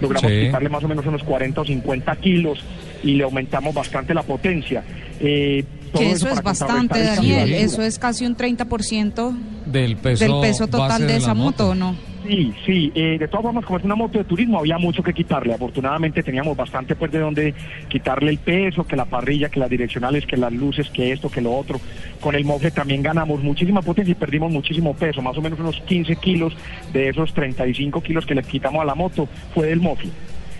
logramos 0.00 0.30
Sí. 0.30 0.46
quitarle 0.46 0.68
más 0.68 0.84
o 0.84 0.88
menos 0.88 1.04
unos 1.04 1.22
40 1.24 1.60
o 1.60 1.64
50 1.64 2.16
kilos 2.16 2.60
y 3.02 3.14
le 3.14 3.24
aumentamos 3.24 3.74
bastante 3.74 4.14
la 4.14 4.22
potencia. 4.22 4.82
Eh, 5.20 5.64
Que 5.94 6.12
eso 6.12 6.28
es 6.28 6.42
bastante, 6.42 7.02
Daniel. 7.04 7.52
Eso 7.52 7.82
es 7.82 7.98
casi 7.98 8.24
un 8.24 8.34
30% 8.34 9.36
Del 9.66 9.96
peso, 9.98 10.24
del 10.24 10.40
peso 10.40 10.66
total 10.66 11.06
de 11.06 11.16
esa 11.16 11.34
moto, 11.34 11.70
¿o 11.70 11.74
no? 11.74 11.94
Sí, 12.24 12.54
sí, 12.64 12.92
eh, 12.94 13.16
de 13.18 13.26
todas 13.26 13.42
formas, 13.42 13.64
como 13.64 13.78
es 13.78 13.84
una 13.84 13.96
moto 13.96 14.18
de 14.18 14.24
turismo, 14.24 14.60
había 14.60 14.78
mucho 14.78 15.02
que 15.02 15.12
quitarle. 15.12 15.54
Afortunadamente 15.54 16.22
teníamos 16.22 16.56
bastante 16.56 16.94
pues 16.94 17.10
de 17.10 17.18
donde 17.18 17.54
quitarle 17.88 18.30
el 18.30 18.38
peso, 18.38 18.86
que 18.86 18.94
la 18.94 19.06
parrilla, 19.06 19.48
que 19.48 19.58
las 19.58 19.68
direccionales, 19.68 20.24
que 20.24 20.36
las 20.36 20.52
luces, 20.52 20.88
que 20.90 21.10
esto, 21.10 21.28
que 21.28 21.40
lo 21.40 21.52
otro. 21.52 21.80
Con 22.20 22.36
el 22.36 22.44
mofle 22.44 22.70
también 22.70 23.02
ganamos 23.02 23.42
muchísima 23.42 23.82
potencia 23.82 24.12
y 24.12 24.14
perdimos 24.14 24.52
muchísimo 24.52 24.94
peso, 24.94 25.20
más 25.20 25.36
o 25.36 25.42
menos 25.42 25.58
unos 25.58 25.80
15 25.80 26.14
kilos 26.16 26.56
de 26.92 27.08
esos 27.08 27.34
35 27.34 28.00
kilos 28.02 28.24
que 28.24 28.36
le 28.36 28.42
quitamos 28.44 28.82
a 28.82 28.84
la 28.84 28.94
moto 28.94 29.28
fue 29.52 29.66
del 29.66 29.80
mofle. 29.80 30.10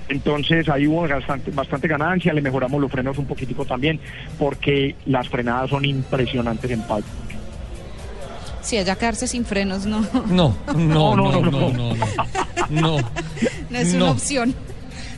Entonces 0.09 0.69
ahí 0.69 0.87
hubo 0.89 1.07
bastante, 1.07 1.53
bastante 1.53 1.87
ganancia, 1.87 2.33
le 2.33 2.43
mejoramos 2.43 2.81
los 2.81 2.91
frenos 2.91 3.17
un 3.19 3.27
poquitico 3.27 3.65
también, 3.65 4.01
porque 4.37 4.97
las 5.07 5.29
frenadas 5.29 5.71
son 5.71 5.85
impresionantes 5.85 6.71
en 6.73 6.83
Palco. 6.83 7.09
Si 8.63 8.77
allá 8.79 8.97
quedarse 8.97 9.27
sin 9.27 9.45
frenos, 9.45 9.85
no. 9.87 10.01
No, 10.27 10.55
no, 10.75 11.17
no, 11.17 11.17
no, 11.17 11.41
no, 11.43 11.71
no, 11.71 11.71
no. 11.71 11.97
No, 12.71 12.97
No 13.71 13.79
es 13.79 13.95
una 13.95 14.11
opción. 14.13 14.55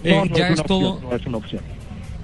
Eh, 0.03 0.15
No, 0.17 0.25
no 0.27 0.37
ya 0.37 0.49
es 0.49 0.63
todo, 0.65 0.95
opción, 0.95 1.11
no 1.11 1.17
es 1.17 1.27
una 1.27 1.37
opción. 1.39 1.63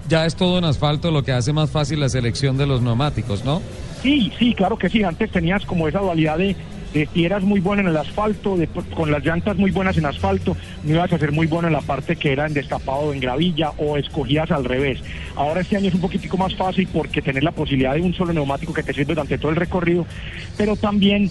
ya 0.09 0.27
es 0.27 0.35
todo 0.35 0.59
en 0.59 0.65
asfalto, 0.65 1.11
lo 1.11 1.23
que 1.23 1.33
hace 1.33 1.53
más 1.53 1.71
fácil 1.71 2.01
la 2.01 2.09
selección 2.09 2.57
de 2.59 2.67
los 2.67 2.83
neumáticos, 2.83 3.45
¿no? 3.45 3.63
Sí, 4.03 4.33
sí, 4.39 4.55
claro 4.55 4.77
que 4.79 4.89
sí. 4.89 5.03
Antes 5.03 5.31
tenías 5.31 5.65
como 5.67 5.87
esa 5.89 6.01
dualidad 6.01 6.39
de, 6.39 6.57
de 6.93 7.09
si 7.13 7.25
eras 7.25 7.43
muy 7.43 7.61
bueno 7.61 7.83
en 7.83 7.89
el 7.89 7.97
asfalto, 7.97 8.57
de- 8.57 8.67
con 8.67 9.11
las 9.11 9.25
llantas 9.25 9.57
muy 9.57 9.71
buenas 9.71 9.97
en 9.97 10.07
asfalto, 10.07 10.57
no 10.85 10.95
ibas 10.95 11.13
a 11.13 11.19
ser 11.19 11.33
muy 11.33 11.47
bueno 11.47 11.69
en 11.69 11.75
la 11.75 11.81
parte 11.81 12.17
que 12.17 12.33
era 12.33 12.47
en 12.47 12.55
destapado 12.55 13.13
en 13.13 13.21
gravilla 13.21 13.71
o 13.79 13.97
escogías 13.97 14.51
al 14.51 14.65
revés. 14.65 15.01
Ahora 15.37 15.61
este 15.61 15.77
año 15.77 15.89
es 15.89 15.95
un 15.95 16.01
poquitico 16.01 16.37
más 16.37 16.55
fácil 16.55 16.89
porque 16.93 17.23
tenés 17.23 17.45
la 17.45 17.53
posibilidad 17.53 17.95
de 17.95 18.03
un 18.03 18.15
solo 18.15 18.33
neumático 18.33 18.73
que 18.75 18.83
te 18.83 18.93
sirve 18.93 19.15
durante 19.15 19.39
todo 19.39 19.51
el 19.51 19.57
recorrido, 19.57 20.07
pero 20.57 20.77
también 20.77 21.31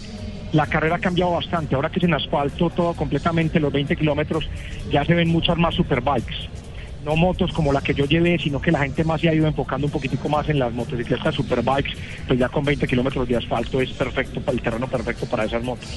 la 0.51 0.65
carrera 0.65 0.95
ha 0.95 0.99
cambiado 0.99 1.31
bastante. 1.31 1.75
Ahora 1.75 1.89
que 1.89 1.99
es 1.99 2.05
en 2.05 2.13
asfalto 2.13 2.69
todo 2.69 2.93
completamente, 2.93 3.59
los 3.59 3.71
20 3.71 3.95
kilómetros, 3.95 4.49
ya 4.91 5.05
se 5.05 5.13
ven 5.13 5.29
muchas 5.29 5.57
más 5.57 5.75
superbikes 5.75 6.35
no 7.03 7.15
motos 7.15 7.51
como 7.53 7.71
la 7.71 7.81
que 7.81 7.93
yo 7.93 8.05
llevé, 8.05 8.37
sino 8.39 8.61
que 8.61 8.71
la 8.71 8.79
gente 8.79 9.03
más 9.03 9.21
se 9.21 9.29
ha 9.29 9.33
ido 9.33 9.47
enfocando 9.47 9.87
un 9.87 9.91
poquitico 9.91 10.29
más 10.29 10.47
en 10.49 10.59
las 10.59 10.73
motocicletas 10.73 11.35
superbikes, 11.35 11.93
pues 12.27 12.39
ya 12.39 12.49
con 12.49 12.63
20 12.63 12.87
kilómetros 12.87 13.27
de 13.27 13.37
asfalto 13.37 13.81
es 13.81 13.91
perfecto, 13.91 14.41
el 14.51 14.61
terreno 14.61 14.87
perfecto 14.87 15.25
para 15.25 15.45
esas 15.45 15.63
motos. 15.63 15.87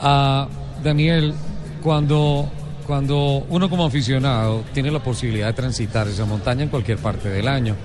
Ah, 0.00 0.48
Daniel, 0.82 1.34
cuando, 1.82 2.50
cuando 2.86 3.44
uno 3.48 3.70
como 3.70 3.84
aficionado 3.84 4.64
tiene 4.72 4.90
la 4.90 5.02
posibilidad 5.02 5.46
de 5.46 5.52
transitar 5.52 6.08
esa 6.08 6.24
montaña 6.24 6.64
en 6.64 6.68
cualquier 6.68 6.98
parte 6.98 7.28
del 7.28 7.48
año 7.48 7.76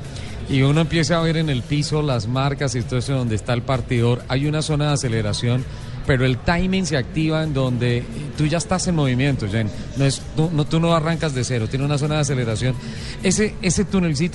y 0.49 0.61
uno 0.61 0.81
empieza 0.81 1.17
a 1.17 1.21
ver 1.21 1.37
en 1.37 1.49
el 1.49 1.61
piso 1.61 2.01
las 2.01 2.27
marcas 2.27 2.75
y 2.75 2.81
todo 2.81 2.99
eso 2.99 3.13
donde 3.13 3.35
está 3.35 3.53
el 3.53 3.63
partidor, 3.63 4.23
hay 4.29 4.47
una 4.47 4.61
zona 4.61 4.87
de 4.87 4.93
aceleración, 4.93 5.65
pero 6.07 6.25
el 6.25 6.37
timing 6.37 6.85
se 6.85 6.95
activa 6.95 7.43
en 7.43 7.53
donde 7.53 8.03
tú 8.37 8.45
ya 8.45 8.57
estás 8.57 8.87
en 8.87 8.95
movimiento, 8.95 9.47
Jen. 9.47 9.69
No 9.97 10.05
es, 10.05 10.21
tú, 10.37 10.49
no, 10.53 10.65
tú 10.65 10.79
no 10.79 10.95
arrancas 10.95 11.35
de 11.35 11.43
cero, 11.43 11.67
tiene 11.69 11.83
una 11.83 11.97
zona 11.97 12.15
de 12.15 12.21
aceleración. 12.21 12.75
Ese, 13.21 13.53
ese 13.61 13.85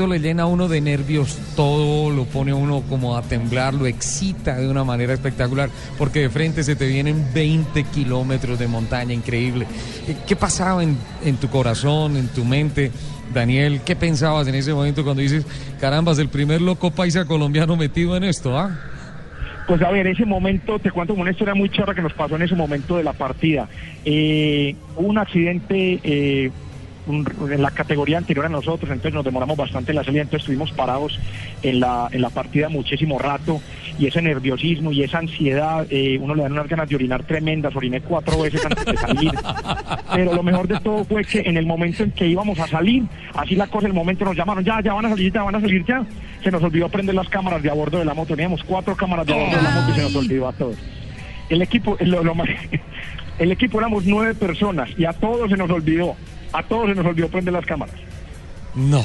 le 0.06 0.18
llena 0.20 0.42
a 0.42 0.46
uno 0.46 0.68
de 0.68 0.82
nervios 0.82 1.38
todo, 1.56 2.10
lo 2.10 2.26
pone 2.26 2.50
a 2.50 2.54
uno 2.54 2.82
como 2.88 3.16
a 3.16 3.22
temblar, 3.22 3.72
lo 3.72 3.86
excita 3.86 4.56
de 4.56 4.68
una 4.68 4.84
manera 4.84 5.14
espectacular, 5.14 5.70
porque 5.96 6.20
de 6.20 6.30
frente 6.30 6.62
se 6.62 6.76
te 6.76 6.86
vienen 6.86 7.26
20 7.32 7.84
kilómetros 7.84 8.58
de 8.58 8.68
montaña, 8.68 9.14
increíble. 9.14 9.66
¿Qué 10.26 10.36
pasaba 10.36 10.82
en, 10.82 10.98
en 11.24 11.36
tu 11.38 11.48
corazón, 11.48 12.18
en 12.18 12.28
tu 12.28 12.44
mente? 12.44 12.92
Daniel, 13.32 13.80
¿qué 13.82 13.96
pensabas 13.96 14.46
en 14.46 14.56
ese 14.56 14.74
momento 14.74 15.04
cuando 15.04 15.22
dices, 15.22 15.46
carambas, 15.80 16.18
el 16.18 16.28
primer 16.28 16.60
loco 16.60 16.90
paisa 16.90 17.24
colombiano 17.24 17.76
metido 17.76 18.14
en 18.14 18.24
esto, 18.24 18.58
ah? 18.58 18.91
Pues 19.66 19.80
a 19.82 19.90
ver, 19.90 20.06
ese 20.06 20.26
momento, 20.26 20.78
te 20.78 20.90
cuento 20.90 21.14
una 21.14 21.30
historia 21.30 21.54
muy 21.54 21.70
charra 21.70 21.94
que 21.94 22.02
nos 22.02 22.12
pasó 22.14 22.36
en 22.36 22.42
ese 22.42 22.56
momento 22.56 22.96
de 22.96 23.04
la 23.04 23.12
partida. 23.12 23.68
Eh, 24.04 24.74
un 24.96 25.18
accidente 25.18 26.00
eh, 26.02 26.50
un- 27.06 27.26
en 27.52 27.60
la 27.62 27.70
categoría 27.70 28.18
anterior 28.18 28.46
a 28.46 28.48
nosotros, 28.48 28.90
entonces 28.90 29.14
nos 29.14 29.24
demoramos 29.24 29.56
bastante 29.56 29.92
en 29.92 29.96
la 29.96 30.04
salida, 30.04 30.22
entonces 30.22 30.42
estuvimos 30.42 30.70
parados 30.72 31.18
en 31.62 31.80
la, 31.80 32.08
en 32.12 32.20
la 32.22 32.30
partida 32.30 32.68
muchísimo 32.68 33.18
rato 33.18 33.60
y 33.98 34.06
ese 34.06 34.22
nerviosismo 34.22 34.92
y 34.92 35.02
esa 35.02 35.18
ansiedad, 35.18 35.86
eh, 35.90 36.18
uno 36.20 36.34
le 36.34 36.42
dan 36.44 36.52
unas 36.52 36.68
ganas 36.68 36.88
de 36.88 36.94
orinar 36.96 37.24
tremendas, 37.24 37.74
oriné 37.76 38.00
cuatro 38.00 38.40
veces 38.40 38.64
antes 38.64 38.84
de 38.84 38.96
salir, 38.96 39.32
pero 40.14 40.34
lo 40.34 40.42
mejor 40.42 40.68
de 40.68 40.78
todo 40.80 41.04
fue 41.04 41.24
que 41.24 41.40
en 41.40 41.56
el 41.56 41.66
momento 41.66 42.02
en 42.04 42.10
que 42.12 42.26
íbamos 42.26 42.58
a 42.58 42.66
salir, 42.68 43.04
así 43.34 43.54
la 43.56 43.66
cosa, 43.66 43.86
el 43.86 43.92
momento 43.94 44.24
nos 44.24 44.36
llamaron, 44.36 44.64
ya, 44.64 44.80
ya 44.80 44.94
van 44.94 45.06
a 45.06 45.10
salir, 45.10 45.32
ya 45.32 45.42
van 45.42 45.54
a 45.56 45.60
salir, 45.60 45.84
ya, 45.84 46.04
se 46.42 46.50
nos 46.50 46.62
olvidó 46.62 46.88
prender 46.88 47.14
las 47.14 47.28
cámaras 47.28 47.62
de 47.62 47.70
a 47.70 47.74
bordo 47.74 47.98
de 47.98 48.04
la 48.04 48.14
moto, 48.14 48.34
teníamos 48.34 48.62
cuatro 48.64 48.96
cámaras 48.96 49.26
de 49.26 49.32
a 49.34 49.36
bordo 49.36 49.56
de 49.56 49.62
la 49.62 49.70
moto 49.70 49.90
y 49.90 49.94
se 49.94 50.02
nos 50.02 50.16
olvidó 50.16 50.48
a 50.48 50.52
todos. 50.52 50.76
El 51.48 51.60
equipo, 51.62 51.96
lo- 52.00 52.22
lo 52.24 52.34
más- 52.34 52.48
el 53.38 53.52
equipo 53.52 53.78
éramos 53.78 54.04
nueve 54.06 54.34
personas 54.34 54.90
y 54.96 55.04
a 55.04 55.12
todos 55.12 55.50
se 55.50 55.56
nos 55.56 55.70
olvidó, 55.70 56.14
a 56.52 56.62
todos 56.62 56.88
se 56.88 56.94
nos 56.94 57.06
olvidó 57.06 57.28
prender 57.28 57.52
las 57.54 57.66
cámaras. 57.66 57.94
No. 58.74 59.04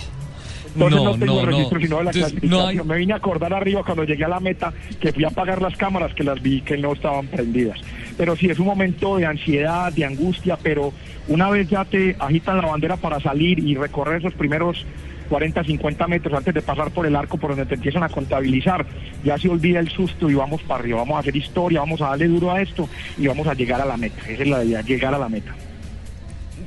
Entonces 0.73 0.99
no, 0.99 1.05
no, 1.05 1.17
tengo 1.17 1.33
no, 1.33 1.39
el 1.39 1.45
no. 1.45 1.51
registro 1.51 1.79
sino 1.79 1.97
de 1.97 2.03
la 2.03 2.11
Entonces, 2.11 2.39
clasificación. 2.39 2.79
hay- 2.81 2.85
Me 2.85 2.97
vine 2.97 3.13
a 3.13 3.15
acordar 3.15 3.53
arriba 3.53 3.83
cuando 3.83 4.03
llegué 4.03 4.25
a 4.25 4.27
la 4.27 4.39
meta 4.39 4.73
que 4.99 5.11
fui 5.11 5.23
a 5.23 5.29
apagar 5.29 5.61
las 5.61 5.75
cámaras 5.75 6.13
que 6.13 6.23
las 6.23 6.41
vi 6.41 6.61
que 6.61 6.77
no 6.77 6.93
estaban 6.93 7.25
prendidas. 7.27 7.79
Pero 8.15 8.35
sí 8.35 8.47
es 8.49 8.59
un 8.59 8.67
momento 8.67 9.17
de 9.17 9.25
ansiedad, 9.25 9.91
de 9.91 10.05
angustia, 10.05 10.57
pero 10.61 10.93
una 11.29 11.49
vez 11.49 11.67
ya 11.69 11.83
te 11.85 12.15
agitan 12.19 12.57
la 12.57 12.67
bandera 12.67 12.95
para 12.97 13.19
salir 13.19 13.57
y 13.59 13.75
recorrer 13.75 14.19
esos 14.19 14.33
primeros 14.33 14.85
40, 15.29 15.63
50 15.63 16.07
metros 16.07 16.33
antes 16.37 16.53
de 16.53 16.61
pasar 16.61 16.91
por 16.91 17.05
el 17.05 17.15
arco 17.15 17.37
por 17.37 17.49
donde 17.51 17.65
te 17.65 17.75
empiezan 17.75 18.03
a 18.03 18.09
contabilizar, 18.09 18.85
ya 19.25 19.37
se 19.37 19.49
olvida 19.49 19.79
el 19.79 19.89
susto 19.89 20.29
y 20.29 20.35
vamos 20.35 20.61
para 20.61 20.79
arriba, 20.81 20.99
vamos 20.99 21.17
a 21.17 21.19
hacer 21.19 21.35
historia, 21.35 21.79
vamos 21.81 22.01
a 22.01 22.09
darle 22.09 22.27
duro 22.27 22.51
a 22.51 22.61
esto 22.61 22.87
y 23.17 23.27
vamos 23.27 23.45
a 23.47 23.53
llegar 23.53 23.81
a 23.81 23.85
la 23.85 23.97
meta. 23.97 24.21
Esa 24.29 24.43
es 24.43 24.47
la 24.47 24.63
idea, 24.63 24.81
llegar 24.81 25.13
a 25.13 25.17
la 25.17 25.27
meta. 25.27 25.53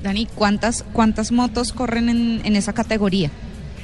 Dani, 0.02 0.26
¿cuántas, 0.34 0.82
cuántas 0.92 1.30
motos 1.32 1.72
corren 1.72 2.08
en, 2.08 2.40
en 2.44 2.56
esa 2.56 2.72
categoría? 2.72 3.30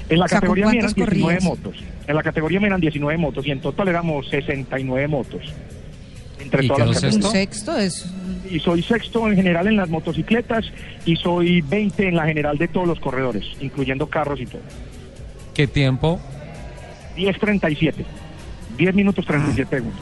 En 0.09 0.19
la 0.19 0.27
O 0.27 0.29
sea, 0.29 0.41
¿con 0.41 0.49
categoría 0.49 0.67
me 0.67 0.79
eran 0.79 0.93
cuántas 0.93 0.95
19 0.95 1.23
corrías? 1.23 1.45
motos. 1.45 1.77
En 2.07 2.17
la 2.17 2.23
categoría 2.23 2.61
me 2.61 2.67
eran 2.69 2.81
19 2.81 3.19
motos 3.19 3.47
y 3.47 3.51
en 3.51 3.61
total 3.61 3.89
éramos 3.89 4.29
69 4.31 5.09
motos. 5.09 5.43
Entre 6.41 6.65
¿Y 6.65 6.69
todas 6.69 6.89
las 6.89 7.01
categorías. 7.01 7.33
sexto 7.33 7.77
es... 7.77 8.07
Y 8.49 8.61
soy 8.61 8.83
sexto 8.83 9.27
en 9.29 9.35
general 9.35 9.67
en 9.67 9.77
las 9.77 9.89
motocicletas 9.89 10.65
y 11.05 11.17
soy 11.17 11.61
20 11.63 12.09
en 12.09 12.15
la 12.17 12.27
general 12.27 12.57
de 12.59 12.69
todos 12.69 12.87
los 12.87 13.01
corredores, 13.01 13.45
incluyendo 13.61 14.07
carros 14.09 14.41
y 14.41 14.47
todo. 14.47 14.61
¿Qué 15.53 15.67
tiempo? 15.67 16.21
10.37. 17.17 17.95
10 18.79 18.95
minutos 18.95 19.27
37 19.27 19.77
segundos. 19.77 20.01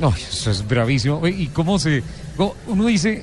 No, 0.00 0.08
eso 0.08 0.50
es 0.50 0.66
bravísimo. 0.66 1.26
¿Y 1.28 1.46
cómo 1.48 1.78
se.? 1.78 2.02
uno 2.66 2.86
dice. 2.86 3.22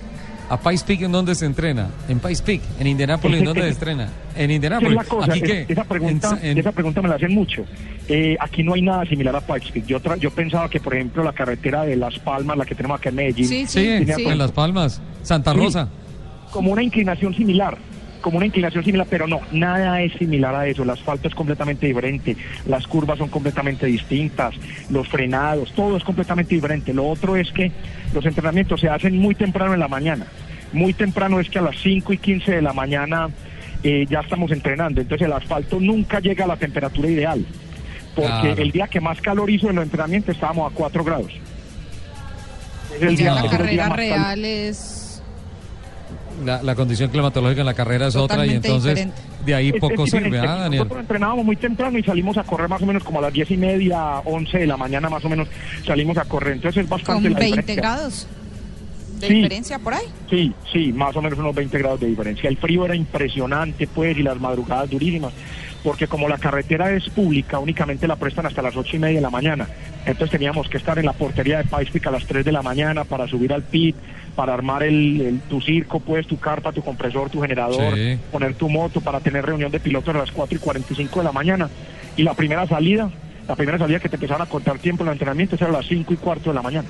¿A 0.49 0.57
Pais 0.57 0.83
Peak 0.83 1.01
en 1.03 1.11
dónde 1.11 1.35
se 1.35 1.45
entrena? 1.45 1.89
En 2.07 2.19
Pais 2.19 2.41
Peak, 2.41 2.61
en 2.79 2.87
Indianápolis, 2.87 3.37
¿en 3.39 3.45
dónde 3.45 3.61
se 3.61 3.69
estrena? 3.69 4.03
En 4.03 4.09
Esa 4.35 4.43
es 4.45 4.49
Indianápolis. 4.55 4.95
la 4.95 5.03
cosa, 5.03 5.31
¿Aquí 5.31 5.41
es- 5.43 5.47
qué? 5.47 5.65
esa, 5.73 5.83
pregunta, 5.83 6.39
En- 6.41 6.47
en- 6.51 6.57
esa 6.57 6.71
pregunta 6.71 7.01
me 7.03 7.09
la 7.09 7.15
hacen 7.15 7.33
mucho. 7.35 7.65
Eh, 8.07 8.35
aquí 8.39 8.63
no 8.63 8.73
hay 8.73 8.81
nada 8.81 9.05
similar 9.05 9.35
a 9.35 9.41
Pikes 9.41 9.71
Peak. 9.71 9.85
Yo, 9.85 10.01
tra- 10.01 10.17
yo 10.17 10.31
pensaba 10.31 10.67
que, 10.67 10.79
por 10.79 10.95
ejemplo, 10.95 11.23
la 11.23 11.33
carretera 11.33 11.83
de 11.83 11.95
Las 11.95 12.17
Palmas, 12.17 12.57
la 12.57 12.65
que 12.65 12.73
tenemos 12.73 12.97
acá 12.99 13.09
en 13.09 13.15
Medellín, 13.15 13.47
Sí, 13.47 13.65
tenía 13.71 14.15
en 14.17 14.37
Las 14.39 14.51
Palmas, 14.51 14.99
Santa 15.21 15.53
Sí. 15.53 15.57
Rosa. 15.59 15.87
como 16.51 16.71
una 16.71 16.81
inclinación 16.81 17.35
similar, 17.35 17.77
como 18.21 18.37
una 18.37 18.45
inclinación 18.45 18.83
similar, 18.83 19.07
pero 19.09 19.27
no, 19.27 19.39
nada 19.51 20.01
es 20.01 20.13
similar 20.13 20.53
a 20.55 20.67
eso. 20.67 20.83
El 20.83 20.89
asfalto 20.89 21.27
es 21.27 21.35
completamente 21.35 21.87
diferente, 21.87 22.35
las 22.67 22.85
curvas 22.87 23.17
son 23.17 23.29
completamente 23.29 23.85
distintas, 23.85 24.53
los 24.89 25.07
frenados, 25.07 25.71
todo 25.73 25.97
es 25.97 26.03
completamente 26.03 26.55
diferente. 26.55 26.93
Lo 26.93 27.07
otro 27.07 27.35
es 27.35 27.51
que 27.51 27.71
los 28.13 28.25
entrenamientos 28.25 28.81
se 28.81 28.89
hacen 28.89 29.17
muy 29.17 29.35
temprano 29.35 29.73
en 29.73 29.79
la 29.79 29.87
mañana. 29.87 30.25
Muy 30.73 30.93
temprano 30.93 31.39
es 31.39 31.49
que 31.49 31.59
a 31.59 31.63
las 31.63 31.77
5 31.81 32.13
y 32.13 32.17
15 32.17 32.51
de 32.51 32.61
la 32.61 32.73
mañana 32.73 33.29
eh, 33.83 34.05
ya 34.09 34.19
estamos 34.19 34.51
entrenando. 34.51 35.01
Entonces 35.01 35.25
el 35.25 35.33
asfalto 35.33 35.79
nunca 35.79 36.19
llega 36.19 36.45
a 36.45 36.47
la 36.47 36.57
temperatura 36.57 37.09
ideal. 37.09 37.45
Porque 38.15 38.29
Claro. 38.41 38.61
el 38.61 38.71
día 38.71 38.87
que 38.87 38.99
más 38.99 39.21
calor 39.21 39.49
hizo 39.49 39.69
en 39.69 39.75
los 39.77 39.85
entrenamientos 39.85 40.35
estábamos 40.35 40.71
a 40.71 40.75
4 40.75 41.03
grados. 41.03 41.31
Es 42.95 43.01
el 43.01 43.15
Ya 43.15 43.23
día- 43.23 43.33
la 43.35 43.41
día 43.43 43.51
carrera 43.51 43.87
cal- 43.87 43.97
real 43.97 44.45
es... 44.45 44.98
La, 46.43 46.61
la 46.63 46.75
condición 46.75 47.09
climatológica 47.09 47.61
en 47.61 47.65
la 47.65 47.73
carrera 47.73 48.07
es 48.07 48.15
otra 48.15 48.45
y 48.45 48.51
entonces 48.51 48.95
diferente. 48.95 49.21
de 49.45 49.55
ahí 49.55 49.69
Es- 49.69 49.79
poco 49.79 50.03
es 50.05 50.11
sirve, 50.11 50.39
¿ah, 50.39 50.55
Daniel? 50.55 50.79
Nosotros 50.79 51.01
entrenábamos 51.01 51.45
muy 51.45 51.55
temprano 51.55 51.97
y 51.97 52.03
salimos 52.03 52.37
a 52.37 52.43
correr 52.43 52.69
más 52.69 52.81
o 52.81 52.85
menos 52.85 53.03
como 53.03 53.19
a 53.19 53.23
las 53.23 53.33
diez 53.33 53.49
y 53.51 53.57
media, 53.57 54.19
11 54.25 54.57
de 54.59 54.67
la 54.67 54.77
mañana 54.77 55.09
más 55.09 55.23
o 55.25 55.29
menos 55.29 55.47
salimos 55.85 56.17
a 56.17 56.25
correr. 56.25 56.53
Entonces 56.53 56.83
es 56.83 56.89
bastante 56.89 57.23
Con 57.23 57.33
la 57.33 57.39
20 57.39 57.57
diferencia. 57.61 57.75
grados. 57.75 58.27
de 59.19 59.27
Sí. 59.27 59.33
diferencia 59.33 59.79
por 59.79 59.93
ahí. 59.93 60.05
Sí, 60.29 60.53
sí, 60.71 60.93
más 60.93 61.13
o 61.13 61.21
menos 61.21 61.37
unos 61.37 61.53
20 61.53 61.77
grados 61.77 61.99
de 61.99 62.07
diferencia. 62.07 62.49
El 62.49 62.55
frío 62.55 62.85
era 62.85 62.95
impresionante, 62.95 63.85
pues, 63.85 64.17
y 64.17 64.23
las 64.23 64.39
madrugadas 64.39 64.89
durísimas, 64.89 65.33
porque 65.83 66.07
como 66.07 66.29
la 66.29 66.37
carretera 66.37 66.91
es 66.93 67.09
pública, 67.09 67.59
únicamente 67.59 68.07
la 68.07 68.15
prestan 68.15 68.45
hasta 68.45 68.61
las 68.61 68.77
ocho 68.77 68.95
y 68.95 68.99
media 68.99 69.15
de 69.17 69.21
la 69.21 69.29
mañana. 69.29 69.67
Entonces 70.05 70.31
teníamos 70.31 70.69
que 70.69 70.77
estar 70.77 70.97
en 70.99 71.05
la 71.05 71.11
portería 71.11 71.57
de 71.57 71.65
Paispic 71.65 72.07
a 72.07 72.11
las 72.11 72.25
3 72.27 72.45
de 72.45 72.51
la 72.53 72.61
mañana 72.61 73.03
para 73.03 73.27
subir 73.27 73.51
al 73.51 73.63
pit, 73.63 73.93
para 74.39 74.53
armar 74.53 74.83
el, 74.83 75.19
el- 75.19 75.41
tu 75.49 75.59
circo, 75.59 75.99
pues, 75.99 76.25
tu 76.25 76.37
carpa, 76.37 76.71
tu 76.71 76.81
compresor, 76.81 77.29
tu 77.29 77.41
generador, 77.41 77.93
Sí. 77.93 78.17
poner 78.31 78.55
tu 78.55 78.69
moto 78.69 79.01
para 79.01 79.19
tener 79.19 79.45
reunión 79.45 79.69
de 79.69 79.81
pilotos 79.81 80.15
a 80.15 80.17
las 80.19 80.31
4 80.31 80.55
y 80.57 80.61
45 80.61 81.19
de 81.19 81.25
la 81.25 81.33
mañana. 81.33 81.69
Y 82.15 82.23
la 82.23 82.33
primera 82.35 82.65
salida, 82.65 83.11
la 83.49 83.57
primera 83.57 83.77
salida 83.77 83.99
que 83.99 84.07
te 84.07 84.15
empezaron 84.15 84.41
a 84.41 84.45
contar 84.45 84.79
tiempo 84.79 85.03
en 85.03 85.09
el 85.09 85.13
entrenamiento 85.15 85.55
era 85.57 85.67
a 85.67 85.71
las 85.73 85.85
5 85.87 86.13
y 86.13 86.17
cuarto 86.17 86.51
de 86.51 86.53
la 86.53 86.61
mañana. 86.61 86.89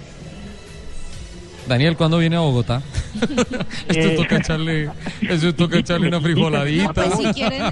Daniel, 1.70 1.96
¿cuándo 1.96 2.18
viene 2.18 2.36
a 2.36 2.40
Bogotá? 2.40 2.82
Esto 3.88 4.08
Eh. 4.10 4.16
toca 4.18 4.38
echarle, 4.38 4.90
eso 5.22 5.54
toca 5.56 5.78
echarle 5.78 6.08
una 6.10 6.20
frijoladita. 6.20 6.92
Pues 6.94 7.14
si 7.18 7.34
quieren, 7.34 7.64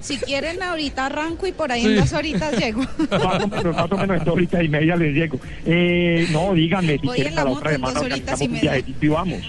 si 0.00 0.16
quieren 0.18 0.62
ahorita 0.62 1.06
arranco 1.06 1.46
y 1.46 1.52
por 1.52 1.70
ahí 1.70 1.82
Sí. 1.82 1.88
en 1.88 1.96
dos 2.00 2.12
horitas 2.14 2.56
llego. 2.58 2.80
más 3.10 3.44
o 3.44 3.48
menos, 3.48 3.76
más 3.76 3.92
o 3.92 3.96
menos 3.96 4.18
en 4.18 4.24
dos 4.24 4.34
horitas 4.34 4.62
y 4.64 4.68
media 4.68 4.96
les 4.96 5.14
llego. 5.14 5.38
Eh, 5.66 6.26
no, 6.32 6.54
díganme 6.54 6.98
si 6.98 7.06
Voy 7.06 7.14
quieren 7.16 7.32
en 7.34 7.36
la 7.36 7.42
para 7.44 7.56
otra 7.56 7.70
semana 7.72 8.00
organizamos 8.00 8.40
un 8.40 8.60
viajecito 8.60 9.06
y 9.06 9.08
vamos. 9.08 9.40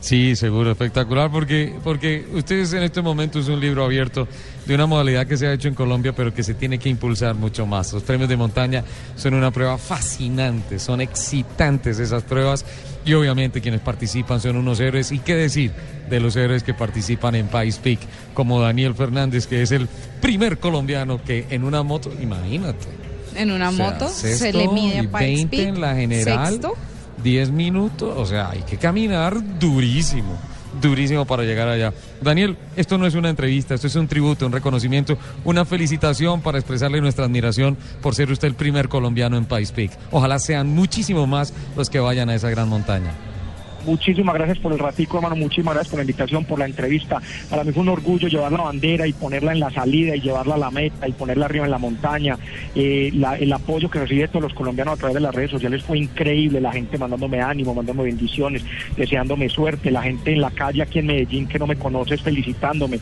Sí, 0.00 0.36
seguro, 0.36 0.70
espectacular, 0.70 1.28
porque, 1.30 1.74
porque 1.82 2.24
ustedes 2.32 2.72
en 2.72 2.84
este 2.84 3.02
momento 3.02 3.40
es 3.40 3.48
un 3.48 3.58
libro 3.58 3.84
abierto 3.84 4.28
de 4.64 4.74
una 4.76 4.86
modalidad 4.86 5.26
que 5.26 5.36
se 5.36 5.48
ha 5.48 5.52
hecho 5.52 5.66
en 5.66 5.74
Colombia, 5.74 6.12
pero 6.14 6.32
que 6.32 6.44
se 6.44 6.54
tiene 6.54 6.78
que 6.78 6.88
impulsar 6.88 7.34
mucho 7.34 7.66
más. 7.66 7.92
Los 7.92 8.04
premios 8.04 8.28
de 8.28 8.36
montaña 8.36 8.84
son 9.16 9.34
una 9.34 9.50
prueba 9.50 9.76
fascinante, 9.76 10.78
son 10.78 11.00
excitantes 11.00 11.98
esas 11.98 12.22
pruebas, 12.22 12.64
y 13.08 13.14
obviamente 13.14 13.62
quienes 13.62 13.80
participan 13.80 14.40
son 14.40 14.56
unos 14.56 14.78
héroes. 14.80 15.12
¿Y 15.12 15.18
qué 15.20 15.34
decir 15.34 15.72
de 16.10 16.20
los 16.20 16.36
héroes 16.36 16.62
que 16.62 16.74
participan 16.74 17.34
en 17.34 17.46
País 17.46 17.78
Peak, 17.78 18.00
como 18.34 18.60
Daniel 18.60 18.94
Fernández, 18.94 19.46
que 19.46 19.62
es 19.62 19.72
el 19.72 19.88
primer 20.20 20.58
colombiano 20.58 21.22
que 21.24 21.46
en 21.50 21.64
una 21.64 21.82
moto, 21.82 22.12
imagínate. 22.20 22.86
En 23.34 23.50
una 23.50 23.70
O 23.70 23.72
sea, 23.72 23.92
moto 23.92 24.08
se 24.08 24.52
le 24.52 24.68
mide 24.68 24.98
a 24.98 25.02
Pikes 25.02 25.18
20 25.18 25.56
Peak. 25.56 25.68
en 25.68 25.80
la 25.80 25.94
general. 25.94 26.48
Sexto. 26.50 26.74
10 27.22 27.50
minutos, 27.50 28.14
o 28.16 28.26
sea, 28.26 28.50
hay 28.50 28.62
que 28.62 28.76
caminar 28.76 29.36
durísimo, 29.58 30.38
durísimo 30.80 31.24
para 31.24 31.44
llegar 31.44 31.68
allá. 31.68 31.92
Daniel, 32.20 32.56
esto 32.76 32.98
no 32.98 33.06
es 33.06 33.14
una 33.14 33.30
entrevista, 33.30 33.74
esto 33.74 33.86
es 33.86 33.94
un 33.96 34.08
tributo, 34.08 34.46
un 34.46 34.52
reconocimiento, 34.52 35.18
una 35.44 35.64
felicitación 35.64 36.40
para 36.40 36.58
expresarle 36.58 37.00
nuestra 37.00 37.24
admiración 37.24 37.76
por 38.02 38.14
ser 38.14 38.30
usted 38.30 38.48
el 38.48 38.54
primer 38.54 38.88
colombiano 38.88 39.36
en 39.36 39.44
País 39.44 39.72
Peak. 39.72 39.92
Ojalá 40.10 40.38
sean 40.38 40.68
muchísimo 40.68 41.26
más 41.26 41.52
los 41.76 41.90
que 41.90 42.00
vayan 42.00 42.28
a 42.30 42.34
esa 42.34 42.50
gran 42.50 42.68
montaña. 42.68 43.12
Muchísimas 43.88 44.34
gracias 44.34 44.58
por 44.58 44.70
el 44.72 44.78
ratico, 44.78 45.16
hermano. 45.16 45.34
Muchísimas 45.34 45.72
gracias 45.72 45.90
por 45.90 45.98
la 45.98 46.02
invitación, 46.02 46.44
por 46.44 46.58
la 46.58 46.66
entrevista. 46.66 47.22
Para 47.48 47.64
mí 47.64 47.72
fue 47.72 47.82
un 47.82 47.88
orgullo 47.88 48.28
llevar 48.28 48.52
la 48.52 48.62
bandera 48.62 49.06
y 49.06 49.14
ponerla 49.14 49.52
en 49.52 49.60
la 49.60 49.70
salida 49.70 50.14
y 50.14 50.20
llevarla 50.20 50.56
a 50.56 50.58
la 50.58 50.70
meta 50.70 51.08
y 51.08 51.12
ponerla 51.12 51.46
arriba 51.46 51.64
en 51.64 51.70
la 51.70 51.78
montaña. 51.78 52.36
Eh, 52.74 53.10
el 53.40 53.52
apoyo 53.52 53.90
que 53.90 54.00
recibí 54.00 54.20
de 54.20 54.28
todos 54.28 54.42
los 54.42 54.52
colombianos 54.52 54.94
a 54.94 54.96
través 54.98 55.14
de 55.14 55.20
las 55.20 55.34
redes 55.34 55.50
sociales 55.50 55.82
fue 55.82 55.98
increíble. 55.98 56.60
La 56.60 56.72
gente 56.72 56.98
mandándome 56.98 57.40
ánimo, 57.40 57.74
mandándome 57.74 58.10
bendiciones, 58.10 58.62
deseándome 58.94 59.48
suerte. 59.48 59.90
La 59.90 60.02
gente 60.02 60.34
en 60.34 60.42
la 60.42 60.50
calle 60.50 60.82
aquí 60.82 60.98
en 60.98 61.06
Medellín 61.06 61.48
que 61.48 61.58
no 61.58 61.66
me 61.66 61.76
conoce 61.76 62.18
felicitándome. 62.18 63.00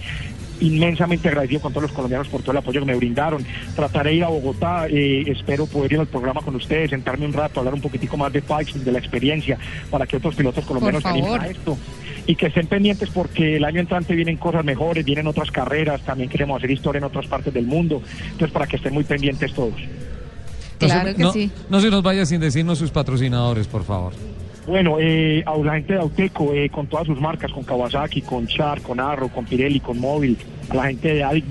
Inmensamente 0.60 1.28
agradecido 1.28 1.60
con 1.60 1.72
todos 1.72 1.82
los 1.84 1.92
colombianos 1.92 2.28
por 2.28 2.40
todo 2.40 2.52
el 2.52 2.58
apoyo 2.58 2.80
que 2.80 2.86
me 2.86 2.94
brindaron. 2.94 3.44
Trataré 3.74 4.10
de 4.10 4.16
ir 4.16 4.24
a 4.24 4.28
Bogotá, 4.28 4.86
eh, 4.88 5.24
espero 5.26 5.66
poder 5.66 5.92
ir 5.92 6.00
al 6.00 6.06
programa 6.06 6.40
con 6.40 6.54
ustedes, 6.56 6.90
sentarme 6.90 7.26
un 7.26 7.32
rato, 7.32 7.60
hablar 7.60 7.74
un 7.74 7.80
poquitico 7.80 8.16
más 8.16 8.32
de 8.32 8.40
Pikes, 8.42 8.78
de 8.84 8.92
la 8.92 8.98
experiencia, 8.98 9.58
para 9.90 10.06
que 10.06 10.16
otros 10.16 10.34
pilotos 10.34 10.64
colombianos 10.64 11.02
se 11.02 11.08
animen 11.08 11.40
a 11.40 11.46
esto. 11.48 11.76
Y 12.26 12.34
que 12.34 12.46
estén 12.46 12.66
pendientes 12.66 13.08
porque 13.10 13.56
el 13.56 13.64
año 13.64 13.80
entrante 13.80 14.14
vienen 14.14 14.36
cosas 14.36 14.64
mejores, 14.64 15.04
vienen 15.04 15.26
otras 15.26 15.50
carreras, 15.50 16.00
también 16.02 16.28
queremos 16.28 16.56
hacer 16.58 16.70
historia 16.70 16.98
en 16.98 17.04
otras 17.04 17.26
partes 17.26 17.52
del 17.54 17.66
mundo. 17.66 18.02
Entonces, 18.24 18.50
para 18.50 18.66
que 18.66 18.76
estén 18.76 18.94
muy 18.94 19.04
pendientes 19.04 19.52
todos. 19.52 19.74
No 20.80 20.86
Claro 20.88 21.14
que 21.16 21.22
no- 21.22 21.32
sí. 21.32 21.50
No 21.70 21.80
se 21.80 21.88
nos 21.90 22.02
vaya 22.02 22.26
sin 22.26 22.40
decirnos 22.40 22.78
sus 22.78 22.90
patrocinadores, 22.90 23.66
por 23.66 23.84
favor. 23.84 24.12
Bueno, 24.66 24.97
eh, 24.98 25.44
a 25.47 25.56
la 25.56 25.74
gente 25.74 25.93
de 25.93 26.01
Auteco, 26.01 26.52
eh, 26.52 26.68
con 26.68 26.88
todas 26.88 27.06
sus 27.06 27.20
marcas, 27.20 27.52
con 27.52 27.62
Kawasaki, 27.62 28.22
con 28.22 28.48
Char, 28.48 28.80
con 28.82 28.98
Arrow, 28.98 29.28
con 29.30 29.44
Pirelli, 29.44 29.78
con 29.78 30.01
Móvil, 30.01 30.36
a 30.68 30.74
la 30.74 30.86
gente 30.86 31.14
de 31.14 31.22
Adic 31.22 31.44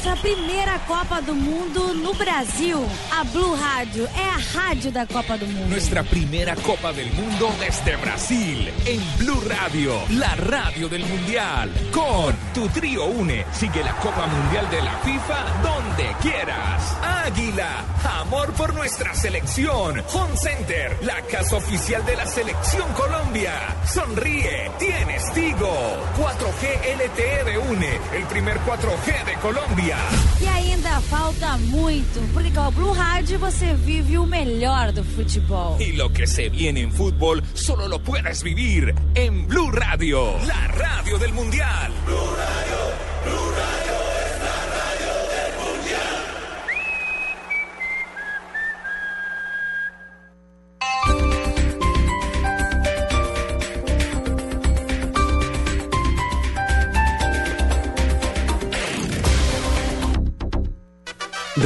Nossa 0.02 0.16
primeira 0.16 0.80
Copa 0.80 1.22
do 1.22 1.32
Mundo 1.32 1.94
no 1.94 2.12
Brasil. 2.14 2.84
A 3.12 3.22
Blue 3.22 3.54
Rádio 3.54 4.08
é 4.16 4.30
a 4.30 4.60
rádio 4.60 4.90
da 4.90 5.06
Copa 5.06 5.38
do 5.38 5.46
Mundo. 5.46 5.68
Nuestra 5.68 6.02
primera 6.02 6.56
Copa 6.56 6.92
del 6.92 7.12
Mundo 7.12 7.48
desde 7.60 7.96
Brasil 7.98 8.72
en 8.84 9.00
Blue 9.18 9.40
Radio, 9.46 10.02
la 10.10 10.34
radio 10.34 10.88
del 10.88 11.06
Mundial. 11.06 11.70
Con 11.92 12.34
tu 12.52 12.68
trío 12.70 13.04
une, 13.06 13.46
sigue 13.52 13.84
la 13.84 13.94
Copa 13.94 14.26
Mundial 14.26 14.68
de 14.70 14.82
la 14.82 14.92
FIFA 14.98 15.44
donde 15.62 16.16
quieras. 16.20 16.96
Águila, 17.24 17.84
amor 18.22 18.52
por 18.54 18.74
nuestra 18.74 19.14
selección. 19.14 20.02
Home 20.12 20.36
Center, 20.36 20.98
la 21.02 21.22
casa 21.22 21.54
oficial 21.54 22.04
de 22.04 22.16
la 22.16 22.26
selección 22.26 22.92
Colombia. 22.94 23.52
Sonríe, 23.86 24.68
tienes 24.80 25.32
Tigo. 25.32 25.70
4G 26.18 26.96
LTE 26.96 27.44
de 27.44 27.58
une, 27.58 28.00
el 28.16 28.24
primer 28.24 28.58
4G 28.62 29.24
de 29.26 29.34
Colombia. 29.34 29.91
E 30.40 30.46
ainda 30.46 31.00
falta 31.02 31.56
muito, 31.58 32.20
porque 32.32 32.50
com 32.50 32.60
a 32.60 32.70
Blue 32.70 32.92
Rádio 32.92 33.38
você 33.38 33.74
vive 33.74 34.18
o 34.18 34.26
melhor 34.26 34.92
do 34.92 35.04
futebol. 35.04 35.76
Y 35.80 35.92
lo 35.92 36.10
que 36.10 36.26
se 36.26 36.48
viene 36.48 36.80
en 36.80 36.92
fútbol 36.92 37.42
solo 37.54 37.88
lo 37.88 37.98
puedes 37.98 38.42
vivir 38.42 38.94
en 39.14 39.46
Blue 39.46 39.70
Radio, 39.70 40.36
la 40.46 40.66
radio 40.68 41.18
del 41.18 41.32
Mundial. 41.32 41.92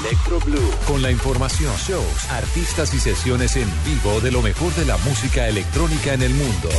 Electro 0.00 0.40
Blue. 0.40 0.70
Con 0.88 1.00
la 1.00 1.12
información, 1.12 1.72
shows, 1.76 2.30
artistas 2.32 2.92
y 2.92 2.98
sesiones 2.98 3.54
en 3.54 3.68
vivo 3.84 4.20
de 4.20 4.32
lo 4.32 4.42
mejor 4.42 4.74
de 4.74 4.84
la 4.84 4.96
música 4.98 5.46
electrónica 5.46 6.12
en 6.12 6.22
el 6.22 6.34
mundo. 6.34 6.70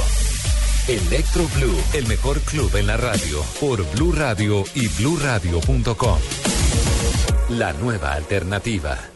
Electro 0.88 1.48
Blue, 1.56 1.76
el 1.96 2.06
mejor 2.06 2.40
club 2.42 2.76
en 2.76 2.86
la 2.86 2.96
radio, 2.96 3.44
por 3.60 3.84
Blue 3.96 4.12
Radio 4.12 4.64
y 4.76 4.88
bluradio.com. 4.88 6.20
La 7.50 7.74
nueva 7.74 8.14
alternativa. 8.14 9.15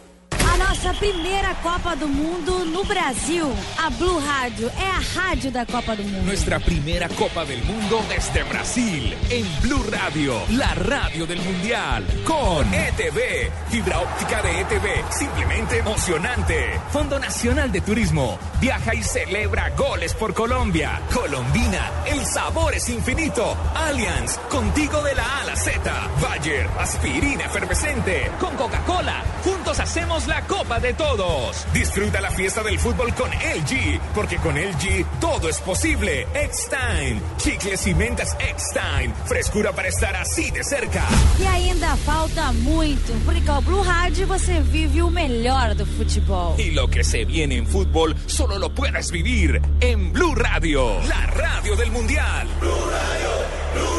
Nossa 0.81 0.93
primeira 0.93 1.53
Copa 1.55 1.93
do 1.93 2.07
Mundo 2.07 2.63
no 2.63 2.85
Brasil. 2.85 3.53
A 3.77 3.89
Blue 3.89 4.17
Rádio 4.17 4.71
é 4.79 4.89
a 4.89 5.21
rádio 5.21 5.51
da 5.51 5.65
Copa 5.65 5.93
do 5.93 6.03
Mundo. 6.03 6.25
Nuestra 6.25 6.57
primera 6.57 7.09
Copa 7.09 7.43
del 7.43 7.61
Mundo 7.65 8.01
desde 8.07 8.43
Brasil 8.45 9.13
en 9.29 9.61
Blue 9.61 9.83
Radio, 9.91 10.41
la 10.51 10.73
radio 10.75 11.27
del 11.27 11.41
Mundial, 11.41 12.05
con 12.23 12.73
ETV, 12.73 13.51
fibra 13.69 13.99
óptica 13.99 14.41
de 14.41 14.61
ETV, 14.61 15.11
simplemente 15.11 15.79
emocionante. 15.79 16.79
Fondo 16.91 17.19
Nacional 17.19 17.73
de 17.73 17.81
Turismo, 17.81 18.39
viaja 18.61 18.95
y 18.95 19.03
celebra 19.03 19.71
goles 19.71 20.13
por 20.13 20.33
Colombia. 20.33 21.01
Colombina, 21.13 21.91
el 22.05 22.25
sabor 22.25 22.73
es 22.73 22.87
infinito. 22.87 23.57
Allianz, 23.75 24.37
contigo 24.49 25.03
de 25.03 25.13
la 25.13 25.23
A 25.25 25.41
a 25.41 25.43
la 25.43 25.55
Z. 25.57 26.09
Bayer, 26.21 26.69
aspirina 26.79 27.43
efervescente. 27.43 28.31
Con 28.39 28.55
Coca-Cola, 28.55 29.25
juntos 29.43 29.77
hacemos 29.81 30.25
la 30.27 30.41
Copa 30.47 30.68
de 30.77 30.93
Todos. 30.93 31.65
Disfruta 31.73 32.21
la 32.21 32.29
fiesta 32.29 32.61
del 32.61 32.77
fútbol 32.77 33.11
con 33.15 33.31
LG, 33.31 33.99
porque 34.13 34.37
con 34.37 34.55
LG 34.55 35.05
todo 35.19 35.49
es 35.49 35.59
posible. 35.59 36.27
X-Time, 36.33 37.19
chicles 37.37 37.87
y 37.87 37.95
mentas 37.95 38.35
X-Time, 38.39 39.13
frescura 39.25 39.71
para 39.71 39.87
estar 39.87 40.15
así 40.15 40.51
de 40.51 40.63
cerca. 40.63 41.03
E 41.39 41.47
ainda 41.47 41.95
falta 41.97 42.51
muito, 42.51 43.13
porque 43.25 43.41
com 43.41 43.53
a 43.53 43.61
Blue 43.61 43.81
Rádio 43.81 44.27
você 44.27 44.61
vive 44.61 45.01
o 45.01 45.09
melhor 45.09 45.73
do 45.73 45.85
futebol. 45.85 46.55
Y 46.59 46.71
lo 46.71 46.87
que 46.87 47.03
se 47.03 47.25
viene 47.25 47.57
en 47.57 47.65
fútbol 47.65 48.15
solo 48.27 48.59
lo 48.59 48.69
puedes 48.69 49.09
vivir 49.09 49.59
en 49.79 50.11
Blue 50.13 50.35
Radio, 50.35 50.99
la 51.07 51.25
radio 51.27 51.75
del 51.75 51.91
Mundial. 51.91 52.47
Blue 52.59 52.69
Radio, 52.69 53.29
Blue 53.73 53.98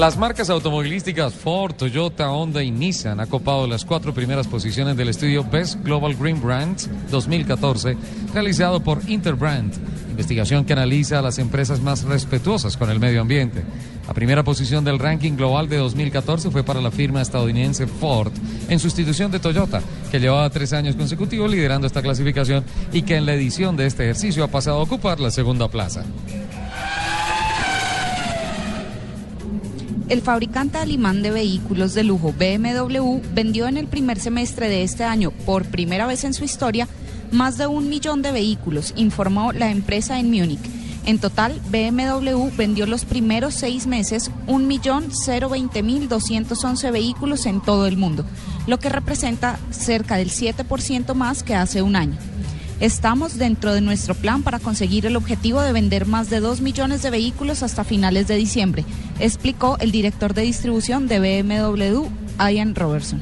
Las 0.00 0.16
marcas 0.16 0.48
automovilísticas 0.48 1.34
Ford, 1.34 1.74
Toyota, 1.74 2.30
Honda 2.30 2.62
y 2.62 2.70
Nissan 2.70 3.20
han 3.20 3.28
copado 3.28 3.66
las 3.66 3.84
cuatro 3.84 4.14
primeras 4.14 4.46
posiciones 4.46 4.96
del 4.96 5.10
estudio 5.10 5.44
Best 5.44 5.84
Global 5.84 6.16
Green 6.16 6.40
Brands 6.40 6.88
2014, 7.10 7.98
realizado 8.32 8.82
por 8.82 9.02
Interbrand, 9.10 9.74
investigación 10.08 10.64
que 10.64 10.72
analiza 10.72 11.18
a 11.18 11.22
las 11.22 11.38
empresas 11.38 11.82
más 11.82 12.04
respetuosas 12.04 12.78
con 12.78 12.88
el 12.88 12.98
medio 12.98 13.20
ambiente. 13.20 13.62
La 14.08 14.14
primera 14.14 14.42
posición 14.42 14.86
del 14.86 14.98
ranking 14.98 15.36
global 15.36 15.68
de 15.68 15.76
2014 15.76 16.50
fue 16.50 16.64
para 16.64 16.80
la 16.80 16.90
firma 16.90 17.20
estadounidense 17.20 17.86
Ford, 17.86 18.32
en 18.70 18.78
sustitución 18.78 19.30
de 19.30 19.38
Toyota, 19.38 19.82
que 20.10 20.18
llevaba 20.18 20.48
tres 20.48 20.72
años 20.72 20.96
consecutivos 20.96 21.50
liderando 21.50 21.86
esta 21.86 22.00
clasificación 22.00 22.64
y 22.90 23.02
que 23.02 23.16
en 23.16 23.26
la 23.26 23.34
edición 23.34 23.76
de 23.76 23.84
este 23.84 24.04
ejercicio 24.04 24.44
ha 24.44 24.48
pasado 24.48 24.78
a 24.78 24.82
ocupar 24.82 25.20
la 25.20 25.30
segunda 25.30 25.68
plaza. 25.68 26.06
El 30.10 30.20
fabricante 30.22 30.78
alemán 30.78 31.22
de 31.22 31.30
vehículos 31.30 31.94
de 31.94 32.02
lujo 32.02 32.34
BMW 32.36 33.20
vendió 33.32 33.68
en 33.68 33.76
el 33.76 33.86
primer 33.86 34.18
semestre 34.18 34.68
de 34.68 34.82
este 34.82 35.04
año, 35.04 35.30
por 35.30 35.66
primera 35.66 36.08
vez 36.08 36.24
en 36.24 36.34
su 36.34 36.42
historia, 36.42 36.88
más 37.30 37.58
de 37.58 37.68
un 37.68 37.88
millón 37.88 38.20
de 38.20 38.32
vehículos, 38.32 38.92
informó 38.96 39.52
la 39.52 39.70
empresa 39.70 40.18
en 40.18 40.32
Múnich. 40.32 40.68
En 41.06 41.20
total, 41.20 41.60
BMW 41.70 42.50
vendió 42.56 42.86
los 42.86 43.04
primeros 43.04 43.54
seis 43.54 43.86
meses 43.86 44.32
1.020.211 44.48 46.90
vehículos 46.90 47.46
en 47.46 47.60
todo 47.60 47.86
el 47.86 47.96
mundo, 47.96 48.24
lo 48.66 48.80
que 48.80 48.88
representa 48.88 49.60
cerca 49.70 50.16
del 50.16 50.30
7% 50.30 51.14
más 51.14 51.44
que 51.44 51.54
hace 51.54 51.82
un 51.82 51.94
año. 51.94 52.18
Estamos 52.80 53.36
dentro 53.36 53.74
de 53.74 53.82
nuestro 53.82 54.14
plan 54.14 54.42
para 54.42 54.58
conseguir 54.58 55.04
el 55.04 55.16
objetivo 55.16 55.60
de 55.60 55.72
vender 55.72 56.06
más 56.06 56.30
de 56.30 56.40
2 56.40 56.62
millones 56.62 57.02
de 57.02 57.10
vehículos 57.10 57.62
hasta 57.62 57.84
finales 57.84 58.26
de 58.26 58.36
diciembre, 58.36 58.86
explicó 59.18 59.76
el 59.80 59.92
director 59.92 60.32
de 60.32 60.42
distribución 60.42 61.06
de 61.06 61.20
BMW, 61.20 62.08
Ian 62.38 62.74
Robertson. 62.74 63.20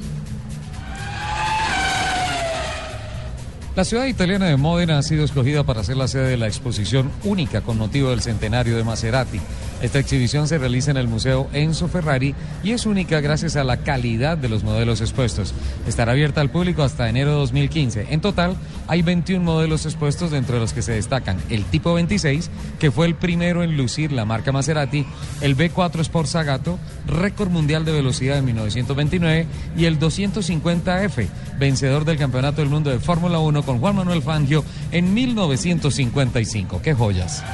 La 3.75 3.85
ciudad 3.85 4.07
italiana 4.07 4.47
de 4.47 4.57
Módena 4.57 4.99
ha 4.99 5.03
sido 5.03 5.25
escogida 5.25 5.65
para 5.65 5.83
ser 5.83 5.97
la 5.97 6.07
sede 6.07 6.29
de 6.29 6.37
la 6.37 6.47
exposición 6.47 7.11
única 7.25 7.61
con 7.61 7.79
motivo 7.79 8.11
del 8.11 8.23
centenario 8.23 8.77
de 8.77 8.85
Maserati. 8.85 9.41
Esta 9.83 10.01
exhibición 10.01 10.49
se 10.49 10.59
realiza 10.59 10.91
en 10.91 10.97
el 10.97 11.07
Museo 11.07 11.49
Enzo 11.53 11.87
Ferrari 11.87 12.35
y 12.65 12.73
es 12.73 12.85
única 12.85 13.21
gracias 13.21 13.55
a 13.55 13.63
la 13.63 13.79
calidad 13.79 14.37
de 14.37 14.49
los 14.49 14.65
modelos 14.65 15.01
expuestos. 15.01 15.55
Estará 15.87 16.13
abierta 16.13 16.41
al 16.41 16.51
público 16.51 16.83
hasta 16.83 17.09
enero 17.09 17.31
de 17.31 17.37
2015. 17.37 18.07
En 18.11 18.21
total, 18.21 18.57
hay 18.89 19.03
21 19.03 19.45
modelos 19.45 19.85
expuestos 19.87 20.33
dentro 20.33 20.55
de 20.55 20.61
los 20.61 20.73
que 20.73 20.83
se 20.83 20.93
destacan 20.93 21.39
el 21.49 21.65
tipo 21.65 21.95
26, 21.95 22.51
que 22.81 22.91
fue 22.91 23.07
el 23.07 23.15
primero 23.15 23.63
en 23.63 23.77
lucir 23.77 24.11
la 24.11 24.25
marca 24.25 24.51
Maserati, 24.51 25.07
el 25.43 25.57
B4 25.57 26.01
Sport 26.01 26.29
Sagato, 26.29 26.79
récord 27.07 27.51
mundial 27.51 27.85
de 27.85 27.93
velocidad 27.93 28.39
en 28.39 28.47
1929, 28.47 29.47
y 29.77 29.85
el 29.85 30.01
250F, 30.01 31.29
vencedor 31.59 32.05
del 32.05 32.19
Campeonato 32.19 32.63
del 32.63 32.71
Mundo 32.71 32.91
de 32.91 32.99
Fórmula 32.99 33.39
1 33.39 33.63
con 33.63 33.79
Juan 33.79 33.97
Manuel 33.97 34.23
Fangio 34.23 34.65
en 34.91 35.15
1955. 35.15 36.83
¡Qué 36.83 36.95
joyas! 36.95 37.45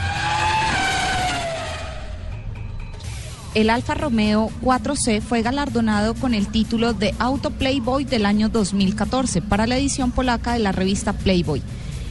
El 3.55 3.71
Alfa 3.71 3.95
Romeo 3.95 4.51
4C 4.63 5.21
fue 5.21 5.43
galardonado 5.43 6.15
con 6.15 6.35
el 6.35 6.49
título 6.49 6.93
de 6.93 7.15
Auto 7.21 7.53
Playboy 7.53 8.05
del 8.05 8.27
año 8.27 8.49
2014 8.49 9.43
para 9.43 9.69
la 9.69 9.77
edición 9.77 10.11
polaca 10.11 10.55
de 10.55 10.59
la 10.59 10.73
revista 10.73 11.13
Playboy. 11.13 11.63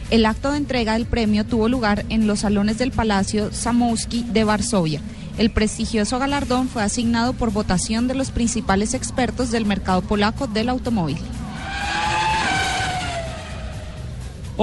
El 0.09 0.25
acto 0.25 0.51
de 0.51 0.57
entrega 0.57 0.93
del 0.93 1.05
premio 1.05 1.45
tuvo 1.45 1.67
lugar 1.67 2.05
en 2.07 2.27
los 2.27 2.39
salones 2.39 2.77
del 2.77 2.91
Palacio 2.91 3.51
Samowski 3.51 4.23
de 4.31 4.45
Varsovia. 4.45 5.01
El 5.37 5.51
prestigioso 5.51 6.17
galardón 6.17 6.69
fue 6.69 6.81
asignado 6.81 7.33
por 7.33 7.51
votación 7.51 8.07
de 8.07 8.15
los 8.15 8.31
principales 8.31 8.93
expertos 8.93 9.51
del 9.51 9.65
mercado 9.65 10.01
polaco 10.01 10.47
del 10.47 10.69
automóvil. 10.69 11.17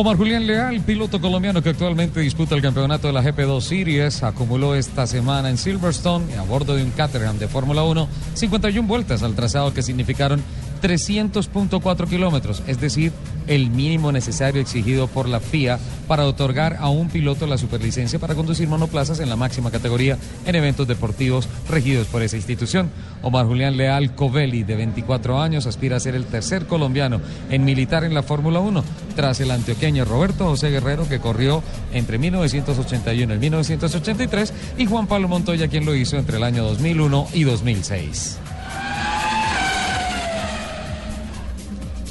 Omar 0.01 0.16
Julián 0.16 0.47
Leal, 0.47 0.81
piloto 0.81 1.20
colombiano 1.20 1.62
que 1.62 1.68
actualmente 1.68 2.20
disputa 2.20 2.55
el 2.55 2.62
campeonato 2.62 3.09
de 3.09 3.12
la 3.12 3.22
GP2 3.22 3.60
Series, 3.60 4.22
acumuló 4.22 4.74
esta 4.74 5.06
semana 5.06 5.51
en 5.51 5.59
Silverstone 5.59 6.36
a 6.36 6.43
bordo 6.43 6.74
de 6.74 6.82
un 6.82 6.90
Caterham 6.93 7.39
de 7.39 7.48
Fórmula 7.48 7.82
1 7.82 8.09
51 8.32 8.89
vueltas 8.89 9.22
al 9.22 9.35
trazado 9.35 9.74
que 9.74 9.82
significaron 9.82 10.43
300.4 10.81 12.09
kilómetros, 12.09 12.62
es 12.66 12.81
decir, 12.81 13.12
el 13.47 13.70
mínimo 13.70 14.12
necesario 14.12 14.61
exigido 14.61 15.09
por 15.09 15.28
la 15.28 15.40
FIA 15.40 15.78
para 16.07 16.27
otorgar 16.27 16.77
a 16.81 16.89
un 16.89 17.09
piloto 17.09 17.47
la 17.47 17.59
superlicencia 17.59 18.19
para 18.19 18.35
conducir 18.35 18.69
monoplazas 18.69 19.20
en 19.20 19.28
la 19.28 19.36
máxima 19.36 19.70
categoría 19.70 20.19
en 20.47 20.55
eventos 20.55 20.86
deportivos 20.86 21.48
regidos 21.69 22.07
por 22.07 22.23
esa 22.23 22.36
institución. 22.36 22.90
Omar 23.23 23.47
Julián 23.47 23.77
Leal 23.77 24.15
Covelli, 24.15 24.62
de 24.62 24.77
24 24.77 25.40
años, 25.40 25.66
aspira 25.66 25.97
a 25.97 26.01
ser 26.01 26.15
el 26.15 26.27
tercer 26.27 26.66
colombiano 26.66 27.20
en 27.51 27.65
militar 27.65 28.05
en 28.05 28.15
la 28.15 28.23
Fórmula 28.23 28.61
1, 28.61 28.85
tras 29.16 29.40
el 29.40 29.51
antioqueño 29.51 30.05
Roberto 30.05 30.44
José 30.44 30.70
Guerrero, 30.70 31.09
que 31.09 31.19
corrió 31.19 31.62
entre 31.93 32.19
1981 32.19 33.35
y 33.35 33.39
1983, 33.39 34.52
y 34.78 34.86
Juan 34.86 35.07
Pablo 35.07 35.28
Montoya, 35.28 35.69
quien 35.69 35.85
lo 35.85 35.94
hizo 35.94 36.16
entre 36.16 36.36
el 36.36 36.44
año 36.44 36.65
2001 36.65 37.28
y 37.35 37.44
2006. 37.44 38.49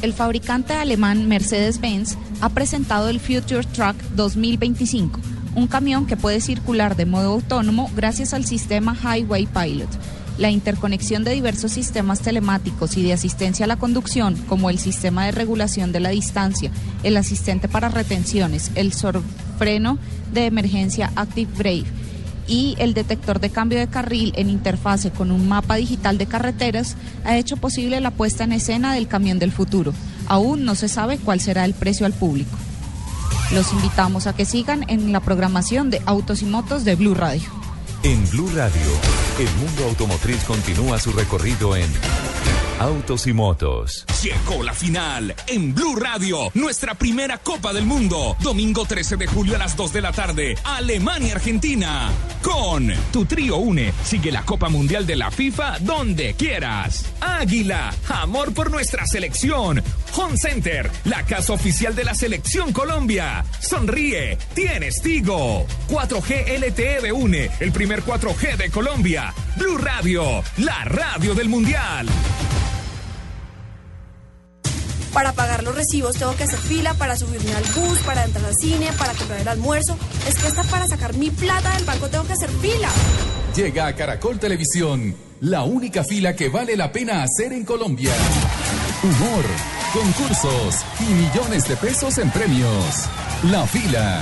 El 0.02 0.14
fabricante 0.14 0.74
alemán 0.74 1.28
Mercedes-Benz 1.28 2.16
ha 2.40 2.50
presentado 2.50 3.10
el 3.10 3.20
Future 3.20 3.66
Truck 3.66 3.98
2025, 4.16 5.20
un 5.56 5.68
camión 5.68 6.06
que 6.06 6.16
puede 6.16 6.40
circular 6.40 6.96
de 6.96 7.06
modo 7.06 7.34
autónomo 7.34 7.92
gracias 7.94 8.34
al 8.34 8.46
sistema 8.46 8.96
Highway 8.96 9.46
Pilot. 9.48 9.90
La 10.38 10.52
interconexión 10.52 11.26
de 11.26 11.32
diversos 11.32 11.74
sistemas 11.74 12.22
telemáticos 12.22 12.96
y 12.96 13.04
de 13.04 13.12
asistencia 13.12 13.66
a 13.66 13.68
la 13.68 13.76
conducción, 13.76 14.38
como 14.48 14.70
el 14.70 14.80
sistema 14.80 15.26
de 15.26 15.34
regulación 15.34 15.92
de 15.92 16.00
la 16.00 16.12
distancia, 16.12 16.72
el 17.04 17.18
asistente 17.18 17.68
para 17.68 17.90
retenciones, 17.90 18.72
el 18.76 18.94
sorfreno 18.94 19.98
de 20.32 20.46
emergencia 20.46 21.12
Active 21.18 21.52
Brake 21.58 22.09
y 22.50 22.76
el 22.80 22.94
detector 22.94 23.40
de 23.40 23.52
cambio 23.52 23.80
de 23.80 23.88
carril 23.88 24.34
en 24.36 24.50
interfase 24.50 25.12
con 25.12 25.32
un 25.32 25.48
mapa 25.48 25.76
digital 25.76 26.18
de 26.18 26.26
carreteras 26.26 26.98
ha 27.24 27.38
hecho 27.38 27.56
posible 27.58 28.02
la 28.02 28.12
puesta 28.12 28.44
en 28.44 28.52
escena 28.52 28.94
del 28.94 29.08
camión 29.08 29.38
del 29.38 29.52
futuro. 29.52 29.94
Aún 30.28 30.66
no 30.66 30.76
se 30.76 30.90
sabe 30.90 31.20
cuál 31.20 31.40
será 31.40 31.64
el 31.64 31.76
precio 31.76 32.06
al 32.06 32.14
público. 32.14 32.58
Los 33.54 33.72
invitamos 33.72 34.28
a 34.28 34.34
que 34.34 34.46
sigan 34.46 34.84
en 34.90 35.12
la 35.12 35.20
programación 35.20 35.90
de 35.92 36.02
Autos 36.06 36.42
y 36.42 36.46
Motos 36.46 36.84
de 36.86 36.96
Blue 36.96 37.14
Radio. 37.14 37.50
En 38.04 38.28
Blue 38.30 38.50
Radio, 38.56 38.92
el 39.40 39.66
mundo 39.66 39.86
automotriz 39.86 40.44
continúa 40.44 41.00
su 41.00 41.12
recorrido 41.12 41.76
en 41.76 41.90
Autos 42.80 43.28
y 43.28 43.34
Motos. 43.34 44.06
Llegó 44.24 44.64
la 44.64 44.74
final 44.74 45.36
en 45.48 45.76
Blue 45.76 45.98
Radio, 45.98 46.50
nuestra 46.54 46.96
primera 46.96 47.38
Copa 47.38 47.74
del 47.74 47.86
Mundo. 47.86 48.38
Domingo 48.40 48.86
13 48.86 49.18
de 49.18 49.28
julio 49.28 49.56
a 49.56 49.60
las 49.60 49.76
2 49.76 49.92
de 49.92 50.02
la 50.02 50.14
tarde, 50.14 50.58
Alemania-Argentina. 50.64 52.10
Con 52.42 52.90
tu 53.12 53.26
trío 53.26 53.58
une, 53.58 53.94
sigue 54.06 54.32
la 54.32 54.46
Copa 54.46 54.70
Mundial 54.70 55.06
de 55.06 55.18
la 55.18 55.30
FIFA 55.30 55.80
donde 55.80 56.36
quieras. 56.36 57.04
Águila, 57.20 57.94
amor 58.08 58.54
por 58.54 58.72
nuestra 58.72 59.06
selección. 59.06 59.84
Home 60.16 60.38
Center, 60.38 60.90
la 61.06 61.24
casa 61.26 61.54
oficial 61.54 61.96
de 61.96 62.04
la 62.04 62.16
selección 62.16 62.74
Colombia. 62.74 63.46
Sonríe, 63.60 64.38
tienes 64.54 65.02
Tigo. 65.02 65.66
4G 65.90 66.60
LTE 66.60 67.02
de 67.02 67.12
une, 67.12 67.50
el 67.60 67.72
primer 67.72 68.04
4G 68.04 68.58
de 68.58 68.70
Colombia. 68.70 69.34
Blue 69.56 69.78
Radio, 69.78 70.44
la 70.58 70.84
radio 70.86 71.34
del 71.36 71.50
Mundial. 71.50 72.08
Para 75.14 75.34
pagar 75.34 75.64
los 75.64 75.76
recibos 75.76 76.16
tengo 76.16 76.36
que 76.36 76.44
hacer 76.44 76.60
fila 76.60 76.94
para 76.94 77.16
subirme 77.18 77.54
al 77.54 77.64
bus, 77.64 78.00
para 78.00 78.26
entrar 78.26 78.46
al 78.46 78.56
cine, 78.56 78.90
para 78.98 79.14
comprar 79.14 79.40
el 79.42 79.48
almuerzo. 79.48 79.98
Es 80.28 80.36
que 80.36 80.48
hasta 80.48 80.64
para 80.64 80.88
sacar 80.88 81.16
mi 81.16 81.32
plata 81.32 81.74
del 81.76 81.86
banco 81.86 82.10
tengo 82.10 82.26
que 82.26 82.34
hacer 82.34 82.50
fila. 82.50 82.90
Llega 83.56 83.88
a 83.88 83.96
Caracol 83.96 84.40
Televisión, 84.40 85.16
la 85.42 85.64
única 85.64 86.04
fila 86.04 86.36
que 86.36 86.50
vale 86.50 86.76
la 86.76 86.92
pena 86.92 87.24
hacer 87.24 87.54
en 87.54 87.64
Colombia. 87.64 88.12
Humor, 89.04 89.46
concursos 89.94 90.84
y 91.00 91.14
millones 91.14 91.68
de 91.68 91.76
pesos 91.78 92.18
en 92.18 92.30
premios. 92.32 93.06
La 93.52 93.66
fila. 93.66 94.22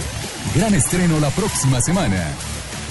Gran 0.56 0.74
estreno 0.76 1.20
la 1.20 1.30
próxima 1.32 1.82
semana. 1.82 2.24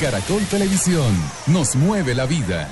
Caracol 0.00 0.44
Televisión 0.46 1.14
nos 1.46 1.76
mueve 1.76 2.14
la 2.14 2.26
vida. 2.26 2.68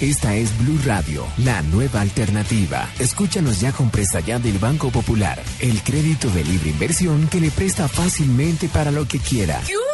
Esta 0.00 0.34
es 0.34 0.58
Blue 0.58 0.80
Radio, 0.84 1.24
la 1.38 1.62
nueva 1.62 2.00
alternativa. 2.00 2.88
Escúchanos 2.98 3.60
ya 3.60 3.70
con 3.70 3.90
presta 3.90 4.18
ya 4.18 4.40
del 4.40 4.58
Banco 4.58 4.90
Popular, 4.90 5.40
el 5.60 5.80
crédito 5.82 6.28
de 6.30 6.42
libre 6.44 6.70
inversión 6.70 7.28
que 7.28 7.40
le 7.40 7.52
presta 7.52 7.86
fácilmente 7.86 8.68
para 8.68 8.90
lo 8.90 9.06
que 9.06 9.20
quiera. 9.20 9.60
¡Yu! 9.68 9.91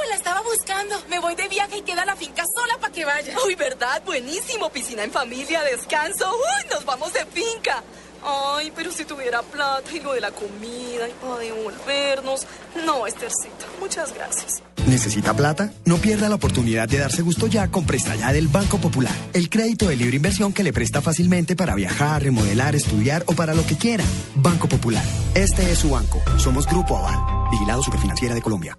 Buscando. 0.48 0.96
Me 1.10 1.18
voy 1.18 1.34
de 1.34 1.46
viaje 1.48 1.78
y 1.78 1.82
queda 1.82 2.04
la 2.04 2.16
finca 2.16 2.42
sola 2.54 2.78
para 2.80 2.92
que 2.92 3.04
vaya. 3.04 3.36
Uy, 3.46 3.54
¿verdad? 3.54 4.02
Buenísimo. 4.04 4.70
Piscina 4.70 5.04
en 5.04 5.10
familia, 5.10 5.62
descanso. 5.62 6.30
Uy, 6.30 6.70
nos 6.70 6.84
vamos 6.84 7.12
de 7.12 7.26
finca. 7.26 7.82
Ay, 8.24 8.72
pero 8.74 8.90
si 8.90 9.04
tuviera 9.04 9.42
plata 9.42 9.90
y 9.92 10.00
lo 10.00 10.12
de 10.12 10.20
la 10.20 10.30
comida 10.30 11.08
y 11.08 11.12
para 11.20 11.38
devolvernos. 11.38 12.46
No, 12.84 13.06
Estercita, 13.06 13.66
muchas 13.78 14.12
gracias. 14.14 14.62
¿Necesita 14.86 15.34
plata? 15.34 15.72
No 15.84 15.98
pierda 15.98 16.28
la 16.28 16.36
oportunidad 16.36 16.88
de 16.88 16.98
darse 16.98 17.22
gusto 17.22 17.46
ya 17.46 17.68
con 17.68 17.84
Presta 17.84 18.16
Ya 18.16 18.32
del 18.32 18.48
Banco 18.48 18.78
Popular. 18.78 19.12
El 19.34 19.50
crédito 19.50 19.88
de 19.88 19.96
libre 19.96 20.16
inversión 20.16 20.52
que 20.52 20.64
le 20.64 20.72
presta 20.72 21.02
fácilmente 21.02 21.56
para 21.56 21.74
viajar, 21.74 22.22
remodelar, 22.22 22.74
estudiar 22.74 23.22
o 23.26 23.34
para 23.34 23.54
lo 23.54 23.66
que 23.66 23.76
quiera. 23.76 24.04
Banco 24.34 24.66
Popular. 24.66 25.04
Este 25.34 25.70
es 25.70 25.78
su 25.78 25.90
banco. 25.90 26.22
Somos 26.38 26.66
Grupo 26.66 26.96
Aval. 26.96 27.50
Vigilado 27.50 27.82
Superfinanciera 27.82 28.34
de 28.34 28.42
Colombia. 28.42 28.78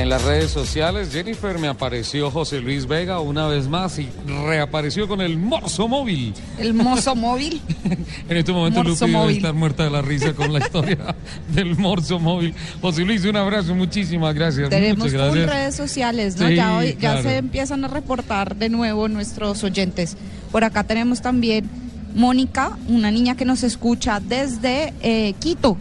En 0.00 0.08
las 0.08 0.24
redes 0.24 0.50
sociales, 0.50 1.10
Jennifer 1.12 1.58
me 1.58 1.68
apareció 1.68 2.30
José 2.30 2.62
Luis 2.62 2.86
Vega 2.86 3.20
una 3.20 3.46
vez 3.48 3.68
más 3.68 3.98
y 3.98 4.08
reapareció 4.46 5.06
con 5.06 5.20
el 5.20 5.36
morso 5.36 5.88
móvil. 5.88 6.32
El 6.56 6.72
morso 6.72 7.14
móvil. 7.14 7.60
en 8.28 8.36
este 8.38 8.50
momento 8.50 8.82
Morso 8.82 9.06
Lupi 9.06 9.18
debe 9.18 9.32
estar 9.34 9.52
muerta 9.52 9.84
de 9.84 9.90
la 9.90 10.00
risa 10.00 10.32
con 10.32 10.54
la 10.54 10.60
historia 10.60 11.14
del 11.54 11.76
morso 11.76 12.18
móvil. 12.18 12.54
José 12.80 13.04
Luis, 13.04 13.26
un 13.26 13.36
abrazo, 13.36 13.74
muchísimas 13.74 14.34
gracias. 14.34 14.70
Tenemos 14.70 15.06
full 15.06 15.18
gracias. 15.18 15.50
redes 15.50 15.74
sociales, 15.74 16.38
¿no? 16.38 16.48
Sí, 16.48 16.54
ya 16.54 16.78
hoy, 16.78 16.92
ya 16.92 16.98
claro. 16.98 17.22
se 17.22 17.36
empiezan 17.36 17.84
a 17.84 17.88
reportar 17.88 18.56
de 18.56 18.70
nuevo 18.70 19.06
nuestros 19.06 19.62
oyentes. 19.64 20.16
Por 20.50 20.64
acá 20.64 20.82
tenemos 20.82 21.20
también 21.20 21.68
Mónica, 22.14 22.78
una 22.88 23.10
niña 23.10 23.36
que 23.36 23.44
nos 23.44 23.62
escucha 23.64 24.18
desde 24.18 24.94
eh, 25.02 25.34
Quito. 25.40 25.76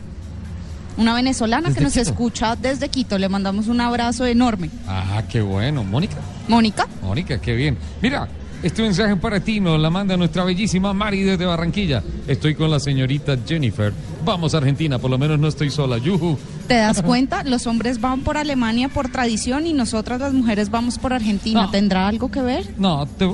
Una 0.99 1.13
venezolana 1.15 1.69
que 1.69 1.75
¿Desde 1.75 1.83
nos 1.85 1.93
Quito? 1.93 2.09
escucha 2.09 2.55
desde 2.55 2.89
Quito. 2.89 3.17
Le 3.17 3.29
mandamos 3.29 3.67
un 3.67 3.81
abrazo 3.81 4.25
enorme. 4.25 4.69
Ah, 4.87 5.23
qué 5.29 5.41
bueno. 5.41 5.83
Mónica. 5.83 6.17
Mónica. 6.47 6.87
Mónica, 7.01 7.39
qué 7.39 7.55
bien. 7.55 7.77
Mira, 8.01 8.27
este 8.61 8.81
mensaje 8.81 9.15
para 9.15 9.39
ti 9.39 9.59
nos 9.61 9.79
la 9.79 9.89
manda 9.89 10.17
nuestra 10.17 10.43
bellísima 10.43 10.93
Mari 10.93 11.23
desde 11.23 11.45
Barranquilla. 11.45 12.03
Estoy 12.27 12.53
con 12.55 12.69
la 12.69 12.79
señorita 12.79 13.37
Jennifer. 13.47 13.93
Vamos 14.25 14.53
a 14.53 14.57
Argentina, 14.57 14.99
por 14.99 15.09
lo 15.09 15.17
menos 15.17 15.39
no 15.39 15.47
estoy 15.47 15.69
sola. 15.69 15.97
Yuhu. 15.97 16.37
¿Te 16.67 16.75
das 16.75 17.01
cuenta? 17.03 17.43
Los 17.43 17.65
hombres 17.67 18.01
van 18.01 18.21
por 18.21 18.37
Alemania 18.37 18.89
por 18.89 19.09
tradición 19.09 19.65
y 19.67 19.73
nosotras 19.73 20.19
las 20.19 20.33
mujeres 20.33 20.69
vamos 20.69 20.97
por 20.99 21.13
Argentina. 21.13 21.63
No. 21.63 21.71
¿Tendrá 21.71 22.07
algo 22.09 22.29
que 22.29 22.41
ver? 22.41 22.73
No, 22.77 23.05
te- 23.07 23.33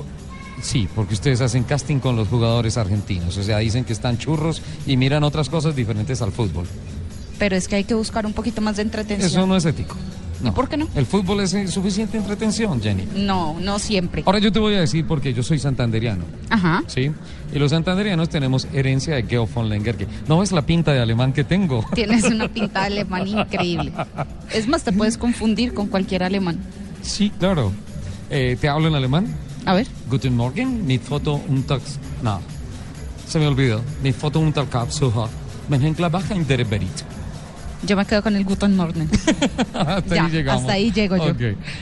sí, 0.62 0.88
porque 0.94 1.16
ustedes 1.16 1.42
hacen 1.42 1.64
casting 1.64 1.98
con 1.98 2.16
los 2.16 2.28
jugadores 2.28 2.78
argentinos. 2.78 3.36
O 3.38 3.44
sea, 3.44 3.58
dicen 3.58 3.84
que 3.86 3.94
están 3.94 4.20
churros 4.20 4.62
y 4.86 4.98
miran 4.98 5.24
otras 5.24 5.50
cosas 5.50 5.76
diferentes 5.76 6.22
al 6.22 6.32
fútbol. 6.32 6.68
Pero 7.38 7.56
es 7.56 7.68
que 7.68 7.76
hay 7.76 7.84
que 7.84 7.94
buscar 7.94 8.26
un 8.26 8.34
poquito 8.34 8.62
más 8.62 8.78
de 8.78 8.84
entretención. 8.84 9.30
Eso 9.30 9.48
no 9.48 9.56
es 9.56 9.66
ético. 9.66 9.96
No. 10.42 10.54
¿Por 10.54 10.68
qué 10.68 10.78
no? 10.78 10.88
El 10.96 11.06
fútbol 11.06 11.40
es 11.40 11.56
suficiente 11.72 12.18
entretención, 12.18 12.82
Jenny. 12.82 13.08
No, 13.16 13.58
no 13.60 13.80
siempre. 13.80 14.24
Ahora 14.26 14.40
yo 14.40 14.52
te 14.52 14.60
voy 14.60 14.76
a 14.76 14.82
decir 14.82 15.06
porque 15.08 15.34
yo 15.34 15.44
soy 15.44 15.60
santanderiano. 15.60 16.24
Ajá. 16.50 16.84
¿Sí? 16.88 17.12
Y 17.54 17.60
los 17.60 17.72
santanderianos 17.72 18.30
tenemos 18.30 18.68
herencia 18.74 19.16
de 19.16 19.24
Geo 19.24 19.48
von 19.48 19.70
Lengerke. 19.70 20.08
¿No 20.28 20.40
ves 20.40 20.52
la 20.52 20.64
pinta 20.64 20.92
de 20.92 21.00
alemán 21.00 21.34
que 21.34 21.44
tengo? 21.44 21.86
Tienes 21.94 22.26
una 22.26 22.48
pinta 22.48 22.82
de 22.82 22.88
alemán 22.88 23.28
increíble. 23.28 23.94
Es 24.54 24.68
más, 24.68 24.84
te 24.84 24.92
puedes 24.92 25.18
confundir 25.18 25.74
con 25.74 25.88
cualquier 25.88 26.24
alemán. 26.24 26.60
Sí, 27.02 27.32
claro. 27.40 27.72
Eh, 28.30 28.58
¿Te 28.60 28.70
hablo 28.70 28.88
en 28.88 28.96
alemán? 28.96 29.28
A 29.66 29.74
ver. 29.74 29.88
Guten 30.10 30.36
Morgen, 30.36 30.86
mit 30.86 31.02
Foto 31.02 31.42
und 31.50 31.68
No, 32.22 32.40
se 33.28 33.40
me 33.40 33.48
olvidó. 33.48 33.82
Mit 34.04 34.16
Foto 34.16 34.40
und 34.40 34.56
Kapsuha. 34.70 35.28
Menhenkla 35.68 36.12
in 36.36 36.48
der 36.48 36.64
Berit. 36.64 37.15
Yo 37.86 37.96
me 37.96 38.06
quedo 38.06 38.22
con 38.24 38.36
el 38.36 38.44
Guten 38.44 38.76
Morgen. 38.76 39.10
hasta 39.74 40.16
Ya, 40.16 40.26
ahí 40.26 40.32
llegamos. 40.32 40.62
hasta 40.62 40.74
ahí 40.74 40.92
llego 40.92 41.18
yo. 41.18 41.34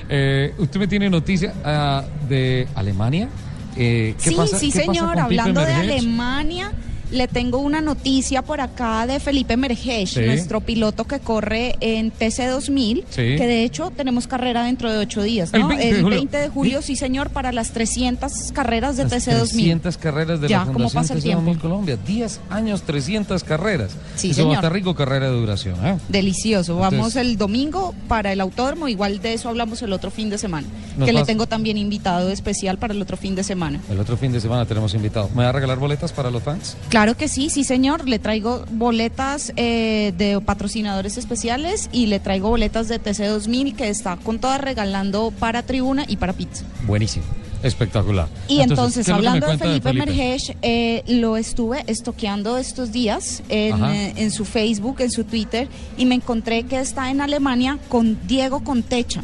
Eh, 0.09 0.53
¿Usted 0.57 0.80
me 0.80 0.88
tiene 0.88 1.09
noticia 1.09 1.53
ah, 1.63 2.03
de 2.27 2.67
Alemania? 2.75 3.30
Eh, 3.75 4.15
¿qué 4.21 4.30
Sí, 4.30 4.35
pasa- 4.35 4.59
sí, 4.59 4.71
qué 4.71 4.80
señor. 4.81 5.17
Hablando 5.19 5.61
de? 5.61 5.73
Alemania, 5.73 6.71
le 7.14 7.27
tengo 7.27 7.60
una 7.60 7.80
noticia 7.81 8.41
por 8.41 8.60
acá 8.61 9.06
de 9.07 9.19
Felipe 9.19 9.56
Mergesh, 9.57 10.15
Sí. 10.15 10.22
nuestro 10.22 10.61
piloto 10.61 11.06
que 11.06 11.19
corre 11.19 11.76
en 11.80 12.11
TC2000, 12.11 13.03
Sí. 13.10 13.35
que 13.38 13.48
de 13.48 13.64
hecho 13.64 13.91
tenemos 13.95 14.27
carrera 14.27 14.64
dentro 14.64 14.91
de 14.91 14.98
ocho 14.98 15.22
días, 15.23 15.53
El 15.53 15.61
¿no? 15.61 15.68
20 15.69 15.85
de 15.94 16.02
julio. 16.02 16.18
20 16.18 16.38
de 16.38 16.49
julio, 16.49 16.81
sí, 16.81 16.95
señor, 16.95 17.30
para 17.30 17.52
las 17.52 17.72
300 17.72 18.52
carreras 18.53 18.98
de 18.98 19.03
Las 19.03 19.11
TC2000. 19.14 19.48
300 19.49 19.98
carreras 19.98 20.41
de 20.41 20.48
Ya, 20.48 20.60
la 20.60 20.65
¿cómo 20.65 20.73
Fundación 20.90 21.03
pasa 21.03 21.14
el 21.14 21.22
tiempo? 21.23 21.41
2000 21.44 21.60
Colombia. 21.61 21.98
10 22.06 22.40
años, 22.49 22.81
300 22.84 23.44
carreras. 23.44 23.91
Sí, 24.15 24.31
Eso 24.31 24.41
va 24.41 24.44
a 24.44 24.49
señor. 24.49 24.56
estar 24.56 24.73
rico, 24.73 24.95
carrera 24.95 25.27
de 25.30 25.34
duración. 25.35 25.76
¿eh? 25.85 25.98
Delicioso. 26.10 26.77
Vamos 26.77 27.15
el 27.15 27.38
domingo 27.38 27.94
para 28.07 28.31
el 28.31 28.41
autódromo. 28.41 28.88
Igual 28.88 29.22
de 29.22 29.34
eso 29.34 29.49
hablamos 29.49 29.81
el 29.81 29.94
otro 29.94 30.10
fin 30.11 30.30
de 30.30 30.38
semana. 30.38 30.68
Que 31.03 31.14
le 31.14 31.23
tengo 31.26 31.48
también 31.48 31.77
invitado 31.77 32.30
especial 32.30 32.77
para 32.77 32.94
el 32.94 33.02
otro 33.02 33.18
fin 33.18 33.35
de 33.35 33.44
semana. 33.44 33.80
El 33.90 33.99
otro 33.99 34.18
fin 34.18 34.31
de 34.31 34.40
semana 34.41 34.65
tenemos 34.65 34.94
invitado. 34.94 35.30
¿Me 35.35 35.44
va 35.44 35.49
a 35.49 35.52
regalar 35.52 35.77
boletas 35.80 36.11
para 36.11 36.31
los 36.31 36.41
fans? 36.44 36.76
Claro 36.90 37.02
que 37.15 37.27
sí, 37.27 37.49
sí 37.49 37.63
señor. 37.63 38.07
Le 38.07 38.19
traigo 38.19 38.65
boletas 38.71 39.51
eh, 39.55 40.13
de 40.17 40.39
patrocinadores 40.41 41.17
especiales 41.17 41.89
y 41.91 42.07
le 42.07 42.19
traigo 42.19 42.49
boletas 42.49 42.88
de 42.88 43.01
TC2000 43.01 43.75
que 43.75 43.89
está 43.89 44.17
con 44.17 44.39
todas 44.39 44.61
regalando 44.61 45.31
para 45.31 45.63
tribuna 45.63 46.05
y 46.07 46.17
para 46.17 46.34
pizza. 46.34 46.65
Buenísimo. 46.85 47.25
Espectacular. 47.61 48.27
Y 48.47 48.59
entonces, 48.59 49.05
¿qué 49.05 49.11
es 49.11 49.17
lo 49.17 49.23
que 49.23 49.23
me 49.23 49.27
hablando 49.30 49.47
de 49.47 49.57
Felipe, 49.57 49.93
Mergesh, 49.93 50.55
eh, 50.61 51.03
lo 51.07 51.38
estuve 51.38 51.84
estoqueando 51.88 52.57
estos 52.57 52.91
días 52.91 53.41
en, 53.47 53.84
eh, 53.85 54.13
en 54.17 54.31
su 54.31 54.43
Facebook, 54.43 54.97
en 54.99 55.11
su 55.11 55.23
Twitter, 55.23 55.69
y 55.97 56.05
me 56.05 56.15
encontré 56.15 56.63
que 56.63 56.80
está 56.80 57.09
en 57.09 57.21
Alemania 57.21 57.80
con 57.88 58.17
Diego 58.27 58.65
Contecha. 58.65 59.23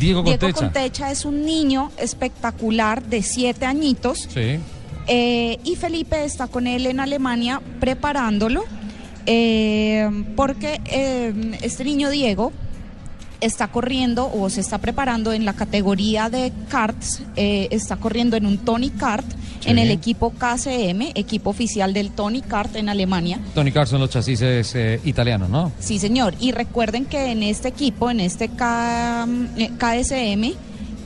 Diego 0.00 0.22
Diego 0.22 0.40
Contecha. 0.40 0.58
Contecha 0.58 1.10
es 1.12 1.24
un 1.24 1.44
niño 1.44 1.92
espectacular 1.96 3.04
de 3.04 3.22
siete 3.22 3.66
añitos 3.66 4.28
Sí. 4.32 4.58
Eh, 5.06 5.58
y 5.64 5.76
Felipe 5.76 6.24
está 6.24 6.46
con 6.46 6.66
él 6.66 6.86
en 6.86 7.00
Alemania 7.00 7.60
preparándolo 7.80 8.64
eh, 9.26 10.08
porque 10.36 10.80
eh, 10.86 11.32
este 11.62 11.84
niño 11.84 12.10
Diego 12.10 12.52
está 13.40 13.68
corriendo 13.68 14.30
o 14.32 14.48
se 14.48 14.60
está 14.60 14.78
preparando 14.78 15.32
en 15.32 15.44
la 15.44 15.52
categoría 15.52 16.30
de 16.30 16.52
karts, 16.70 17.22
está 17.36 17.96
corriendo 17.96 18.36
en 18.36 18.46
un 18.46 18.58
Tony 18.58 18.90
Kart 18.90 19.26
Sí. 19.60 19.70
en 19.70 19.78
el 19.78 19.90
equipo 19.92 20.30
KCM, 20.30 21.12
equipo 21.14 21.48
oficial 21.48 21.94
del 21.94 22.10
Tony 22.10 22.42
Kart 22.42 22.76
en 22.76 22.90
Alemania. 22.90 23.40
Tony 23.54 23.72
Carson, 23.72 23.98
los 23.98 24.10
chasis 24.10 24.42
italianos, 25.06 25.48
¿no? 25.48 25.72
Sí, 25.78 25.98
señor. 25.98 26.34
Y 26.38 26.52
recuerden 26.52 27.06
que 27.06 27.30
en 27.32 27.42
este 27.42 27.68
equipo, 27.68 28.10
en 28.10 28.20
este 28.20 28.50
K- 28.50 29.26
KSM, 29.78 30.52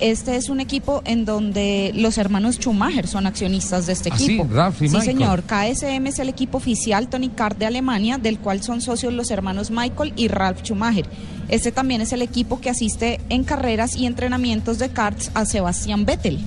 este 0.01 0.37
es 0.37 0.49
un 0.49 0.61
equipo 0.61 1.03
en 1.05 1.25
donde 1.25 1.93
los 1.95 2.19
hermanos 2.19 2.57
Schumacher 2.57 3.07
son 3.07 3.27
accionistas 3.27 3.87
de 3.87 3.93
este 3.93 4.11
Ah, 4.13 4.17
sí, 4.19 4.25
equipo. 4.25 4.47
Ralf 4.53 4.83
y 4.83 4.89
sí, 4.89 4.97
Michael. 4.97 5.05
señor. 5.19 5.43
KSM 5.45 6.07
es 6.07 6.19
el 6.19 6.29
equipo 6.29 6.59
oficial 6.59 7.09
Tony 7.09 7.29
Kart 7.29 7.59
de 7.59 7.67
Alemania, 7.67 8.19
del 8.19 8.39
cual 8.39 8.63
son 8.63 8.81
socios 8.81 9.13
los 9.13 9.31
hermanos 9.31 9.71
Michael 9.71 10.13
y 10.17 10.29
Ralf 10.29 10.63
Schumacher. 10.63 11.07
Este 11.49 11.73
también 11.73 12.01
es 12.01 12.13
el 12.13 12.23
equipo 12.23 12.61
que 12.61 12.71
asiste 12.71 13.21
en 13.29 13.45
carreras 13.45 13.97
y 13.97 14.07
entrenamientos 14.07 14.79
de 14.79 14.91
karts 14.91 15.31
a 15.35 15.45
Sebastián 15.45 16.05
Vettel. 16.05 16.39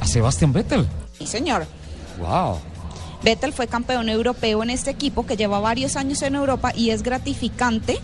A 0.00 0.06
Sebastián 0.06 0.52
Vettel. 0.52 0.86
Sí, 1.18 1.26
señor. 1.26 1.66
Wow. 2.20 2.56
Vettel 3.22 3.52
fue 3.52 3.66
campeón 3.66 4.08
europeo 4.08 4.62
en 4.62 4.70
este 4.70 4.90
equipo 4.90 5.26
que 5.26 5.36
lleva 5.36 5.60
varios 5.60 5.96
años 5.96 6.22
en 6.22 6.34
Europa 6.34 6.72
y 6.74 6.90
es 6.90 7.02
gratificante, 7.02 7.98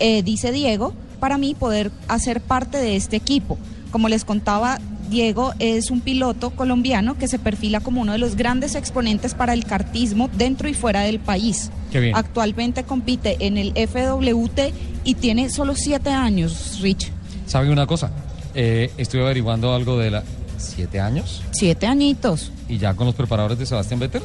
eh, 0.00 0.22
dice 0.22 0.52
Diego, 0.52 0.92
para 1.18 1.38
mí 1.38 1.54
poder 1.54 1.90
hacer 2.08 2.40
parte 2.40 2.78
de 2.78 2.96
este 2.96 3.16
equipo. 3.16 3.58
Como 3.90 4.08
les 4.08 4.24
contaba, 4.24 4.78
Diego 5.10 5.52
es 5.58 5.90
un 5.90 6.00
piloto 6.00 6.50
colombiano 6.50 7.18
que 7.18 7.26
se 7.26 7.38
perfila 7.38 7.80
como 7.80 8.00
uno 8.00 8.12
de 8.12 8.18
los 8.18 8.36
grandes 8.36 8.74
exponentes 8.76 9.34
para 9.34 9.52
el 9.52 9.64
kartismo 9.64 10.30
dentro 10.32 10.68
y 10.68 10.74
fuera 10.74 11.00
del 11.00 11.18
país. 11.18 11.70
Actualmente 12.14 12.84
compite 12.84 13.36
en 13.40 13.58
el 13.58 13.72
FWT 13.72 14.72
y 15.04 15.14
tiene 15.14 15.50
solo 15.50 15.74
siete 15.74 16.10
años, 16.10 16.78
Rich. 16.80 17.10
¿Sabe 17.46 17.70
una 17.70 17.86
cosa? 17.86 18.10
Eh, 18.54 18.92
estuve 18.96 19.22
averiguando 19.22 19.74
algo 19.74 19.98
de 19.98 20.10
la... 20.12 20.22
¿Siete 20.56 21.00
años? 21.00 21.42
Siete 21.52 21.86
añitos. 21.86 22.52
¿Y 22.68 22.78
ya 22.78 22.94
con 22.94 23.06
los 23.06 23.14
preparadores 23.14 23.58
de 23.58 23.66
Sebastián 23.66 23.98
Vettel? 23.98 24.22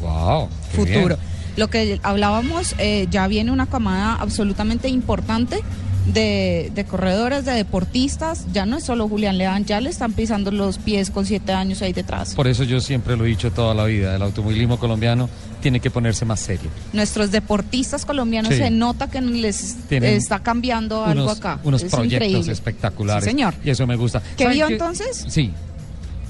Wow. 0.00 0.48
qué 0.70 0.76
futuro. 0.76 1.16
bien. 1.16 1.34
Lo 1.56 1.68
que 1.68 2.00
hablábamos, 2.02 2.74
eh, 2.78 3.06
ya 3.10 3.28
viene 3.28 3.52
una 3.52 3.66
camada 3.66 4.16
absolutamente 4.16 4.88
importante 4.88 5.62
de, 6.06 6.70
de 6.74 6.84
corredores, 6.84 7.44
de 7.44 7.52
deportistas. 7.52 8.46
Ya 8.52 8.66
no 8.66 8.76
es 8.78 8.84
solo 8.84 9.08
Julián 9.08 9.38
Leán, 9.38 9.64
ya 9.64 9.80
le 9.80 9.90
están 9.90 10.12
pisando 10.12 10.50
los 10.50 10.78
pies 10.78 11.10
con 11.10 11.24
siete 11.26 11.52
años 11.52 11.82
ahí 11.82 11.92
detrás. 11.92 12.34
Por 12.34 12.46
eso 12.48 12.64
yo 12.64 12.80
siempre 12.80 13.16
lo 13.16 13.24
he 13.24 13.28
dicho 13.28 13.50
toda 13.52 13.74
la 13.74 13.84
vida, 13.84 14.14
el 14.16 14.22
automovilismo 14.22 14.78
colombiano 14.78 15.28
tiene 15.60 15.80
que 15.80 15.90
ponerse 15.90 16.24
más 16.26 16.40
serio. 16.40 16.70
Nuestros 16.92 17.30
deportistas 17.30 18.04
colombianos 18.04 18.52
Sí. 18.52 18.58
se 18.58 18.70
nota 18.70 19.08
que 19.08 19.20
les 19.22 19.76
Tienen 19.88 20.14
está 20.14 20.40
cambiando 20.40 21.04
algo 21.04 21.24
unos, 21.24 21.38
acá. 21.38 21.58
Unos 21.64 21.82
Es 21.82 21.90
proyectos 21.90 22.26
increíble. 22.28 22.52
espectaculares. 22.52 23.24
Sí, 23.24 23.30
señor. 23.30 23.54
Y 23.64 23.70
eso 23.70 23.86
me 23.86 23.96
gusta. 23.96 24.20
¿Qué 24.36 24.44
¿Sabe 24.44 24.54
vio 24.56 24.68
entonces? 24.68 25.24
Sí. 25.28 25.52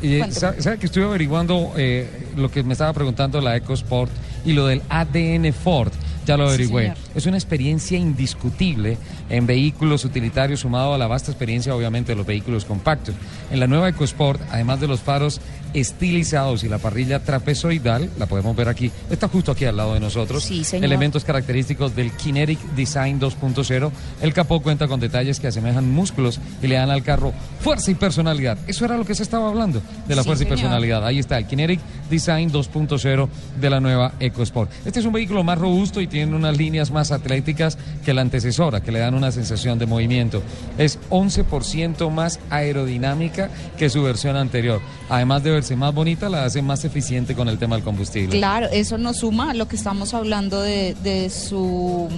Eh. 0.03 0.23
¿sabe, 0.31 0.79
que 0.79 0.87
estuve 0.87 1.05
averiguando 1.05 1.73
eh, 1.77 2.29
lo 2.37 2.51
que 2.51 2.63
me 2.63 2.73
estaba 2.75 2.93
preguntando 2.93 3.41
la 3.41 3.57
EcoSport 3.57 4.11
y 4.45 4.53
lo 4.53 4.67
del 4.67 4.83
ADN 4.89 5.53
Ford? 5.53 5.93
Ya 6.27 6.37
lo 6.37 6.47
averigüé. 6.49 6.93
Es 7.15 7.27
una 7.27 7.37
experiencia 7.37 7.99
indiscutible 7.99 8.97
en 9.31 9.47
vehículos 9.47 10.05
utilitarios 10.05 10.61
sumado 10.61 10.95
a 10.95 10.99
la 10.99 11.07
vasta 11.07 11.31
experiencia 11.31 11.75
obviamente 11.75 12.13
de 12.13 12.17
los 12.17 12.27
vehículos 12.27 12.65
compactos. 12.65 13.15
En 13.51 13.61
la 13.61 13.67
nueva 13.67 13.89
EcoSport, 13.89 14.41
además 14.51 14.81
de 14.81 14.89
los 14.89 15.01
faros 15.01 15.41
estilizados 15.75 16.63
y 16.65 16.69
la 16.69 16.79
parrilla 16.79 17.19
trapezoidal, 17.25 18.09
la 18.19 18.27
podemos 18.27 18.55
ver 18.57 18.69
aquí, 18.69 18.91
está 19.11 19.29
justo 19.29 19.53
aquí 19.53 19.65
al 19.65 19.77
lado 19.77 19.95
de 19.95 20.01
nosotros. 20.01 20.43
Sí, 20.45 20.65
señor. 20.65 20.85
Elementos 20.85 21.25
característicos 21.25 21.95
del 21.97 22.13
Kinetic 22.13 22.59
Design 22.77 23.21
2.0. 23.21 23.91
El 24.23 24.33
capó 24.33 24.61
cuenta 24.61 24.87
con 24.89 25.01
detalles 25.01 25.41
que 25.41 25.49
asemejan 25.49 25.91
músculos 25.91 26.41
y 26.63 26.69
le 26.69 26.77
dan 26.77 26.91
al 26.91 27.03
carro 27.03 27.33
fuerza 27.61 27.91
y 27.91 27.95
personalidad. 27.95 28.57
Eso 28.67 28.85
era 28.85 28.97
lo 28.97 29.05
que 29.05 29.15
se 29.15 29.23
estaba 29.25 29.49
hablando 29.49 29.83
de 30.07 30.15
la 30.15 30.23
Sí, 30.23 30.29
fuerza 30.29 30.45
y 30.45 30.47
señor. 30.47 30.59
personalidad. 30.61 31.05
Ahí 31.07 31.19
está 31.19 31.39
el 31.39 31.47
Kinetic 31.47 31.81
Design 32.09 32.53
2.0 32.53 33.29
de 33.61 33.71
la 33.71 33.81
nueva 33.81 34.13
EcoSport. 34.21 34.71
Este 34.87 35.01
es 35.01 35.07
un 35.07 35.13
vehículo 35.13 35.43
más 35.45 35.59
robusto 35.59 36.01
y 36.01 36.07
tiene 36.07 36.35
unas 36.37 36.57
líneas 36.57 36.91
más 36.91 37.04
atléticas 37.13 37.79
que 38.05 38.15
la 38.15 38.21
antecesora, 38.23 38.81
que 38.83 38.93
le 38.93 38.99
dan 38.99 39.15
una 39.15 39.33
sensación 39.33 39.79
de 39.79 39.87
movimiento. 39.87 40.43
Es 40.79 40.99
11% 41.11 42.11
más 42.11 42.41
aerodinámica 42.51 43.51
que 43.79 43.91
su 43.91 44.03
versión 44.03 44.37
anterior. 44.37 44.81
Además 45.09 45.43
de 45.43 45.51
verse 45.51 45.77
más 45.77 45.95
bonita, 45.95 46.29
la 46.29 46.45
hace 46.45 46.63
más 46.63 46.85
eficiente 46.85 47.35
con 47.35 47.49
el 47.49 47.59
tema 47.59 47.77
del 47.77 47.85
combustible. 47.85 48.37
Claro, 48.37 48.69
eso 48.73 48.99
nos 48.99 49.19
suma 49.19 49.51
a 49.51 49.55
lo 49.55 49.69
que 49.69 49.77
estamos 49.77 50.15
hablando 50.15 50.61
de, 50.61 50.95
de 51.03 51.31
su 51.31 52.09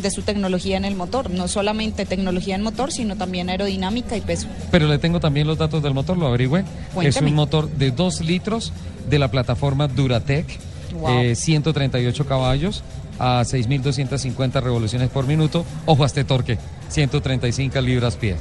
de 0.00 0.10
su 0.10 0.22
tecnología 0.22 0.78
en 0.78 0.86
el 0.86 0.94
motor, 0.96 1.30
no 1.30 1.48
solamente 1.48 2.06
tecnología 2.06 2.54
en 2.54 2.62
motor, 2.62 2.90
sino 2.90 3.16
también 3.16 3.50
aerodinámica 3.50 4.16
y 4.16 4.22
peso. 4.22 4.46
Pero 4.70 4.88
le 4.88 4.98
tengo 4.98 5.20
también 5.20 5.46
los 5.46 5.58
datos 5.58 5.82
del 5.82 5.92
motor, 5.92 6.16
lo 6.16 6.26
averigüé. 6.28 6.64
Es 7.02 7.20
un 7.20 7.34
motor 7.34 7.68
de 7.70 7.90
2 7.90 8.22
litros 8.22 8.72
de 9.08 9.18
la 9.18 9.30
plataforma 9.30 9.88
Duratec, 9.88 10.46
Wow. 10.92 11.08
eh, 11.22 11.34
138 11.34 12.26
caballos 12.26 12.82
a 13.18 13.42
6.250 13.42 14.62
revoluciones 14.62 15.08
por 15.10 15.26
minuto. 15.26 15.64
Ojo 15.86 16.02
a 16.02 16.06
este 16.06 16.24
torque, 16.24 16.58
135 16.88 17.80
libras 17.80 18.16
pie. 18.16 18.36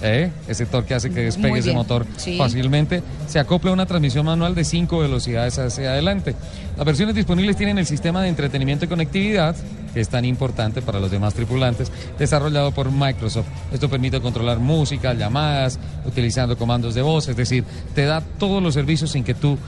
¿Eh? 0.00 0.30
Ese 0.46 0.64
torque 0.66 0.94
hace 0.94 1.10
que 1.10 1.22
despegue 1.22 1.58
ese 1.58 1.72
motor 1.72 2.06
sí. 2.16 2.38
fácilmente. 2.38 3.02
Se 3.26 3.40
acopla 3.40 3.70
a 3.70 3.74
una 3.74 3.86
transmisión 3.86 4.26
manual 4.26 4.54
de 4.54 4.64
5 4.64 4.98
velocidades 4.98 5.58
hacia 5.58 5.90
adelante. 5.90 6.36
Las 6.76 6.86
versiones 6.86 7.16
disponibles 7.16 7.56
tienen 7.56 7.78
el 7.78 7.86
sistema 7.86 8.22
de 8.22 8.28
entretenimiento 8.28 8.84
y 8.84 8.88
conectividad, 8.88 9.56
que 9.92 10.00
es 10.00 10.08
tan 10.08 10.24
importante 10.24 10.82
para 10.82 11.00
los 11.00 11.10
demás 11.10 11.34
tripulantes, 11.34 11.90
desarrollado 12.16 12.70
por 12.70 12.92
Microsoft. 12.92 13.48
Esto 13.72 13.88
permite 13.88 14.20
controlar 14.20 14.60
música, 14.60 15.14
llamadas, 15.14 15.80
utilizando 16.06 16.56
comandos 16.56 16.94
de 16.94 17.02
voz, 17.02 17.26
es 17.28 17.36
decir, 17.36 17.64
te 17.94 18.04
da 18.04 18.20
todos 18.20 18.62
los 18.62 18.74
servicios 18.74 19.10
sin 19.10 19.24
que 19.24 19.34
tú 19.34 19.58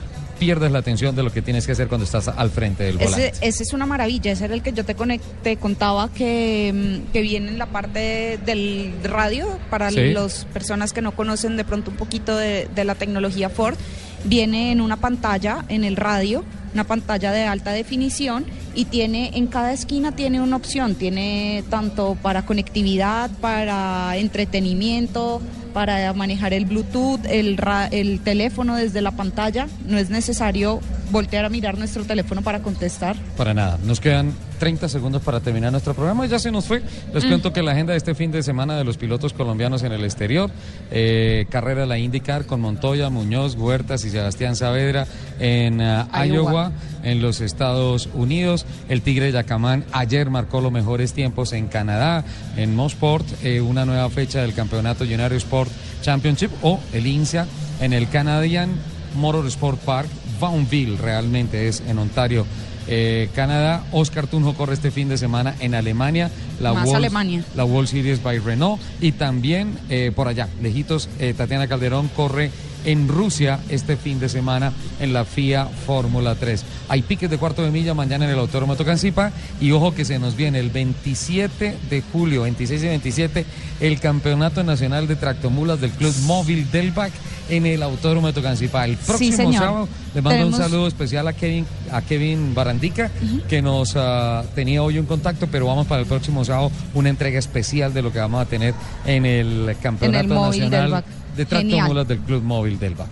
pierdas 0.41 0.71
la 0.71 0.79
atención 0.79 1.15
de 1.15 1.21
lo 1.21 1.31
que 1.31 1.43
tienes 1.43 1.67
que 1.67 1.73
hacer 1.73 1.87
cuando 1.87 2.03
estás 2.03 2.27
al 2.27 2.49
frente 2.49 2.83
del 2.83 2.97
volante. 2.97 3.27
Ese, 3.27 3.47
ese 3.47 3.61
es 3.63 3.73
una 3.73 3.85
maravilla, 3.85 4.31
ese 4.31 4.45
era 4.45 4.55
el 4.55 4.63
que 4.63 4.73
yo 4.73 4.83
te, 4.83 4.97
conect- 4.97 5.21
te 5.43 5.55
contaba 5.57 6.09
que, 6.11 6.73
mm, 7.07 7.11
que 7.13 7.21
viene 7.21 7.49
en 7.49 7.59
la 7.59 7.67
parte 7.67 8.39
del 8.43 8.91
radio 9.03 9.59
para 9.69 9.91
Sí. 9.91 10.11
las 10.13 10.45
personas 10.45 10.93
que 10.93 11.03
no 11.03 11.11
conocen 11.11 11.57
de 11.57 11.63
pronto 11.63 11.91
un 11.91 11.97
poquito 11.97 12.35
de, 12.35 12.67
de 12.73 12.83
la 12.85 12.95
tecnología 12.95 13.49
Ford. 13.51 13.75
Viene 14.23 14.71
en 14.71 14.81
una 14.81 14.97
pantalla 14.97 15.63
en 15.69 15.83
el 15.83 15.95
radio, 15.95 16.43
una 16.73 16.85
pantalla 16.85 17.31
de 17.31 17.43
alta 17.43 17.71
definición 17.71 18.45
y 18.75 18.85
tiene 18.85 19.31
en 19.35 19.45
cada 19.47 19.73
esquina 19.73 20.11
tiene 20.15 20.41
una 20.41 20.55
opción, 20.55 20.95
tiene 20.95 21.63
tanto 21.69 22.17
para 22.21 22.45
conectividad, 22.45 23.29
para 23.41 24.15
entretenimiento, 24.17 25.41
para 25.73 26.11
manejar 26.13 26.53
el 26.53 26.65
Bluetooth, 26.65 27.19
el, 27.29 27.57
ra- 27.57 27.87
el 27.87 28.19
teléfono 28.19 28.75
desde 28.75 29.01
la 29.01 29.11
pantalla. 29.11 29.67
No 29.87 29.97
es 29.97 30.09
necesario 30.09 30.79
voltear 31.11 31.45
a 31.45 31.49
mirar 31.49 31.77
nuestro 31.77 32.03
teléfono 32.05 32.41
para 32.41 32.59
contestar. 32.61 33.15
Para 33.37 33.53
nada. 33.53 33.77
Nos 33.83 33.99
quedan 33.99 34.31
30 34.59 34.87
segundos 34.89 35.21
para 35.23 35.39
terminar 35.39 35.71
nuestro 35.71 35.93
programa. 35.93 36.25
Ya 36.27 36.39
se 36.39 36.51
nos 36.51 36.65
fue. 36.65 36.81
Les 37.13 37.25
Mm. 37.25 37.27
cuento 37.27 37.51
que 37.53 37.61
la 37.63 37.71
agenda 37.71 37.91
de 37.93 37.97
este 37.97 38.15
fin 38.15 38.31
de 38.31 38.43
semana 38.43 38.77
de 38.77 38.83
los 38.83 38.97
pilotos 38.97 39.33
colombianos 39.33 39.83
en 39.83 39.91
el 39.91 40.03
exterior. 40.03 40.49
eh, 40.93 41.45
carrera 41.49 41.85
la 41.85 41.97
IndyCar 41.97 42.45
con 42.45 42.59
Montoya, 42.61 43.09
Muñoz, 43.09 43.55
Huertas 43.55 44.03
y 44.05 44.09
Sebastián 44.09 44.55
Saavedra 44.57 45.07
en 45.39 45.79
Iowa. 45.79 46.25
Iowa, 46.25 46.71
en 47.03 47.21
los 47.21 47.39
Estados 47.41 48.09
Unidos. 48.13 48.65
El 48.89 49.01
Tigre 49.01 49.31
Yacamán 49.31 49.85
ayer 49.93 50.29
marcó 50.29 50.59
los 50.61 50.71
mejores 50.71 51.13
tiempos 51.13 51.53
en 51.53 51.67
Canadá, 51.67 52.23
en 52.57 52.75
Mosport. 52.75 53.25
eh, 53.43 53.61
una 53.61 53.85
nueva 53.85 54.09
fecha 54.09 54.41
del 54.41 54.53
Campeonato 54.53 55.05
Junior 55.05 55.31
Sport 55.33 55.60
Championship 56.01 56.51
o 56.61 56.79
el 56.93 57.05
INSEA 57.07 57.45
en 57.79 57.93
el 57.93 58.09
Canadian 58.09 58.69
Motorsport 59.15 59.79
Park. 59.79 60.07
Vaughnville 60.39 60.97
realmente 60.97 61.67
es 61.67 61.83
en 61.87 61.99
Ontario. 61.99 62.45
eh, 62.87 63.29
Canadá, 63.35 63.83
Oscar 63.91 64.25
Tunjo 64.25 64.55
corre 64.55 64.73
este 64.73 64.89
fin 64.89 65.07
de 65.07 65.17
semana 65.17 65.55
en 65.59 65.75
Alemania, 65.75 66.31
la 66.59 66.73
Más 66.73 66.85
World, 66.85 66.95
Alemania. 66.97 67.43
la 67.55 67.63
World 67.63 67.87
Series 67.87 68.23
by 68.23 68.39
Renault 68.39 68.81
y 68.99 69.11
también 69.11 69.77
eh, 69.89 70.11
por 70.15 70.27
allá, 70.27 70.49
lejitos, 70.63 71.07
eh, 71.19 71.35
Tatiana 71.37 71.67
Calderón 71.67 72.09
corre 72.15 72.49
en 72.85 73.07
Rusia 73.07 73.59
este 73.69 73.97
fin 73.97 74.19
de 74.19 74.29
semana 74.29 74.71
en 74.99 75.13
la 75.13 75.25
FIA 75.25 75.65
Fórmula 75.65 76.35
3. 76.35 76.63
Hay 76.89 77.01
piques 77.01 77.29
de 77.29 77.37
cuarto 77.37 77.63
de 77.63 77.71
milla 77.71 77.93
mañana 77.93 78.25
en 78.25 78.31
el 78.31 78.39
Autódromo 78.39 78.75
Tocancipá 78.75 79.31
y 79.59 79.71
ojo 79.71 79.93
que 79.93 80.05
se 80.05 80.19
nos 80.19 80.35
viene 80.35 80.59
el 80.59 80.69
27 80.69 81.77
de 81.89 82.03
julio, 82.11 82.43
26 82.43 82.83
y 82.83 82.87
27, 82.87 83.45
el 83.79 83.99
Campeonato 83.99 84.63
Nacional 84.63 85.07
de 85.07 85.15
Tractomulas 85.15 85.79
del 85.81 85.91
Club 85.91 86.13
Móvil 86.25 86.69
del 86.71 86.91
BAC 86.91 87.11
en 87.49 87.65
el 87.65 87.83
Autódromo 87.83 88.27
de 88.27 88.33
Tocancipá. 88.33 88.85
El 88.85 88.95
próximo 88.97 89.51
sábado 89.59 89.89
le 90.15 90.21
mando 90.21 90.37
Tenemos- 90.39 90.59
un 90.59 90.65
saludo 90.65 90.87
especial 90.87 91.27
a 91.27 91.33
Kevin, 91.33 91.65
a 91.91 92.01
Kevin 92.01 92.53
Barandica, 92.53 93.11
que 93.49 93.61
nos 93.61 93.93
ah, 93.95 94.43
tenía 94.55 94.81
hoy 94.83 94.99
un 94.99 95.05
contacto, 95.05 95.47
pero 95.51 95.65
vamos 95.67 95.87
para 95.87 96.01
el 96.01 96.07
próximo 96.07 96.45
sábado 96.45 96.71
una 96.93 97.09
entrega 97.09 97.39
especial 97.39 97.93
de 97.93 98.01
lo 98.01 98.11
que 98.13 98.19
vamos 98.19 98.41
a 98.41 98.45
tener 98.45 98.73
en 99.05 99.25
el 99.25 99.75
Campeonato 99.81 100.27
Nacional. 100.61 101.03
De. 101.35 101.45
Tractomulas 101.45 102.07
del 102.07 102.19
Club 102.19 102.43
Móvil 102.43 102.79
del 102.79 102.95
BAC. 102.95 103.07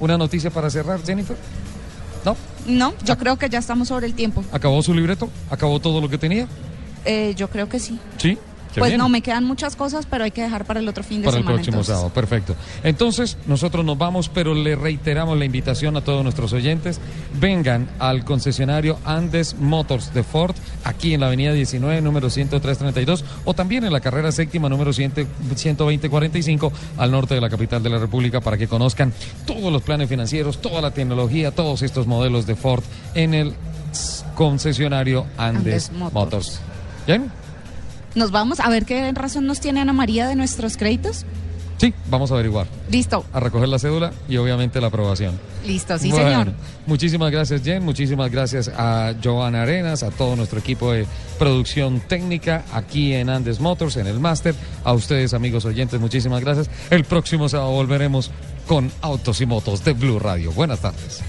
¿Una 0.00 0.16
noticia 0.16 0.50
para 0.50 0.70
cerrar, 0.70 1.00
Jennifer? 1.04 1.36
¿No? 2.24 2.36
No, 2.66 2.94
yo 3.04 3.16
creo 3.16 3.36
que 3.36 3.48
ya 3.48 3.58
estamos 3.58 3.88
sobre 3.88 4.06
el 4.06 4.14
tiempo. 4.14 4.44
¿Acabó 4.52 4.82
su 4.82 4.94
libreto? 4.94 5.28
¿Acabó 5.50 5.80
todo 5.80 6.00
lo 6.00 6.08
que 6.08 6.18
tenía? 6.18 6.46
Eh, 7.04 7.34
yo 7.36 7.48
creo 7.48 7.68
que 7.68 7.78
sí. 7.78 7.98
Sí. 8.18 8.38
Qué 8.74 8.80
pues 8.80 8.90
bien. 8.90 8.98
no, 8.98 9.08
me 9.08 9.20
quedan 9.20 9.44
muchas 9.44 9.76
cosas, 9.76 10.06
pero 10.06 10.24
hay 10.24 10.30
que 10.30 10.42
dejar 10.42 10.64
para 10.64 10.80
el 10.80 10.88
otro 10.88 11.02
fin 11.02 11.20
de 11.20 11.26
para 11.26 11.38
el 11.38 11.42
semana. 11.42 11.56
próximo 11.56 11.74
entonces. 11.76 11.94
sábado, 11.94 12.10
perfecto. 12.12 12.54
Entonces, 12.84 13.36
nosotros 13.46 13.84
nos 13.84 13.98
vamos, 13.98 14.28
pero 14.28 14.54
le 14.54 14.76
reiteramos 14.76 15.38
la 15.38 15.44
invitación 15.44 15.96
a 15.96 16.02
todos 16.02 16.22
nuestros 16.22 16.52
oyentes. 16.52 17.00
Vengan 17.40 17.88
al 17.98 18.24
concesionario 18.24 18.98
Andes 19.04 19.56
Motors 19.58 20.14
de 20.14 20.22
Ford, 20.22 20.54
aquí 20.84 21.14
en 21.14 21.20
la 21.20 21.26
avenida 21.26 21.52
19, 21.52 22.00
número 22.00 22.30
10332, 22.30 23.24
o 23.44 23.54
también 23.54 23.84
en 23.84 23.92
la 23.92 24.00
carrera 24.00 24.30
séptima, 24.32 24.68
número 24.68 24.92
100 24.92 25.26
12045, 25.76 26.72
al 26.96 27.10
norte 27.10 27.34
de 27.34 27.40
la 27.40 27.50
capital 27.50 27.82
de 27.82 27.90
la 27.90 27.98
República, 27.98 28.40
para 28.40 28.56
que 28.56 28.68
conozcan 28.68 29.12
todos 29.46 29.72
los 29.72 29.82
planes 29.82 30.08
financieros, 30.08 30.60
toda 30.60 30.80
la 30.80 30.92
tecnología, 30.92 31.50
todos 31.50 31.82
estos 31.82 32.06
modelos 32.06 32.46
de 32.46 32.54
Ford 32.54 32.84
en 33.14 33.34
el 33.34 33.54
concesionario 34.34 35.26
Andes, 35.36 35.88
Andes 35.88 35.92
Motors. 35.92 36.14
Motors. 36.14 36.60
¿Bien? 37.06 37.39
Nos 38.14 38.30
vamos 38.30 38.60
a 38.60 38.68
ver 38.68 38.84
qué 38.86 39.12
razón 39.12 39.46
nos 39.46 39.60
tiene 39.60 39.80
Ana 39.80 39.92
María 39.92 40.26
de 40.28 40.34
nuestros 40.36 40.76
créditos. 40.76 41.24
Sí, 41.78 41.94
vamos 42.10 42.30
a 42.30 42.34
averiguar. 42.34 42.66
Listo, 42.90 43.24
A 43.32 43.40
recoger 43.40 43.66
la 43.66 43.78
cédula 43.78 44.12
y 44.28 44.36
obviamente 44.36 44.82
la 44.82 44.88
aprobación. 44.88 45.40
listo, 45.66 45.96
sí 45.98 46.10
Bueno, 46.10 46.28
señor. 46.28 46.52
Muchísimas 46.86 47.30
gracias, 47.30 47.62
Jen. 47.62 47.82
Muchísimas 47.82 48.30
gracias 48.30 48.68
a 48.68 49.14
Joana 49.24 49.62
Arenas, 49.62 50.02
a 50.02 50.10
todo 50.10 50.36
nuestro 50.36 50.58
equipo 50.58 50.92
de 50.92 51.06
producción 51.38 52.00
técnica 52.00 52.64
aquí 52.74 53.14
en 53.14 53.30
Andes 53.30 53.60
Motors, 53.60 53.96
en 53.96 54.06
el 54.08 54.20
máster. 54.20 54.54
A 54.84 54.92
ustedes, 54.92 55.32
amigos 55.32 55.64
oyentes, 55.64 55.98
muchísimas 55.98 56.42
gracias. 56.42 56.68
El 56.90 57.04
próximo 57.04 57.48
sábado 57.48 57.70
volveremos 57.70 58.30
con 58.66 58.92
Autos 59.00 59.40
y 59.40 59.46
Motos 59.46 59.82
de 59.82 59.94
Blue 59.94 60.18
Radio. 60.18 60.52
Buenas 60.52 60.80
tardes. 60.80 61.22